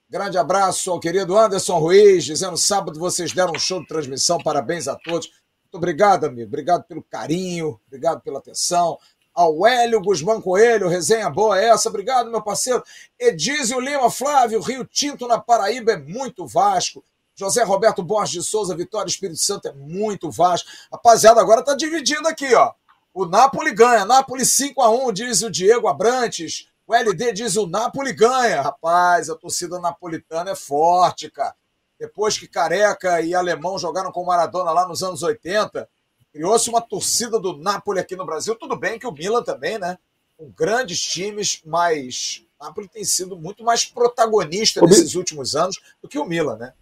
Grande 0.08 0.38
abraço 0.38 0.92
ao 0.92 1.00
querido 1.00 1.36
Anderson 1.36 1.80
Ruiz, 1.80 2.24
dizendo 2.24 2.56
sábado 2.58 3.00
vocês 3.00 3.34
deram 3.34 3.54
um 3.56 3.60
show 3.60 3.80
de 3.80 3.88
transmissão. 3.88 4.38
Parabéns 4.38 4.88
a 4.88 4.96
todos. 4.96 5.32
Muito 5.64 5.78
obrigado, 5.78 6.26
amigo. 6.26 6.48
Obrigado 6.48 6.84
pelo 6.84 7.02
carinho, 7.02 7.80
obrigado 7.88 8.22
pela 8.22 8.38
atenção. 8.38 9.00
ao 9.34 9.66
Hélio 9.66 10.00
Guzmão 10.00 10.40
Coelho, 10.40 10.88
resenha 10.88 11.28
boa 11.28 11.60
essa, 11.60 11.90
obrigado 11.90 12.30
meu 12.30 12.44
parceiro. 12.44 12.84
Edísio 13.20 13.80
Lima, 13.80 14.12
Flávio, 14.12 14.62
Rio 14.62 14.86
Tinto 14.86 15.28
na 15.28 15.40
Paraíba 15.40 15.94
é 15.94 15.98
muito 15.98 16.46
Vasco. 16.46 17.04
José 17.36 17.64
Roberto 17.64 18.04
Borges 18.04 18.44
de 18.44 18.48
Souza, 18.48 18.76
Vitória 18.76 19.10
Espírito 19.10 19.40
Santo 19.40 19.68
é 19.68 19.74
muito 19.74 20.30
Vasco. 20.30 20.70
Rapaziada, 20.92 21.42
agora 21.42 21.64
tá 21.64 21.74
dividindo 21.74 22.28
aqui, 22.28 22.54
ó. 22.54 22.72
O 23.16 23.26
Napoli 23.26 23.72
ganha, 23.72 24.04
Napoli 24.04 24.46
5 24.46 24.82
a 24.82 24.90
1 24.90 25.14
diz 25.14 25.42
o 25.42 25.50
Diego 25.50 25.88
Abrantes. 25.88 26.68
O 26.86 26.94
LD 26.94 27.32
diz 27.32 27.56
o 27.56 27.66
Napoli 27.66 28.12
ganha. 28.12 28.62
Rapaz, 28.62 29.30
a 29.30 29.36
torcida 29.36 29.80
napolitana 29.80 30.52
é 30.52 30.56
forte, 30.56 31.32
cara. 31.32 31.56
Depois 31.98 32.38
que 32.38 32.46
Careca 32.46 33.22
e 33.22 33.34
Alemão 33.34 33.80
jogaram 33.80 34.12
com 34.12 34.26
Maradona 34.26 34.70
lá 34.72 34.86
nos 34.86 35.02
anos 35.02 35.24
80, 35.24 35.88
criou-se 36.34 36.70
uma 36.70 36.82
torcida 36.82 37.40
do 37.40 37.56
Napoli 37.56 38.02
aqui 38.02 38.18
no 38.18 38.26
Brasil. 38.26 38.54
Tudo 38.54 38.76
bem 38.76 39.00
que 39.00 39.08
o 39.08 39.14
Milan 39.14 39.44
também, 39.44 39.80
né? 39.80 39.98
Com 40.36 40.52
grandes 40.52 41.00
times, 41.00 41.62
mas 41.66 42.46
o 42.60 42.66
Napoli 42.66 42.90
tem 42.90 43.06
sido 43.06 43.38
muito 43.38 43.64
mais 43.64 43.86
protagonista 43.86 44.84
Ô, 44.84 44.88
nesses 44.88 45.16
últimos 45.16 45.56
anos 45.56 45.80
do 46.02 46.10
que 46.10 46.20
o 46.20 46.26
Milan, 46.26 46.58
né? 46.58 46.74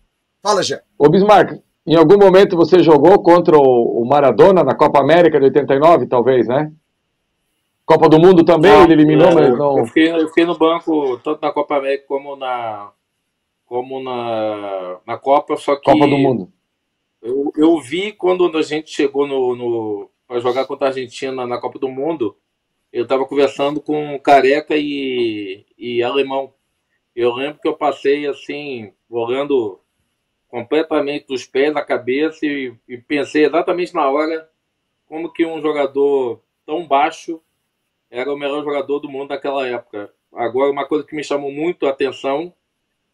Fala, 0.41 0.63
Gê. 0.63 0.81
Ô, 0.97 1.07
Bismarck, 1.07 1.61
em 1.85 1.95
algum 1.95 2.17
momento 2.17 2.55
você 2.55 2.79
jogou 2.79 3.21
contra 3.21 3.57
o 3.57 4.05
Maradona 4.05 4.63
na 4.63 4.75
Copa 4.75 4.99
América 4.99 5.37
de 5.39 5.45
89, 5.45 6.07
talvez, 6.07 6.47
né? 6.47 6.71
Copa 7.85 8.07
do 8.07 8.17
Mundo 8.17 8.45
também, 8.45 8.71
não, 8.71 8.83
ele 8.83 8.93
eliminou, 8.93 9.27
não, 9.27 9.35
mas 9.35 9.57
não. 9.57 9.79
Eu 9.79 9.85
fiquei, 9.85 10.09
eu 10.09 10.27
fiquei 10.29 10.45
no 10.45 10.57
banco, 10.57 11.17
tanto 11.17 11.41
na 11.41 11.51
Copa 11.51 11.77
América 11.77 12.05
como 12.07 12.35
na, 12.37 12.91
como 13.65 14.01
na, 14.01 14.99
na 15.05 15.17
Copa, 15.17 15.57
só 15.57 15.75
que. 15.75 15.91
Copa 15.91 16.07
do 16.07 16.17
Mundo. 16.17 16.49
Eu, 17.21 17.51
eu 17.57 17.79
vi 17.79 18.13
quando 18.13 18.45
a 18.57 18.61
gente 18.61 18.89
chegou 18.89 19.27
no, 19.27 19.55
no 19.55 20.09
para 20.27 20.39
jogar 20.39 20.65
contra 20.65 20.87
a 20.87 20.89
Argentina 20.89 21.45
na 21.45 21.59
Copa 21.59 21.77
do 21.77 21.89
Mundo, 21.89 22.37
eu 22.91 23.03
estava 23.03 23.25
conversando 23.25 23.81
com 23.81 24.17
Careca 24.19 24.75
e, 24.77 25.65
e 25.77 26.01
Alemão. 26.01 26.53
Eu 27.15 27.33
lembro 27.33 27.59
que 27.61 27.67
eu 27.67 27.75
passei 27.75 28.25
assim, 28.25 28.93
olhando 29.09 29.79
completamente 30.53 31.25
dos 31.25 31.47
pés 31.47 31.75
à 31.75 31.81
cabeça 31.81 32.45
e, 32.45 32.75
e 32.87 32.95
pensei 32.95 33.43
exatamente 33.43 33.91
na 33.91 34.07
hora 34.07 34.47
como 35.07 35.33
que 35.33 35.43
um 35.43 35.59
jogador 35.59 36.43
tão 36.63 36.87
baixo 36.87 37.41
era 38.07 38.31
o 38.31 38.37
melhor 38.37 38.63
jogador 38.63 38.99
do 38.99 39.09
mundo 39.09 39.29
naquela 39.29 39.67
época. 39.67 40.13
Agora, 40.31 40.71
uma 40.71 40.85
coisa 40.85 41.07
que 41.07 41.15
me 41.15 41.23
chamou 41.23 41.51
muito 41.51 41.87
a 41.87 41.89
atenção 41.89 42.53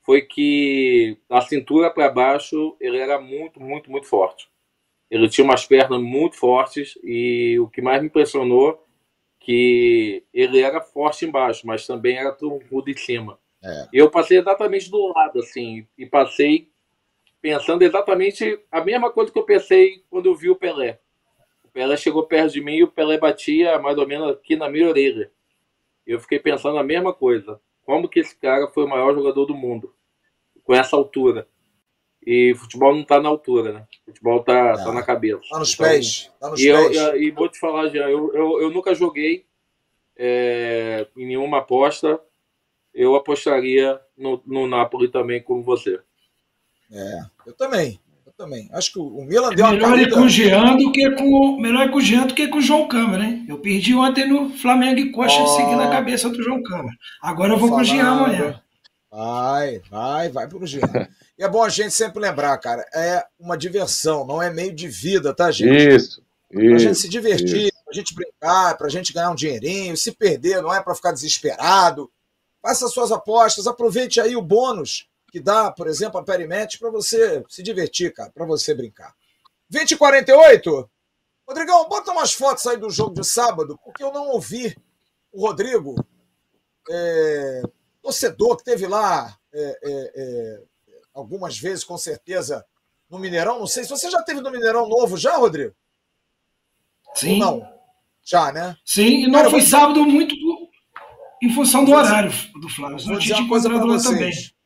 foi 0.01 0.23
que 0.23 1.17
da 1.29 1.39
cintura 1.39 1.89
para 1.89 2.09
baixo 2.09 2.75
ele 2.77 2.97
era 2.97 3.21
muito, 3.21 3.57
muito, 3.61 3.89
muito 3.89 4.05
forte. 4.05 4.49
Ele 5.09 5.29
tinha 5.29 5.45
umas 5.45 5.65
pernas 5.65 6.01
muito 6.01 6.35
fortes 6.35 6.99
e 7.01 7.57
o 7.57 7.69
que 7.69 7.81
mais 7.81 8.01
me 8.01 8.09
impressionou 8.09 8.85
que 9.39 10.25
ele 10.33 10.59
era 10.59 10.81
forte 10.81 11.23
embaixo, 11.23 11.65
mas 11.65 11.87
também 11.87 12.17
era 12.17 12.33
truncudo 12.33 12.91
em 12.91 12.97
cima. 12.97 13.39
É. 13.63 13.87
Eu 13.93 14.11
passei 14.11 14.39
exatamente 14.39 14.91
do 14.91 15.13
lado, 15.13 15.39
assim, 15.39 15.87
e 15.97 16.05
passei 16.05 16.67
pensando 17.41 17.81
exatamente 17.81 18.59
a 18.71 18.83
mesma 18.83 19.11
coisa 19.11 19.31
que 19.31 19.39
eu 19.39 19.43
pensei 19.43 20.03
quando 20.09 20.27
eu 20.27 20.35
vi 20.35 20.49
o 20.49 20.55
Pelé. 20.55 20.99
O 21.63 21.69
Pelé 21.69 21.95
chegou 21.97 22.23
perto 22.23 22.53
de 22.53 22.61
mim 22.61 22.75
e 22.75 22.83
o 22.83 22.91
Pelé 22.91 23.17
batia 23.17 23.79
mais 23.79 23.97
ou 23.97 24.07
menos 24.07 24.31
aqui 24.31 24.55
na 24.55 24.69
minha 24.69 24.89
orelha. 24.89 25.31
Eu 26.05 26.19
fiquei 26.19 26.39
pensando 26.39 26.77
a 26.77 26.83
mesma 26.83 27.13
coisa. 27.13 27.59
Como 27.83 28.09
que 28.09 28.19
esse 28.19 28.35
cara 28.35 28.67
foi 28.67 28.85
o 28.85 28.89
maior 28.89 29.13
jogador 29.13 29.45
do 29.45 29.55
mundo? 29.55 29.93
com 30.69 30.75
essa 30.75 30.95
altura. 30.95 31.47
E 32.23 32.53
futebol 32.53 32.93
não 32.93 33.01
está 33.01 33.19
na 33.19 33.27
altura, 33.27 33.73
né? 33.73 33.87
Futebol 34.05 34.39
está 34.41 34.73
tá 34.73 34.93
na 34.93 35.01
cabeça. 35.01 35.39
Está 35.41 35.57
nos 35.57 35.73
então, 35.73 35.85
pés. 35.87 36.31
Tá 36.39 36.49
nos 36.51 36.61
e, 36.61 36.71
pés. 36.71 36.95
Eu, 36.95 37.21
e 37.23 37.31
vou 37.31 37.49
te 37.49 37.59
falar, 37.59 37.89
já, 37.89 38.07
eu, 38.07 38.31
eu, 38.35 38.61
eu 38.61 38.69
nunca 38.69 38.93
joguei 38.93 39.47
é, 40.15 41.07
em 41.17 41.25
nenhuma 41.25 41.57
aposta. 41.57 42.21
Eu 42.93 43.15
apostaria 43.15 43.99
no, 44.15 44.39
no 44.45 44.67
Napoli 44.67 45.07
também, 45.07 45.41
como 45.41 45.63
você. 45.63 45.99
É, 46.91 47.19
eu 47.45 47.53
também. 47.53 47.99
Eu 48.25 48.33
também. 48.33 48.69
Acho 48.71 48.93
que 48.93 48.99
o 48.99 49.23
Milan 49.23 49.53
deu 49.53 49.65
uma 49.65 49.73
melhor 49.73 49.99
ir 49.99 50.09
com 50.11 50.21
o 50.21 50.29
Jean 50.29 50.75
do 50.75 50.91
que 50.91 51.11
com 51.11 51.57
melhor 51.59 51.87
ir 51.87 51.91
com 51.91 51.97
o 51.97 52.01
Jean 52.01 52.25
do 52.25 52.33
que 52.33 52.47
com 52.47 52.57
o 52.57 52.61
João 52.61 52.87
Câmara, 52.87 53.23
hein? 53.23 53.45
Eu 53.47 53.59
perdi 53.59 53.93
ontem 53.95 54.27
no 54.27 54.49
Flamengo 54.49 54.99
e 54.99 55.11
Coxa 55.11 55.41
oh, 55.41 55.47
seguindo 55.47 55.81
a 55.81 55.89
cabeça 55.89 56.29
do 56.29 56.41
João 56.41 56.61
Câmara. 56.63 56.95
Agora 57.21 57.53
eu 57.53 57.57
vou 57.57 57.69
com 57.69 57.77
o 57.77 57.83
Jean 57.83 58.07
amanhã. 58.07 58.61
Vai, 59.11 59.81
vai, 59.89 60.29
vai 60.29 60.47
pro 60.47 60.65
Jean. 60.65 60.81
E 61.37 61.43
é 61.43 61.49
bom 61.49 61.63
a 61.63 61.69
gente 61.69 61.91
sempre 61.91 62.21
lembrar, 62.21 62.57
cara, 62.57 62.85
é 62.93 63.23
uma 63.39 63.57
diversão, 63.57 64.25
não 64.25 64.41
é 64.41 64.51
meio 64.51 64.73
de 64.73 64.87
vida, 64.87 65.33
tá, 65.33 65.49
gente? 65.49 65.95
Isso. 65.95 66.21
isso 66.51 66.69
pra 66.69 66.77
gente 66.77 66.99
se 66.99 67.09
divertir, 67.09 67.67
isso. 67.67 67.83
pra 67.85 67.93
gente 67.93 68.13
brincar, 68.13 68.77
pra 68.77 68.89
gente 68.89 69.13
ganhar 69.13 69.31
um 69.31 69.35
dinheirinho, 69.35 69.97
se 69.97 70.11
perder, 70.11 70.61
não 70.61 70.73
é 70.73 70.81
para 70.81 70.93
ficar 70.93 71.11
desesperado. 71.11 72.11
Faça 72.61 72.87
suas 72.89 73.11
apostas, 73.11 73.65
aproveite 73.65 74.19
aí 74.19 74.35
o 74.35 74.41
bônus 74.41 75.08
que 75.31 75.39
dá, 75.39 75.71
por 75.71 75.87
exemplo, 75.87 76.19
a 76.19 76.23
Perimet 76.23 76.77
para 76.77 76.89
você 76.89 77.43
se 77.47 77.63
divertir, 77.63 78.13
cara, 78.13 78.31
para 78.31 78.45
você 78.45 78.73
brincar. 78.73 79.13
20 79.69 79.91
e 79.91 79.97
48 79.97 80.89
Rodrigão, 81.49 81.89
bota 81.89 82.11
umas 82.11 82.31
fotos 82.31 82.67
aí 82.67 82.77
do 82.77 82.91
jogo 82.91 83.15
de 83.15 83.25
sábado, 83.25 83.79
porque 83.83 84.03
eu 84.03 84.13
não 84.13 84.29
ouvi 84.29 84.75
o 85.31 85.47
Rodrigo 85.47 85.95
é, 86.87 87.63
torcedor 88.03 88.55
que 88.57 88.63
teve 88.63 88.85
lá 88.85 89.35
é, 89.51 89.79
é, 89.83 90.11
é, 90.15 90.63
algumas 91.11 91.57
vezes, 91.57 91.83
com 91.83 91.97
certeza, 91.97 92.63
no 93.09 93.17
Mineirão. 93.17 93.57
Não 93.57 93.65
sei 93.65 93.83
se 93.83 93.89
você 93.89 94.11
já 94.11 94.21
teve 94.21 94.41
no 94.41 94.51
Mineirão 94.51 94.87
novo, 94.87 95.17
já, 95.17 95.37
Rodrigo? 95.37 95.73
Sim. 97.15 97.33
Ou 97.33 97.39
não? 97.39 97.73
Já, 98.23 98.51
né? 98.51 98.77
Sim, 98.85 99.23
e 99.23 99.25
não 99.25 99.39
Cara, 99.39 99.49
foi 99.49 99.61
sábado 99.61 100.03
muito 100.05 100.35
em 101.41 101.51
função 101.51 101.83
do 101.83 101.93
horário 101.93 102.31
do 102.61 102.69
Flávio. 102.69 102.99
Vou 103.07 103.17
dizer 103.17 103.33
uma 103.33 103.49
coisa 103.49 103.67
para 103.67 103.79
vocês. 103.79 104.03
Também. 104.03 104.58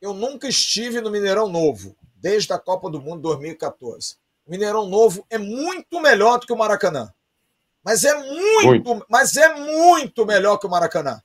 Eu 0.00 0.14
nunca 0.14 0.48
estive 0.48 1.00
no 1.00 1.10
Mineirão 1.10 1.48
Novo, 1.48 1.96
desde 2.14 2.52
a 2.52 2.58
Copa 2.58 2.90
do 2.90 3.00
Mundo 3.00 3.22
2014. 3.22 4.16
O 4.46 4.50
Mineirão 4.50 4.86
Novo 4.86 5.26
é 5.28 5.38
muito 5.38 6.00
melhor 6.00 6.38
do 6.38 6.46
que 6.46 6.52
o 6.52 6.56
Maracanã. 6.56 7.12
Mas 7.84 8.04
é 8.04 8.14
muito, 8.14 8.66
muito. 8.66 9.06
mas 9.08 9.36
é 9.36 9.54
muito 9.54 10.26
melhor 10.26 10.58
que 10.58 10.66
o 10.66 10.70
Maracanã 10.70 11.20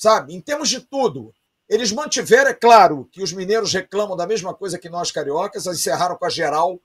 sabe? 0.00 0.34
Em 0.34 0.40
termos 0.40 0.70
de 0.70 0.80
tudo. 0.80 1.34
Eles 1.68 1.92
mantiveram, 1.92 2.50
é 2.50 2.54
claro, 2.54 3.08
que 3.12 3.22
os 3.22 3.32
mineiros 3.32 3.72
reclamam 3.72 4.16
da 4.16 4.26
mesma 4.26 4.54
coisa 4.54 4.78
que 4.78 4.88
nós 4.88 5.12
cariocas, 5.12 5.66
encerraram 5.66 6.16
com 6.16 6.24
a 6.24 6.30
geral. 6.30 6.80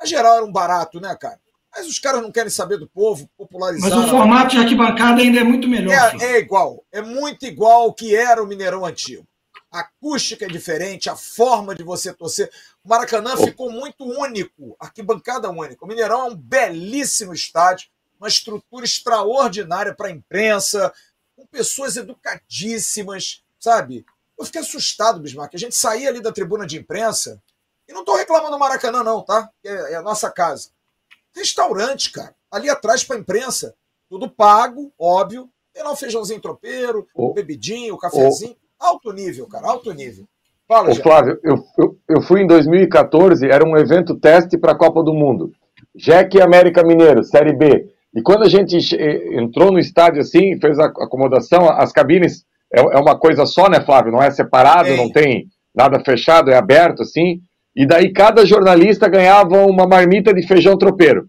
A 0.00 0.06
geral 0.06 0.36
era 0.36 0.44
um 0.44 0.52
barato, 0.52 1.00
né, 1.00 1.14
cara? 1.20 1.38
Mas 1.74 1.86
os 1.86 1.98
caras 1.98 2.22
não 2.22 2.30
querem 2.30 2.48
saber 2.48 2.78
do 2.78 2.86
povo, 2.86 3.28
popularizar. 3.36 3.90
Mas 3.90 4.04
o 4.04 4.08
formato 4.08 4.52
de 4.52 4.58
arquibancada 4.58 5.20
ainda 5.20 5.40
é 5.40 5.44
muito 5.44 5.68
melhor. 5.68 5.92
É, 5.92 6.24
é, 6.24 6.38
igual, 6.38 6.84
é 6.92 7.02
muito 7.02 7.44
igual 7.44 7.82
ao 7.82 7.94
que 7.94 8.14
era 8.14 8.42
o 8.42 8.46
Mineirão 8.46 8.86
antigo. 8.86 9.26
A 9.72 9.80
acústica 9.80 10.44
é 10.44 10.48
diferente, 10.48 11.08
a 11.08 11.16
forma 11.16 11.74
de 11.74 11.82
você 11.82 12.12
torcer. 12.12 12.52
O 12.84 12.88
Maracanã 12.90 13.34
ficou 13.38 13.72
muito 13.72 14.04
único, 14.04 14.76
arquibancada 14.78 15.48
única. 15.48 15.82
O 15.82 15.88
Mineirão 15.88 16.26
é 16.26 16.30
um 16.30 16.36
belíssimo 16.36 17.32
estádio, 17.32 17.88
uma 18.20 18.28
estrutura 18.28 18.84
extraordinária 18.84 19.94
para 19.94 20.08
a 20.08 20.10
imprensa, 20.10 20.92
com 21.34 21.46
pessoas 21.46 21.96
educadíssimas, 21.96 23.42
sabe? 23.58 24.04
Eu 24.38 24.44
fiquei 24.44 24.60
assustado, 24.60 25.20
Bismarck. 25.20 25.54
A 25.54 25.58
gente 25.58 25.74
saía 25.74 26.10
ali 26.10 26.20
da 26.20 26.30
tribuna 26.30 26.66
de 26.66 26.76
imprensa, 26.78 27.42
e 27.88 27.92
não 27.92 28.00
estou 28.00 28.16
reclamando 28.16 28.52
do 28.52 28.58
Maracanã, 28.58 29.02
não, 29.02 29.22
tá? 29.22 29.50
É, 29.64 29.92
é, 29.92 29.94
a 29.96 30.02
nossa 30.02 30.30
casa. 30.30 30.70
Restaurante, 31.34 32.12
cara. 32.12 32.34
Ali 32.50 32.68
atrás 32.68 33.02
para 33.02 33.18
imprensa. 33.18 33.74
Tudo 34.08 34.30
pago, 34.30 34.92
óbvio. 34.98 35.50
Tem 35.72 35.82
lá 35.82 35.90
um 35.90 35.96
feijãozinho 35.96 36.40
tropeiro, 36.40 37.08
oh. 37.14 37.32
bebidinho, 37.32 37.96
cafezinho. 37.96 38.56
Alto 38.82 39.12
nível, 39.12 39.46
cara, 39.46 39.68
alto 39.68 39.92
nível. 39.92 40.24
Fala, 40.66 40.90
Ô, 40.90 40.94
Flávio, 40.96 41.38
eu, 41.44 41.56
eu, 41.78 41.96
eu, 42.08 42.22
fui 42.22 42.42
em 42.42 42.46
2014, 42.46 43.46
era 43.46 43.64
um 43.64 43.76
evento 43.76 44.18
teste 44.18 44.58
para 44.58 44.72
a 44.72 44.76
Copa 44.76 45.02
do 45.02 45.14
Mundo. 45.14 45.52
Jack 45.94 46.40
América 46.40 46.82
Mineiro, 46.82 47.22
Série 47.22 47.52
B. 47.54 47.86
E 48.14 48.20
quando 48.22 48.42
a 48.42 48.48
gente 48.48 48.76
entrou 49.34 49.70
no 49.70 49.78
estádio 49.78 50.20
assim, 50.20 50.58
fez 50.60 50.78
a 50.78 50.86
acomodação, 50.86 51.68
as 51.68 51.92
cabines 51.92 52.44
é, 52.74 52.80
é 52.80 52.98
uma 52.98 53.16
coisa 53.16 53.46
só, 53.46 53.68
né, 53.68 53.80
Flávio? 53.80 54.12
Não 54.12 54.22
é 54.22 54.30
separado, 54.30 54.88
Sim. 54.88 54.96
não 54.96 55.10
tem 55.10 55.46
nada 55.74 56.00
fechado, 56.00 56.50
é 56.50 56.56
aberto 56.56 57.02
assim. 57.02 57.40
E 57.76 57.86
daí 57.86 58.12
cada 58.12 58.44
jornalista 58.44 59.08
ganhava 59.08 59.64
uma 59.66 59.86
marmita 59.86 60.34
de 60.34 60.46
feijão 60.46 60.76
tropeiro. 60.76 61.26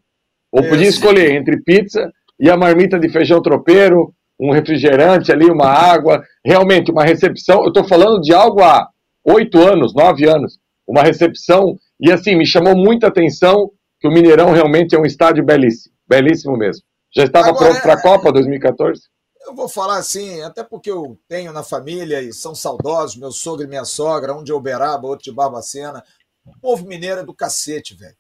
Ou 0.52 0.64
podia 0.64 0.88
escolher 0.88 1.32
entre 1.32 1.62
pizza 1.62 2.12
e 2.40 2.50
a 2.50 2.58
marmita 2.58 3.00
de 3.00 3.10
feijão 3.10 3.42
tropeiro, 3.42 4.14
um 4.40 4.52
refrigerante 4.52 5.32
ali, 5.32 5.50
uma 5.50 5.68
água. 5.68 6.24
Realmente, 6.44 6.92
uma 6.92 7.04
recepção. 7.04 7.62
Eu 7.62 7.70
estou 7.70 7.84
falando 7.84 8.22
de 8.22 8.34
algo 8.34 8.62
há 8.62 8.88
oito 9.24 9.60
anos, 9.60 9.94
nove 9.94 10.28
anos. 10.28 10.60
Uma 10.88 11.02
recepção. 11.02 11.78
E 12.00 12.12
assim, 12.12 12.36
me 12.36 12.46
chamou 12.46 12.76
muita 12.76 13.08
atenção 13.08 13.72
que 14.00 14.08
o 14.08 14.12
Mineirão 14.12 14.52
realmente 14.52 14.96
é 14.96 15.00
um 15.00 15.06
estádio 15.06 15.46
belíssimo. 15.46 15.96
Belíssimo 16.08 16.58
mesmo. 16.58 16.84
Já 17.16 17.24
estava 17.24 17.50
Agora, 17.50 17.70
pronto 17.70 17.82
para 17.82 17.94
a 17.94 18.02
Copa 18.02 18.32
2014? 18.32 19.04
Eu 19.46 19.56
vou 19.56 19.70
falar 19.70 19.98
assim, 19.98 20.42
até 20.42 20.64
porque 20.64 20.90
eu 20.90 21.18
tenho 21.28 21.54
na 21.54 21.64
família 21.64 22.22
e 22.22 22.34
são 22.34 22.56
saudosos, 22.56 23.18
meu 23.18 23.32
sogro 23.32 23.66
e 23.66 23.68
minha 23.68 23.86
sogra, 23.86 24.34
um 24.34 24.44
de 24.44 24.52
Uberaba, 24.52 25.08
outro 25.08 25.26
de 25.26 25.32
Barbacena. 25.32 26.04
O 26.46 26.58
povo 26.60 26.86
mineiro 26.86 27.22
é 27.22 27.24
do 27.24 27.34
cacete, 27.34 27.94
velho. 27.94 28.16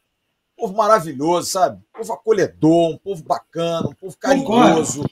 Um 0.57 0.63
povo 0.63 0.77
maravilhoso, 0.77 1.49
sabe? 1.49 1.77
Um 1.77 1.99
povo 1.99 2.13
acolhedor, 2.13 2.91
um 2.91 2.97
povo 2.97 3.23
bacana, 3.23 3.89
um 3.89 3.95
povo 3.95 4.17
carinhoso. 4.17 5.03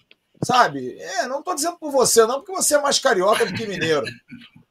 Sabe? 0.44 0.98
É, 1.00 1.28
não 1.28 1.42
tô 1.42 1.54
dizendo 1.54 1.78
por 1.78 1.92
você, 1.92 2.26
não, 2.26 2.40
porque 2.40 2.52
você 2.52 2.76
é 2.76 2.82
mais 2.82 3.00
carioca 3.00 3.46
do 3.46 3.54
que 3.54 3.66
mineiro. 3.66 4.06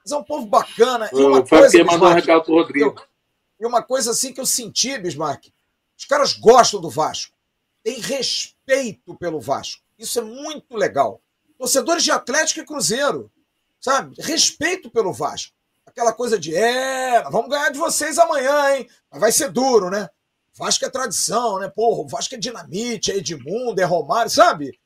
Mas 0.03 0.13
é 0.13 0.17
um 0.17 0.25
povo 0.25 0.47
bacana. 0.47 1.09
E 1.13 1.17
uma 1.17 1.47
coisa, 1.47 1.85
Bismarck, 1.85 2.29
eu, 2.75 2.95
e 3.61 3.67
uma 3.67 3.83
coisa 3.83 4.11
assim 4.11 4.33
que 4.33 4.41
eu 4.41 4.47
senti, 4.47 4.99
Bismarck, 4.99 5.53
os 5.97 6.05
caras 6.07 6.33
gostam 6.33 6.81
do 6.81 6.89
Vasco. 6.89 7.35
Tem 7.83 8.01
respeito 8.01 9.15
pelo 9.17 9.41
Vasco. 9.41 9.83
Isso 9.99 10.19
é 10.19 10.23
muito 10.23 10.77
legal. 10.77 11.21
Torcedores 11.59 12.03
de 12.03 12.11
Atlético 12.11 12.61
e 12.61 12.65
Cruzeiro, 12.65 13.31
sabe? 13.79 14.15
Respeito 14.19 14.91
pelo 14.91 15.13
Vasco. 15.13 15.53
Aquela 15.85 16.13
coisa 16.13 16.39
de, 16.39 16.55
é, 16.55 17.23
vamos 17.31 17.51
ganhar 17.51 17.71
de 17.71 17.79
vocês 17.79 18.19
amanhã, 18.19 18.77
hein? 18.77 18.89
Mas 19.11 19.21
vai 19.21 19.33
ser 19.33 19.51
duro, 19.51 19.91
né? 19.91 20.09
Vasco 20.55 20.85
é 20.85 20.91
tradição, 20.91 21.59
né? 21.59 21.69
Porra, 21.69 22.01
o 22.01 22.09
Vasco 22.09 22.35
é 22.35 22.39
dinamite, 22.39 23.13
é 23.13 23.17
Edmundo, 23.17 23.81
é 23.81 23.85
Romário, 23.85 24.31
sabe? 24.31 24.80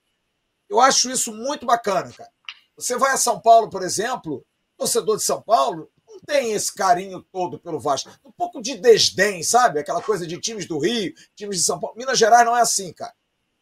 Eu 0.69 0.81
acho 0.81 1.11
isso 1.11 1.33
muito 1.33 1.67
bacana, 1.67 2.13
cara. 2.13 2.31
Você 2.77 2.97
vai 2.97 3.13
a 3.13 3.17
São 3.17 3.41
Paulo, 3.41 3.71
por 3.71 3.83
exemplo, 3.83 4.45
torcedor 4.77 5.17
de 5.17 5.23
São 5.23 5.41
Paulo 5.41 5.91
não 6.15 6.21
tem 6.21 6.53
esse 6.53 6.73
carinho 6.73 7.23
todo 7.33 7.59
pelo 7.59 7.81
Vasco. 7.81 8.11
Um 8.25 8.31
pouco 8.31 8.63
de 8.63 8.77
desdém, 8.77 9.43
sabe? 9.43 9.81
Aquela 9.81 10.01
coisa 10.01 10.27
de 10.27 10.41
times 10.41 10.67
do 10.67 10.79
Rio, 10.79 11.13
times 11.35 11.59
de 11.59 11.65
São 11.65 11.79
Paulo. 11.79 11.97
Minas 11.97 12.19
Gerais 12.19 12.47
não 12.47 12.57
é 12.57 12.61
assim, 12.61 12.93
cara. 12.93 13.13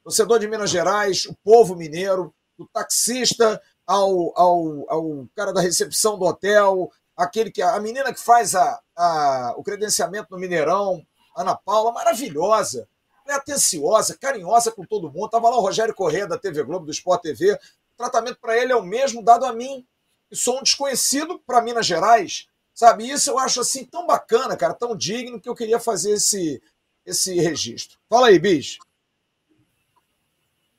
Torcedor 0.04 0.38
de 0.38 0.48
Minas 0.48 0.70
Gerais, 0.70 1.24
o 1.26 1.34
povo 1.42 1.74
mineiro, 1.74 2.34
do 2.58 2.66
taxista 2.66 3.60
ao, 3.86 4.38
ao, 4.38 4.90
ao 4.90 5.28
cara 5.34 5.52
da 5.52 5.60
recepção 5.60 6.18
do 6.18 6.24
hotel, 6.24 6.90
aquele 7.16 7.50
que 7.50 7.62
a 7.62 7.78
menina 7.80 8.12
que 8.12 8.20
faz 8.20 8.54
a, 8.54 8.80
a, 8.96 9.54
o 9.56 9.62
credenciamento 9.62 10.28
no 10.30 10.38
Mineirão, 10.38 11.04
Ana 11.36 11.56
Paula, 11.56 11.92
maravilhosa. 11.92 12.88
É 13.32 13.36
atenciosa, 13.36 14.16
carinhosa 14.18 14.70
com 14.70 14.84
todo 14.84 15.10
mundo. 15.10 15.30
Tava 15.30 15.50
lá 15.50 15.56
o 15.56 15.60
Rogério 15.60 15.94
Corrêa 15.94 16.26
da 16.26 16.38
TV 16.38 16.62
Globo, 16.62 16.86
do 16.86 16.92
Sport 16.92 17.22
TV. 17.22 17.52
O 17.52 17.96
tratamento 17.96 18.38
para 18.40 18.56
ele 18.56 18.72
é 18.72 18.76
o 18.76 18.82
mesmo 18.82 19.22
dado 19.22 19.44
a 19.44 19.52
mim, 19.52 19.86
que 20.28 20.36
sou 20.36 20.58
um 20.58 20.62
desconhecido 20.62 21.38
para 21.46 21.62
Minas 21.62 21.86
Gerais. 21.86 22.46
Sabe, 22.74 23.08
isso 23.08 23.30
eu 23.30 23.38
acho 23.38 23.60
assim 23.60 23.84
tão 23.84 24.06
bacana, 24.06 24.56
cara, 24.56 24.72
tão 24.72 24.96
digno 24.96 25.40
que 25.40 25.48
eu 25.48 25.54
queria 25.54 25.78
fazer 25.78 26.12
esse, 26.12 26.62
esse 27.04 27.34
registro. 27.38 27.98
Fala 28.08 28.28
aí, 28.28 28.38
bicho. 28.38 28.78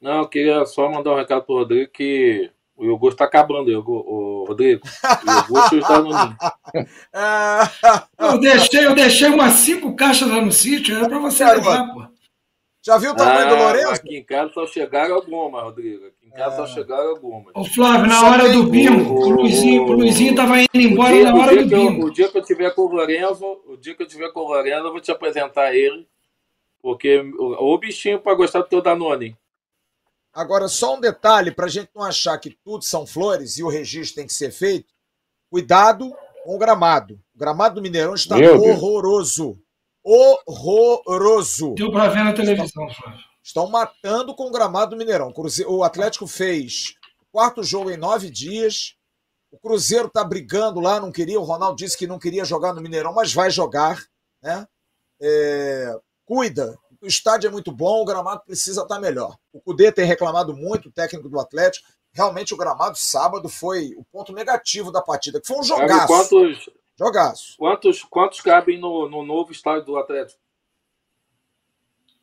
Não, 0.02 0.20
eu 0.20 0.28
queria 0.28 0.66
só 0.66 0.90
mandar 0.90 1.12
um 1.12 1.16
recado 1.16 1.44
pro 1.44 1.56
Rodrigo 1.56 1.92
que 1.92 2.52
o 2.76 2.84
iogurte 2.84 3.18
tá 3.18 3.26
acabando, 3.26 3.70
o, 3.72 4.44
Rodrigo. 4.46 4.82
O 5.26 5.32
iogurte 5.32 5.78
está 5.78 6.00
no 6.00 6.10
ninho. 6.10 6.38
eu, 8.18 8.40
deixei, 8.40 8.86
eu 8.86 8.96
deixei 8.96 9.30
umas 9.30 9.54
cinco 9.54 9.96
caixas 9.96 10.28
lá 10.28 10.42
no 10.42 10.52
sítio, 10.52 10.96
era 10.98 11.08
para 11.08 11.20
você 11.20 11.46
levar, 11.46 11.94
pô. 11.94 12.13
Já 12.86 12.98
viu 12.98 13.12
o 13.12 13.16
tamanho 13.16 13.48
ah, 13.48 13.50
do 13.50 13.56
Lourenço? 13.56 13.94
Aqui 13.94 14.18
em 14.18 14.24
casa 14.26 14.52
só 14.54 14.68
chegaram 14.68 15.16
algumas, 15.16 15.64
Rodrigo. 15.64 16.06
Aqui 16.06 16.28
em 16.28 16.30
casa 16.32 16.58
só 16.58 16.68
chegaram 16.68 17.12
algumas. 17.12 17.54
Ô, 17.56 17.64
Flávio, 17.64 18.08
na 18.08 18.30
hora 18.30 18.52
do 18.52 18.64
bingo, 18.66 19.10
o, 19.10 19.30
Luizinho, 19.30 19.84
o 19.84 19.92
Luizinho 19.94 20.36
tava 20.36 20.60
indo 20.60 20.68
embora 20.76 21.14
dia, 21.14 21.24
na 21.24 21.34
hora 21.34 21.56
do 21.56 21.66
bingo. 21.66 22.02
Eu, 22.02 22.08
o 22.08 22.12
dia 22.12 22.28
que 22.28 22.38
eu 22.38 22.44
tiver 22.44 22.76
com 22.76 22.82
o 22.82 22.92
Lourenço, 22.92 23.62
o 23.66 23.78
dia 23.78 23.96
que 23.96 24.04
eu 24.04 24.08
tiver 24.08 24.34
com 24.34 24.42
o 24.42 24.48
Lourenço, 24.50 24.86
eu 24.86 24.92
vou 24.92 25.00
te 25.00 25.12
apresentar 25.12 25.74
ele. 25.74 26.06
Porque 26.82 27.20
o, 27.40 27.74
o 27.74 27.78
bichinho 27.78 28.20
para 28.20 28.36
gostar 28.36 28.60
do 28.60 28.68
teu 28.68 28.82
Danone. 28.82 29.38
Agora, 30.34 30.68
só 30.68 30.98
um 30.98 31.00
detalhe, 31.00 31.52
para 31.52 31.68
a 31.68 31.70
gente 31.70 31.90
não 31.96 32.04
achar 32.04 32.38
que 32.38 32.50
tudo 32.66 32.84
são 32.84 33.08
flores 33.08 33.58
e 33.58 33.64
o 33.64 33.70
registro 33.70 34.18
tem 34.18 34.28
que 34.28 34.34
ser 34.34 34.52
feito, 34.52 34.92
cuidado 35.50 36.14
com 36.44 36.54
o 36.54 36.58
gramado. 36.58 37.18
O 37.34 37.40
gramado 37.40 37.76
do 37.76 37.82
Mineirão 37.82 38.14
está 38.14 38.36
Meu 38.36 38.62
horroroso. 38.62 39.54
Deus. 39.54 39.63
Horroroso. 40.04 41.74
Deu 41.76 41.92
para 41.92 42.10
ver 42.10 42.24
na 42.24 42.34
televisão, 42.34 42.90
Flávio. 42.90 43.20
Estão 43.42 43.70
matando 43.70 44.36
com 44.36 44.48
o 44.48 44.52
gramado 44.52 44.92
do 44.92 44.98
Mineirão. 44.98 45.34
O 45.68 45.84
Atlético 45.84 46.28
fez 46.28 46.96
quarto 47.32 47.64
jogo 47.64 47.92
em 47.92 47.98
nove 47.98 48.30
dias. 48.30 48.96
O 49.52 49.58
Cruzeiro 49.58 50.08
está 50.08 50.24
brigando 50.24 50.80
lá, 50.80 51.00
não 51.00 51.12
queria. 51.12 51.40
O 51.40 51.44
Ronaldo 51.44 51.76
disse 51.76 51.98
que 51.98 52.08
não 52.08 52.18
queria 52.18 52.46
jogar 52.46 52.74
no 52.74 52.82
Mineirão, 52.82 53.14
mas 53.14 53.34
vai 53.34 53.52
jogar. 53.52 54.02
Né? 54.42 54.68
É, 55.22 55.96
cuida, 56.26 56.78
o 57.02 57.08
estádio 57.08 57.48
é 57.50 57.52
muito 57.52 57.72
bom, 57.72 58.02
o 58.02 58.06
gramado 58.06 58.42
precisa 58.46 58.82
estar 58.82 59.00
melhor. 59.00 59.36
O 59.52 59.60
Cudê 59.60 59.92
tem 59.92 60.06
reclamado 60.06 60.56
muito, 60.56 60.90
o 60.90 60.92
técnico 60.92 61.28
do 61.28 61.40
Atlético. 61.40 61.88
Realmente 62.14 62.54
o 62.54 62.58
gramado 62.58 62.98
sábado 62.98 63.50
foi 63.50 63.94
o 63.98 64.06
ponto 64.06 64.32
negativo 64.32 64.92
da 64.92 65.02
partida, 65.02 65.42
que 65.42 65.48
foi 65.48 65.58
um 65.58 65.64
jogaço. 65.64 66.08
Quantos, 66.08 66.70
jogaço. 66.98 67.56
Quantos, 67.58 68.04
quantos 68.04 68.42
cabem 68.42 68.80
no, 68.80 69.10
no 69.10 69.24
novo 69.24 69.52
estádio 69.52 69.86
do 69.86 69.98
Atlético? 69.98 70.44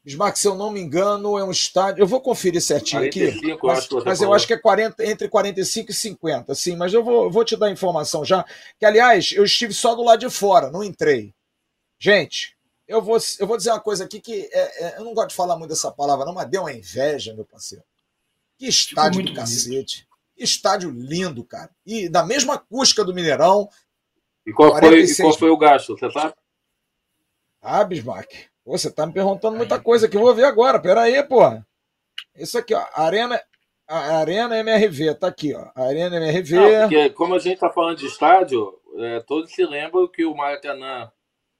Bismarck, 0.03 0.37
se 0.37 0.49
eu 0.49 0.55
não 0.55 0.71
me 0.71 0.81
engano, 0.81 1.39
é 1.39 1.45
um 1.45 1.51
estádio. 1.51 2.03
Eu 2.03 2.07
vou 2.07 2.21
conferir 2.21 2.61
certinho 2.63 3.03
45, 3.03 3.37
aqui. 3.37 3.67
Mas, 3.67 3.91
eu, 3.91 4.05
mas 4.05 4.23
eu 4.23 4.33
acho 4.33 4.47
que 4.47 4.55
é 4.55 4.59
40, 4.59 5.05
entre 5.05 5.29
45 5.29 5.91
e 5.91 5.95
50, 5.95 6.55
sim. 6.55 6.75
Mas 6.75 6.95
eu 6.95 7.05
vou, 7.05 7.25
eu 7.25 7.31
vou 7.31 7.45
te 7.45 7.57
dar 7.57 7.67
a 7.67 7.71
informação 7.71 8.25
já. 8.25 8.45
Que, 8.79 8.87
aliás, 8.87 9.33
eu 9.33 9.45
estive 9.45 9.75
só 9.75 9.95
do 9.95 10.03
lado 10.03 10.21
de 10.21 10.31
fora, 10.31 10.71
não 10.71 10.83
entrei. 10.83 11.35
Gente, 11.99 12.57
eu 12.89 13.03
vou, 13.03 13.19
eu 13.39 13.47
vou 13.47 13.59
dizer 13.59 13.71
uma 13.71 13.81
coisa 13.81 14.05
aqui 14.05 14.21
que 14.21 14.49
é, 14.53 14.87
é, 14.87 14.99
eu 14.99 15.05
não 15.05 15.13
gosto 15.13 15.31
de 15.31 15.35
falar 15.35 15.57
muito 15.57 15.71
dessa 15.71 15.93
palavra, 15.93 16.25
não, 16.25 16.33
mas 16.33 16.49
deu 16.49 16.63
uma 16.63 16.73
inveja, 16.73 17.35
meu 17.35 17.45
parceiro. 17.45 17.85
Que 18.59 18.67
estádio 18.69 19.23
do 19.23 19.35
cacete. 19.35 20.09
Que 20.35 20.43
estádio 20.43 20.91
lindo, 20.91 21.45
cara. 21.45 21.71
E 21.85 22.09
da 22.09 22.25
mesma 22.25 22.55
acústica 22.55 23.05
do 23.05 23.15
Mineirão. 23.15 23.69
E 24.47 24.53
qual, 24.53 24.79
foi, 24.79 25.03
e 25.03 25.17
qual 25.17 25.33
foi 25.33 25.51
o 25.51 25.57
gasto, 25.57 25.97
você 25.97 26.11
sabe? 26.11 26.35
Ah, 27.63 27.85
Bismarck. 27.85 28.31
Você 28.65 28.91
tá 28.91 29.07
me 29.07 29.13
perguntando 29.13 29.57
muita 29.57 29.79
coisa 29.79 30.09
que 30.09 30.17
eu 30.17 30.21
vou 30.21 30.35
ver 30.35 30.45
agora. 30.45 30.81
Pera 30.81 31.03
aí, 31.03 31.23
pô. 31.23 31.41
Isso 32.37 32.59
aqui, 32.59 32.75
ó. 32.75 32.85
Arena, 32.95 33.41
a 33.89 34.19
Arena 34.19 34.59
MRV, 34.59 35.15
tá 35.15 35.29
aqui, 35.29 35.55
ó. 35.55 35.71
Arena 35.75 36.17
MRV. 36.17 36.57
Não, 36.57 36.81
porque 36.81 37.11
como 37.11 37.35
a 37.35 37.39
gente 37.39 37.59
tá 37.59 37.71
falando 37.71 37.99
de 37.99 38.07
estádio, 38.07 38.79
é, 38.97 39.21
todos 39.21 39.53
se 39.53 39.65
lembram 39.65 40.09
que 40.09 40.25
o 40.25 40.35
Maracanã 40.35 41.11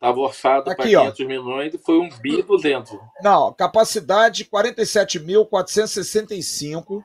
Estava 0.01 0.19
orçado 0.21 0.65
para 0.65 0.75
500 0.77 1.21
ó. 1.21 1.25
milhões 1.25 1.75
e 1.75 1.79
foi 1.79 1.99
um 1.99 2.09
bi 2.09 2.43
200. 2.43 2.99
Não, 3.23 3.53
capacidade 3.53 4.47
47.465. 4.47 7.03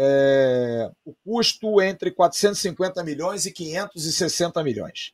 É, 0.00 0.90
o 1.04 1.12
custo 1.24 1.82
entre 1.82 2.12
450 2.12 3.02
milhões 3.02 3.46
e 3.46 3.52
560 3.52 4.62
milhões. 4.62 5.12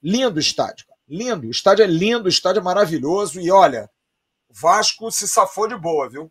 Lindo 0.00 0.38
estádio. 0.38 0.86
Lindo. 1.08 1.48
O 1.48 1.50
estádio 1.50 1.82
é 1.82 1.88
lindo, 1.88 2.26
o 2.26 2.28
estádio 2.28 2.60
é 2.60 2.62
maravilhoso. 2.62 3.40
E 3.40 3.50
olha, 3.50 3.90
o 4.48 4.54
Vasco 4.54 5.10
se 5.10 5.26
safou 5.26 5.66
de 5.66 5.76
boa, 5.76 6.08
viu? 6.08 6.30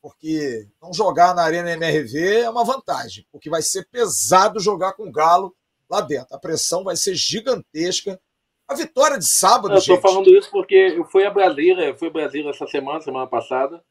Porque 0.00 0.68
não 0.80 0.92
jogar 0.92 1.34
na 1.34 1.42
Arena 1.42 1.72
MRV 1.72 2.42
é 2.42 2.50
uma 2.50 2.64
vantagem, 2.64 3.26
porque 3.32 3.50
vai 3.50 3.62
ser 3.62 3.88
pesado 3.90 4.60
jogar 4.60 4.92
com 4.92 5.08
o 5.08 5.12
Galo 5.12 5.52
lá 5.90 6.00
dentro. 6.00 6.36
A 6.36 6.38
pressão 6.38 6.84
vai 6.84 6.94
ser 6.94 7.16
gigantesca 7.16 8.20
a 8.68 8.74
vitória 8.74 9.18
de 9.18 9.26
sábado, 9.26 9.74
Eu 9.74 9.78
estou 9.78 10.00
falando 10.00 10.28
isso 10.30 10.50
porque 10.50 10.74
eu 10.74 11.04
fui 11.04 11.26
a 11.26 11.30
Brasília, 11.30 11.84
eu 11.84 11.96
fui 11.96 12.08
a 12.08 12.12
Brasília 12.12 12.50
essa 12.50 12.66
semana, 12.66 13.00
semana 13.00 13.26
passada, 13.26 13.82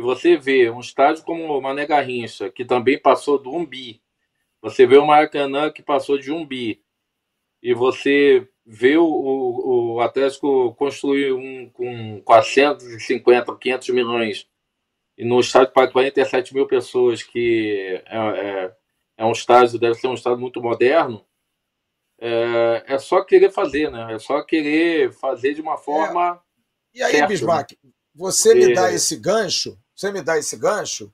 e 0.00 0.02
você 0.02 0.34
vê 0.34 0.70
um 0.70 0.80
estádio 0.80 1.22
como 1.24 1.44
o 1.44 1.60
Mané 1.60 1.84
Garrincha, 1.84 2.50
que 2.50 2.64
também 2.64 2.98
passou 2.98 3.38
do 3.38 3.54
1 3.54 3.66
bi. 3.66 4.02
Você 4.62 4.86
vê 4.86 4.96
o 4.96 5.04
Maracanã, 5.04 5.70
que 5.70 5.82
passou 5.82 6.16
de 6.16 6.32
1 6.32 6.46
bi. 6.46 6.82
E 7.62 7.74
você 7.74 8.48
vê 8.64 8.96
o, 8.96 9.04
o, 9.04 9.94
o 9.96 10.00
Atlético 10.00 10.74
construir 10.76 11.34
um 11.34 11.68
com 11.68 12.22
450, 12.22 13.54
500 13.54 13.88
milhões, 13.90 14.48
e 15.18 15.24
no 15.26 15.38
estádio 15.38 15.74
para 15.74 15.92
47 15.92 16.54
mil 16.54 16.66
pessoas, 16.66 17.22
que 17.22 18.02
é, 18.06 18.16
é, 18.16 18.76
é 19.18 19.24
um 19.26 19.32
estádio, 19.32 19.78
deve 19.78 19.96
ser 19.96 20.06
um 20.06 20.14
estádio 20.14 20.40
muito 20.40 20.62
moderno, 20.62 21.22
é, 22.18 22.84
é 22.86 22.98
só 22.98 23.22
querer 23.22 23.50
fazer, 23.50 23.90
né? 23.90 24.14
É 24.14 24.18
só 24.18 24.40
querer 24.42 25.12
fazer 25.12 25.52
de 25.52 25.60
uma 25.60 25.76
forma. 25.76 26.42
É. 26.94 26.98
E 27.00 27.02
aí, 27.02 27.12
certa, 27.12 27.26
Bismarck, 27.26 27.72
né? 27.84 27.90
você 28.14 28.54
me 28.54 28.72
dá 28.74 28.92
esse 28.92 29.16
gancho, 29.16 29.78
você 30.00 30.10
me 30.10 30.22
dá 30.22 30.38
esse 30.38 30.56
gancho, 30.56 31.12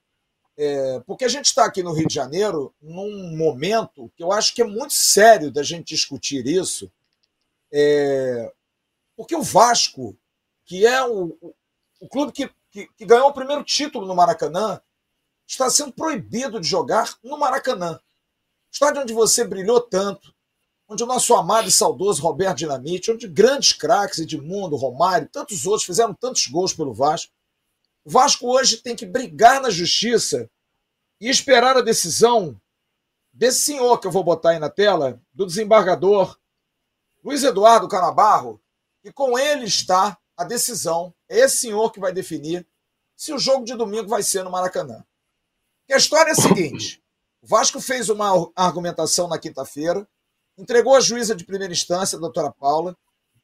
é, 0.57 1.01
porque 1.01 1.25
a 1.25 1.29
gente 1.29 1.47
está 1.47 1.65
aqui 1.65 1.83
no 1.83 1.93
Rio 1.93 2.07
de 2.07 2.15
Janeiro 2.15 2.73
num 2.81 3.37
momento 3.37 4.13
que 4.15 4.23
eu 4.23 4.31
acho 4.31 4.55
que 4.55 4.63
é 4.63 4.65
muito 4.65 4.95
sério 4.95 5.51
da 5.51 5.65
gente 5.65 5.89
discutir 5.89 6.47
isso, 6.47 6.91
é, 7.73 8.53
porque 9.17 9.35
o 9.35 9.43
Vasco, 9.43 10.17
que 10.65 10.87
é 10.87 11.05
o, 11.05 11.37
o 12.01 12.09
clube 12.09 12.31
que, 12.31 12.49
que, 12.71 12.87
que 12.97 13.05
ganhou 13.05 13.29
o 13.29 13.35
primeiro 13.35 13.65
título 13.65 14.07
no 14.07 14.15
Maracanã, 14.15 14.81
está 15.45 15.69
sendo 15.69 15.93
proibido 15.93 16.61
de 16.61 16.69
jogar 16.69 17.13
no 17.25 17.37
Maracanã. 17.37 17.99
Estádio 18.71 19.03
onde 19.03 19.13
você 19.13 19.45
brilhou 19.45 19.81
tanto, 19.81 20.33
onde 20.89 21.03
o 21.03 21.07
nosso 21.07 21.35
amado 21.35 21.67
e 21.67 21.73
saudoso 21.73 22.23
Roberto 22.23 22.59
Dinamite, 22.59 23.11
onde 23.11 23.27
grandes 23.27 23.73
craques, 23.73 24.21
Edmundo, 24.21 24.77
Romário, 24.77 25.29
tantos 25.29 25.67
outros 25.67 25.85
fizeram 25.85 26.15
tantos 26.15 26.47
gols 26.47 26.73
pelo 26.73 26.95
Vasco. 26.95 27.36
O 28.07 28.11
Vasco 28.11 28.47
hoje 28.47 28.77
tem 28.77 28.95
que 28.95 29.05
brigar 29.05 29.61
na 29.61 29.69
justiça 29.69 30.49
e 31.21 31.29
esperar 31.29 31.77
a 31.77 31.81
decisão 31.81 32.57
desse 33.33 33.63
senhor 33.63 33.99
que 33.99 34.07
eu 34.07 34.13
vou 34.13 34.23
botar 34.23 34.51
aí 34.51 34.61
na 34.61 34.71
tela, 34.71 35.21
do 35.35 35.45
desembargador 35.45 36.39
Luiz 37.25 37.43
Eduardo 37.43 37.89
Canabarro, 37.89 38.63
e 39.03 39.13
com 39.13 39.37
ele 39.37 39.65
está 39.65 40.17
a 40.37 40.45
decisão. 40.45 41.13
É 41.29 41.41
esse 41.41 41.57
senhor 41.57 41.91
que 41.91 41.99
vai 41.99 42.13
definir 42.13 42.65
se 43.17 43.33
o 43.33 43.41
jogo 43.41 43.65
de 43.65 43.75
domingo 43.75 44.09
vai 44.09 44.23
ser 44.23 44.45
no 44.45 44.53
Maracanã. 44.53 45.05
a 45.91 45.97
história 45.97 46.31
é 46.31 46.33
a 46.33 46.37
seguinte: 46.37 47.03
o 47.43 47.47
Vasco 47.49 47.81
fez 47.81 48.09
uma 48.09 48.53
argumentação 48.55 49.27
na 49.27 49.37
quinta-feira, 49.37 50.09
entregou 50.57 50.95
a 50.95 51.01
juíza 51.01 51.35
de 51.35 51.45
primeira 51.45 51.73
instância, 51.73 52.17
a 52.17 52.21
doutora 52.21 52.53
Paula, 52.53 52.97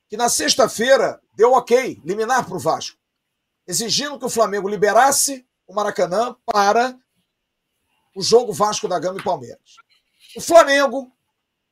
que 0.09 0.16
na 0.16 0.28
sexta-feira 0.28 1.20
deu 1.34 1.51
ok, 1.51 2.01
liminar 2.05 2.47
para 2.47 2.55
o 2.55 2.60
Vasco, 2.60 3.01
exigindo 3.66 4.18
que 4.18 4.24
o 4.24 4.30
Flamengo 4.30 4.68
liberasse 4.68 5.47
o 5.66 5.74
Maracanã 5.74 6.36
para 6.44 6.98
o 8.14 8.22
jogo 8.22 8.52
Vasco 8.52 8.89
da 8.89 8.98
Gama 8.98 9.20
e 9.20 9.24
Palmeiras. 9.24 9.76
O 10.36 10.40
Flamengo, 10.40 11.10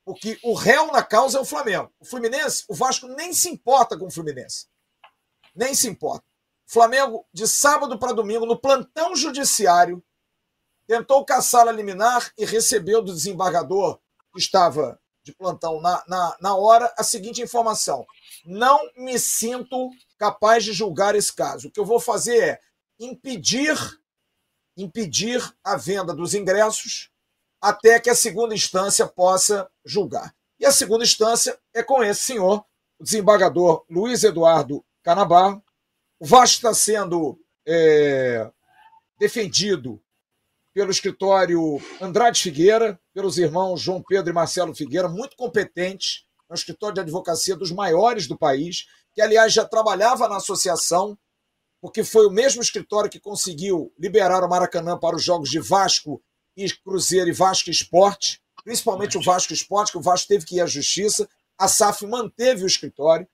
porque 0.04 0.38
o 0.42 0.54
réu 0.54 0.86
na 0.92 1.02
causa 1.02 1.38
é 1.38 1.40
o 1.40 1.44
Flamengo. 1.44 1.92
O 2.00 2.04
Fluminense, 2.04 2.64
o 2.68 2.74
Vasco 2.74 3.06
nem 3.08 3.32
se 3.32 3.48
importa 3.48 3.98
com 3.98 4.06
o 4.06 4.10
Fluminense. 4.10 4.68
Nem 5.54 5.74
se 5.74 5.88
importa. 5.88 6.24
O 6.68 6.72
Flamengo, 6.72 7.26
de 7.32 7.48
sábado 7.48 7.98
para 7.98 8.12
domingo, 8.12 8.46
no 8.46 8.58
plantão 8.58 9.16
judiciário, 9.16 10.02
tentou 10.86 11.24
caçar 11.24 11.68
a 11.68 11.72
liminar 11.72 12.32
e 12.38 12.44
recebeu 12.44 13.02
do 13.02 13.12
desembargador 13.12 13.98
que 14.32 14.38
estava 14.38 15.00
de 15.22 15.32
plantão 15.34 15.80
na, 15.80 16.02
na, 16.06 16.36
na 16.40 16.56
hora 16.56 16.92
a 16.96 17.02
seguinte 17.02 17.42
informação: 17.42 18.06
não 18.44 18.80
me 18.96 19.18
sinto 19.18 19.90
capaz 20.18 20.64
de 20.64 20.72
julgar 20.72 21.14
esse 21.14 21.32
caso. 21.32 21.68
O 21.68 21.70
que 21.70 21.80
eu 21.80 21.84
vou 21.84 22.00
fazer 22.00 22.38
é 22.42 22.60
impedir 22.98 23.76
impedir 24.76 25.42
a 25.62 25.76
venda 25.76 26.14
dos 26.14 26.34
ingressos 26.34 27.10
até 27.60 28.00
que 28.00 28.08
a 28.08 28.14
segunda 28.14 28.54
instância 28.54 29.06
possa 29.06 29.68
julgar. 29.84 30.34
E 30.58 30.64
a 30.64 30.72
segunda 30.72 31.04
instância 31.04 31.58
é 31.74 31.82
com 31.82 32.02
esse 32.02 32.22
senhor, 32.22 32.64
o 32.98 33.04
desembargador 33.04 33.84
Luiz 33.90 34.24
Eduardo 34.24 34.84
Canabarro. 35.02 35.62
O 36.18 36.26
Vasco 36.26 36.56
está 36.56 36.74
sendo 36.74 37.38
é, 37.66 38.50
defendido 39.18 40.02
pelo 40.72 40.90
escritório 40.90 41.80
Andrade 42.00 42.40
Figueira, 42.40 42.98
pelos 43.12 43.38
irmãos 43.38 43.80
João 43.80 44.02
Pedro 44.02 44.30
e 44.30 44.34
Marcelo 44.34 44.74
Figueira, 44.74 45.08
muito 45.08 45.36
competentes, 45.36 46.24
um 46.50 46.54
escritório 46.54 46.94
de 46.94 47.00
advocacia 47.00 47.56
dos 47.56 47.70
maiores 47.70 48.26
do 48.26 48.36
país, 48.36 48.86
que, 49.12 49.22
aliás, 49.22 49.52
já 49.52 49.64
trabalhava 49.64 50.28
na 50.28 50.36
associação, 50.36 51.16
porque 51.80 52.04
foi 52.04 52.26
o 52.26 52.30
mesmo 52.30 52.60
escritório 52.60 53.10
que 53.10 53.20
conseguiu 53.20 53.92
liberar 53.98 54.44
o 54.44 54.48
Maracanã 54.48 54.98
para 54.98 55.16
os 55.16 55.22
jogos 55.22 55.48
de 55.48 55.60
Vasco 55.60 56.22
e 56.56 56.68
Cruzeiro 56.70 57.30
e 57.30 57.32
Vasco 57.32 57.70
Esporte, 57.70 58.42
principalmente 58.64 59.16
o 59.16 59.22
Vasco 59.22 59.52
Esporte, 59.52 59.92
que 59.92 59.98
o 59.98 60.02
Vasco 60.02 60.28
teve 60.28 60.44
que 60.44 60.56
ir 60.56 60.60
à 60.60 60.66
justiça. 60.66 61.28
A 61.56 61.68
SAF 61.68 62.06
manteve 62.06 62.64
o 62.64 62.66
escritório 62.66 63.26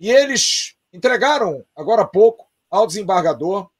e 0.00 0.10
eles 0.10 0.74
entregaram, 0.92 1.64
agora 1.74 2.02
há 2.02 2.06
pouco, 2.06 2.46
ao 2.70 2.86
desembargador 2.86 3.70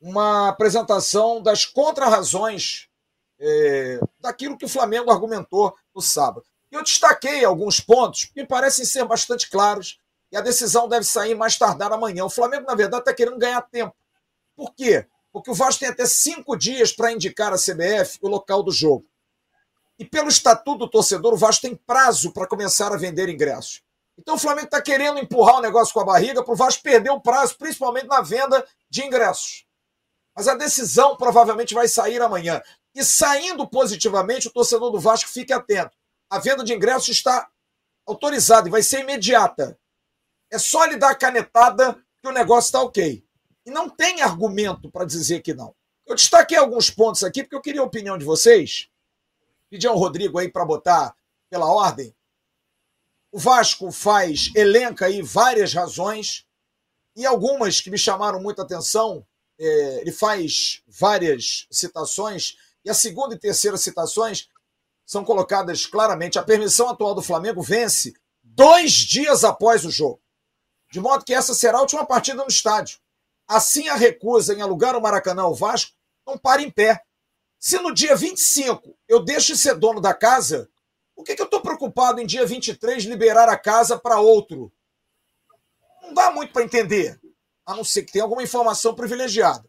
uma 0.00 0.48
apresentação 0.48 1.42
das 1.42 1.64
contrarrazões 1.64 2.88
é, 3.38 4.00
daquilo 4.20 4.56
que 4.56 4.64
o 4.64 4.68
Flamengo 4.68 5.10
argumentou 5.10 5.74
no 5.94 6.00
sábado. 6.00 6.44
Eu 6.70 6.82
destaquei 6.82 7.44
alguns 7.44 7.80
pontos 7.80 8.24
que 8.26 8.44
parecem 8.44 8.84
ser 8.84 9.04
bastante 9.04 9.48
claros 9.48 10.00
e 10.32 10.36
a 10.36 10.40
decisão 10.40 10.88
deve 10.88 11.04
sair 11.04 11.34
mais 11.34 11.56
tardar 11.56 11.92
amanhã. 11.92 12.24
O 12.24 12.30
Flamengo, 12.30 12.66
na 12.66 12.74
verdade, 12.74 13.02
está 13.02 13.14
querendo 13.14 13.38
ganhar 13.38 13.62
tempo. 13.62 13.94
Por 14.56 14.74
quê? 14.74 15.06
Porque 15.32 15.50
o 15.50 15.54
Vasco 15.54 15.80
tem 15.80 15.88
até 15.88 16.06
cinco 16.06 16.56
dias 16.56 16.92
para 16.92 17.12
indicar 17.12 17.52
à 17.52 17.56
CBF 17.56 18.18
o 18.22 18.28
local 18.28 18.62
do 18.62 18.72
jogo. 18.72 19.06
E 19.98 20.04
pelo 20.04 20.28
estatuto 20.28 20.78
do 20.78 20.90
torcedor, 20.90 21.32
o 21.32 21.38
Vasco 21.38 21.62
tem 21.62 21.74
prazo 21.74 22.32
para 22.32 22.46
começar 22.46 22.92
a 22.92 22.96
vender 22.96 23.28
ingressos. 23.28 23.82
Então 24.18 24.34
o 24.34 24.38
Flamengo 24.38 24.66
está 24.66 24.80
querendo 24.80 25.18
empurrar 25.18 25.56
o 25.56 25.60
negócio 25.60 25.92
com 25.92 26.00
a 26.00 26.04
barriga 26.04 26.42
para 26.42 26.52
o 26.52 26.56
Vasco 26.56 26.82
perder 26.82 27.10
o 27.10 27.20
prazo, 27.20 27.56
principalmente 27.56 28.06
na 28.06 28.20
venda 28.20 28.66
de 28.88 29.04
ingressos. 29.04 29.66
Mas 30.34 30.48
a 30.48 30.54
decisão 30.54 31.16
provavelmente 31.16 31.74
vai 31.74 31.86
sair 31.88 32.20
amanhã. 32.20 32.62
E 32.94 33.04
saindo 33.04 33.66
positivamente, 33.68 34.48
o 34.48 34.52
torcedor 34.52 34.90
do 34.90 35.00
Vasco 35.00 35.28
fique 35.28 35.52
atento. 35.52 35.96
A 36.28 36.38
venda 36.38 36.64
de 36.64 36.74
ingressos 36.74 37.08
está 37.08 37.48
autorizada 38.06 38.68
e 38.68 38.70
vai 38.70 38.82
ser 38.82 39.00
imediata. 39.00 39.78
É 40.50 40.58
só 40.58 40.84
ele 40.84 40.96
dar 40.96 41.10
a 41.10 41.14
canetada 41.14 41.94
que 42.20 42.28
o 42.28 42.32
negócio 42.32 42.68
está 42.68 42.82
ok. 42.82 43.24
E 43.64 43.70
não 43.70 43.88
tem 43.88 44.22
argumento 44.22 44.90
para 44.90 45.04
dizer 45.04 45.40
que 45.40 45.52
não. 45.52 45.74
Eu 46.06 46.14
destaquei 46.14 46.56
alguns 46.56 46.88
pontos 46.88 47.24
aqui 47.24 47.42
porque 47.42 47.56
eu 47.56 47.60
queria 47.60 47.80
a 47.80 47.84
opinião 47.84 48.16
de 48.16 48.24
vocês. 48.24 48.88
Pedi 49.68 49.86
ao 49.86 49.98
Rodrigo 49.98 50.38
aí 50.38 50.48
para 50.48 50.64
botar 50.64 51.16
pela 51.50 51.66
ordem. 51.66 52.14
O 53.32 53.38
Vasco 53.38 53.90
faz, 53.90 54.52
elenca 54.54 55.06
aí 55.06 55.20
várias 55.20 55.74
razões 55.74 56.46
e 57.16 57.26
algumas 57.26 57.80
que 57.80 57.90
me 57.90 57.98
chamaram 57.98 58.40
muita 58.40 58.62
atenção. 58.62 59.26
É, 59.58 60.00
ele 60.00 60.12
faz 60.12 60.82
várias 60.86 61.66
citações 61.70 62.56
e 62.84 62.90
a 62.90 62.94
segunda 62.94 63.34
e 63.34 63.38
terceira 63.38 63.76
citações 63.76 64.48
são 65.06 65.24
colocadas 65.24 65.86
claramente. 65.86 66.38
A 66.38 66.42
permissão 66.42 66.90
atual 66.90 67.14
do 67.14 67.22
Flamengo 67.22 67.62
vence 67.62 68.12
dois 68.42 68.92
dias 68.92 69.44
após 69.44 69.84
o 69.84 69.90
jogo 69.90 70.20
de 70.90 71.00
modo 71.00 71.24
que 71.24 71.34
essa 71.34 71.54
será 71.54 71.78
a 71.78 71.80
última 71.82 72.06
partida 72.06 72.42
no 72.42 72.48
estádio. 72.48 72.98
Assim, 73.46 73.88
a 73.88 73.94
recusa 73.94 74.54
em 74.54 74.62
alugar 74.62 74.96
o 74.96 75.00
Maracanã 75.00 75.42
ao 75.42 75.54
Vasco 75.54 75.92
não 76.26 76.36
para 76.36 76.62
em 76.62 76.70
pé. 76.70 77.02
Se 77.58 77.78
no 77.78 77.92
dia 77.94 78.16
25 78.16 78.96
eu 79.08 79.22
deixo 79.22 79.52
de 79.52 79.58
ser 79.58 79.74
dono 79.74 80.00
da 80.00 80.12
casa, 80.12 80.68
por 81.14 81.24
que, 81.24 81.34
que 81.34 81.40
eu 81.40 81.46
estou 81.46 81.60
preocupado 81.60 82.20
em 82.20 82.26
dia 82.26 82.44
23 82.44 83.04
liberar 83.04 83.48
a 83.48 83.56
casa 83.56 83.98
para 83.98 84.20
outro? 84.20 84.72
Não 86.02 86.12
dá 86.12 86.30
muito 86.30 86.52
para 86.52 86.64
entender, 86.64 87.20
a 87.64 87.74
não 87.74 87.84
ser 87.84 88.02
que 88.02 88.12
tenha 88.12 88.24
alguma 88.24 88.42
informação 88.42 88.94
privilegiada. 88.94 89.68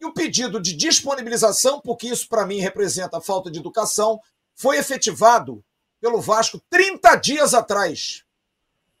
E 0.00 0.06
o 0.06 0.14
pedido 0.14 0.60
de 0.60 0.74
disponibilização, 0.74 1.80
porque 1.80 2.08
isso 2.08 2.28
para 2.28 2.46
mim 2.46 2.58
representa 2.58 3.20
falta 3.20 3.50
de 3.50 3.58
educação, 3.58 4.20
foi 4.60 4.76
efetivado 4.76 5.64
pelo 6.02 6.20
Vasco 6.20 6.60
30 6.68 7.16
dias 7.16 7.54
atrás 7.54 8.26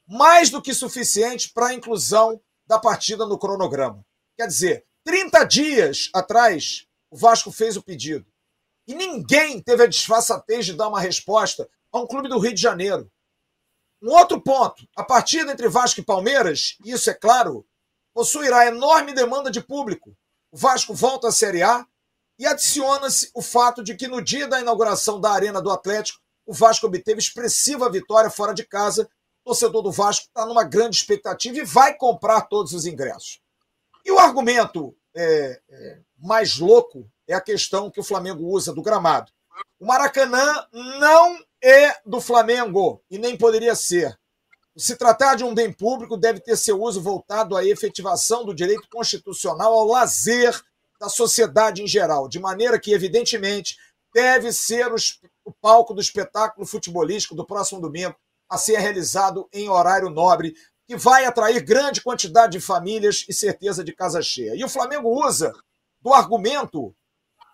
mais 0.08 0.48
do 0.48 0.62
que 0.62 0.72
suficiente 0.72 1.50
para 1.50 1.66
a 1.66 1.74
inclusão 1.74 2.40
da 2.66 2.78
partida 2.78 3.26
no 3.26 3.38
cronograma. 3.38 4.02
Quer 4.38 4.46
dizer, 4.46 4.86
30 5.04 5.44
dias 5.44 6.10
atrás, 6.14 6.88
o 7.10 7.16
Vasco 7.16 7.52
fez 7.52 7.76
o 7.76 7.82
pedido. 7.82 8.26
E 8.88 8.94
ninguém 8.94 9.60
teve 9.60 9.82
a 9.84 9.86
disfarçatez 9.86 10.64
de 10.64 10.72
dar 10.72 10.88
uma 10.88 10.98
resposta 10.98 11.68
a 11.92 11.98
um 11.98 12.06
clube 12.06 12.28
do 12.30 12.38
Rio 12.38 12.54
de 12.54 12.60
Janeiro. 12.60 13.12
Um 14.02 14.12
outro 14.12 14.40
ponto: 14.40 14.88
a 14.96 15.04
partida 15.04 15.52
entre 15.52 15.68
Vasco 15.68 16.00
e 16.00 16.04
Palmeiras, 16.04 16.78
isso 16.82 17.10
é 17.10 17.14
claro, 17.14 17.66
possuirá 18.14 18.66
enorme 18.66 19.12
demanda 19.12 19.50
de 19.50 19.60
público. 19.60 20.16
O 20.50 20.56
Vasco 20.56 20.94
volta 20.94 21.28
à 21.28 21.32
Série 21.32 21.62
A 21.62 21.86
e 22.40 22.46
adiciona-se 22.46 23.30
o 23.34 23.42
fato 23.42 23.84
de 23.84 23.94
que 23.94 24.08
no 24.08 24.22
dia 24.22 24.48
da 24.48 24.58
inauguração 24.58 25.20
da 25.20 25.30
Arena 25.30 25.60
do 25.60 25.70
Atlético, 25.70 26.18
o 26.46 26.54
Vasco 26.54 26.86
obteve 26.86 27.18
expressiva 27.18 27.90
vitória 27.90 28.30
fora 28.30 28.54
de 28.54 28.64
casa 28.64 29.06
torcedor 29.44 29.82
do 29.82 29.92
Vasco 29.92 30.26
está 30.26 30.46
numa 30.46 30.64
grande 30.64 30.96
expectativa 30.96 31.58
e 31.58 31.64
vai 31.64 31.94
comprar 31.94 32.42
todos 32.42 32.72
os 32.72 32.86
ingressos. 32.86 33.40
E 34.04 34.10
o 34.10 34.18
argumento 34.18 34.96
é, 35.14 35.60
é, 35.68 35.98
mais 36.18 36.58
louco 36.58 37.10
é 37.28 37.34
a 37.34 37.40
questão 37.40 37.90
que 37.90 38.00
o 38.00 38.04
Flamengo 38.04 38.44
usa 38.44 38.72
do 38.72 38.82
gramado. 38.82 39.30
O 39.78 39.86
Maracanã 39.86 40.66
não 40.72 41.38
é 41.62 41.94
do 42.06 42.20
Flamengo 42.22 43.02
e 43.10 43.18
nem 43.18 43.36
poderia 43.36 43.74
ser. 43.74 44.18
Se 44.76 44.96
tratar 44.96 45.34
de 45.34 45.44
um 45.44 45.54
bem 45.54 45.70
público, 45.70 46.16
deve 46.16 46.40
ter 46.40 46.56
seu 46.56 46.80
uso 46.80 47.02
voltado 47.02 47.54
à 47.54 47.64
efetivação 47.64 48.46
do 48.46 48.54
direito 48.54 48.88
constitucional 48.88 49.74
ao 49.74 49.86
lazer 49.86 50.58
da 51.00 51.08
sociedade 51.08 51.82
em 51.82 51.86
geral, 51.86 52.28
de 52.28 52.38
maneira 52.38 52.78
que, 52.78 52.92
evidentemente, 52.92 53.78
deve 54.14 54.52
ser 54.52 54.92
os, 54.92 55.18
o 55.44 55.50
palco 55.50 55.94
do 55.94 56.00
espetáculo 56.00 56.66
futebolístico 56.66 57.34
do 57.34 57.46
próximo 57.46 57.80
domingo, 57.80 58.14
a 58.48 58.58
ser 58.58 58.78
realizado 58.78 59.48
em 59.52 59.68
horário 59.68 60.10
nobre, 60.10 60.54
que 60.86 60.96
vai 60.96 61.24
atrair 61.24 61.62
grande 61.62 62.02
quantidade 62.02 62.52
de 62.52 62.60
famílias 62.60 63.24
e 63.28 63.32
certeza 63.32 63.82
de 63.82 63.92
casa 63.94 64.20
cheia. 64.20 64.54
E 64.54 64.62
o 64.62 64.68
Flamengo 64.68 65.08
usa 65.08 65.54
do 66.02 66.12
argumento 66.12 66.94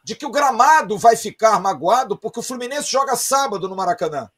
de 0.02 0.16
que 0.16 0.26
o 0.26 0.30
gramado 0.30 0.98
vai 0.98 1.16
ficar 1.16 1.60
magoado 1.60 2.18
porque 2.18 2.40
o 2.40 2.42
Fluminense 2.42 2.90
joga 2.90 3.14
sábado 3.14 3.68
no 3.68 3.76
Maracanã. 3.76 4.30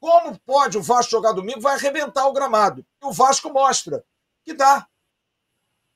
Como 0.00 0.36
pode 0.40 0.78
o 0.78 0.82
Vasco 0.82 1.12
jogar 1.12 1.32
domingo? 1.32 1.60
Vai 1.60 1.74
arrebentar 1.74 2.26
o 2.26 2.32
gramado. 2.32 2.84
E 3.00 3.06
o 3.06 3.12
Vasco 3.12 3.52
mostra 3.52 4.04
que 4.44 4.54
dá. 4.54 4.88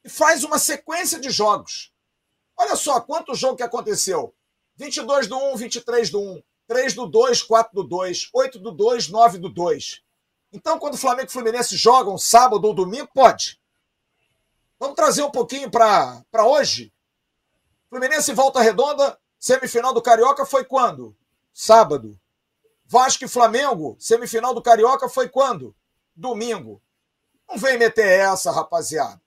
E 0.04 0.08
faz 0.08 0.44
uma 0.44 0.58
sequência 0.58 1.18
de 1.18 1.30
jogos. 1.30 1.92
Olha 2.56 2.76
só 2.76 3.00
quanto 3.00 3.34
jogo 3.34 3.56
que 3.56 3.62
aconteceu. 3.62 4.34
22 4.76 5.26
do 5.26 5.36
1, 5.36 5.56
23 5.56 6.10
do 6.10 6.20
1, 6.20 6.42
3 6.66 6.94
do 6.94 7.06
2, 7.06 7.42
4 7.42 7.74
do 7.74 7.84
2, 7.84 8.30
8 8.32 8.58
do 8.58 8.72
2, 8.72 9.08
9 9.08 9.38
do 9.38 9.48
2. 9.48 10.02
Então, 10.52 10.78
quando 10.78 10.94
o 10.94 10.98
Flamengo 10.98 11.26
e 11.26 11.30
o 11.30 11.32
Fluminense 11.32 11.76
jogam 11.76 12.16
sábado 12.16 12.64
ou 12.64 12.74
domingo, 12.74 13.08
pode. 13.14 13.60
Vamos 14.78 14.96
trazer 14.96 15.22
um 15.22 15.30
pouquinho 15.30 15.70
para 15.70 16.24
hoje. 16.44 16.92
Fluminense 17.88 18.32
volta 18.32 18.60
redonda, 18.60 19.18
semifinal 19.38 19.92
do 19.92 20.02
Carioca 20.02 20.44
foi 20.44 20.64
quando? 20.64 21.16
Sábado. 21.52 22.18
Vasco 22.84 23.24
e 23.24 23.28
Flamengo, 23.28 23.96
semifinal 23.98 24.54
do 24.54 24.62
Carioca 24.62 25.08
foi 25.08 25.28
quando? 25.28 25.74
Domingo. 26.14 26.82
Não 27.48 27.56
vem 27.56 27.78
meter 27.78 28.06
essa, 28.06 28.50
rapaziada. 28.50 29.20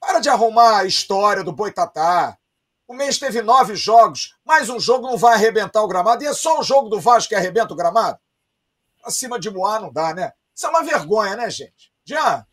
Para 0.00 0.20
de 0.20 0.28
arrumar 0.28 0.78
a 0.78 0.84
história 0.84 1.42
do 1.42 1.52
Boitatá. 1.52 2.38
O 2.88 2.94
mês 2.94 3.18
teve 3.18 3.42
nove 3.42 3.74
jogos, 3.74 4.34
mais 4.44 4.68
um 4.68 4.78
jogo 4.78 5.08
não 5.08 5.16
vai 5.16 5.34
arrebentar 5.34 5.82
o 5.82 5.88
gramado, 5.88 6.22
e 6.22 6.26
é 6.26 6.32
só 6.32 6.60
o 6.60 6.62
jogo 6.62 6.88
do 6.88 7.00
Vasco 7.00 7.30
que 7.30 7.34
arrebenta 7.34 7.74
o 7.74 7.76
gramado? 7.76 8.18
Acima 9.04 9.40
de 9.40 9.50
Moá 9.50 9.80
não 9.80 9.92
dá, 9.92 10.14
né? 10.14 10.32
Isso 10.54 10.66
é 10.66 10.70
uma 10.70 10.84
vergonha, 10.84 11.36
né, 11.36 11.50
gente? 11.50 11.92
Já, 12.04 12.46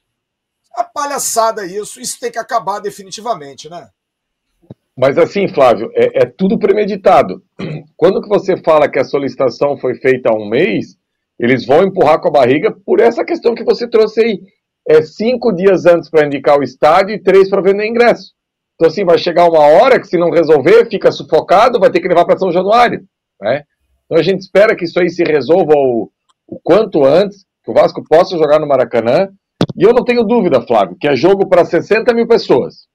a 0.74 0.84
palhaçada 0.84 1.66
isso, 1.66 2.02
isso 2.02 2.20
tem 2.20 2.32
que 2.32 2.40
acabar 2.40 2.80
definitivamente, 2.80 3.70
né? 3.70 3.90
Mas 4.96 5.18
assim, 5.18 5.48
Flávio, 5.48 5.92
é, 5.94 6.24
é, 6.24 6.26
tudo 6.26 6.58
premeditado. 6.58 7.44
Quando 7.96 8.22
que 8.22 8.28
você 8.28 8.58
fala 8.58 8.90
que 8.90 9.00
a 9.00 9.04
solicitação 9.04 9.78
foi 9.78 9.96
feita 9.96 10.30
há 10.30 10.36
um 10.36 10.50
mês, 10.50 10.98
eles 11.40 11.66
vão 11.66 11.84
empurrar 11.84 12.20
com 12.20 12.28
a 12.28 12.32
barriga 12.32 12.72
por 12.86 13.00
essa 13.00 13.24
questão 13.24 13.56
que 13.56 13.64
você 13.64 13.88
trouxe 13.88 14.22
aí. 14.22 14.42
É 14.88 15.02
cinco 15.02 15.52
dias 15.52 15.86
antes 15.86 16.10
para 16.10 16.26
indicar 16.26 16.60
o 16.60 16.64
estádio 16.64 17.16
e 17.16 17.22
três 17.22 17.50
para 17.50 17.62
vender 17.62 17.88
ingresso. 17.88 18.34
Então, 18.76 18.88
assim, 18.88 19.06
vai 19.06 19.18
chegar 19.18 19.50
uma 19.50 19.60
hora 19.60 20.00
que, 20.00 20.08
se 20.08 20.18
não 20.18 20.30
resolver, 20.30 20.90
fica 20.90 21.12
sufocado, 21.12 21.80
vai 21.80 21.92
ter 21.92 22.00
que 22.00 22.08
levar 22.08 22.26
para 22.26 22.38
São 22.38 22.52
Januário. 22.52 23.04
Né? 23.42 23.64
Então, 24.06 24.18
a 24.18 24.24
gente 24.24 24.42
espera 24.42 24.76
que 24.76 24.86
isso 24.86 25.00
aí 25.00 25.10
se 25.10 25.24
resolva 25.24 25.74
o, 25.76 26.10
o 26.48 26.60
quanto 26.64 27.06
antes, 27.06 27.46
que 27.64 27.72
o 27.72 27.74
Vasco 27.74 28.04
possa 28.04 28.38
jogar 28.38 28.60
no 28.60 28.68
Maracanã. 28.68 29.30
E 29.78 29.84
eu 29.84 29.94
não 29.94 30.04
tenho 30.04 30.24
dúvida, 30.24 30.62
Flávio, 30.62 30.98
que 31.00 31.08
é 31.08 31.16
jogo 31.16 31.48
para 31.48 31.64
60 31.64 32.14
mil 32.14 32.28
pessoas. 32.28 32.88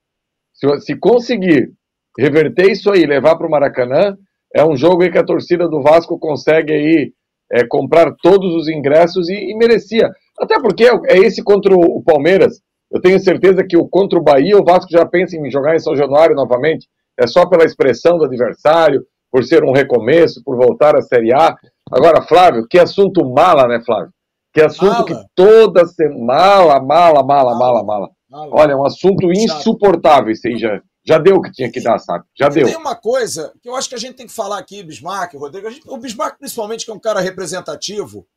Se, 0.53 0.79
se 0.81 0.95
conseguir 0.95 1.71
reverter 2.17 2.69
isso 2.69 2.91
aí, 2.91 3.05
levar 3.05 3.35
para 3.37 3.47
o 3.47 3.49
Maracanã, 3.49 4.17
é 4.53 4.63
um 4.65 4.75
jogo 4.75 5.03
aí 5.03 5.11
que 5.11 5.17
a 5.17 5.25
torcida 5.25 5.67
do 5.67 5.81
Vasco 5.81 6.19
consegue 6.19 6.73
aí 6.73 7.13
é, 7.51 7.65
comprar 7.65 8.13
todos 8.21 8.55
os 8.55 8.67
ingressos 8.67 9.29
e, 9.29 9.51
e, 9.51 9.55
merecia. 9.55 10.09
Até 10.39 10.59
porque 10.59 10.85
é 10.85 11.17
esse 11.17 11.43
contra 11.43 11.73
o 11.73 12.03
Palmeiras. 12.03 12.61
Eu 12.91 12.99
tenho 12.99 13.19
certeza 13.19 13.63
que 13.63 13.77
o 13.77 13.87
contra 13.87 14.17
o 14.17 14.23
Bahia, 14.23 14.57
o 14.57 14.63
Vasco 14.63 14.91
já 14.91 15.05
pensa 15.05 15.35
em 15.35 15.51
jogar 15.51 15.75
em 15.75 15.79
São 15.79 15.95
Januário 15.95 16.35
novamente. 16.35 16.87
É 17.17 17.27
só 17.27 17.45
pela 17.45 17.65
expressão 17.65 18.17
do 18.17 18.25
adversário, 18.25 19.05
por 19.31 19.43
ser 19.43 19.63
um 19.63 19.71
recomeço, 19.71 20.41
por 20.43 20.57
voltar 20.57 20.95
à 20.95 21.01
Série 21.01 21.33
A. 21.33 21.55
Agora, 21.91 22.21
Flávio, 22.21 22.65
que 22.67 22.79
assunto 22.79 23.23
mala, 23.29 23.67
né, 23.67 23.81
Flávio? 23.85 24.11
Que 24.53 24.61
assunto 24.61 24.91
mala. 24.91 25.05
que 25.05 25.15
toda 25.35 25.85
semana. 25.85 26.25
Mala, 26.25 26.79
mala, 26.81 27.23
mala, 27.23 27.57
mala, 27.57 27.83
mala. 27.83 28.09
mala. 28.27 28.49
Olha, 28.51 28.71
é 28.71 28.75
um 28.75 28.85
assunto 28.85 29.31
insuportável 29.31 30.31
isso 30.31 30.47
aí 30.47 30.57
já. 30.57 30.81
Já 31.05 31.17
deu 31.17 31.37
o 31.37 31.41
que 31.41 31.51
tinha 31.51 31.71
que 31.71 31.81
dar, 31.81 31.97
sabe? 31.97 32.25
Já 32.37 32.49
deu. 32.49 32.65
Tem 32.65 32.75
uma 32.75 32.95
coisa 32.95 33.53
que 33.61 33.69
eu 33.69 33.75
acho 33.75 33.89
que 33.89 33.95
a 33.95 33.97
gente 33.97 34.15
tem 34.15 34.27
que 34.27 34.33
falar 34.33 34.59
aqui, 34.59 34.83
Bismarck, 34.83 35.33
Rodrigo. 35.35 35.69
Gente, 35.69 35.89
o 35.89 35.97
Bismarck, 35.97 36.37
principalmente, 36.37 36.85
que 36.85 36.91
é 36.91 36.93
um 36.93 36.99
cara 36.99 37.19
representativo. 37.19 38.27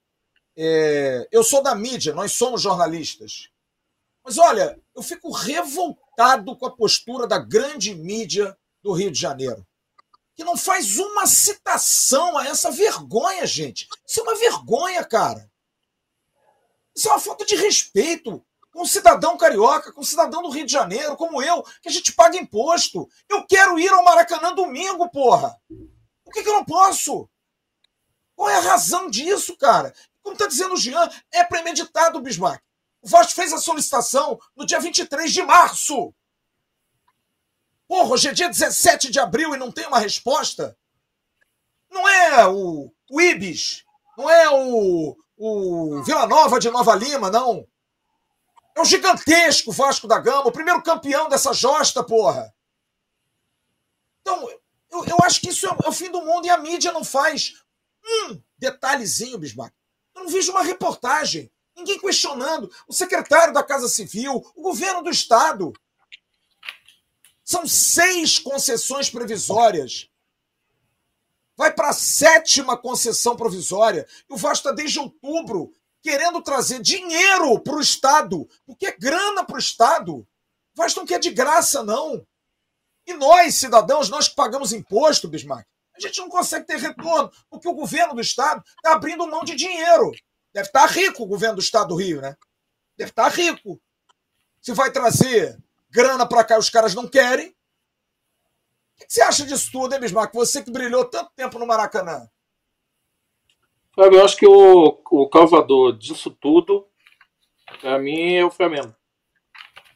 É, 0.56 1.26
eu 1.32 1.42
sou 1.42 1.62
da 1.62 1.74
mídia, 1.74 2.14
nós 2.14 2.32
somos 2.32 2.62
jornalistas. 2.62 3.51
Mas 4.24 4.38
olha, 4.38 4.80
eu 4.94 5.02
fico 5.02 5.30
revoltado 5.30 6.56
com 6.56 6.66
a 6.66 6.76
postura 6.76 7.26
da 7.26 7.38
grande 7.38 7.94
mídia 7.94 8.56
do 8.82 8.92
Rio 8.92 9.10
de 9.10 9.20
Janeiro. 9.20 9.66
Que 10.34 10.44
não 10.44 10.56
faz 10.56 10.98
uma 10.98 11.26
citação 11.26 12.38
a 12.38 12.46
essa 12.46 12.70
vergonha, 12.70 13.46
gente. 13.46 13.86
Isso 14.06 14.20
é 14.20 14.22
uma 14.22 14.34
vergonha, 14.34 15.04
cara. 15.04 15.50
Isso 16.94 17.08
é 17.08 17.12
uma 17.12 17.20
falta 17.20 17.44
de 17.44 17.56
respeito 17.56 18.44
com 18.70 18.86
cidadão 18.86 19.36
carioca, 19.36 19.92
com 19.92 20.02
cidadão 20.02 20.42
do 20.42 20.50
Rio 20.50 20.64
de 20.64 20.72
Janeiro, 20.72 21.16
como 21.16 21.42
eu, 21.42 21.62
que 21.82 21.88
a 21.88 21.92
gente 21.92 22.12
paga 22.12 22.38
imposto. 22.38 23.08
Eu 23.28 23.46
quero 23.46 23.78
ir 23.78 23.92
ao 23.92 24.04
Maracanã 24.04 24.54
domingo, 24.54 25.10
porra. 25.10 25.54
Por 26.24 26.32
que, 26.32 26.42
que 26.42 26.48
eu 26.48 26.54
não 26.54 26.64
posso? 26.64 27.28
Qual 28.34 28.48
é 28.48 28.56
a 28.56 28.60
razão 28.60 29.10
disso, 29.10 29.56
cara? 29.56 29.94
Como 30.22 30.34
está 30.34 30.46
dizendo 30.46 30.74
o 30.74 30.78
Jean, 30.78 31.10
é 31.30 31.44
premeditado, 31.44 32.20
Bismarck. 32.20 32.62
O 33.02 33.08
Vasco 33.08 33.32
fez 33.32 33.52
a 33.52 33.58
solicitação 33.58 34.38
no 34.56 34.64
dia 34.64 34.78
23 34.78 35.32
de 35.32 35.42
março. 35.42 36.14
Porra, 37.88 38.10
hoje 38.10 38.28
é 38.28 38.32
dia 38.32 38.48
17 38.48 39.10
de 39.10 39.18
abril 39.18 39.54
e 39.54 39.58
não 39.58 39.72
tem 39.72 39.86
uma 39.86 39.98
resposta? 39.98 40.78
Não 41.90 42.08
é 42.08 42.46
o, 42.46 42.90
o 43.10 43.20
Ibis, 43.20 43.84
não 44.16 44.30
é 44.30 44.48
o, 44.48 45.16
o 45.36 46.02
Vila 46.04 46.26
Nova 46.26 46.58
de 46.58 46.70
Nova 46.70 46.94
Lima, 46.94 47.28
não. 47.28 47.66
É 48.74 48.80
o 48.80 48.84
gigantesco 48.84 49.72
Vasco 49.72 50.06
da 50.06 50.18
Gama, 50.18 50.46
o 50.46 50.52
primeiro 50.52 50.82
campeão 50.82 51.28
dessa 51.28 51.52
josta, 51.52 52.02
porra. 52.02 52.54
Então, 54.22 54.48
eu, 54.90 55.04
eu 55.04 55.16
acho 55.24 55.40
que 55.40 55.50
isso 55.50 55.66
é, 55.66 55.76
é 55.84 55.88
o 55.88 55.92
fim 55.92 56.10
do 56.10 56.22
mundo 56.22 56.46
e 56.46 56.50
a 56.50 56.56
mídia 56.56 56.92
não 56.92 57.04
faz 57.04 57.62
um 58.04 58.40
detalhezinho, 58.56 59.38
Bismarck. 59.38 59.74
Eu 60.14 60.24
não 60.24 60.30
vejo 60.30 60.52
uma 60.52 60.62
reportagem, 60.62 61.52
ninguém 61.76 61.98
questionando. 61.98 62.70
O 62.86 62.92
secretário 62.92 63.52
da 63.52 63.62
Casa 63.62 63.88
Civil, 63.88 64.44
o 64.54 64.62
governo 64.62 65.02
do 65.02 65.10
Estado. 65.10 65.72
São 67.44 67.66
seis 67.66 68.38
concessões 68.38 69.10
provisórias. 69.10 70.08
Vai 71.56 71.72
para 71.72 71.90
a 71.90 71.94
sétima 71.94 72.76
concessão 72.76 73.36
provisória. 73.36 74.06
E 74.28 74.32
o 74.32 74.36
Vasco 74.36 74.68
está 74.68 74.72
desde 74.72 74.98
outubro 74.98 75.72
querendo 76.02 76.42
trazer 76.42 76.80
dinheiro 76.80 77.60
para 77.60 77.76
o 77.76 77.80
Estado, 77.80 78.48
porque 78.66 78.86
é 78.86 78.96
grana 78.96 79.44
para 79.44 79.56
o 79.56 79.60
Estado. 79.60 80.26
Mas 80.76 80.94
não 80.94 81.06
quer 81.06 81.20
de 81.20 81.30
graça, 81.30 81.82
não. 81.82 82.26
E 83.06 83.14
nós, 83.14 83.54
cidadãos, 83.54 84.08
nós 84.08 84.28
que 84.28 84.34
pagamos 84.34 84.72
imposto, 84.72 85.28
Bismarck, 85.28 85.66
a 85.94 86.00
gente 86.00 86.18
não 86.18 86.28
consegue 86.28 86.66
ter 86.66 86.78
retorno, 86.78 87.30
porque 87.50 87.68
o 87.68 87.74
governo 87.74 88.14
do 88.14 88.20
Estado 88.20 88.62
está 88.76 88.94
abrindo 88.94 89.26
mão 89.26 89.44
de 89.44 89.54
dinheiro. 89.54 90.10
Deve 90.52 90.66
estar 90.66 90.86
tá 90.86 90.92
rico 90.92 91.22
o 91.22 91.26
governo 91.26 91.56
do 91.56 91.62
Estado 91.62 91.88
do 91.88 91.96
Rio, 91.96 92.20
né? 92.20 92.36
Deve 92.96 93.10
estar 93.10 93.30
tá 93.30 93.36
rico. 93.36 93.80
Se 94.60 94.72
vai 94.72 94.90
trazer 94.90 95.58
grana 95.90 96.26
para 96.26 96.44
cá 96.44 96.58
os 96.58 96.70
caras 96.70 96.94
não 96.94 97.08
querem. 97.08 97.48
O 97.50 99.06
que 99.06 99.12
você 99.12 99.22
acha 99.22 99.44
disso 99.44 99.70
tudo, 99.72 99.94
hein, 99.94 100.00
Bismarck? 100.00 100.32
Você 100.34 100.62
que 100.62 100.70
brilhou 100.70 101.04
tanto 101.04 101.32
tempo 101.34 101.58
no 101.58 101.66
Maracanã. 101.66 102.28
Eu 103.96 104.24
acho 104.24 104.36
que 104.36 104.46
o, 104.46 105.00
o 105.10 105.28
causador 105.28 105.96
disso 105.96 106.30
tudo, 106.30 106.86
para 107.80 107.98
mim, 107.98 108.34
é 108.34 108.44
o 108.44 108.50
Flamengo. 108.50 108.94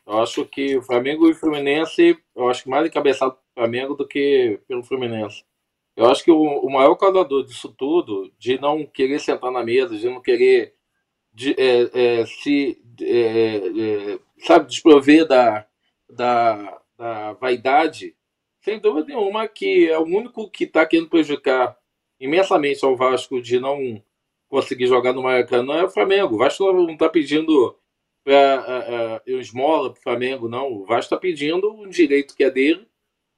Eu 0.06 0.22
acho 0.22 0.44
que 0.44 0.76
o 0.76 0.82
Flamengo 0.82 1.26
e 1.26 1.32
o 1.32 1.34
Fluminense, 1.34 2.18
eu 2.34 2.48
acho 2.48 2.62
que 2.62 2.68
mais 2.68 2.86
encabeçado 2.86 3.32
pelo 3.32 3.44
Flamengo 3.54 3.94
do 3.94 4.06
que 4.06 4.60
pelo 4.68 4.84
Fluminense. 4.84 5.44
Eu 5.96 6.06
acho 6.06 6.22
que 6.22 6.30
o, 6.30 6.42
o 6.42 6.70
maior 6.70 6.94
causador 6.96 7.44
disso 7.44 7.72
tudo, 7.76 8.30
de 8.38 8.60
não 8.60 8.84
querer 8.84 9.18
sentar 9.18 9.50
na 9.50 9.64
mesa, 9.64 9.96
de 9.96 10.06
não 10.06 10.20
querer 10.20 10.74
de, 11.32 11.54
é, 11.58 12.20
é, 12.20 12.26
se, 12.26 12.82
é, 13.00 13.56
é 13.56 14.18
sabe, 14.38 14.68
desprover 14.68 15.26
da, 15.26 15.66
da, 16.08 16.82
da 16.98 17.32
vaidade, 17.34 18.14
sem 18.60 18.78
dúvida 18.78 19.08
nenhuma 19.08 19.48
que 19.48 19.88
é 19.88 19.98
o 19.98 20.04
único 20.04 20.50
que 20.50 20.64
está 20.64 20.84
querendo 20.84 21.08
prejudicar 21.08 21.76
imensamente 22.20 22.84
ao 22.84 22.96
Vasco 22.96 23.40
de 23.40 23.60
não 23.60 24.02
conseguir 24.48 24.86
jogar 24.86 25.12
no 25.12 25.22
Maracanã 25.22 25.78
é 25.78 25.84
o 25.84 25.90
Flamengo. 25.90 26.34
O 26.34 26.38
Vasco 26.38 26.72
não 26.72 26.92
está 26.92 27.08
pedindo 27.08 27.76
para 28.24 29.22
uh, 29.26 29.34
uh, 29.34 29.38
esmola 29.38 29.90
para 29.90 30.00
o 30.00 30.02
Flamengo, 30.02 30.48
não. 30.48 30.72
O 30.72 30.84
Vasco 30.84 31.14
está 31.14 31.16
pedindo 31.16 31.72
um 31.72 31.88
direito 31.88 32.34
que 32.34 32.44
é 32.44 32.50
dele 32.50 32.86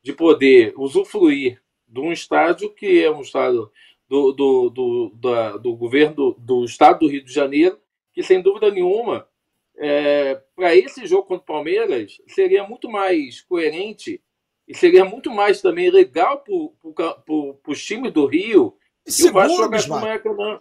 de 0.03 0.13
poder 0.13 0.73
usufruir 0.77 1.61
de 1.89 2.01
um 2.01 2.13
estádio 2.13 2.71
que 2.71 3.03
é 3.03 3.11
um 3.11 3.23
estádio 3.23 3.71
do, 4.09 4.33
do, 4.33 4.71
do, 4.71 5.13
da, 5.15 5.57
do 5.57 5.75
governo 5.77 6.15
do, 6.15 6.37
do, 6.39 6.65
estado 6.65 7.01
do 7.01 7.09
Rio 7.09 7.25
de 7.25 7.33
Janeiro, 7.33 7.79
que 8.13 8.23
sem 8.23 8.41
dúvida 8.43 8.71
nenhuma, 8.71 9.29
é, 9.77 10.41
para 10.57 10.75
esse 10.75 11.07
jogo 11.07 11.25
contra 11.25 11.43
o 11.43 11.47
Palmeiras, 11.47 12.21
seria 12.27 12.67
muito 12.67 12.91
mais 12.91 13.43
coerente 13.43 14.21
e 14.67 14.75
seria 14.75 15.05
muito 15.05 15.31
mais 15.31 15.61
também 15.61 15.91
legal 15.91 16.43
para 16.45 17.73
os 17.73 17.85
times 17.85 18.13
do 18.13 18.27
Rio 18.27 18.77
e, 19.07 19.29
o 19.29 19.33
Vasco 19.33 19.57
jogar 19.57 19.87
com 19.87 19.95
o 19.95 20.01
Maracanã. 20.01 20.61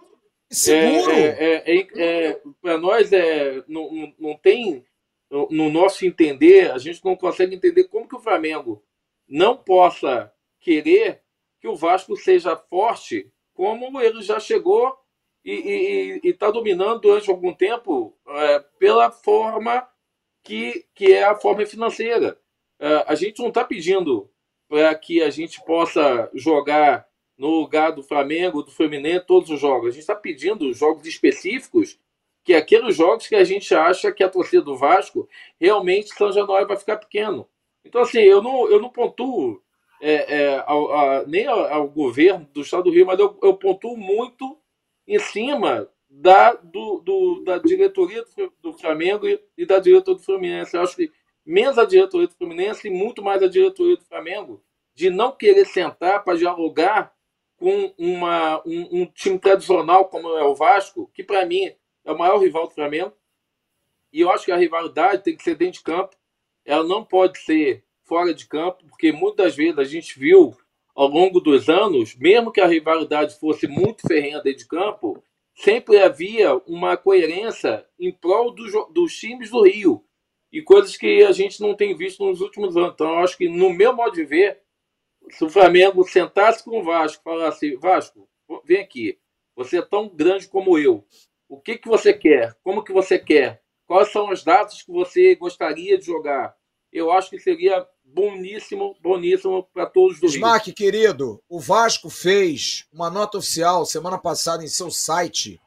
Seguro! 0.50 1.12
É, 1.12 1.64
é, 1.66 1.78
é, 1.78 1.88
é 1.96 2.42
para 2.62 2.78
nós, 2.78 3.12
é, 3.12 3.64
não, 3.68 4.14
não 4.18 4.36
tem, 4.36 4.86
no 5.30 5.70
nosso 5.70 6.06
entender, 6.06 6.72
a 6.72 6.78
gente 6.78 7.04
não 7.04 7.16
consegue 7.16 7.56
entender 7.56 7.86
como 7.86 8.08
que 8.08 8.16
o 8.16 8.22
Flamengo 8.22 8.84
não 9.28 9.58
possa 9.58 10.32
querer 10.60 11.22
que 11.60 11.68
o 11.68 11.76
Vasco 11.76 12.16
seja 12.16 12.56
forte, 12.56 13.32
como 13.54 14.00
ele 14.00 14.22
já 14.22 14.40
chegou 14.40 14.96
e 15.44 16.20
está 16.24 16.52
dominando 16.52 17.02
durante 17.02 17.30
algum 17.30 17.54
tempo 17.54 18.18
é, 18.28 18.60
pela 18.78 19.10
forma 19.10 19.88
que, 20.44 20.86
que 20.94 21.14
é 21.14 21.24
a 21.24 21.36
forma 21.36 21.66
financeira. 21.66 22.40
É, 22.80 23.06
a 23.08 23.16
gente 23.16 23.40
não 23.40 23.48
está 23.48 23.64
pedindo 23.64 24.30
para 24.68 24.94
que 24.96 25.22
a 25.22 25.30
gente 25.30 25.64
possa 25.64 26.30
jogar 26.34 27.08
no 27.38 27.62
lugar 27.62 27.92
do 27.92 28.04
Flamengo, 28.04 28.64
do 28.64 28.72
Fluminense, 28.72 29.26
todos 29.26 29.50
os 29.50 29.60
jogos. 29.60 29.88
A 29.88 29.92
gente 29.92 30.02
está 30.02 30.16
pedindo 30.16 30.72
jogos 30.74 31.06
específicos, 31.06 32.00
que 32.44 32.54
é 32.54 32.58
aqueles 32.58 32.96
jogos 32.96 33.28
que 33.28 33.36
a 33.36 33.44
gente 33.44 33.74
acha 33.74 34.12
que 34.12 34.24
a 34.24 34.30
torcida 34.30 34.64
do 34.64 34.76
Vasco 34.76 35.30
realmente 35.60 36.14
São 36.14 36.32
Januário 36.32 36.68
vai 36.68 36.78
ficar 36.78 36.98
pequeno. 36.98 37.48
Então, 37.86 38.02
assim, 38.02 38.20
eu 38.20 38.42
não, 38.42 38.70
eu 38.70 38.82
não 38.82 38.90
pontuo 38.90 39.62
é, 40.02 40.36
é, 40.36 40.64
ao, 40.66 40.94
a, 40.94 41.26
nem 41.26 41.48
ao, 41.48 41.66
ao, 41.66 41.88
governo 41.88 42.48
do 42.54 42.62
Estado 42.62 42.84
do 42.84 42.92
Rio, 42.92 43.06
mas 43.06 43.20
eu, 43.20 43.38
eu 43.42 43.56
pontuo 43.56 43.98
muito 43.98 44.58
em 45.08 45.20
cima 45.20 45.90
da, 46.10 46.54
do, 46.54 47.00
do, 47.00 47.44
da 47.44 47.58
diretoria 47.58 48.24
do, 48.62 48.74
Flamengo 48.74 49.28
e, 49.28 49.40
e, 49.58 49.66
da 49.66 49.80
diretoria 49.80 50.20
do 50.20 50.24
Fluminense. 50.24 50.76
Eu 50.76 50.82
acho 50.82 50.96
que 50.96 51.12
menos 51.46 51.78
a 51.78 51.86
diretoria 51.86 52.28
do 52.28 52.36
Fluminense 52.36 52.88
e 52.88 52.92
muito 52.92 53.24
mais 53.24 53.42
a 53.42 53.48
diretoria 53.48 53.98
do 53.98 54.06
Flamengo 54.06 54.64
de 54.94 55.10
não 55.10 55.32
querer 55.32 55.66
sentar 55.66 56.24
para 56.24 56.38
dialogar 56.38 57.14
com 57.58 57.94
uma, 57.98 58.62
um, 58.66 59.02
um, 59.02 59.06
time 59.06 59.40
tradicional 59.40 60.06
como 60.06 60.30
é 60.38 60.44
o 60.44 60.56
Vasco, 60.56 61.10
que 61.14 61.24
para 61.24 61.46
mim 61.46 61.72
é 62.06 62.12
o 62.12 62.18
maior 62.18 62.38
rival 62.38 62.68
do 62.68 62.74
Flamengo. 62.74 63.14
E 64.14 64.22
eu 64.22 64.32
acho 64.32 64.46
que 64.46 64.52
a 64.52 64.58
rivalidade 64.58 65.24
tem 65.24 65.36
que 65.36 65.44
ser 65.44 65.56
dentro 65.56 65.80
de 65.80 65.84
campo. 65.84 66.16
Ela 66.64 66.84
não 66.84 67.04
pode 67.04 67.40
ser 67.40 67.84
fora 68.08 68.34
de 68.34 68.48
campo, 68.48 68.86
porque 68.88 69.12
muitas 69.12 69.56
vezes 69.56 69.78
a 69.78 69.84
gente 69.84 70.18
viu 70.18 70.56
ao 70.96 71.08
longo 71.08 71.40
dos 71.40 71.70
anos, 71.70 72.16
mesmo 72.16 72.52
que 72.52 72.62
a 72.62 72.66
rivalidade 72.66 73.40
fosse 73.40 73.68
muito 73.68 74.08
ferrenha 74.08 74.42
dentro 74.42 74.60
de 74.60 74.68
campo, 74.68 75.24
sempre 75.54 76.00
havia 76.00 76.56
uma 76.66 76.98
coerência 76.98 77.86
em 78.00 78.12
prol 78.12 78.52
do, 78.52 78.86
dos 78.92 79.16
times 79.16 79.52
do 79.52 79.64
Rio. 79.64 80.04
E 80.52 80.62
coisas 80.62 80.96
que 80.96 81.24
a 81.24 81.32
gente 81.32 81.62
não 81.62 81.76
tem 81.76 81.96
visto 81.96 82.26
nos 82.26 82.42
últimos 82.42 82.76
anos. 82.78 82.94
Então, 82.94 83.10
eu 83.10 83.20
acho 83.20 83.38
que, 83.38 83.50
no 83.50 83.70
meu 83.70 83.94
modo 83.94 84.14
de 84.14 84.24
ver, 84.24 84.62
se 85.30 85.44
o 85.44 85.50
Flamengo 85.50 86.04
sentasse 86.04 86.64
com 86.64 86.80
o 86.80 86.84
Vasco 86.84 87.22
e 87.22 87.24
falasse: 87.24 87.76
Vasco, 87.76 88.30
vem 88.64 88.80
aqui, 88.80 89.20
você 89.56 89.80
é 89.80 89.82
tão 89.82 90.08
grande 90.08 90.48
como 90.48 90.80
eu. 90.80 91.06
O 91.50 91.60
que, 91.60 91.78
que 91.78 91.88
você 91.88 92.14
quer? 92.14 92.56
Como 92.64 92.84
que 92.84 92.94
você 92.94 93.20
quer? 93.20 93.62
Quais 93.86 94.12
são 94.12 94.30
as 94.30 94.44
datas 94.44 94.82
que 94.82 94.92
você 94.92 95.36
gostaria 95.36 95.98
de 95.98 96.06
jogar? 96.06 96.56
Eu 96.92 97.12
acho 97.12 97.30
que 97.30 97.40
seria 97.40 97.86
boníssimo, 98.14 98.96
boníssimo 99.02 99.64
para 99.74 99.86
todos 99.86 100.20
do 100.20 100.28
Smack, 100.28 100.74
querido, 100.74 101.44
o 101.50 101.60
Vasco 101.60 102.10
fez 102.10 102.86
uma 102.92 103.10
nota 103.10 103.38
oficial 103.38 103.86
semana 103.86 104.18
passada 104.18 104.64
em 104.64 104.68
seu 104.68 104.90
site 104.90 105.60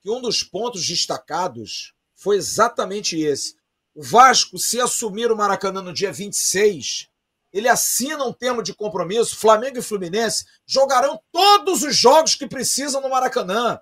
que 0.00 0.10
um 0.10 0.20
dos 0.20 0.42
pontos 0.42 0.86
destacados 0.86 1.92
foi 2.14 2.36
exatamente 2.36 3.20
esse. 3.20 3.54
O 3.94 4.02
Vasco, 4.02 4.56
se 4.58 4.80
assumir 4.80 5.30
o 5.30 5.36
Maracanã 5.36 5.82
no 5.82 5.92
dia 5.92 6.12
26, 6.12 7.08
ele 7.52 7.68
assina 7.68 8.24
um 8.24 8.32
termo 8.32 8.62
de 8.62 8.72
compromisso. 8.72 9.36
Flamengo 9.36 9.78
e 9.78 9.82
Fluminense 9.82 10.44
jogarão 10.64 11.20
todos 11.32 11.82
os 11.82 11.94
jogos 11.94 12.34
que 12.34 12.46
precisam 12.46 13.02
no 13.02 13.10
Maracanã. 13.10 13.78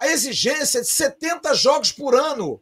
A 0.00 0.08
exigência 0.08 0.78
é 0.78 0.82
de 0.82 0.88
70 0.88 1.54
jogos 1.54 1.92
por 1.92 2.14
ano, 2.14 2.60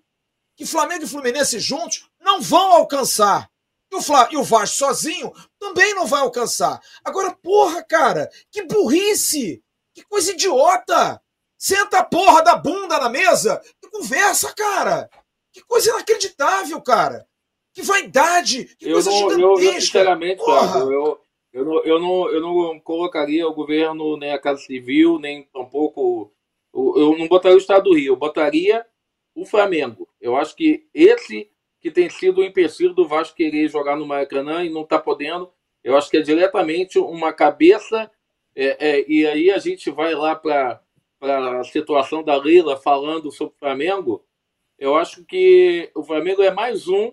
que 0.57 0.67
Flamengo 0.67 1.05
e 1.05 1.09
Fluminense 1.09 1.59
juntos 1.59 2.09
não 2.21 2.43
vão 2.43 2.73
alcançar. 2.73 3.51
E 3.95 3.97
o, 3.97 4.03
Fla, 4.03 4.29
e 4.33 4.37
o 4.37 4.43
Vasco 4.43 4.77
sozinho 4.77 5.33
também 5.57 5.95
não 5.95 6.05
vai 6.05 6.21
alcançar. 6.21 6.81
Agora, 7.05 7.31
porra, 7.31 7.81
cara, 7.85 8.29
que 8.51 8.65
burrice! 8.65 9.63
Que 9.95 10.03
coisa 10.03 10.33
idiota! 10.33 11.23
Senta 11.57 12.01
a 12.01 12.05
porra 12.05 12.43
da 12.43 12.57
bunda 12.57 12.99
na 12.99 13.09
mesa 13.09 13.63
e 13.81 13.89
conversa, 13.89 14.53
cara! 14.53 15.09
Que 15.53 15.63
coisa 15.63 15.91
inacreditável, 15.91 16.83
cara! 16.83 17.25
Que 17.73 17.83
vaidade! 17.83 18.75
Que 18.77 18.89
eu 18.89 18.95
coisa 18.95 19.11
não, 19.11 19.31
gigantesca! 19.31 19.65
Eu, 19.65 19.81
sinceramente, 19.81 20.45
Flávio, 20.45 20.93
eu, 20.93 21.21
eu, 21.53 21.65
não, 21.65 21.85
eu, 21.85 22.01
não, 22.01 22.31
eu 22.31 22.41
não 22.41 22.81
colocaria 22.81 23.47
o 23.47 23.55
governo, 23.55 24.17
nem 24.17 24.33
a 24.33 24.41
Casa 24.41 24.61
Civil, 24.63 25.21
nem 25.21 25.45
tampouco. 25.45 26.33
Eu 26.75 27.17
não 27.17 27.29
botaria 27.29 27.57
o 27.57 27.61
Estado 27.61 27.85
do 27.85 27.95
Rio, 27.95 28.15
eu 28.15 28.17
botaria 28.17 28.85
o 29.37 29.47
Flamengo. 29.47 30.09
Eu 30.21 30.37
acho 30.37 30.57
que 30.57 30.89
esse 30.93 31.49
que 31.85 31.91
tem 31.91 32.09
sido 32.09 32.41
o 32.41 32.45
empecilho 32.45 32.95
do 32.95 33.07
Vasco 33.07 33.37
querer 33.37 33.69
jogar 33.69 33.95
no 33.95 34.07
Maracanã 34.07 34.65
e 34.65 34.71
não 34.71 34.85
está 34.85 34.99
podendo. 34.99 35.53
Eu 35.83 35.99
acho 35.99 36.11
que 36.11 36.17
é 36.17 36.23
diretamente 36.23 36.99
uma 36.99 37.31
cabeça. 37.31 38.11
É, 38.57 38.89
é, 38.89 39.05
e 39.07 39.27
aí 39.27 39.51
a 39.51 39.59
gente 39.59 39.91
vai 39.91 40.15
lá 40.15 40.35
para 40.35 40.81
a 41.21 41.63
situação 41.65 42.25
da 42.25 42.39
Lila 42.39 42.79
falando 42.79 43.31
sobre 43.31 43.55
o 43.55 43.59
Flamengo. 43.59 44.25
Eu 44.79 44.97
acho 44.97 45.27
que 45.27 45.91
o 45.95 46.03
Flamengo 46.03 46.43
é 46.43 46.51
mais 46.51 46.89
um 46.89 47.13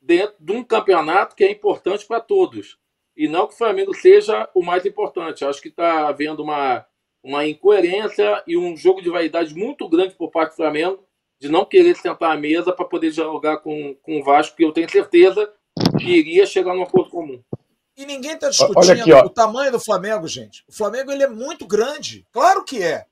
dentro 0.00 0.36
de 0.40 0.52
um 0.52 0.64
campeonato 0.64 1.36
que 1.36 1.44
é 1.44 1.50
importante 1.50 2.06
para 2.06 2.22
todos. 2.22 2.78
E 3.14 3.28
não 3.28 3.46
que 3.46 3.52
o 3.52 3.58
Flamengo 3.58 3.92
seja 3.92 4.48
o 4.54 4.62
mais 4.62 4.86
importante. 4.86 5.42
Eu 5.42 5.50
acho 5.50 5.60
que 5.60 5.68
está 5.68 6.08
havendo 6.08 6.42
uma, 6.42 6.86
uma 7.22 7.46
incoerência 7.46 8.42
e 8.46 8.56
um 8.56 8.74
jogo 8.78 9.02
de 9.02 9.10
vaidade 9.10 9.54
muito 9.54 9.86
grande 9.90 10.14
por 10.14 10.30
parte 10.30 10.52
do 10.52 10.56
Flamengo 10.56 11.04
de 11.40 11.48
não 11.48 11.64
querer 11.64 11.96
sentar 11.96 12.32
à 12.32 12.36
mesa 12.36 12.72
para 12.72 12.84
poder 12.84 13.10
dialogar 13.10 13.58
com, 13.58 13.94
com 14.02 14.20
o 14.20 14.24
Vasco, 14.24 14.56
que 14.56 14.64
eu 14.64 14.72
tenho 14.72 14.90
certeza 14.90 15.52
que 15.98 16.10
iria 16.10 16.46
chegar 16.46 16.74
num 16.74 16.82
acordo 16.82 17.10
comum. 17.10 17.42
E 17.96 18.04
ninguém 18.04 18.32
está 18.32 18.48
discutindo 18.48 19.00
aqui, 19.00 19.12
o 19.12 19.30
tamanho 19.30 19.70
do 19.70 19.78
Flamengo, 19.78 20.26
gente. 20.26 20.64
O 20.68 20.72
Flamengo 20.72 21.12
ele 21.12 21.22
é 21.22 21.28
muito 21.28 21.66
grande. 21.66 22.26
Claro 22.32 22.64
que 22.64 22.82
é. 22.82 23.06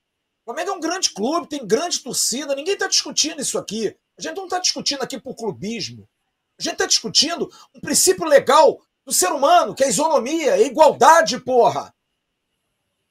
O 0.44 0.44
Flamengo 0.47 0.70
é 0.70 0.74
um 0.74 0.81
grande 0.81 1.11
clube, 1.11 1.49
tem 1.49 1.65
grande 1.65 2.01
torcida. 2.01 2.55
Ninguém 2.55 2.74
está 2.74 2.89
discutindo 2.89 3.40
isso 3.40 3.59
aqui. 3.59 3.97
A 4.19 4.23
gente 4.23 4.36
não 4.36 4.44
está 4.44 4.59
discutindo 4.59 5.03
aqui 5.03 5.20
por 5.20 5.36
clubismo. 5.36 6.09
A 6.59 6.62
gente 6.62 6.73
está 6.73 6.86
discutindo 6.86 7.49
um 7.74 7.81
princípio 7.81 8.24
legal 8.24 8.81
do 9.05 9.12
ser 9.12 9.31
humano, 9.32 9.74
que 9.74 9.85
é 9.85 9.86
a 9.86 9.90
isonomia, 9.90 10.55
a 10.55 10.61
igualdade, 10.61 11.39
porra. 11.40 11.94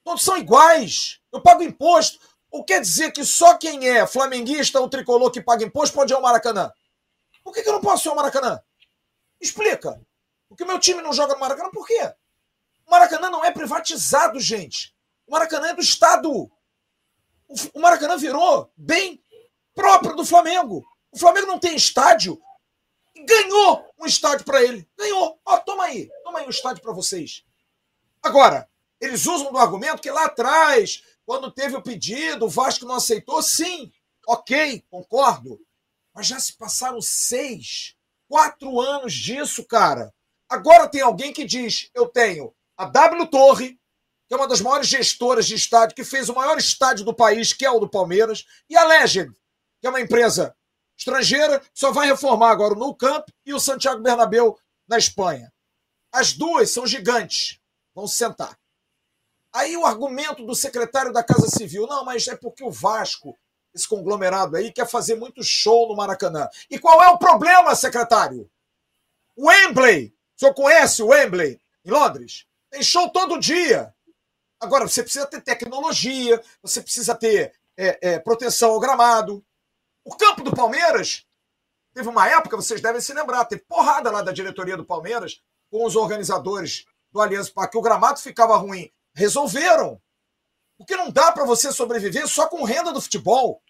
Todos 0.04 0.24
são 0.24 0.38
iguais. 0.38 1.20
Eu 1.32 1.42
pago 1.42 1.64
imposto. 1.64 2.20
Ou 2.52 2.65
quer 2.65 2.82
dizer 2.82 3.11
que 3.11 3.23
só 3.23 3.57
quem 3.57 3.88
é 3.88 4.06
flamenguista 4.06 4.80
ou 4.80 4.90
tricolor 4.90 5.32
que 5.32 5.41
paga 5.41 5.64
imposto 5.64 5.95
pode 5.95 6.11
ir 6.11 6.15
ao 6.15 6.22
Maracanã? 6.22 6.72
Por 7.44 7.53
que, 7.53 7.64
que 7.64 7.69
eu 7.69 7.73
não 7.73 7.82
posso 7.82 8.07
ir 8.07 8.10
ao 8.10 8.15
Maracanã? 8.15 8.61
Explica. 9.40 9.99
Porque 10.49 10.64
o 10.64 10.68
meu 10.68 10.78
time 10.78 11.02
não 11.02 11.14
joga 11.14 11.34
no 11.34 11.40
Maracanã, 11.40 11.69
por 11.72 11.88
quê? 11.88 12.14
O 12.86 12.91
Maracanã 12.91 13.30
não 13.30 13.44
é 13.44 13.52
privatizado, 13.52 14.38
gente. 14.38 14.94
O 15.26 15.32
Maracanã 15.32 15.69
é 15.69 15.73
do 15.73 15.82
Estado. 15.82 16.52
O 17.73 17.80
Maracanã 17.80 18.18
virou 18.18 18.69
bem 18.76 19.23
próprio 19.73 20.14
do 20.14 20.26
Flamengo. 20.26 20.86
O 21.10 21.18
Flamengo 21.18 21.48
não 21.48 21.57
tem 21.57 21.76
estádio. 21.76 22.41
Ganhou 23.15 23.94
um 23.98 24.06
estádio 24.06 24.45
para 24.45 24.61
ele. 24.61 24.88
Ganhou. 24.98 25.40
Ó, 25.45 25.57
toma 25.60 25.86
aí. 25.86 26.10
Toma 26.23 26.40
aí 26.40 26.45
um 26.45 26.49
estádio 26.49 26.82
para 26.82 26.91
vocês. 26.91 27.45
Agora, 28.22 28.69
eles 28.99 29.26
usam 29.26 29.52
do 29.52 29.57
argumento 29.57 30.02
que 30.02 30.11
lá 30.11 30.26
atrás 30.26 31.03
quando 31.26 31.52
teve 31.52 31.76
o 31.76 31.81
pedido, 31.81 32.45
o 32.45 32.49
Vasco 32.49 32.85
não 32.85 32.95
aceitou, 32.95 33.41
sim, 33.41 33.91
ok, 34.27 34.84
concordo. 34.89 35.60
Mas 36.14 36.27
já 36.27 36.39
se 36.39 36.57
passaram 36.57 37.02
seis, 37.02 37.95
quatro 38.27 38.81
anos 38.81 39.14
disso, 39.14 39.65
cara. 39.65 40.14
Agora 40.49 40.88
tem 40.88 41.02
alguém 41.02 41.31
que 41.31 41.45
diz: 41.45 41.89
eu 41.93 42.07
tenho 42.07 42.53
a 42.76 42.85
W 42.85 43.27
Torre, 43.27 43.80
que 44.27 44.34
é 44.34 44.38
uma 44.38 44.48
das 44.48 44.61
maiores 44.61 44.88
gestoras 44.88 45.45
de 45.45 45.56
estádio, 45.56 45.95
que 45.95 46.03
fez 46.03 46.30
o 46.30 46.35
maior 46.35 46.57
estádio 46.57 47.06
do 47.06 47.14
país, 47.14 47.53
que 47.53 47.65
é 47.65 47.72
o 47.72 47.80
do 47.80 47.89
Palmeiras, 47.89 48.45
e 48.69 48.76
a 48.76 48.84
Legend, 48.84 49.34
que 49.80 49.88
é 49.88 49.89
uma 49.89 50.02
empresa 50.02 50.56
estrangeira, 50.98 51.61
só 51.73 51.91
vai 51.91 52.07
reformar 52.07 52.52
agora 52.52 52.73
o 52.73 52.77
Nou 52.77 52.95
Camp 52.95 53.27
e 53.45 53.53
o 53.53 53.60
Santiago 53.60 54.02
Bernabéu 54.02 54.57
na 54.88 54.98
Espanha. 54.98 55.52
As 56.11 56.34
duas 56.34 56.69
são 56.72 56.85
gigantes. 56.85 57.60
Vão 57.93 58.07
se 58.07 58.15
sentar. 58.15 58.57
Aí 59.53 59.76
o 59.76 59.86
argumento 59.86 60.45
do 60.45 60.56
secretário 60.56 61.11
da 61.11 61.23
Casa 61.23 61.48
Civil, 61.48 61.86
não, 61.86 62.06
mas 62.06 62.28
é 62.28 62.36
porque 62.36 62.64
o 62.64 62.72
Vasco, 62.72 63.38
esse 63.73 63.88
conglomerado 63.88 64.56
aí, 64.56 64.72
quer 64.72 64.88
fazer 64.88 65.15
muito 65.15 65.44
show 65.44 65.90
no 65.90 65.95
Maracanã. 65.95 66.48
E 66.69 66.80
qual 66.80 67.02
é 67.03 67.10
o 67.10 67.18
problema, 67.18 67.76
secretário? 67.76 68.49
O 69.36 69.48
Wembley, 69.48 70.14
o 70.36 70.40
senhor 70.40 70.53
conhece 70.53 71.03
o 71.03 71.07
Wembley 71.07 71.60
em 71.84 71.91
Londres? 71.91 72.45
Tem 72.69 72.82
show 72.82 73.10
todo 73.10 73.40
dia. 73.40 73.94
Agora, 74.60 74.88
você 74.88 75.03
precisa 75.03 75.26
ter 75.26 75.41
tecnologia, 75.41 76.41
você 76.61 76.82
precisa 76.82 77.14
ter 77.14 77.53
é, 77.76 78.14
é, 78.14 78.19
proteção 78.19 78.72
ao 78.72 78.80
gramado. 78.80 79.44
O 80.06 80.15
campo 80.15 80.44
do 80.44 80.56
Palmeiras, 80.56 81.26
teve 81.94 82.07
uma 82.07 82.28
época, 82.28 82.56
vocês 82.56 82.80
devem 82.80 83.02
se 83.02 83.14
lembrar, 83.14 83.44
teve 83.45 83.64
porrada 83.68 84.10
lá 84.10 84.22
da 84.22 84.32
diretoria 84.32 84.78
do 84.78 84.86
Palmeiras 84.86 85.41
com 85.69 85.86
os 85.86 85.95
organizadores 85.95 86.86
do 87.11 87.19
Aliança 87.19 87.52
Parque, 87.53 87.73
que 87.73 87.78
o 87.78 87.82
gramado 87.82 88.19
ficava 88.19 88.56
ruim 88.56 88.90
resolveram. 89.14 90.02
Porque 90.78 90.96
não 90.96 91.12
dá 91.12 91.32
para 91.32 91.46
você 91.46 91.72
sobreviver 91.72 92.28
só 92.28 92.48
com 92.48 92.64
renda 92.64 92.92
do 92.92 93.02
futebol. 93.02 93.62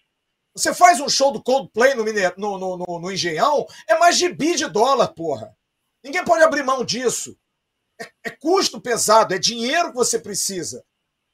Você 0.54 0.74
faz 0.74 1.00
um 1.00 1.08
show 1.08 1.32
do 1.32 1.42
Coldplay 1.42 1.94
no, 1.94 2.04
no, 2.36 2.58
no, 2.58 2.76
no, 2.76 2.98
no 3.00 3.12
Engenhão, 3.12 3.66
é 3.88 3.98
mais 3.98 4.18
de 4.18 4.28
bi 4.28 4.54
de 4.54 4.68
dólar, 4.68 5.08
porra. 5.08 5.56
Ninguém 6.02 6.24
pode 6.24 6.42
abrir 6.42 6.62
mão 6.62 6.84
disso. 6.84 7.36
É, 8.00 8.10
é 8.24 8.30
custo 8.30 8.80
pesado, 8.80 9.34
é 9.34 9.38
dinheiro 9.38 9.90
que 9.90 9.96
você 9.96 10.18
precisa. 10.18 10.84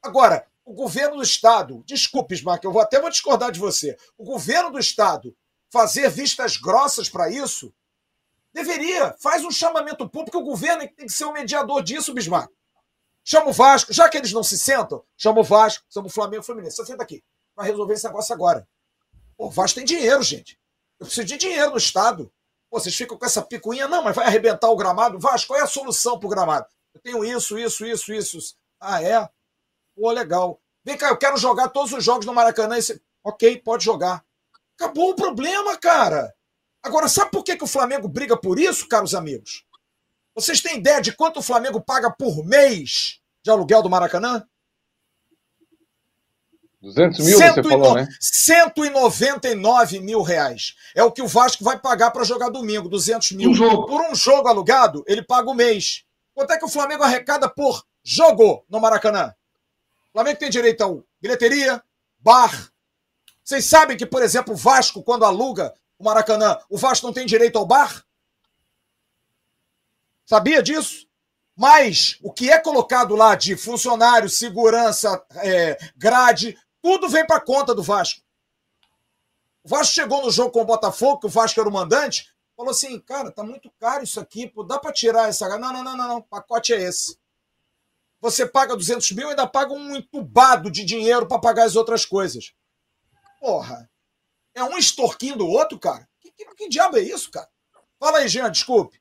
Agora, 0.02 0.46
o 0.64 0.72
governo 0.72 1.16
do 1.16 1.22
Estado, 1.22 1.82
desculpe, 1.86 2.34
Smack, 2.34 2.64
eu 2.64 2.72
vou 2.72 2.82
até 2.82 3.00
vou 3.00 3.10
discordar 3.10 3.50
de 3.50 3.58
você. 3.58 3.96
O 4.16 4.24
governo 4.24 4.70
do 4.70 4.78
Estado 4.78 5.34
fazer 5.70 6.10
vistas 6.10 6.56
grossas 6.56 7.08
para 7.08 7.30
isso, 7.30 7.74
deveria. 8.52 9.14
Faz 9.20 9.44
um 9.44 9.50
chamamento 9.50 10.08
público, 10.08 10.38
o 10.38 10.44
governo 10.44 10.80
tem 10.88 11.06
que 11.06 11.12
ser 11.12 11.24
o 11.24 11.32
mediador 11.32 11.82
disso, 11.82 12.14
Bismarck. 12.14 12.52
Chama 13.30 13.50
o 13.50 13.52
Vasco, 13.52 13.92
já 13.92 14.08
que 14.08 14.16
eles 14.16 14.32
não 14.32 14.42
se 14.42 14.58
sentam, 14.58 15.04
chama 15.14 15.40
o 15.40 15.44
Vasco, 15.44 15.84
chama 15.90 16.06
o 16.06 16.10
Flamengo, 16.10 16.40
o 16.40 16.42
Fluminense. 16.42 16.76
Você 16.76 16.86
senta 16.86 17.02
aqui, 17.02 17.22
vai 17.54 17.66
resolver 17.66 17.92
esse 17.92 18.06
negócio 18.06 18.34
agora. 18.34 18.66
Pô, 19.36 19.48
o 19.48 19.50
Vasco 19.50 19.74
tem 19.74 19.84
dinheiro, 19.84 20.22
gente. 20.22 20.58
Eu 20.98 21.04
preciso 21.04 21.26
de 21.26 21.36
dinheiro 21.36 21.72
no 21.72 21.76
Estado. 21.76 22.32
Pô, 22.70 22.80
vocês 22.80 22.96
ficam 22.96 23.18
com 23.18 23.26
essa 23.26 23.42
picuinha, 23.42 23.86
não, 23.86 24.02
mas 24.02 24.16
vai 24.16 24.24
arrebentar 24.24 24.70
o 24.70 24.76
gramado. 24.76 25.18
Vasco, 25.18 25.48
qual 25.48 25.60
é 25.60 25.62
a 25.62 25.66
solução 25.66 26.18
para 26.18 26.26
o 26.26 26.30
gramado? 26.30 26.68
Eu 26.94 27.02
tenho 27.02 27.22
isso, 27.22 27.58
isso, 27.58 27.84
isso, 27.84 28.14
isso. 28.14 28.56
Ah, 28.80 29.02
é? 29.02 29.28
Pô, 29.94 30.10
legal. 30.10 30.58
Vem 30.82 30.96
cá, 30.96 31.10
eu 31.10 31.18
quero 31.18 31.36
jogar 31.36 31.68
todos 31.68 31.92
os 31.92 32.02
jogos 32.02 32.24
no 32.24 32.32
Maracanã. 32.32 32.78
Esse... 32.78 32.98
Ok, 33.22 33.58
pode 33.58 33.84
jogar. 33.84 34.24
Acabou 34.74 35.10
o 35.10 35.14
problema, 35.14 35.76
cara. 35.76 36.34
Agora, 36.82 37.06
sabe 37.10 37.30
por 37.30 37.44
que, 37.44 37.58
que 37.58 37.64
o 37.64 37.68
Flamengo 37.68 38.08
briga 38.08 38.38
por 38.38 38.58
isso, 38.58 38.88
caros 38.88 39.14
amigos? 39.14 39.66
Vocês 40.38 40.60
têm 40.60 40.76
ideia 40.76 41.00
de 41.00 41.10
quanto 41.10 41.40
o 41.40 41.42
Flamengo 41.42 41.80
paga 41.80 42.12
por 42.12 42.44
mês 42.44 43.18
de 43.42 43.50
aluguel 43.50 43.82
do 43.82 43.90
Maracanã? 43.90 44.46
200 46.80 47.26
mil, 47.26 47.36
você 47.36 47.60
falou, 47.60 47.94
né? 47.96 48.06
199 48.20 49.98
mil 49.98 50.22
reais. 50.22 50.76
É 50.94 51.02
o 51.02 51.10
que 51.10 51.20
o 51.20 51.26
Vasco 51.26 51.64
vai 51.64 51.76
pagar 51.76 52.12
para 52.12 52.22
jogar 52.22 52.50
domingo, 52.50 52.88
200 52.88 53.32
mil. 53.32 53.50
Um 53.50 53.54
jogo. 53.54 53.86
Por 53.86 54.00
um 54.00 54.14
jogo 54.14 54.46
alugado, 54.46 55.02
ele 55.08 55.22
paga 55.22 55.50
o 55.50 55.54
mês. 55.54 56.04
Quanto 56.32 56.52
é 56.52 56.56
que 56.56 56.64
o 56.64 56.68
Flamengo 56.68 57.02
arrecada 57.02 57.50
por 57.50 57.84
jogo 58.04 58.64
no 58.68 58.78
Maracanã? 58.78 59.34
O 60.10 60.12
Flamengo 60.12 60.38
tem 60.38 60.50
direito 60.50 60.84
a 60.84 61.02
bilheteria, 61.20 61.82
bar. 62.20 62.70
Vocês 63.42 63.64
sabem 63.64 63.96
que, 63.96 64.06
por 64.06 64.22
exemplo, 64.22 64.54
o 64.54 64.56
Vasco, 64.56 65.02
quando 65.02 65.24
aluga 65.24 65.74
o 65.98 66.04
Maracanã, 66.04 66.56
o 66.70 66.78
Vasco 66.78 67.08
não 67.08 67.12
tem 67.12 67.26
direito 67.26 67.58
ao 67.58 67.66
bar? 67.66 68.04
Sabia 70.28 70.62
disso? 70.62 71.08
Mas 71.56 72.18
o 72.22 72.30
que 72.30 72.50
é 72.50 72.58
colocado 72.58 73.16
lá 73.16 73.34
de 73.34 73.56
funcionário, 73.56 74.28
segurança, 74.28 75.24
é, 75.36 75.78
grade, 75.96 76.54
tudo 76.82 77.08
vem 77.08 77.26
para 77.26 77.40
conta 77.40 77.74
do 77.74 77.82
Vasco. 77.82 78.20
O 79.64 79.68
Vasco 79.70 79.94
chegou 79.94 80.22
no 80.22 80.30
jogo 80.30 80.50
com 80.50 80.60
o 80.60 80.66
Botafogo, 80.66 81.20
que 81.20 81.26
o 81.26 81.30
Vasco 81.30 81.58
era 81.58 81.68
o 81.68 81.72
mandante, 81.72 82.30
falou 82.54 82.72
assim: 82.72 83.00
cara, 83.00 83.32
tá 83.32 83.42
muito 83.42 83.70
caro 83.80 84.04
isso 84.04 84.20
aqui, 84.20 84.46
pô, 84.46 84.62
dá 84.62 84.78
para 84.78 84.92
tirar 84.92 85.30
essa. 85.30 85.48
Não, 85.48 85.72
não, 85.72 85.82
não, 85.82 85.96
não, 85.96 86.08
não, 86.08 86.16
o 86.18 86.22
pacote 86.22 86.74
é 86.74 86.82
esse. 86.82 87.18
Você 88.20 88.44
paga 88.44 88.76
200 88.76 89.10
mil 89.12 89.28
e 89.28 89.30
ainda 89.30 89.46
paga 89.46 89.72
um 89.72 89.96
entubado 89.96 90.70
de 90.70 90.84
dinheiro 90.84 91.26
para 91.26 91.40
pagar 91.40 91.64
as 91.64 91.74
outras 91.74 92.04
coisas. 92.04 92.52
Porra, 93.40 93.90
é 94.54 94.62
um 94.62 94.76
extorquindo 94.76 95.46
o 95.46 95.50
outro, 95.50 95.78
cara? 95.78 96.06
Que, 96.20 96.30
que, 96.32 96.44
que 96.54 96.68
diabo 96.68 96.98
é 96.98 97.00
isso, 97.00 97.30
cara? 97.30 97.48
Fala 97.98 98.18
aí, 98.18 98.28
Jean, 98.28 98.50
desculpe. 98.50 99.00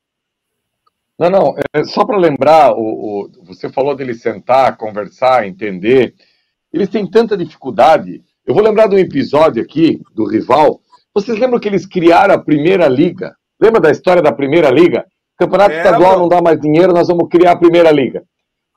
Não, 1.19 1.29
não, 1.31 1.55
é 1.73 1.83
só 1.83 2.05
para 2.05 2.17
lembrar, 2.17 2.73
o, 2.73 2.79
o, 2.79 3.31
você 3.43 3.69
falou 3.69 3.95
dele 3.95 4.13
sentar, 4.13 4.77
conversar, 4.77 5.47
entender. 5.47 6.13
Eles 6.71 6.89
têm 6.89 7.09
tanta 7.09 7.35
dificuldade. 7.35 8.21
Eu 8.45 8.53
vou 8.53 8.63
lembrar 8.63 8.87
de 8.87 8.95
um 8.95 8.99
episódio 8.99 9.61
aqui 9.61 9.99
do 10.13 10.29
rival. 10.29 10.79
Vocês 11.13 11.39
lembram 11.39 11.59
que 11.59 11.67
eles 11.67 11.87
criaram 11.87 12.35
a 12.35 12.43
primeira 12.43 12.87
liga? 12.87 13.35
Lembra 13.59 13.81
da 13.81 13.89
história 13.89 14.21
da 14.21 14.31
primeira 14.31 14.69
liga? 14.69 15.05
Campeonato 15.37 15.71
é, 15.71 15.77
estadual 15.77 16.19
não 16.19 16.27
dá 16.27 16.39
mais 16.39 16.59
dinheiro, 16.59 16.93
nós 16.93 17.07
vamos 17.07 17.27
criar 17.29 17.53
a 17.53 17.57
primeira 17.57 17.91
liga. 17.91 18.23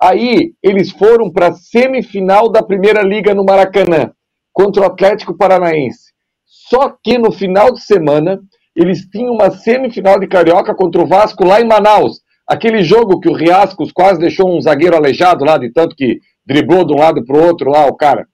Aí 0.01 0.55
eles 0.63 0.91
foram 0.91 1.31
para 1.31 1.49
a 1.49 1.53
semifinal 1.53 2.51
da 2.51 2.63
primeira 2.63 3.03
liga 3.03 3.35
no 3.35 3.45
Maracanã 3.45 4.13
contra 4.51 4.83
o 4.83 4.87
Atlético 4.87 5.37
Paranaense. 5.37 6.11
Só 6.47 6.97
que 7.03 7.19
no 7.19 7.31
final 7.31 7.73
de 7.73 7.83
semana 7.83 8.41
eles 8.75 9.07
tinham 9.07 9.35
uma 9.35 9.51
semifinal 9.51 10.19
de 10.19 10.27
carioca 10.27 10.75
contra 10.75 11.03
o 11.03 11.07
Vasco 11.07 11.45
lá 11.45 11.61
em 11.61 11.67
Manaus. 11.67 12.21
Aquele 12.51 12.83
jogo 12.83 13.21
que 13.21 13.29
o 13.29 13.33
Riascos 13.33 13.93
quase 13.93 14.19
deixou 14.19 14.53
um 14.53 14.61
zagueiro 14.61 14.97
aleijado 14.97 15.45
lá, 15.45 15.57
de 15.57 15.71
tanto 15.73 15.95
que 15.95 16.19
driblou 16.45 16.85
de 16.85 16.93
um 16.93 16.99
lado 16.99 17.25
para 17.25 17.37
o 17.37 17.47
outro 17.47 17.71
lá, 17.71 17.87
o 17.87 17.97
cara. 17.97 18.27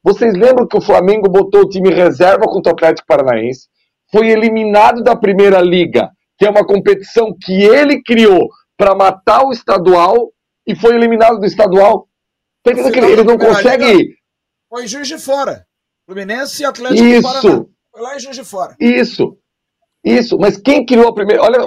Vocês 0.00 0.32
lembram 0.34 0.68
que 0.68 0.76
o 0.76 0.80
Flamengo 0.80 1.28
botou 1.28 1.62
o 1.62 1.68
time 1.68 1.92
reserva 1.92 2.44
contra 2.44 2.70
o 2.70 2.76
Atlético 2.76 3.08
Paranaense? 3.08 3.66
Foi 4.12 4.28
eliminado 4.28 5.02
da 5.02 5.16
Primeira 5.16 5.60
Liga, 5.60 6.08
que 6.38 6.46
é 6.46 6.50
uma 6.50 6.64
competição 6.64 7.34
que 7.36 7.64
ele 7.64 8.00
criou 8.00 8.48
para 8.76 8.94
matar 8.94 9.44
o 9.44 9.50
estadual 9.50 10.30
e 10.64 10.76
foi 10.76 10.94
eliminado 10.94 11.40
do 11.40 11.46
estadual. 11.46 12.06
Tá 12.62 12.70
entendendo 12.70 12.92
que 12.92 13.00
ele, 13.00 13.24
não 13.24 13.36
consegue. 13.36 14.14
Foi 14.68 14.84
em 14.84 14.86
Juiz 14.86 15.08
de 15.08 15.18
Fora. 15.18 15.66
Fluminense 16.06 16.62
e 16.62 16.64
Atlético 16.64 17.04
Isso. 17.04 17.22
Paraná. 17.22 17.64
Foi 17.90 18.02
lá 18.02 18.14
em 18.14 18.20
Juiz 18.20 18.36
de 18.36 18.44
Fora. 18.44 18.76
Isso. 18.78 19.36
Isso. 20.04 20.38
Mas 20.38 20.56
quem 20.58 20.86
criou 20.86 21.08
a 21.08 21.14
primeira. 21.14 21.42
Olha, 21.42 21.58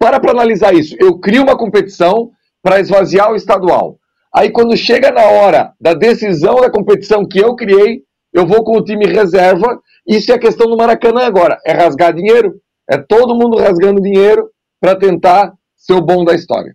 para 0.00 0.18
para 0.18 0.30
analisar 0.30 0.74
isso. 0.74 0.96
Eu 0.98 1.18
crio 1.18 1.42
uma 1.42 1.58
competição 1.58 2.32
para 2.62 2.80
esvaziar 2.80 3.30
o 3.30 3.36
estadual. 3.36 3.98
Aí 4.34 4.50
quando 4.50 4.74
chega 4.76 5.10
na 5.10 5.24
hora 5.24 5.74
da 5.78 5.92
decisão 5.92 6.56
da 6.56 6.70
competição 6.70 7.28
que 7.28 7.38
eu 7.38 7.54
criei, 7.54 8.02
eu 8.32 8.46
vou 8.46 8.64
com 8.64 8.78
o 8.78 8.82
time 8.84 9.06
reserva. 9.06 9.78
Isso 10.06 10.32
é 10.32 10.36
a 10.36 10.40
questão 10.40 10.66
do 10.68 10.76
Maracanã 10.76 11.26
agora. 11.26 11.60
É 11.66 11.72
rasgar 11.72 12.14
dinheiro. 12.14 12.58
É 12.88 12.96
todo 12.96 13.34
mundo 13.34 13.58
rasgando 13.58 14.00
dinheiro 14.00 14.50
para 14.80 14.98
tentar 14.98 15.52
ser 15.76 15.92
o 15.92 16.00
bom 16.00 16.24
da 16.24 16.34
história. 16.34 16.74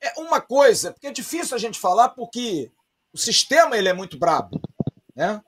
É 0.00 0.20
uma 0.20 0.40
coisa, 0.40 0.92
porque 0.92 1.08
é 1.08 1.12
difícil 1.12 1.56
a 1.56 1.58
gente 1.58 1.78
falar 1.78 2.10
porque 2.10 2.70
o 3.12 3.18
sistema 3.18 3.76
ele 3.76 3.88
é 3.88 3.92
muito 3.92 4.18
brabo, 4.18 4.60
né? 5.14 5.40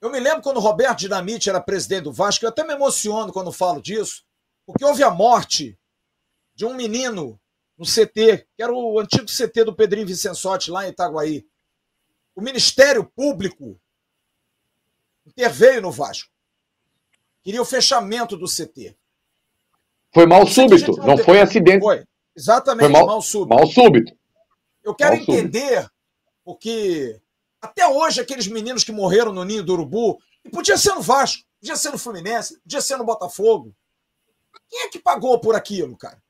Eu 0.00 0.10
me 0.10 0.20
lembro 0.20 0.42
quando 0.42 0.56
o 0.56 0.60
Roberto 0.60 0.98
Dinamite 0.98 1.50
era 1.50 1.60
presidente 1.60 2.04
do 2.04 2.12
Vasco, 2.12 2.44
eu 2.44 2.48
até 2.48 2.64
me 2.64 2.72
emociono 2.72 3.32
quando 3.32 3.52
falo 3.52 3.82
disso, 3.82 4.22
porque 4.66 4.84
houve 4.84 5.02
a 5.02 5.10
morte 5.10 5.76
de 6.60 6.66
um 6.66 6.74
menino 6.74 7.40
no 7.78 7.86
CT, 7.86 8.46
que 8.54 8.62
era 8.62 8.70
o 8.70 9.00
antigo 9.00 9.24
CT 9.24 9.64
do 9.64 9.74
Pedrinho 9.74 10.06
Vicençotti, 10.06 10.70
lá 10.70 10.86
em 10.86 10.90
Itaguaí. 10.90 11.46
O 12.36 12.42
Ministério 12.42 13.02
Público 13.02 13.80
interveio 15.26 15.80
no 15.80 15.90
Vasco. 15.90 16.30
Queria 17.42 17.62
o 17.62 17.64
fechamento 17.64 18.36
do 18.36 18.44
CT. 18.44 18.94
Foi 20.12 20.26
mal 20.26 20.46
súbito, 20.46 20.98
não, 20.98 21.06
não 21.06 21.18
foi 21.18 21.40
acidente. 21.40 21.80
Foi, 21.80 22.04
exatamente, 22.36 22.90
foi 22.90 22.92
mal, 22.92 23.06
mal, 23.06 23.22
súbito. 23.22 23.56
Mal 23.56 23.66
súbito. 23.66 24.12
Eu 24.84 24.94
quero 24.94 25.12
mal 25.16 25.22
entender, 25.22 25.76
súbito. 25.76 25.94
porque 26.44 27.18
até 27.58 27.88
hoje 27.88 28.20
aqueles 28.20 28.46
meninos 28.46 28.84
que 28.84 28.92
morreram 28.92 29.32
no 29.32 29.44
Ninho 29.44 29.64
do 29.64 29.72
Urubu, 29.72 30.18
e 30.44 30.50
podia 30.50 30.76
ser 30.76 30.94
no 30.94 31.00
Vasco, 31.00 31.42
podia 31.58 31.76
ser 31.76 31.90
no 31.90 31.96
Fluminense, 31.96 32.60
podia 32.60 32.82
ser 32.82 32.98
no 32.98 33.04
Botafogo. 33.04 33.74
Quem 34.68 34.82
é 34.82 34.88
que 34.90 34.98
pagou 34.98 35.40
por 35.40 35.54
aquilo, 35.54 35.96
cara? 35.96 36.22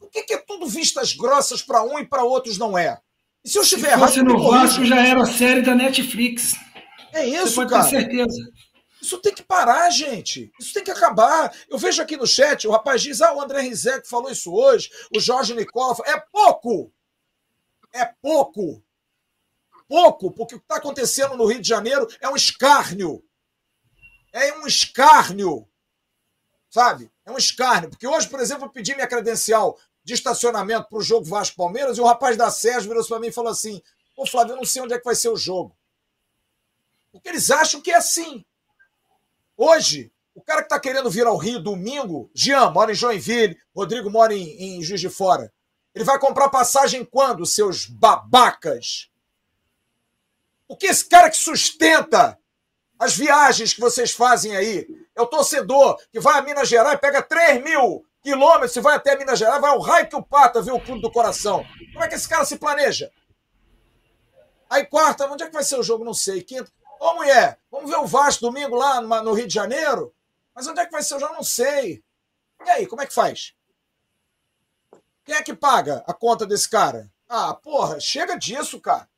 Por 0.00 0.08
que, 0.10 0.22
que 0.22 0.32
é 0.32 0.38
tudo 0.38 0.66
vistas 0.66 1.12
grossas 1.12 1.60
para 1.62 1.84
um 1.84 1.98
e 1.98 2.06
para 2.06 2.24
outros 2.24 2.56
não 2.56 2.76
é? 2.76 2.98
E 3.44 3.48
se 3.50 3.58
eu 3.58 3.62
estiver 3.62 3.92
errado. 3.92 4.08
Se 4.08 4.20
fosse 4.20 4.22
no 4.22 4.50
Vasco, 4.50 4.84
já 4.84 5.06
era 5.06 5.22
a 5.22 5.26
série 5.26 5.60
da 5.60 5.74
Netflix. 5.74 6.54
É 7.12 7.26
isso, 7.26 7.48
Você 7.48 7.54
pode 7.56 7.70
cara. 7.70 7.84
ter 7.84 7.90
certeza. 7.90 8.50
Isso 9.00 9.18
tem 9.18 9.34
que 9.34 9.42
parar, 9.42 9.90
gente. 9.90 10.50
Isso 10.58 10.72
tem 10.72 10.82
que 10.82 10.90
acabar. 10.90 11.54
Eu 11.68 11.78
vejo 11.78 12.00
aqui 12.00 12.16
no 12.16 12.26
chat, 12.26 12.66
o 12.66 12.70
rapaz 12.70 13.02
diz: 13.02 13.20
ah, 13.20 13.34
o 13.34 13.40
André 13.40 13.60
Rizek 13.60 14.08
falou 14.08 14.30
isso 14.30 14.52
hoje, 14.52 14.90
o 15.14 15.20
Jorge 15.20 15.54
Nicola. 15.54 15.96
É 16.06 16.18
pouco! 16.18 16.92
É 17.92 18.06
pouco! 18.06 18.82
Pouco, 19.88 20.30
porque 20.30 20.54
o 20.54 20.58
que 20.58 20.64
está 20.64 20.76
acontecendo 20.76 21.36
no 21.36 21.46
Rio 21.46 21.60
de 21.60 21.68
Janeiro 21.68 22.06
é 22.20 22.28
um 22.28 22.36
escárnio. 22.36 23.22
É 24.32 24.54
um 24.54 24.66
escárnio. 24.66 25.68
Sabe? 26.70 27.10
É 27.26 27.32
um 27.32 27.36
escárnio. 27.36 27.90
Porque 27.90 28.06
hoje, 28.06 28.28
por 28.28 28.38
exemplo, 28.38 28.66
eu 28.66 28.70
pedi 28.70 28.94
minha 28.94 29.08
credencial 29.08 29.76
de 30.10 30.14
estacionamento 30.14 30.88
para 30.88 30.98
o 30.98 31.02
jogo 31.02 31.24
Vasco 31.24 31.56
Palmeiras 31.56 31.96
e 31.96 32.00
o 32.00 32.04
rapaz 32.04 32.36
da 32.36 32.50
Sérgio 32.50 32.88
virou 32.88 33.06
para 33.06 33.20
mim 33.20 33.28
e 33.28 33.32
falou 33.32 33.50
assim: 33.50 33.80
Pô, 34.14 34.26
Flávio, 34.26 34.52
eu 34.52 34.56
não 34.56 34.64
sei 34.64 34.82
onde 34.82 34.92
é 34.92 34.98
que 34.98 35.04
vai 35.04 35.14
ser 35.14 35.28
o 35.28 35.36
jogo. 35.36 35.76
Porque 37.12 37.28
eles 37.28 37.50
acham 37.50 37.80
que 37.80 37.92
é 37.92 37.96
assim. 37.96 38.44
Hoje, 39.56 40.12
o 40.34 40.42
cara 40.42 40.62
que 40.62 40.66
está 40.66 40.80
querendo 40.80 41.10
vir 41.10 41.26
ao 41.26 41.36
Rio 41.36 41.60
domingo, 41.60 42.28
Jean 42.34 42.70
mora 42.70 42.90
em 42.90 42.94
Joinville, 42.94 43.56
Rodrigo 43.74 44.10
mora 44.10 44.34
em, 44.34 44.78
em 44.78 44.82
Juiz 44.82 45.00
de 45.00 45.08
Fora. 45.08 45.52
Ele 45.94 46.04
vai 46.04 46.18
comprar 46.18 46.48
passagem 46.48 47.04
quando, 47.04 47.46
seus 47.46 47.86
babacas? 47.86 49.10
O 50.66 50.76
que 50.76 50.86
esse 50.86 51.08
cara 51.08 51.30
que 51.30 51.36
sustenta 51.36 52.38
as 52.98 53.16
viagens 53.16 53.72
que 53.72 53.80
vocês 53.80 54.10
fazem 54.10 54.56
aí? 54.56 54.86
É 55.14 55.22
o 55.22 55.26
torcedor 55.26 56.00
que 56.10 56.20
vai 56.20 56.38
a 56.38 56.42
Minas 56.42 56.68
Gerais, 56.68 56.98
pega 57.00 57.22
3 57.22 57.62
mil 57.62 58.04
quilômetros 58.22 58.76
e 58.76 58.80
vai 58.80 58.96
até 58.96 59.16
Minas 59.16 59.38
Gerais, 59.38 59.60
vai 59.60 59.70
ao 59.70 59.80
raio 59.80 60.08
que 60.08 60.16
o 60.16 60.22
pata 60.22 60.62
ver 60.62 60.72
o 60.72 60.80
clube 60.80 61.02
do 61.02 61.10
coração. 61.10 61.64
Como 61.92 62.04
é 62.04 62.08
que 62.08 62.14
esse 62.14 62.28
cara 62.28 62.44
se 62.44 62.58
planeja? 62.58 63.10
Aí 64.68 64.86
quarta, 64.86 65.26
onde 65.26 65.42
é 65.42 65.46
que 65.46 65.52
vai 65.52 65.64
ser 65.64 65.78
o 65.78 65.82
jogo? 65.82 66.04
Não 66.04 66.14
sei. 66.14 66.42
Quinta. 66.42 66.70
Ô 67.00 67.14
mulher, 67.14 67.58
vamos 67.70 67.90
ver 67.90 67.96
o 67.96 68.06
Vasco 68.06 68.42
domingo 68.42 68.76
lá 68.76 69.00
no 69.00 69.32
Rio 69.32 69.48
de 69.48 69.54
Janeiro? 69.54 70.14
Mas 70.54 70.66
onde 70.66 70.80
é 70.80 70.86
que 70.86 70.92
vai 70.92 71.02
ser 71.02 71.16
o 71.16 71.18
jogo? 71.18 71.34
Não 71.34 71.42
sei. 71.42 72.02
E 72.64 72.70
aí, 72.70 72.86
como 72.86 73.02
é 73.02 73.06
que 73.06 73.14
faz? 73.14 73.54
Quem 75.24 75.34
é 75.34 75.42
que 75.42 75.54
paga 75.54 76.04
a 76.06 76.12
conta 76.12 76.46
desse 76.46 76.68
cara? 76.68 77.10
Ah, 77.28 77.54
porra, 77.54 77.98
chega 77.98 78.36
disso, 78.36 78.80
cara. 78.80 79.08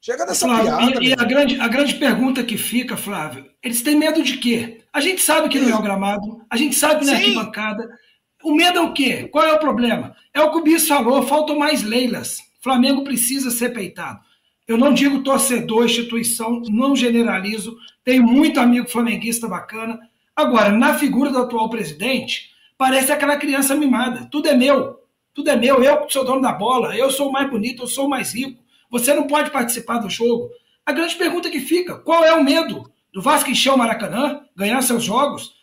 Chega 0.00 0.24
dessa 0.24 0.46
Flávio, 0.46 0.76
piada. 0.76 1.04
E, 1.04 1.08
e, 1.08 1.12
a, 1.12 1.24
grande, 1.24 1.60
a 1.60 1.68
grande 1.68 1.94
pergunta 1.94 2.44
que 2.44 2.56
fica, 2.56 2.96
Flávio, 2.96 3.50
eles 3.62 3.82
têm 3.82 3.96
medo 3.96 4.22
de 4.22 4.36
quê? 4.38 4.84
A 4.92 5.00
gente 5.00 5.20
sabe 5.20 5.48
que 5.48 5.58
não 5.58 5.70
é 5.70 5.74
o 5.74 5.82
gramado, 5.82 6.46
a 6.48 6.56
gente 6.56 6.76
sabe 6.76 7.00
que 7.00 7.06
não 7.06 7.12
é 7.12 7.16
arquibancada, 7.16 7.98
o 8.42 8.54
medo 8.54 8.78
é 8.78 8.82
o 8.82 8.92
quê? 8.92 9.28
Qual 9.28 9.44
é 9.44 9.52
o 9.52 9.58
problema? 9.58 10.14
É 10.32 10.40
o 10.40 10.50
que 10.50 10.58
o 10.58 10.62
Bis 10.62 10.86
falou, 10.86 11.22
faltam 11.22 11.58
mais 11.58 11.82
leilas. 11.82 12.38
Flamengo 12.60 13.04
precisa 13.04 13.50
ser 13.50 13.70
peitado. 13.70 14.20
Eu 14.66 14.76
não 14.76 14.92
digo 14.92 15.22
torcedor, 15.22 15.84
instituição, 15.84 16.62
não 16.68 16.96
generalizo. 16.96 17.76
Tenho 18.04 18.24
muito 18.24 18.58
amigo 18.58 18.88
flamenguista 18.88 19.46
bacana. 19.46 19.98
Agora, 20.34 20.70
na 20.70 20.94
figura 20.94 21.30
do 21.30 21.38
atual 21.38 21.70
presidente, 21.70 22.50
parece 22.76 23.12
aquela 23.12 23.36
criança 23.36 23.74
mimada. 23.74 24.28
Tudo 24.30 24.48
é 24.48 24.54
meu. 24.54 25.00
Tudo 25.32 25.50
é 25.50 25.56
meu. 25.56 25.82
Eu 25.82 26.08
sou 26.08 26.24
dono 26.24 26.40
da 26.40 26.52
bola. 26.52 26.96
Eu 26.96 27.10
sou 27.10 27.28
o 27.28 27.32
mais 27.32 27.48
bonito. 27.48 27.84
Eu 27.84 27.86
sou 27.86 28.06
o 28.06 28.10
mais 28.10 28.34
rico. 28.34 28.62
Você 28.90 29.14
não 29.14 29.26
pode 29.26 29.50
participar 29.50 29.98
do 29.98 30.10
jogo. 30.10 30.50
A 30.84 30.92
grande 30.92 31.14
pergunta 31.14 31.50
que 31.50 31.60
fica: 31.60 31.96
qual 31.96 32.24
é 32.24 32.34
o 32.34 32.42
medo 32.44 32.90
do 33.12 33.22
Vasco 33.22 33.50
encher 33.50 33.72
o 33.72 33.78
Maracanã, 33.78 34.42
ganhar 34.54 34.82
seus 34.82 35.04
jogos, 35.04 35.55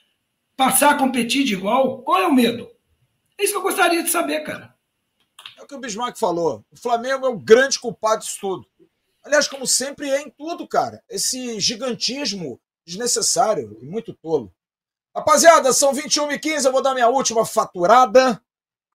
passar 0.56 0.92
a 0.92 0.98
competir 0.98 1.44
de 1.44 1.54
igual? 1.54 2.02
Qual 2.02 2.22
é 2.22 2.28
o 2.28 2.34
medo? 2.34 2.70
É 3.38 3.44
isso 3.44 3.54
que 3.54 3.58
eu 3.58 3.64
gostaria 3.64 4.04
de 4.04 4.10
saber, 4.10 4.42
cara. 4.42 4.76
É 5.58 5.64
o 5.64 5.68
que 5.68 5.76
o 5.76 5.80
Bismarck 5.80 6.18
falou. 6.18 6.64
O 6.72 6.80
Flamengo 6.80 7.26
é 7.26 7.30
o 7.30 7.40
grande 7.40 7.80
culpado 7.80 8.22
disso 8.22 8.38
tudo. 8.40 8.68
Aliás, 9.24 9.48
como 9.48 9.66
sempre 9.66 10.10
é 10.10 10.22
em 10.22 10.30
tudo, 10.30 10.68
cara. 10.68 11.02
Esse 11.10 11.60
gigantismo 11.60 12.60
desnecessário 12.86 13.78
e 13.82 13.86
muito 13.86 14.14
tolo. 14.14 14.54
Rapaziada, 15.16 15.72
são 15.72 15.94
21 15.94 16.32
e 16.32 16.40
15 16.40 16.66
eu 16.66 16.72
vou 16.72 16.82
dar 16.82 16.94
minha 16.94 17.08
última 17.08 17.46
faturada 17.46 18.42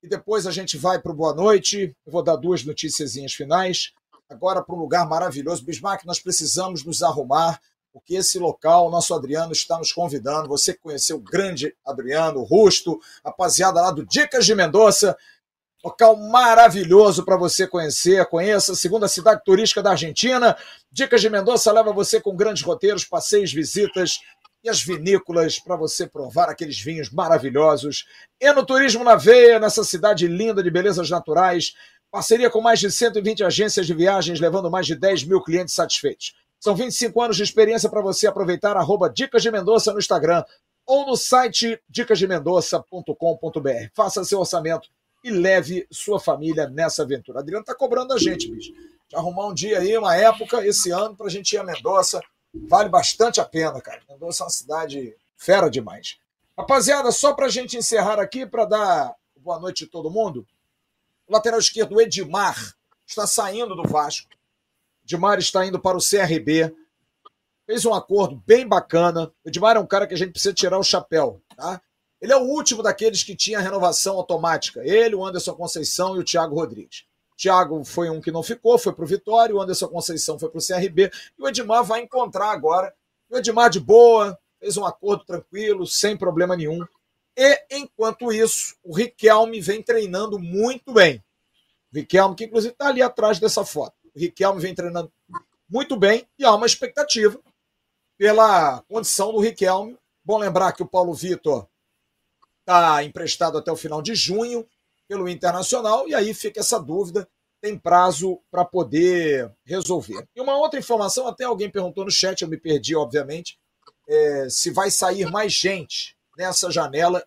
e 0.02 0.08
depois 0.08 0.46
a 0.46 0.50
gente 0.50 0.76
vai 0.76 1.00
para 1.00 1.12
o 1.12 1.14
boa 1.14 1.34
noite. 1.34 1.96
Eu 2.04 2.12
vou 2.12 2.22
dar 2.22 2.36
duas 2.36 2.64
noticiazinhas 2.64 3.32
finais. 3.32 3.92
Agora 4.28 4.62
para 4.62 4.74
um 4.74 4.78
lugar 4.78 5.08
maravilhoso. 5.08 5.64
Bismarck, 5.64 6.04
nós 6.04 6.20
precisamos 6.20 6.84
nos 6.84 7.02
arrumar, 7.02 7.60
porque 7.98 8.14
esse 8.14 8.38
local, 8.38 8.90
nosso 8.90 9.12
Adriano 9.12 9.52
está 9.52 9.76
nos 9.76 9.92
convidando. 9.92 10.48
Você 10.48 10.72
que 10.72 10.80
conheceu 10.80 11.16
o 11.16 11.20
grande 11.20 11.74
Adriano, 11.84 12.40
o 12.40 12.44
Rusto, 12.44 13.00
rapaziada 13.24 13.80
lá 13.80 13.90
do 13.90 14.06
Dicas 14.06 14.46
de 14.46 14.54
Mendonça. 14.54 15.16
Local 15.84 16.16
maravilhoso 16.16 17.24
para 17.24 17.36
você 17.36 17.66
conhecer. 17.66 18.24
Conheça 18.26 18.72
a 18.72 18.76
segunda 18.76 19.08
cidade 19.08 19.42
turística 19.44 19.82
da 19.82 19.90
Argentina. 19.90 20.56
Dicas 20.90 21.20
de 21.20 21.28
Mendonça 21.28 21.72
leva 21.72 21.92
você 21.92 22.20
com 22.20 22.34
grandes 22.34 22.62
roteiros, 22.62 23.04
passeios, 23.04 23.52
visitas 23.52 24.20
e 24.62 24.68
as 24.68 24.82
vinícolas 24.82 25.58
para 25.58 25.76
você 25.76 26.06
provar 26.06 26.48
aqueles 26.48 26.80
vinhos 26.80 27.10
maravilhosos. 27.10 28.06
E 28.40 28.52
no 28.52 28.64
Turismo 28.64 29.04
na 29.04 29.16
Veia, 29.16 29.60
nessa 29.60 29.84
cidade 29.84 30.26
linda 30.26 30.62
de 30.62 30.70
belezas 30.70 31.10
naturais. 31.10 31.74
Parceria 32.10 32.48
com 32.48 32.60
mais 32.60 32.80
de 32.80 32.90
120 32.90 33.44
agências 33.44 33.86
de 33.86 33.92
viagens, 33.92 34.40
levando 34.40 34.70
mais 34.70 34.86
de 34.86 34.94
10 34.94 35.24
mil 35.24 35.42
clientes 35.42 35.74
satisfeitos. 35.74 36.34
São 36.60 36.74
25 36.74 37.22
anos 37.22 37.36
de 37.36 37.42
experiência 37.42 37.88
para 37.88 38.00
você 38.00 38.26
aproveitar. 38.26 38.76
Arroba 38.76 39.08
Dicas 39.08 39.42
de 39.42 39.50
Mendonça 39.50 39.92
no 39.92 39.98
Instagram 39.98 40.44
ou 40.86 41.06
no 41.06 41.16
site 41.16 41.80
dicasdemendoça.com.br. 41.88 43.90
Faça 43.94 44.24
seu 44.24 44.40
orçamento 44.40 44.88
e 45.22 45.30
leve 45.30 45.86
sua 45.90 46.18
família 46.18 46.68
nessa 46.68 47.02
aventura. 47.02 47.40
Adriano 47.40 47.64
tá 47.64 47.74
cobrando 47.74 48.14
a 48.14 48.18
gente, 48.18 48.50
bicho. 48.50 48.72
De 49.08 49.16
arrumar 49.16 49.46
um 49.46 49.54
dia 49.54 49.78
aí, 49.78 49.96
uma 49.96 50.16
época, 50.16 50.66
esse 50.66 50.90
ano, 50.90 51.14
para 51.14 51.26
a 51.26 51.30
gente 51.30 51.52
ir 51.52 51.58
a 51.58 51.64
Mendonça. 51.64 52.20
Vale 52.68 52.88
bastante 52.88 53.40
a 53.40 53.44
pena, 53.44 53.80
cara. 53.80 54.00
Mendonça 54.08 54.42
é 54.42 54.44
uma 54.44 54.50
cidade 54.50 55.14
fera 55.36 55.70
demais. 55.70 56.18
Rapaziada, 56.56 57.12
só 57.12 57.34
para 57.34 57.46
a 57.46 57.50
gente 57.50 57.76
encerrar 57.76 58.18
aqui, 58.18 58.44
para 58.44 58.64
dar 58.64 59.14
boa 59.36 59.60
noite 59.60 59.84
a 59.84 59.88
todo 59.88 60.10
mundo, 60.10 60.44
o 61.26 61.32
lateral 61.32 61.60
esquerdo, 61.60 62.00
Edmar, 62.00 62.74
está 63.06 63.26
saindo 63.26 63.76
do 63.76 63.84
Vasco. 63.84 64.28
Edmar 65.08 65.38
está 65.38 65.64
indo 65.64 65.80
para 65.80 65.96
o 65.96 66.00
CRB. 66.00 66.74
Fez 67.66 67.86
um 67.86 67.94
acordo 67.94 68.42
bem 68.46 68.66
bacana. 68.66 69.32
O 69.42 69.48
Edmar 69.48 69.76
é 69.76 69.80
um 69.80 69.86
cara 69.86 70.06
que 70.06 70.12
a 70.12 70.16
gente 70.16 70.32
precisa 70.32 70.52
tirar 70.52 70.78
o 70.78 70.84
chapéu, 70.84 71.40
tá? 71.56 71.80
Ele 72.20 72.32
é 72.32 72.36
o 72.36 72.42
último 72.42 72.82
daqueles 72.82 73.22
que 73.22 73.34
tinha 73.34 73.60
renovação 73.60 74.16
automática. 74.16 74.82
Ele, 74.84 75.14
o 75.14 75.24
Anderson 75.24 75.54
Conceição 75.54 76.16
e 76.16 76.18
o 76.18 76.24
Thiago 76.24 76.54
Rodrigues. 76.54 77.04
Thiago 77.36 77.84
foi 77.84 78.10
um 78.10 78.20
que 78.20 78.32
não 78.32 78.42
ficou, 78.42 78.76
foi 78.78 78.92
para 78.92 79.04
o 79.04 79.06
Vitória, 79.06 79.54
o 79.54 79.62
Anderson 79.62 79.86
Conceição 79.86 80.38
foi 80.38 80.50
para 80.50 80.58
o 80.58 80.66
CRB, 80.66 81.10
e 81.38 81.42
o 81.42 81.48
Edmar 81.48 81.84
vai 81.84 82.00
encontrar 82.02 82.50
agora. 82.50 82.92
O 83.30 83.36
Edmar 83.36 83.70
de 83.70 83.78
boa, 83.78 84.36
fez 84.58 84.76
um 84.76 84.84
acordo 84.84 85.24
tranquilo, 85.24 85.86
sem 85.86 86.16
problema 86.16 86.56
nenhum. 86.56 86.84
E, 87.36 87.64
enquanto 87.70 88.32
isso, 88.32 88.74
o 88.82 88.92
Riquelme 88.92 89.60
vem 89.60 89.80
treinando 89.80 90.38
muito 90.38 90.92
bem. 90.92 91.22
O 91.92 91.96
Riquelme, 91.96 92.34
que 92.34 92.44
inclusive 92.44 92.72
está 92.72 92.88
ali 92.88 93.00
atrás 93.00 93.38
dessa 93.38 93.64
foto. 93.64 93.94
Riquelme 94.18 94.60
vem 94.60 94.74
treinando 94.74 95.12
muito 95.68 95.96
bem 95.96 96.26
e 96.38 96.44
há 96.44 96.54
uma 96.54 96.66
expectativa 96.66 97.38
pela 98.16 98.82
condição 98.88 99.32
do 99.32 99.38
Riquelme. 99.38 99.96
Bom 100.24 100.38
lembrar 100.38 100.72
que 100.72 100.82
o 100.82 100.88
Paulo 100.88 101.14
Vitor 101.14 101.66
está 102.60 103.02
emprestado 103.02 103.56
até 103.56 103.72
o 103.72 103.76
final 103.76 104.02
de 104.02 104.14
junho 104.14 104.66
pelo 105.08 105.28
Internacional, 105.28 106.06
e 106.06 106.14
aí 106.14 106.34
fica 106.34 106.60
essa 106.60 106.78
dúvida, 106.78 107.26
tem 107.62 107.78
prazo 107.78 108.38
para 108.50 108.64
poder 108.64 109.50
resolver. 109.64 110.28
E 110.36 110.40
uma 110.40 110.56
outra 110.56 110.78
informação, 110.78 111.26
até 111.26 111.44
alguém 111.44 111.70
perguntou 111.70 112.04
no 112.04 112.10
chat, 112.10 112.42
eu 112.42 112.48
me 112.48 112.58
perdi, 112.58 112.94
obviamente, 112.94 113.58
é, 114.06 114.48
se 114.50 114.70
vai 114.70 114.90
sair 114.90 115.30
mais 115.30 115.52
gente 115.52 116.14
nessa 116.36 116.70
janela. 116.70 117.26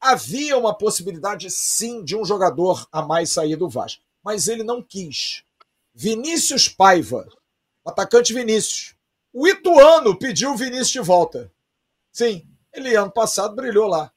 Havia 0.00 0.56
uma 0.56 0.76
possibilidade, 0.76 1.50
sim, 1.50 2.02
de 2.02 2.16
um 2.16 2.24
jogador 2.24 2.88
a 2.90 3.02
mais 3.02 3.30
sair 3.30 3.56
do 3.56 3.68
Vasco, 3.68 4.02
mas 4.24 4.48
ele 4.48 4.64
não 4.64 4.82
quis. 4.82 5.44
Vinícius 6.02 6.66
Paiva, 6.66 7.28
atacante 7.86 8.32
Vinícius. 8.32 8.96
O 9.34 9.46
Ituano 9.46 10.18
pediu 10.18 10.52
o 10.52 10.56
Vinícius 10.56 10.88
de 10.88 11.00
volta. 11.00 11.52
Sim, 12.10 12.48
ele 12.72 12.96
ano 12.96 13.12
passado 13.12 13.54
brilhou 13.54 13.86
lá. 13.86 14.10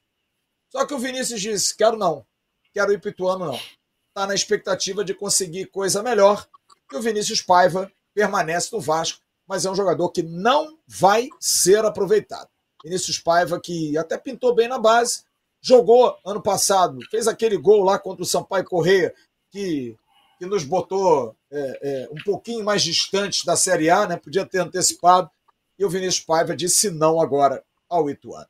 Só 0.70 0.86
que 0.86 0.94
o 0.94 0.98
Vinícius 0.98 1.42
disse: 1.42 1.76
quero 1.76 1.98
não, 1.98 2.26
quero 2.74 2.94
ir 2.94 3.02
para 3.02 3.10
Ituano 3.10 3.48
não. 3.48 3.56
Está 3.56 4.26
na 4.26 4.34
expectativa 4.34 5.04
de 5.04 5.14
conseguir 5.14 5.66
coisa 5.66 6.02
melhor. 6.02 6.48
E 6.90 6.96
o 6.96 7.02
Vinícius 7.02 7.42
Paiva 7.42 7.92
permanece 8.14 8.74
no 8.74 8.80
Vasco, 8.80 9.22
mas 9.46 9.66
é 9.66 9.70
um 9.70 9.76
jogador 9.76 10.10
que 10.12 10.24
não 10.24 10.80
vai 10.88 11.28
ser 11.38 11.84
aproveitado. 11.84 12.48
Vinícius 12.82 13.20
Paiva, 13.20 13.60
que 13.60 13.98
até 13.98 14.18
pintou 14.18 14.56
bem 14.56 14.70
na 14.70 14.80
base, 14.80 15.26
jogou 15.60 16.18
ano 16.26 16.42
passado, 16.42 17.00
fez 17.12 17.28
aquele 17.28 17.58
gol 17.58 17.84
lá 17.84 18.00
contra 18.00 18.24
o 18.24 18.26
Sampaio 18.26 18.64
Correia, 18.64 19.14
que, 19.52 19.98
que 20.44 20.50
nos 20.50 20.66
botou 20.66 21.34
é, 21.50 21.80
é, 21.82 22.10
um 22.12 22.22
pouquinho 22.26 22.66
mais 22.66 22.84
distantes 22.84 23.46
da 23.46 23.56
Série 23.56 23.90
A, 23.90 24.06
né? 24.06 24.18
podia 24.18 24.46
ter 24.46 24.60
antecipado. 24.60 25.32
E 25.80 25.86
o 25.86 25.90
Vinícius 25.90 26.26
Paiva 26.26 26.54
disse 26.54 26.90
não 26.90 27.22
agora 27.22 27.64
ao 27.90 28.10
Ituano. 28.10 28.46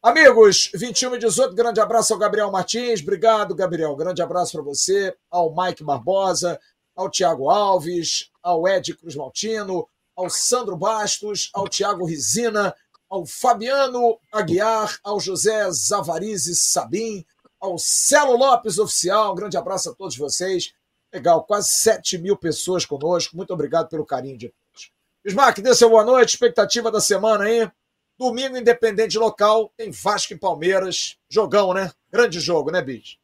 Amigos, 0.00 0.70
21 0.72 1.16
e 1.16 1.18
18, 1.18 1.54
grande 1.54 1.80
abraço 1.80 2.12
ao 2.12 2.20
Gabriel 2.20 2.52
Martins. 2.52 3.00
Obrigado, 3.00 3.52
Gabriel. 3.52 3.96
Grande 3.96 4.22
abraço 4.22 4.52
para 4.52 4.62
você, 4.62 5.12
ao 5.28 5.52
Mike 5.52 5.82
Barbosa, 5.82 6.60
ao 6.94 7.10
Tiago 7.10 7.50
Alves, 7.50 8.30
ao 8.40 8.68
Ed 8.68 8.94
Cruz 8.94 9.16
Maltino, 9.16 9.88
ao 10.14 10.30
Sandro 10.30 10.76
Bastos, 10.76 11.50
ao 11.52 11.66
Tiago 11.66 12.06
Risina, 12.06 12.72
ao 13.10 13.26
Fabiano 13.26 14.18
Aguiar, 14.30 15.00
ao 15.02 15.18
José 15.18 15.68
Zavarizes 15.72 16.60
Sabim, 16.60 17.26
ao 17.60 17.76
Celo 17.76 18.36
Lopes 18.36 18.78
Oficial. 18.78 19.32
Um 19.32 19.36
grande 19.36 19.56
abraço 19.56 19.90
a 19.90 19.94
todos 19.94 20.16
vocês. 20.16 20.72
Legal, 21.14 21.44
quase 21.44 21.68
7 21.68 22.18
mil 22.18 22.36
pessoas 22.36 22.84
conosco. 22.84 23.36
Muito 23.36 23.54
obrigado 23.54 23.88
pelo 23.88 24.04
carinho 24.04 24.36
de 24.36 24.48
todos. 24.48 24.90
Bismarck, 25.24 25.60
dê 25.60 25.72
seu 25.72 25.88
boa 25.88 26.04
noite. 26.04 26.30
Expectativa 26.30 26.90
da 26.90 27.00
semana 27.00 27.44
aí. 27.44 27.70
Domingo, 28.18 28.56
independente 28.56 29.16
local, 29.16 29.72
tem 29.76 29.92
Vasco 29.92 30.32
e 30.32 30.36
Palmeiras. 30.36 31.16
Jogão, 31.28 31.72
né? 31.72 31.92
Grande 32.10 32.40
jogo, 32.40 32.72
né, 32.72 32.82
Bicho? 32.82 33.16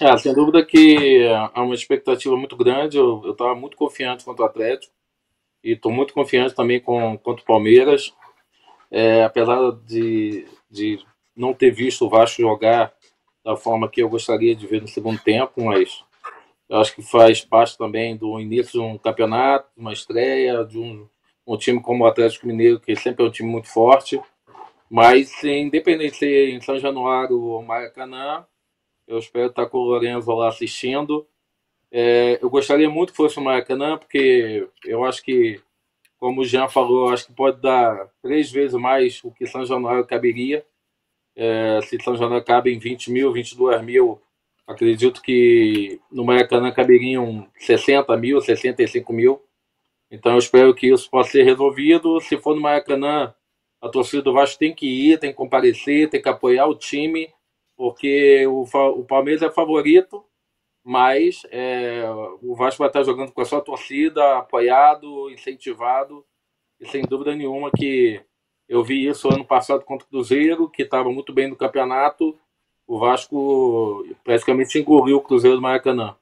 É, 0.00 0.16
sem 0.16 0.34
dúvida 0.34 0.66
que 0.66 1.24
há 1.54 1.62
uma 1.62 1.74
expectativa 1.76 2.36
muito 2.36 2.56
grande. 2.56 2.96
Eu 2.96 3.30
estava 3.30 3.54
muito 3.54 3.76
confiante 3.76 4.24
contra 4.24 4.42
o 4.42 4.46
Atlético 4.48 4.92
e 5.62 5.74
estou 5.74 5.92
muito 5.92 6.12
confiante 6.12 6.52
também 6.52 6.80
com, 6.80 7.16
contra 7.18 7.44
o 7.44 7.46
Palmeiras. 7.46 8.12
É, 8.90 9.22
apesar 9.22 9.70
de, 9.86 10.48
de 10.68 10.98
não 11.36 11.54
ter 11.54 11.70
visto 11.70 12.04
o 12.04 12.10
Vasco 12.10 12.42
jogar 12.42 12.92
da 13.44 13.56
forma 13.56 13.88
que 13.88 14.02
eu 14.02 14.08
gostaria 14.08 14.56
de 14.56 14.66
ver 14.66 14.82
no 14.82 14.88
segundo 14.88 15.20
tempo, 15.20 15.64
mas 15.64 16.04
eu 16.68 16.78
acho 16.78 16.94
que 16.94 17.02
faz 17.02 17.40
parte 17.44 17.76
também 17.78 18.16
do 18.16 18.38
início 18.40 18.72
de 18.72 18.80
um 18.80 18.98
campeonato, 18.98 19.68
uma 19.76 19.92
estreia, 19.92 20.64
de 20.64 20.78
um 20.78 21.08
um 21.48 21.56
time 21.56 21.80
como 21.80 22.04
o 22.04 22.06
Atlético 22.06 22.46
Mineiro, 22.46 22.78
que 22.78 22.94
sempre 22.94 23.24
é 23.24 23.28
um 23.28 23.30
time 23.30 23.48
muito 23.50 23.68
forte. 23.68 24.20
Mas, 24.90 25.42
independente 25.42 26.12
de 26.12 26.18
ser 26.18 26.50
em 26.50 26.60
São 26.60 26.78
Januário 26.78 27.40
ou 27.40 27.62
Maracanã, 27.62 28.46
eu 29.06 29.18
espero 29.18 29.48
estar 29.48 29.66
com 29.66 29.78
o 29.78 29.84
Lorenzo 29.84 30.30
lá 30.32 30.48
assistindo. 30.48 31.26
É, 31.90 32.38
eu 32.42 32.50
gostaria 32.50 32.88
muito 32.90 33.12
que 33.12 33.16
fosse 33.16 33.38
o 33.38 33.42
Maracanã, 33.42 33.96
porque 33.96 34.68
eu 34.84 35.04
acho 35.04 35.22
que, 35.22 35.58
como 36.18 36.42
o 36.42 36.44
Jean 36.44 36.68
falou, 36.68 37.08
acho 37.10 37.26
que 37.26 37.32
pode 37.32 37.62
dar 37.62 38.10
três 38.22 38.52
vezes 38.52 38.78
mais 38.78 39.24
o 39.24 39.30
que 39.30 39.46
São 39.46 39.64
Januário 39.64 40.06
caberia. 40.06 40.66
É, 41.34 41.80
se 41.82 41.98
São 42.02 42.14
Januário 42.14 42.44
cabe 42.44 42.74
em 42.74 42.78
20 42.78 43.10
mil, 43.10 43.32
22 43.32 43.82
mil, 43.82 44.20
acredito 44.68 45.22
que 45.22 45.98
no 46.12 46.24
Maracanã 46.24 46.70
caberiam 46.70 47.48
60 47.56 48.14
mil, 48.18 48.40
65 48.40 49.12
mil. 49.12 49.42
Então 50.10 50.32
eu 50.32 50.38
espero 50.38 50.74
que 50.74 50.92
isso 50.92 51.10
possa 51.10 51.32
ser 51.32 51.42
resolvido. 51.42 52.20
Se 52.20 52.36
for 52.36 52.54
no 52.54 52.60
Maracanã, 52.60 53.34
a 53.80 53.88
torcida 53.88 54.22
do 54.22 54.32
Vasco 54.34 54.58
tem 54.58 54.74
que 54.74 54.86
ir, 54.86 55.18
tem 55.18 55.30
que 55.30 55.36
comparecer, 55.36 56.10
tem 56.10 56.20
que 56.20 56.28
apoiar 56.28 56.66
o 56.66 56.74
time, 56.74 57.32
porque 57.76 58.46
o, 58.46 58.62
o 58.62 59.04
Palmeiras 59.04 59.42
é 59.42 59.50
favorito, 59.50 60.22
mas 60.84 61.42
é, 61.50 62.04
o 62.42 62.54
Vasco 62.54 62.80
vai 62.80 62.88
estar 62.88 63.02
jogando 63.04 63.32
com 63.32 63.40
a 63.40 63.44
sua 63.44 63.62
torcida, 63.62 64.38
apoiado, 64.38 65.30
incentivado, 65.30 66.24
e 66.80 66.86
sem 66.86 67.02
dúvida 67.02 67.34
nenhuma 67.34 67.70
que 67.70 68.20
eu 68.68 68.84
vi 68.84 69.06
isso 69.06 69.28
ano 69.32 69.44
passado 69.44 69.84
contra 69.84 70.06
o 70.06 70.10
Cruzeiro, 70.10 70.68
que 70.68 70.82
estava 70.82 71.10
muito 71.10 71.32
bem 71.32 71.48
no 71.48 71.56
campeonato. 71.56 72.38
O 72.88 72.98
Vasco 72.98 74.02
praticamente 74.24 74.78
engoliu 74.78 75.18
o 75.18 75.20
Cruzeiro 75.20 75.56
do 75.56 75.62
Maracanã. 75.62 76.16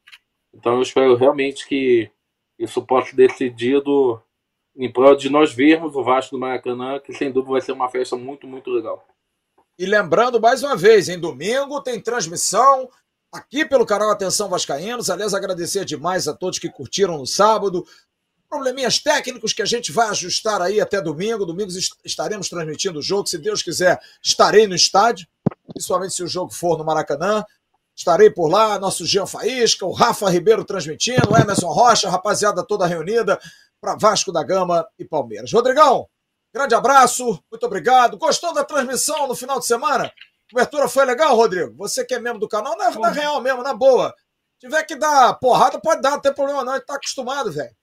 Então 0.53 0.75
eu 0.75 0.83
espero 0.83 1.15
realmente 1.15 1.67
que 1.67 2.11
isso 2.59 2.83
pode 2.83 3.11
ser 3.11 3.17
decidido 3.17 4.21
em 4.75 4.93
prol 4.93 5.15
de 5.15 5.31
nós 5.31 5.55
vermos 5.55 5.95
o 5.95 6.03
Vasco 6.03 6.35
do 6.35 6.41
Maracanã, 6.41 6.99
que 6.99 7.13
sem 7.13 7.31
dúvida 7.31 7.53
vai 7.53 7.61
ser 7.61 7.73
uma 7.73 7.89
festa 7.89 8.17
muito, 8.17 8.49
muito 8.49 8.69
legal. 8.71 9.07
E 9.79 9.87
lembrando 9.87 10.41
mais 10.41 10.63
uma 10.63 10.77
vez, 10.77 11.09
em 11.09 11.21
domingo 11.21 11.81
tem 11.81 12.01
transmissão 12.01 12.91
aqui 13.33 13.65
pelo 13.65 13.87
canal 13.87 14.11
Atenção 14.11 14.49
Vascaínos. 14.49 15.09
Aliás, 15.09 15.35
agradecer 15.35 15.85
demais 15.85 16.27
a 16.27 16.35
todos 16.35 16.59
que 16.59 16.69
curtiram 16.69 17.19
no 17.19 17.27
sábado. 17.27 17.87
Probleminhas 18.49 18.99
técnicos 18.99 19.53
que 19.53 19.63
a 19.63 19.67
gente 19.67 19.93
vai 19.93 20.09
ajustar 20.09 20.61
aí 20.63 20.81
até 20.81 21.01
domingo. 21.01 21.47
Domingo 21.47 21.71
estaremos 22.05 22.49
transmitindo 22.49 22.99
o 22.99 23.03
jogo. 23.03 23.29
Se 23.29 23.39
Deus 23.39 23.63
quiser, 23.63 24.01
estarei 24.23 24.67
no 24.67 24.75
estádio, 24.75 25.27
principalmente 25.73 26.15
se 26.15 26.23
o 26.23 26.29
jogo 26.29 26.53
for 26.53 26.79
no 26.79 26.85
Maracanã. 26.85 27.45
Estarei 27.95 28.29
por 28.29 28.49
lá, 28.49 28.79
nosso 28.79 29.07
Jean 29.07 29.27
Faísca, 29.27 29.87
o 29.87 29.93
Rafa 29.93 30.29
Ribeiro 30.29 30.65
transmitindo, 30.65 31.33
o 31.33 31.37
Emerson 31.37 31.69
Rocha, 31.69 32.09
a 32.09 32.11
rapaziada 32.11 32.63
toda 32.63 32.87
reunida 32.87 33.39
para 33.81 33.97
Vasco 33.97 34.31
da 34.31 34.43
Gama 34.43 34.87
e 34.99 35.05
Palmeiras. 35.05 35.51
Rodrigão, 35.51 36.07
grande 36.53 36.75
abraço, 36.75 37.43
muito 37.51 37.65
obrigado. 37.65 38.19
Gostou 38.19 38.53
da 38.53 38.65
transmissão 38.65 39.27
no 39.27 39.35
final 39.35 39.59
de 39.59 39.67
semana? 39.67 40.13
Cobertura 40.51 40.89
foi 40.89 41.05
legal, 41.07 41.35
Rodrigo? 41.35 41.75
Você 41.77 42.05
que 42.05 42.15
é 42.15 42.21
membro 42.21 42.39
do 42.39 42.49
canal, 42.49 42.77
na, 42.77 42.91
na 42.91 43.09
real 43.09 43.41
mesmo, 43.41 43.63
na 43.63 43.73
boa. 43.73 44.15
Se 44.55 44.67
tiver 44.67 44.83
que 44.85 44.97
dar 44.97 45.35
porrada, 45.35 45.81
pode 45.81 46.03
dar, 46.03 46.13
não 46.13 46.21
tem 46.21 46.35
problema 46.35 46.65
não, 46.65 46.73
a 46.73 46.77
gente 46.77 46.87
tá 46.87 46.97
acostumado, 46.97 47.51
velho. 47.51 47.75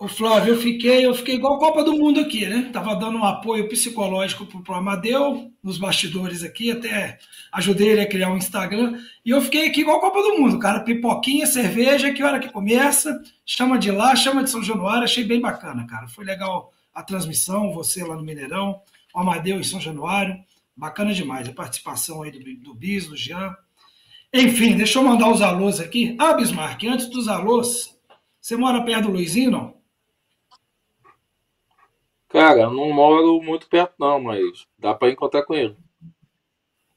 Ô 0.00 0.06
Flávio, 0.06 0.54
eu 0.54 0.60
fiquei, 0.60 1.04
eu 1.04 1.12
fiquei 1.12 1.34
igual 1.34 1.58
Copa 1.58 1.82
do 1.82 1.92
Mundo 1.92 2.20
aqui, 2.20 2.46
né? 2.46 2.70
Tava 2.72 2.94
dando 2.94 3.18
um 3.18 3.24
apoio 3.24 3.68
psicológico 3.68 4.46
pro, 4.46 4.62
pro 4.62 4.74
Amadeu, 4.74 5.52
nos 5.60 5.76
bastidores 5.76 6.44
aqui, 6.44 6.70
até 6.70 7.18
ajudei 7.52 7.88
ele 7.88 8.02
a 8.02 8.08
criar 8.08 8.30
um 8.30 8.36
Instagram. 8.36 8.96
E 9.24 9.30
eu 9.30 9.42
fiquei 9.42 9.66
aqui 9.66 9.80
igual 9.80 9.98
Copa 10.00 10.22
do 10.22 10.38
Mundo, 10.38 10.56
cara. 10.60 10.84
Pipoquinha, 10.84 11.46
cerveja, 11.46 12.12
que 12.12 12.22
hora 12.22 12.38
que 12.38 12.48
começa, 12.48 13.20
chama 13.44 13.76
de 13.76 13.90
lá, 13.90 14.14
chama 14.14 14.44
de 14.44 14.50
São 14.50 14.62
Januário, 14.62 15.02
achei 15.02 15.24
bem 15.24 15.40
bacana, 15.40 15.84
cara. 15.84 16.06
Foi 16.06 16.24
legal 16.24 16.72
a 16.94 17.02
transmissão, 17.02 17.72
você 17.72 18.04
lá 18.04 18.14
no 18.14 18.22
Mineirão, 18.22 18.80
o 19.12 19.18
Amadeu 19.18 19.58
em 19.58 19.64
São 19.64 19.80
Januário. 19.80 20.38
Bacana 20.76 21.12
demais 21.12 21.48
a 21.48 21.52
participação 21.52 22.22
aí 22.22 22.30
do, 22.30 22.38
do 22.62 22.72
Bis, 22.72 23.08
do 23.08 23.16
Jean. 23.16 23.52
Enfim, 24.32 24.76
deixa 24.76 25.00
eu 25.00 25.02
mandar 25.02 25.28
os 25.28 25.42
alôs 25.42 25.80
aqui. 25.80 26.14
Ah, 26.20 26.34
Bismarck, 26.34 26.84
antes 26.84 27.06
dos 27.10 27.26
alôs, 27.26 27.98
você 28.40 28.56
mora 28.56 28.84
perto 28.84 29.06
do 29.06 29.10
Luizinho, 29.10 29.50
não? 29.50 29.77
Cara, 32.28 32.60
eu 32.60 32.70
não 32.70 32.92
moro 32.92 33.40
muito 33.42 33.68
perto, 33.68 33.94
não, 33.98 34.20
mas 34.20 34.66
dá 34.78 34.94
para 34.94 35.10
encontrar 35.10 35.44
com 35.44 35.54
ele. 35.54 35.74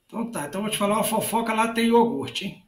Então 0.06 0.30
tá, 0.30 0.46
então 0.46 0.62
vou 0.62 0.70
te 0.70 0.78
falar 0.78 0.96
uma 0.96 1.04
fofoca 1.04 1.54
lá 1.54 1.70
tem 1.70 1.88
iogurte, 1.88 2.46
hein? 2.46 2.64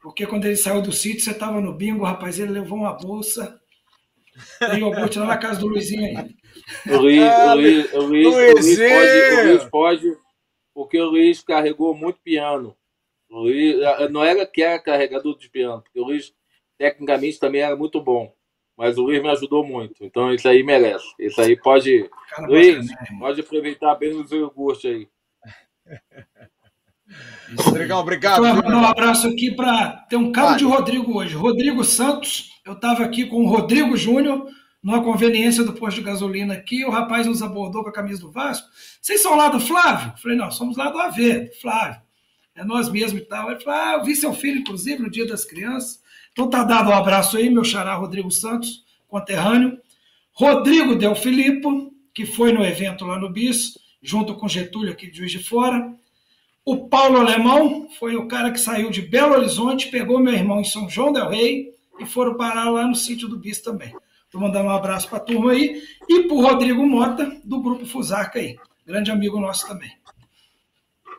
Porque 0.00 0.26
quando 0.26 0.46
ele 0.46 0.56
saiu 0.56 0.82
do 0.82 0.90
sítio, 0.90 1.20
você 1.20 1.32
tava 1.32 1.60
no 1.60 1.72
bingo, 1.72 2.04
rapaz, 2.04 2.40
ele 2.40 2.50
levou 2.50 2.76
uma 2.76 2.92
bolsa. 2.92 3.60
Tem 4.58 4.80
iogurte 4.80 5.16
lá 5.18 5.26
na 5.26 5.38
casa 5.38 5.60
do 5.60 5.68
Luizinho 5.68 6.04
aí. 6.04 6.36
O 6.92 6.96
Luiz, 6.96 7.22
o 7.22 7.54
Luiz, 7.54 7.92
o 7.92 8.00
Luiz, 8.00 8.26
o 8.26 8.30
Luiz, 8.30 8.78
pode, 8.78 9.20
o 9.20 9.44
Luiz 9.44 9.64
pode, 9.64 10.18
porque 10.74 11.00
o 11.00 11.10
Luiz 11.10 11.42
carregou 11.42 11.94
muito 11.94 12.18
piano. 12.20 12.76
O 13.30 13.42
Luiz, 13.42 13.76
não 14.10 14.24
era 14.24 14.44
que 14.44 14.60
era 14.60 14.82
carregador 14.82 15.38
de 15.38 15.48
piano, 15.48 15.82
porque 15.82 16.00
o 16.00 16.04
Luiz, 16.04 16.34
tecnicamente, 16.76 17.38
também 17.38 17.60
era 17.60 17.76
muito 17.76 18.00
bom 18.00 18.34
mas 18.76 18.98
o 18.98 19.02
Luiz 19.02 19.22
me 19.22 19.28
ajudou 19.30 19.66
muito. 19.66 20.04
Então 20.04 20.32
isso 20.32 20.48
aí 20.48 20.62
merece. 20.62 21.06
Isso 21.18 21.40
aí 21.40 21.56
pode. 21.56 22.08
Cara, 22.30 22.48
Luiz, 22.48 22.86
pode 23.18 23.40
aproveitar 23.40 23.94
bem 23.94 24.12
os 24.20 24.30
iogurte 24.30 24.88
aí. 24.88 25.08
Legal, 27.72 28.00
obrigado. 28.00 28.46
Então, 28.46 28.80
um 28.80 28.86
abraço 28.86 29.28
aqui 29.28 29.54
para. 29.54 30.06
Tem 30.08 30.18
um 30.18 30.32
cabo 30.32 30.56
de 30.56 30.64
Rodrigo 30.64 31.18
hoje. 31.18 31.34
Rodrigo 31.34 31.84
Santos. 31.84 32.50
Eu 32.64 32.74
estava 32.74 33.04
aqui 33.04 33.26
com 33.26 33.44
o 33.44 33.48
Rodrigo 33.48 33.96
Júnior, 33.96 34.46
numa 34.82 35.02
conveniência 35.02 35.64
do 35.64 35.72
posto 35.72 35.98
de 35.98 36.06
gasolina 36.06 36.54
aqui. 36.54 36.84
O 36.84 36.90
rapaz 36.90 37.26
nos 37.26 37.42
abordou 37.42 37.82
com 37.82 37.90
a 37.90 37.92
camisa 37.92 38.20
do 38.20 38.30
Vasco. 38.30 38.68
Vocês 39.00 39.20
são 39.20 39.36
lá 39.36 39.48
do 39.48 39.60
Flávio? 39.60 40.12
Eu 40.14 40.18
falei, 40.18 40.36
não, 40.36 40.50
somos 40.50 40.76
lá 40.76 40.90
do 40.90 40.98
AV, 40.98 41.48
do 41.50 41.60
Flávio. 41.60 42.00
É 42.54 42.64
nós 42.64 42.88
mesmos 42.88 43.20
e 43.20 43.24
tal. 43.24 43.50
Ele 43.50 43.60
falou, 43.60 43.80
ah, 43.80 43.92
eu 43.94 44.04
vi 44.04 44.14
seu 44.14 44.32
filho, 44.32 44.60
inclusive, 44.60 45.02
no 45.02 45.10
Dia 45.10 45.26
das 45.26 45.44
Crianças. 45.44 46.01
Então 46.32 46.48
tá 46.48 46.64
dado 46.64 46.90
um 46.90 46.94
abraço 46.94 47.36
aí, 47.36 47.50
meu 47.50 47.62
xará 47.62 47.94
Rodrigo 47.94 48.30
Santos, 48.30 48.84
conterrâneo. 49.06 49.78
Rodrigo 50.32 50.96
Del 50.96 51.14
Filippo, 51.14 51.92
que 52.14 52.24
foi 52.24 52.52
no 52.52 52.64
evento 52.64 53.04
lá 53.04 53.18
no 53.18 53.30
BIS, 53.30 53.78
junto 54.02 54.34
com 54.34 54.48
Getúlio 54.48 54.92
aqui 54.92 55.10
de 55.10 55.18
Juiz 55.18 55.30
de 55.30 55.42
Fora. 55.42 55.92
O 56.64 56.88
Paulo 56.88 57.18
Alemão 57.18 57.88
foi 57.98 58.16
o 58.16 58.26
cara 58.26 58.50
que 58.50 58.58
saiu 58.58 58.88
de 58.88 59.02
Belo 59.02 59.34
Horizonte, 59.34 59.88
pegou 59.88 60.18
meu 60.18 60.32
irmão 60.32 60.60
em 60.60 60.64
São 60.64 60.88
João 60.88 61.12
del 61.12 61.28
Rei 61.28 61.74
e 61.98 62.06
foram 62.06 62.36
parar 62.36 62.70
lá 62.70 62.86
no 62.86 62.94
sítio 62.94 63.28
do 63.28 63.38
BIS 63.38 63.60
também. 63.60 63.94
Vou 64.32 64.40
mandar 64.40 64.64
um 64.64 64.70
abraço 64.70 65.08
para 65.08 65.18
a 65.18 65.22
turma 65.22 65.52
aí 65.52 65.82
e 66.08 66.22
para 66.22 66.34
o 66.34 66.40
Rodrigo 66.40 66.86
Mota, 66.86 67.38
do 67.44 67.60
Grupo 67.60 67.84
Fusarca 67.84 68.38
aí. 68.38 68.56
Grande 68.86 69.10
amigo 69.10 69.38
nosso 69.38 69.66
também. 69.68 69.92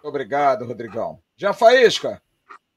Obrigado, 0.02 0.66
Rodrigão. 0.66 1.20
Já 1.38 1.54
Faísca, 1.54 2.22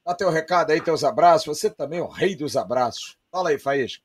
Dá 0.06 0.14
teu 0.14 0.30
recado 0.30 0.70
aí, 0.70 0.80
teus 0.80 1.02
abraços. 1.02 1.58
Você 1.58 1.68
também 1.68 1.98
é 1.98 2.02
o 2.02 2.06
rei 2.06 2.36
dos 2.36 2.56
abraços. 2.56 3.16
Fala 3.28 3.48
aí, 3.48 3.58
Faísca. 3.58 4.04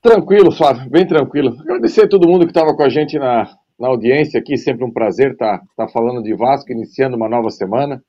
tranquilo, 0.00 0.52
Flávio, 0.52 0.88
bem 0.88 1.04
tranquilo. 1.04 1.58
Agradecer 1.62 2.02
a 2.02 2.08
todo 2.08 2.28
mundo 2.28 2.44
que 2.44 2.52
estava 2.52 2.72
com 2.76 2.84
a 2.84 2.88
gente 2.88 3.18
na, 3.18 3.52
na 3.76 3.88
audiência 3.88 4.38
aqui. 4.38 4.56
Sempre 4.56 4.84
um 4.84 4.92
prazer 4.92 5.32
estar 5.32 5.58
tá, 5.58 5.64
tá 5.76 5.88
falando 5.88 6.22
de 6.22 6.32
Vasco, 6.32 6.70
iniciando 6.70 7.16
uma 7.16 7.28
nova 7.28 7.50
semana. 7.50 8.00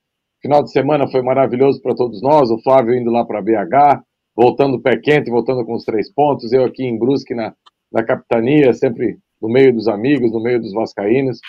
Final 0.43 0.63
de 0.63 0.71
semana 0.71 1.09
foi 1.09 1.23
maravilhoso 1.23 1.81
para 1.81 1.95
todos 1.95 2.21
nós. 2.21 2.51
O 2.51 2.61
Flávio 2.61 2.93
indo 2.93 3.09
lá 3.09 3.25
para 3.25 3.41
BH, 3.41 4.03
voltando 4.35 4.79
pé 4.79 4.95
quente, 4.95 5.31
voltando 5.31 5.65
com 5.65 5.73
os 5.73 5.83
três 5.83 6.13
pontos. 6.13 6.53
Eu 6.53 6.65
aqui 6.65 6.83
em 6.85 6.99
Brusque 6.99 7.33
na, 7.33 7.51
na 7.91 8.03
capitania, 8.03 8.73
sempre 8.73 9.17
no 9.41 9.49
meio 9.49 9.73
dos 9.73 9.87
amigos, 9.87 10.31
no 10.31 10.39
meio 10.39 10.61
dos 10.61 10.71
vascaínos. 10.71 11.39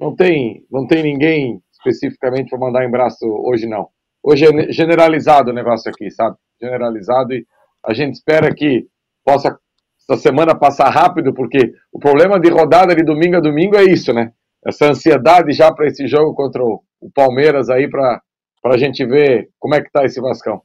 Não 0.00 0.16
tem, 0.16 0.64
não 0.70 0.86
tem 0.86 1.02
ninguém 1.02 1.60
especificamente 1.70 2.48
para 2.48 2.58
mandar 2.58 2.82
em 2.82 2.90
braço 2.90 3.26
hoje, 3.26 3.66
não 3.66 3.86
hoje 4.22 4.44
é 4.46 4.72
generalizado 4.72 5.50
o 5.50 5.54
negócio 5.54 5.90
aqui, 5.90 6.10
sabe? 6.10 6.36
Generalizado 6.60 7.32
e 7.32 7.46
a 7.84 7.94
gente 7.94 8.14
espera 8.14 8.54
que 8.54 8.86
possa 9.24 9.58
essa 10.10 10.20
semana 10.20 10.58
passar 10.58 10.90
rápido, 10.90 11.32
porque 11.32 11.72
o 11.92 11.98
problema 11.98 12.40
de 12.40 12.50
rodada 12.50 12.94
de 12.94 13.04
domingo 13.04 13.36
a 13.36 13.40
domingo 13.40 13.76
é 13.76 13.84
isso, 13.84 14.12
né? 14.12 14.32
Essa 14.66 14.86
ansiedade 14.86 15.52
já 15.52 15.72
para 15.72 15.86
esse 15.86 16.06
jogo 16.06 16.34
contra 16.34 16.62
o, 16.62 16.82
Palmeiras 17.14 17.70
aí 17.70 17.88
para 17.88 18.20
a 18.64 18.76
gente 18.76 19.06
ver 19.06 19.48
como 19.58 19.74
é 19.74 19.80
que 19.80 19.90
tá 19.90 20.04
esse 20.04 20.20
Vascão. 20.20 20.60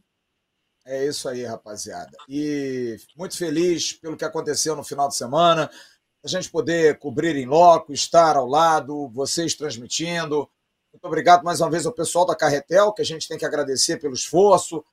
É 0.86 1.07
isso 1.07 1.30
aí, 1.30 1.45
rapaziada. 1.45 2.11
E 2.27 2.98
muito 3.18 3.38
feliz 3.38 3.94
pelo 3.94 4.18
que 4.18 4.26
aconteceu 4.26 4.76
no 4.76 4.84
final 4.84 5.07
de 5.07 5.15
semana, 5.15 5.69
a 6.23 6.27
gente 6.27 6.52
poder 6.52 6.99
cobrir 6.99 7.36
em 7.38 7.45
loco, 7.45 7.94
estar 7.94 8.36
ao 8.36 8.48
lado, 8.48 9.07
vocês 9.10 9.56
transmitindo, 9.56 10.49
muito 10.95 11.05
obrigado 11.05 11.43
mais 11.43 11.59
uma 11.59 11.69
vez 11.69 11.85
ao 11.85 11.91
pessoal 11.91 12.26
da 12.26 12.35
Carretel, 12.35 12.93
que 12.93 13.01
a 13.01 13.05
gente 13.05 13.27
tem 13.27 13.38
que 13.38 13.45
agradecer 13.45 13.97
pelo 13.97 14.13
esforço. 14.13 14.84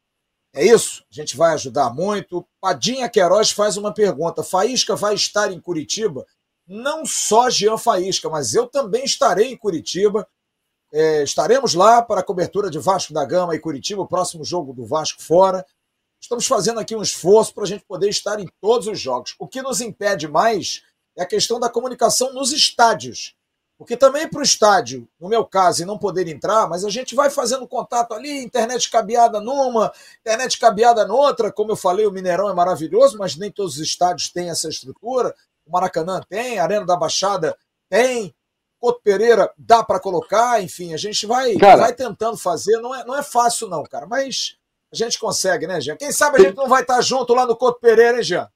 É 0.52 0.64
isso, 0.64 1.04
a 1.08 1.14
gente 1.14 1.36
vai 1.36 1.54
ajudar 1.54 1.94
muito. 1.94 2.44
Padinha 2.60 3.08
Queiroz 3.08 3.52
faz 3.52 3.76
uma 3.76 3.94
pergunta: 3.94 4.42
Faísca 4.42 4.96
vai 4.96 5.14
estar 5.14 5.52
em 5.52 5.60
Curitiba? 5.60 6.26
Não 6.66 7.06
só 7.06 7.48
Jean 7.48 7.78
Faísca, 7.78 8.28
mas 8.28 8.52
eu 8.52 8.66
também 8.66 9.04
estarei 9.04 9.52
em 9.52 9.56
Curitiba. 9.56 10.26
É, 10.92 11.22
estaremos 11.22 11.72
lá 11.72 12.02
para 12.02 12.20
a 12.20 12.24
cobertura 12.24 12.68
de 12.68 12.80
Vasco 12.80 13.14
da 13.14 13.24
Gama 13.24 13.54
e 13.54 13.60
Curitiba, 13.60 14.02
o 14.02 14.08
próximo 14.08 14.44
jogo 14.44 14.72
do 14.72 14.84
Vasco 14.84 15.22
fora. 15.22 15.64
Estamos 16.20 16.46
fazendo 16.46 16.80
aqui 16.80 16.96
um 16.96 17.02
esforço 17.02 17.54
para 17.54 17.62
a 17.62 17.66
gente 17.66 17.84
poder 17.84 18.08
estar 18.08 18.40
em 18.40 18.48
todos 18.60 18.88
os 18.88 18.98
jogos. 18.98 19.36
O 19.38 19.46
que 19.46 19.62
nos 19.62 19.80
impede 19.80 20.26
mais 20.26 20.82
é 21.16 21.22
a 21.22 21.26
questão 21.26 21.60
da 21.60 21.70
comunicação 21.70 22.34
nos 22.34 22.52
estádios. 22.52 23.36
Porque 23.78 23.96
também 23.96 24.28
para 24.28 24.40
o 24.40 24.44
estádio, 24.44 25.08
no 25.18 25.28
meu 25.28 25.44
caso, 25.44 25.82
e 25.82 25.86
não 25.86 25.98
poder 25.98 26.28
entrar, 26.28 26.68
mas 26.68 26.84
a 26.84 26.90
gente 26.90 27.14
vai 27.14 27.30
fazendo 27.30 27.66
contato 27.66 28.14
ali, 28.14 28.42
internet 28.42 28.88
cabeada 28.90 29.40
numa, 29.40 29.92
internet 30.20 30.58
cabeada 30.58 31.06
noutra. 31.06 31.50
Como 31.50 31.72
eu 31.72 31.76
falei, 31.76 32.06
o 32.06 32.12
Mineirão 32.12 32.48
é 32.48 32.54
maravilhoso, 32.54 33.18
mas 33.18 33.36
nem 33.36 33.50
todos 33.50 33.74
os 33.74 33.80
estádios 33.80 34.30
têm 34.30 34.50
essa 34.50 34.68
estrutura. 34.68 35.34
O 35.66 35.72
Maracanã 35.72 36.20
tem, 36.28 36.58
a 36.58 36.64
Arena 36.64 36.86
da 36.86 36.96
Baixada 36.96 37.56
tem, 37.88 38.34
Couto 38.82 39.00
Pereira 39.02 39.48
dá 39.56 39.84
para 39.84 40.00
colocar, 40.00 40.60
enfim, 40.60 40.92
a 40.92 40.96
gente 40.96 41.24
vai, 41.24 41.54
cara, 41.56 41.82
vai 41.82 41.94
tentando 41.94 42.36
fazer. 42.36 42.80
Não 42.80 42.92
é, 42.92 43.04
não 43.04 43.16
é 43.16 43.22
fácil, 43.22 43.68
não, 43.68 43.84
cara, 43.84 44.06
mas 44.06 44.56
a 44.92 44.96
gente 44.96 45.18
consegue, 45.18 45.66
né, 45.66 45.80
Jean? 45.80 45.96
Quem 45.96 46.10
sabe 46.10 46.38
a 46.38 46.40
gente 46.40 46.56
não 46.56 46.68
vai 46.68 46.82
estar 46.82 47.00
junto 47.00 47.32
lá 47.32 47.46
no 47.46 47.56
Couto 47.56 47.80
Pereira, 47.80 48.18
hein, 48.18 48.24
Jean? 48.24 48.50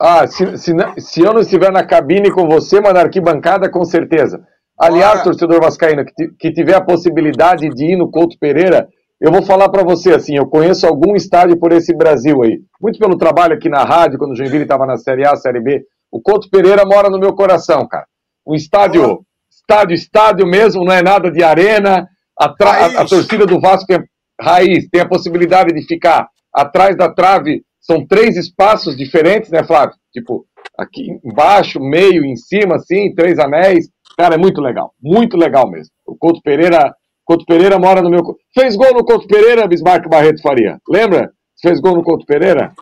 Ah, 0.00 0.26
se, 0.26 0.58
se, 0.58 0.72
se, 0.98 1.20
eu 1.22 1.32
não 1.32 1.40
estiver 1.40 1.72
na 1.72 1.84
cabine 1.84 2.30
com 2.30 2.46
você, 2.46 2.80
mas 2.80 2.92
na 2.92 3.00
arquibancada, 3.00 3.70
com 3.70 3.84
certeza. 3.84 4.40
Aliás, 4.78 5.22
torcedor 5.22 5.60
vascaíno, 5.60 6.04
que, 6.04 6.28
que 6.38 6.52
tiver 6.52 6.74
a 6.74 6.84
possibilidade 6.84 7.68
de 7.70 7.92
ir 7.92 7.96
no 7.96 8.10
Couto 8.10 8.36
Pereira, 8.38 8.86
eu 9.18 9.32
vou 9.32 9.42
falar 9.42 9.70
para 9.70 9.82
você 9.82 10.12
assim, 10.12 10.36
eu 10.36 10.46
conheço 10.46 10.86
algum 10.86 11.16
estádio 11.16 11.58
por 11.58 11.72
esse 11.72 11.96
Brasil 11.96 12.42
aí. 12.42 12.58
Muito 12.80 12.98
pelo 12.98 13.16
trabalho 13.16 13.54
aqui 13.54 13.70
na 13.70 13.84
rádio, 13.84 14.18
quando 14.18 14.32
o 14.32 14.36
Joinville 14.36 14.64
estava 14.64 14.84
na 14.84 14.98
Série 14.98 15.26
A, 15.26 15.34
Série 15.34 15.60
B. 15.60 15.82
O 16.12 16.20
Couto 16.20 16.50
Pereira 16.50 16.84
mora 16.84 17.08
no 17.08 17.18
meu 17.18 17.34
coração, 17.34 17.88
cara. 17.88 18.04
Um 18.46 18.54
estádio, 18.54 19.24
estádio, 19.50 19.94
estádio 19.94 20.46
mesmo, 20.46 20.84
não 20.84 20.92
é 20.92 21.02
nada 21.02 21.30
de 21.30 21.42
arena. 21.42 22.06
A, 22.38 22.44
a, 22.44 23.00
a 23.00 23.04
torcida 23.06 23.46
do 23.46 23.58
Vasco 23.58 23.90
é 23.90 24.04
raiz, 24.38 24.86
tem 24.90 25.00
a 25.00 25.08
possibilidade 25.08 25.72
de 25.72 25.82
ficar 25.86 26.28
atrás 26.52 26.94
da 26.94 27.10
trave 27.10 27.62
são 27.86 28.04
três 28.06 28.36
espaços 28.36 28.96
diferentes, 28.96 29.50
né, 29.50 29.64
Flávio? 29.64 29.96
Tipo, 30.12 30.46
aqui 30.76 31.18
embaixo, 31.24 31.78
meio, 31.80 32.24
em 32.24 32.36
cima, 32.36 32.76
assim, 32.76 33.14
três 33.14 33.38
anéis. 33.38 33.88
Cara, 34.18 34.34
é 34.34 34.38
muito 34.38 34.60
legal. 34.60 34.92
Muito 35.00 35.36
legal 35.36 35.70
mesmo. 35.70 35.92
O 36.06 36.16
Couto 36.16 36.40
Pereira 36.42 36.94
Couto 37.26 37.44
Pereira 37.44 37.76
mora 37.76 38.00
no 38.00 38.08
meu. 38.08 38.22
Fez 38.54 38.76
gol 38.76 38.94
no 38.94 39.04
Couto 39.04 39.26
Pereira, 39.26 39.66
Bismarck 39.66 40.08
Barreto 40.08 40.40
Faria. 40.40 40.80
Lembra? 40.88 41.32
Fez 41.60 41.80
gol 41.80 41.96
no 41.96 42.04
Couto 42.04 42.24
Pereira? 42.24 42.72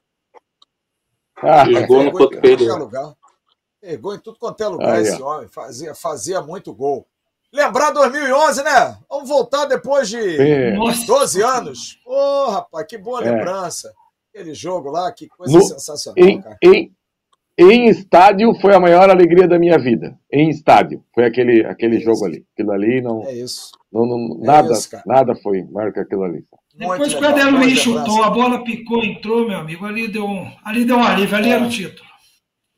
Ah, 1.38 1.64
Fez 1.64 1.86
gol 1.86 2.04
no 2.04 2.12
Couto 2.12 2.38
Pereira. 2.38 2.74
Pegou 3.80 4.14
em 4.14 4.18
tudo 4.18 4.38
quanto 4.38 4.62
é 4.62 4.68
lugar 4.68 5.00
esse 5.00 5.20
homem. 5.22 5.48
Fazia, 5.48 5.94
fazia 5.94 6.42
muito 6.42 6.74
gol. 6.74 7.06
Lembrar 7.50 7.90
2011, 7.92 8.62
né? 8.62 8.98
Vamos 9.08 9.28
voltar 9.28 9.64
depois 9.64 10.08
de 10.10 10.18
é. 10.18 10.74
12 11.06 11.42
anos. 11.42 11.98
Ô, 12.04 12.12
oh, 12.12 12.50
rapaz, 12.50 12.86
que 12.86 12.98
boa 12.98 13.24
é. 13.24 13.30
lembrança. 13.30 13.94
Aquele 14.34 14.52
jogo 14.52 14.90
lá, 14.90 15.12
que 15.12 15.28
coisa 15.28 15.56
no, 15.56 15.62
sensacional, 15.62 16.28
em, 16.28 16.40
cara. 16.40 16.58
Em, 16.60 16.92
em 17.56 17.88
estádio 17.88 18.52
foi 18.60 18.74
a 18.74 18.80
maior 18.80 19.08
alegria 19.08 19.46
da 19.46 19.60
minha 19.60 19.78
vida. 19.78 20.18
Em 20.32 20.50
estádio. 20.50 21.04
Foi 21.14 21.24
aquele, 21.24 21.64
aquele 21.64 21.98
é 21.98 22.00
jogo 22.00 22.24
ali. 22.24 22.44
Aquilo 22.52 22.72
ali 22.72 23.00
não. 23.00 23.24
É 23.24 23.32
isso. 23.32 23.70
Não, 23.92 24.04
não, 24.04 24.42
é 24.42 24.44
nada, 24.44 24.72
isso, 24.72 24.88
nada 25.06 25.36
foi 25.36 25.62
maior 25.70 25.92
que 25.92 26.00
aquilo 26.00 26.24
ali. 26.24 26.44
Depois 26.74 27.14
que 27.14 27.24
o 27.24 27.28
Adel 27.28 27.52
Luiz 27.52 27.78
chutou, 27.78 28.24
a 28.24 28.30
bola 28.30 28.64
picou, 28.64 29.04
entrou, 29.04 29.46
meu 29.46 29.58
amigo. 29.58 29.86
Ali 29.86 30.08
deu 30.08 30.26
um, 30.26 30.50
ali 30.64 30.84
deu 30.84 30.96
um 30.96 31.04
alívio, 31.04 31.36
ali 31.36 31.50
é. 31.50 31.52
era 31.52 31.64
o 31.64 31.68
título. 31.68 32.08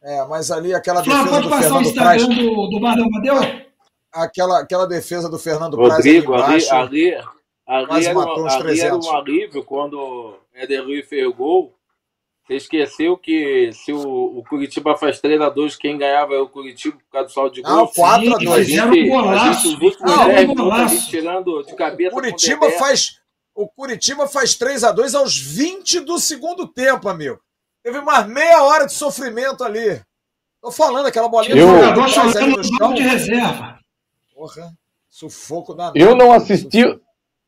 É, 0.02 0.24
mas 0.26 0.50
ali 0.50 0.74
aquela 0.74 1.02
Flávio, 1.02 1.24
defesa 1.24 1.34
pode 1.34 1.44
do 1.44 1.50
passar 1.50 1.62
Fernando 1.62 1.84
o 1.84 1.88
Instagram 1.88 2.26
Praz... 2.26 2.38
do, 2.38 2.66
do 2.68 2.80
Bar 2.80 2.98
Amadeu? 2.98 3.66
Aquela, 4.12 4.60
aquela 4.60 4.86
defesa 4.86 5.28
do 5.30 5.38
Fernando 5.38 5.76
Rodrigo, 5.76 6.32
Praz 6.32 6.70
ali, 6.70 7.14
ali, 7.14 7.24
ali, 7.66 8.06
era, 8.06 8.18
um, 8.18 8.46
ali 8.46 8.80
era 8.80 8.96
um 8.96 9.16
alívio 9.16 9.64
quando 9.64 10.38
Éder 10.56 10.82
Luiz 10.82 11.06
fez 11.08 11.26
gol 11.34 11.76
você 12.46 12.54
esqueceu 12.54 13.16
que 13.16 13.72
se 13.72 13.92
o, 13.92 14.38
o 14.38 14.44
Curitiba 14.44 14.96
faz 14.96 15.20
3 15.20 15.40
a 15.40 15.48
2 15.48 15.74
quem 15.74 15.98
ganhava 15.98 16.32
é 16.34 16.38
o 16.38 16.48
Curitiba 16.48 16.96
por 16.96 17.10
causa 17.10 17.26
do 17.26 17.32
saldo 17.32 17.54
de 17.54 17.62
gol. 17.62 17.74
Não, 17.74 17.86
4 17.88 18.34
a 18.34 18.38
2 18.38 18.48
A 18.48 18.62
gente, 18.62 19.12
a 19.12 19.52
gente, 19.52 19.66
os 19.66 19.80
últimos 19.80 20.26
10 20.26 20.48
minutos, 20.48 21.06
tirando 21.08 21.62
de 21.64 21.74
cabeça. 21.74 22.10
O 22.10 22.14
Curitiba 22.14 22.70
faz, 22.72 23.20
o 23.52 23.66
Curitiba 23.66 24.28
faz 24.28 24.54
3 24.54 24.84
a 24.84 24.92
2 24.92 25.16
aos 25.16 25.36
20 25.36 26.00
do 26.00 26.20
segundo 26.20 26.68
tempo, 26.68 27.08
amigo. 27.08 27.40
Teve 27.82 28.00
mais 28.00 28.28
meia 28.28 28.62
hora 28.62 28.86
de 28.86 28.92
sofrimento 28.92 29.64
ali. 29.64 30.00
Tô 30.62 30.70
falando, 30.70 31.06
aquela 31.06 31.28
bolinha 31.28 31.56
eu, 31.56 31.66
de 31.66 32.38
ali 32.38 32.56
no 32.56 32.94
de 32.94 33.02
reserva. 33.02 33.80
Porra, 34.32 34.72
sufoco 35.10 35.74
da 35.74 35.92
Eu 35.96 36.14
não 36.14 36.30
assisti, 36.30 36.84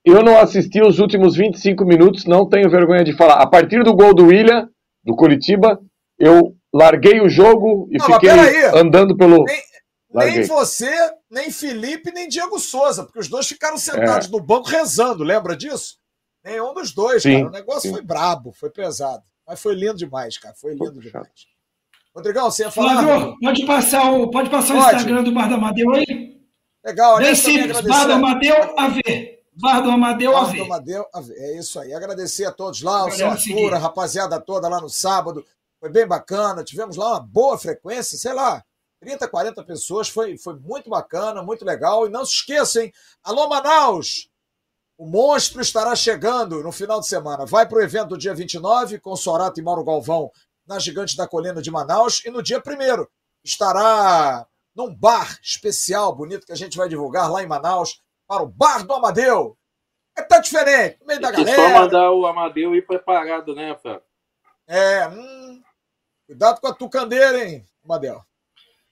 eu 0.08 0.22
não 0.22 0.38
assisti 0.38 0.80
os 0.80 0.98
últimos 0.98 1.36
25 1.36 1.84
minutos, 1.84 2.24
não 2.24 2.48
tenho 2.48 2.70
vergonha 2.70 3.04
de 3.04 3.16
falar. 3.16 3.42
A 3.42 3.46
partir 3.46 3.82
do 3.82 3.94
gol 3.94 4.14
do 4.14 4.26
William, 4.26 4.68
do 5.04 5.16
Curitiba, 5.16 5.80
eu 6.18 6.54
larguei 6.72 7.20
o 7.20 7.28
jogo 7.28 7.88
e 7.90 7.98
não, 7.98 8.06
fiquei 8.06 8.30
andando 8.74 9.16
pelo. 9.16 9.44
Nem, 9.44 10.36
nem, 10.36 10.42
você, 10.46 10.90
nem 11.30 11.50
Felipe, 11.50 12.12
nem 12.12 12.28
Diego 12.28 12.58
Souza, 12.58 13.04
porque 13.04 13.18
os 13.18 13.28
dois 13.28 13.46
ficaram 13.46 13.76
sentados 13.76 14.28
é. 14.28 14.30
no 14.30 14.40
banco 14.40 14.68
rezando, 14.68 15.22
lembra 15.22 15.56
disso? 15.56 15.96
Nenhum 16.44 16.72
dos 16.72 16.92
dois, 16.92 17.22
sim, 17.22 17.38
cara. 17.38 17.48
O 17.48 17.50
negócio 17.50 17.82
sim. 17.82 17.92
foi 17.92 18.02
brabo, 18.02 18.52
foi 18.52 18.70
pesado. 18.70 19.22
Mas 19.46 19.60
foi 19.60 19.74
lindo 19.74 19.96
demais, 19.96 20.38
cara. 20.38 20.54
Foi 20.54 20.72
lindo 20.72 20.92
Poxa. 20.94 21.08
demais. 21.08 21.28
Rodrigão, 22.14 22.50
você 22.50 22.64
ia 22.64 22.70
falar. 22.70 23.02
Flávio, 23.02 23.36
pode 23.40 23.66
passar 23.66 24.10
o, 24.12 24.30
pode 24.30 24.50
passar 24.50 24.74
pode. 24.74 24.86
o 24.86 24.96
Instagram 24.96 25.22
do 25.24 25.32
Bar 25.32 25.48
do 25.48 25.54
Amadeu 25.54 25.92
aí? 25.92 26.38
Legal, 26.84 27.18
Bem 27.18 27.34
simples, 27.34 27.80
Bar 27.80 28.06
do 28.06 28.12
Amadeu 28.12 28.56
AV. 28.76 29.00
Bar 29.60 29.80
do 29.80 29.90
Amadeu 29.90 30.32
Bar 30.32 30.54
do 30.54 30.62
Amadeu 30.62 31.06
É 31.30 31.58
isso 31.58 31.80
aí. 31.80 31.92
Agradecer 31.92 32.44
a 32.44 32.52
todos 32.52 32.80
lá, 32.80 33.06
o 33.06 33.10
seu 33.10 33.28
Arthur, 33.28 33.74
a 33.74 33.78
rapaziada 33.78 34.40
toda 34.40 34.68
lá 34.68 34.80
no 34.80 34.88
sábado. 34.88 35.44
Foi 35.80 35.90
bem 35.90 36.06
bacana. 36.06 36.62
Tivemos 36.62 36.96
lá 36.96 37.12
uma 37.12 37.20
boa 37.20 37.58
frequência, 37.58 38.16
sei 38.16 38.32
lá, 38.32 38.64
30, 39.00 39.26
40 39.26 39.64
pessoas. 39.64 40.08
Foi, 40.08 40.38
foi 40.38 40.54
muito 40.54 40.88
bacana, 40.88 41.42
muito 41.42 41.64
legal. 41.64 42.06
E 42.06 42.10
não 42.10 42.24
se 42.24 42.34
esqueçam, 42.34 42.88
Alô, 43.22 43.48
Manaus! 43.48 44.30
O 44.96 45.06
monstro 45.06 45.60
estará 45.60 45.94
chegando 45.94 46.62
no 46.62 46.72
final 46.72 47.00
de 47.00 47.06
semana. 47.06 47.44
Vai 47.46 47.68
para 47.68 47.78
o 47.78 47.82
evento 47.82 48.10
do 48.10 48.18
dia 48.18 48.34
29 48.34 48.98
com 48.98 49.14
Sorato 49.14 49.60
e 49.60 49.62
Mauro 49.62 49.84
Galvão 49.84 50.30
na 50.66 50.78
Gigante 50.78 51.16
da 51.16 51.26
Colina 51.26 51.62
de 51.62 51.70
Manaus. 51.70 52.22
E 52.24 52.30
no 52.30 52.42
dia 52.42 52.58
1 52.58 53.06
estará 53.44 54.46
num 54.74 54.94
bar 54.94 55.38
especial, 55.42 56.14
bonito, 56.14 56.46
que 56.46 56.52
a 56.52 56.56
gente 56.56 56.76
vai 56.76 56.88
divulgar 56.88 57.30
lá 57.30 57.42
em 57.42 57.46
Manaus 57.46 58.00
para 58.28 58.42
o 58.42 58.46
Bar 58.46 58.86
do 58.86 58.92
Amadeu. 58.92 59.56
É 60.16 60.22
tá 60.22 60.38
diferente, 60.38 60.98
no 61.00 61.06
meio 61.06 61.20
da 61.20 61.30
galera. 61.30 61.56
só 61.56 61.68
mandar 61.70 62.12
o 62.12 62.26
Amadeu 62.26 62.74
ir 62.74 62.86
preparado, 62.86 63.54
né, 63.54 63.74
Fábio? 63.82 64.02
É, 64.66 65.08
hum, 65.08 65.62
cuidado 66.26 66.60
com 66.60 66.66
a 66.66 66.74
tucandeira, 66.74 67.42
hein, 67.42 67.64
Amadeu. 67.84 68.22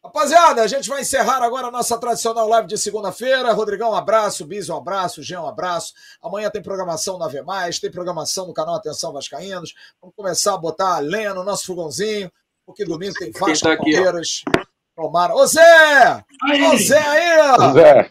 Rapaziada, 0.07 0.63
a 0.63 0.69
gente 0.69 0.89
vai 0.89 1.01
encerrar 1.01 1.43
agora 1.43 1.67
a 1.67 1.71
nossa 1.71 1.99
tradicional 1.99 2.49
live 2.49 2.69
de 2.69 2.79
segunda-feira. 2.79 3.53
Rodrigão, 3.53 3.91
um 3.91 3.95
abraço. 3.95 4.47
Bis, 4.47 4.69
um 4.69 4.77
abraço. 4.77 5.21
Jean, 5.21 5.43
um 5.43 5.49
abraço. 5.49 5.93
Amanhã 6.23 6.49
tem 6.49 6.63
programação 6.63 7.19
na 7.19 7.27
V+, 7.27 7.43
tem 7.81 7.91
programação 7.91 8.47
no 8.47 8.55
canal 8.55 8.77
Atenção 8.77 9.13
Vascaínos. 9.13 9.75
Vamos 10.01 10.15
começar 10.15 10.55
a 10.55 10.59
botar 10.59 10.95
a 10.95 10.99
lenha 11.01 11.35
no 11.35 11.43
nosso 11.43 11.67
fogãozinho, 11.67 12.31
porque 12.65 12.85
domingo 12.85 13.15
tem 13.15 13.33
Vasco 13.33 13.69
tá 13.69 13.77
Palmeiras. 13.77 14.45
Tomara. 14.95 15.35
Ô, 15.35 15.45
Zé! 15.45 16.25
Aí. 16.45 16.63
Ô, 16.63 16.77
Zé 16.77 16.99
aí, 16.99 17.41
ó! 17.51 17.73
Zé! 17.73 18.11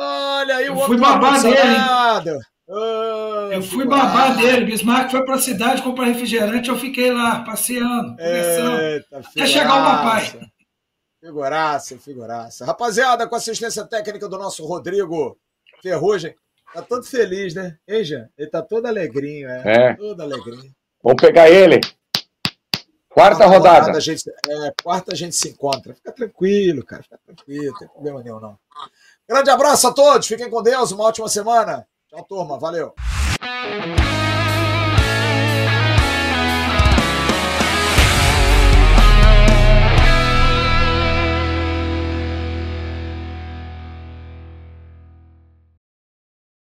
Olha 0.00 0.56
aí 0.56 0.70
o 0.70 0.74
eu 0.74 0.86
fui 0.86 0.96
babar 0.96 1.42
dele. 1.42 2.40
Oh, 2.68 3.52
eu 3.52 3.62
fui 3.62 3.84
babar 3.84 4.36
dele. 4.36 4.64
Bismarck 4.66 5.10
foi 5.10 5.24
para 5.24 5.34
a 5.34 5.40
cidade 5.40 5.82
comprar 5.82 6.04
refrigerante. 6.04 6.68
Eu 6.68 6.78
fiquei 6.78 7.12
lá 7.12 7.42
passeando, 7.42 8.10
conversando. 8.10 9.04
até 9.12 9.46
chegar 9.46 9.74
o 9.74 9.84
papai. 9.84 10.50
Figuraça, 11.20 11.98
figuraça. 11.98 12.64
Rapaziada, 12.64 13.26
com 13.26 13.34
assistência 13.34 13.84
técnica 13.84 14.28
do 14.28 14.38
nosso 14.38 14.64
Rodrigo 14.64 15.36
Ferrugem. 15.82 16.32
Tá 16.72 16.80
todo 16.82 17.02
feliz, 17.02 17.54
né? 17.54 17.76
Hein, 17.88 18.04
Jean? 18.04 18.28
Ele 18.38 18.50
tá 18.50 18.62
todo 18.62 18.86
alegrinho, 18.86 19.48
é. 19.48 19.62
é. 19.64 19.94
Todo 19.96 20.20
alegrinho. 20.20 20.72
Vamos 21.02 21.20
pegar 21.20 21.50
ele. 21.50 21.80
Quarta 23.08 23.46
rodada. 23.46 23.80
rodada 23.80 23.98
a 23.98 24.00
gente, 24.00 24.30
é, 24.30 24.72
quarta 24.80 25.12
a 25.12 25.16
gente 25.16 25.34
se 25.34 25.48
encontra. 25.48 25.92
Fica 25.94 26.12
tranquilo, 26.12 26.84
cara. 26.84 27.02
Fica 27.02 27.18
tranquilo, 27.26 27.72
não 27.72 27.78
tem 27.78 27.88
problema 27.88 28.22
nenhum, 28.22 28.38
não. 28.38 28.58
Grande 29.28 29.50
abraço 29.50 29.86
a 29.86 29.92
todos, 29.92 30.26
fiquem 30.26 30.48
com 30.48 30.62
Deus, 30.62 30.90
uma 30.90 31.04
ótima 31.04 31.28
semana. 31.28 31.86
Tchau, 32.08 32.24
turma, 32.24 32.58
valeu. 32.58 32.94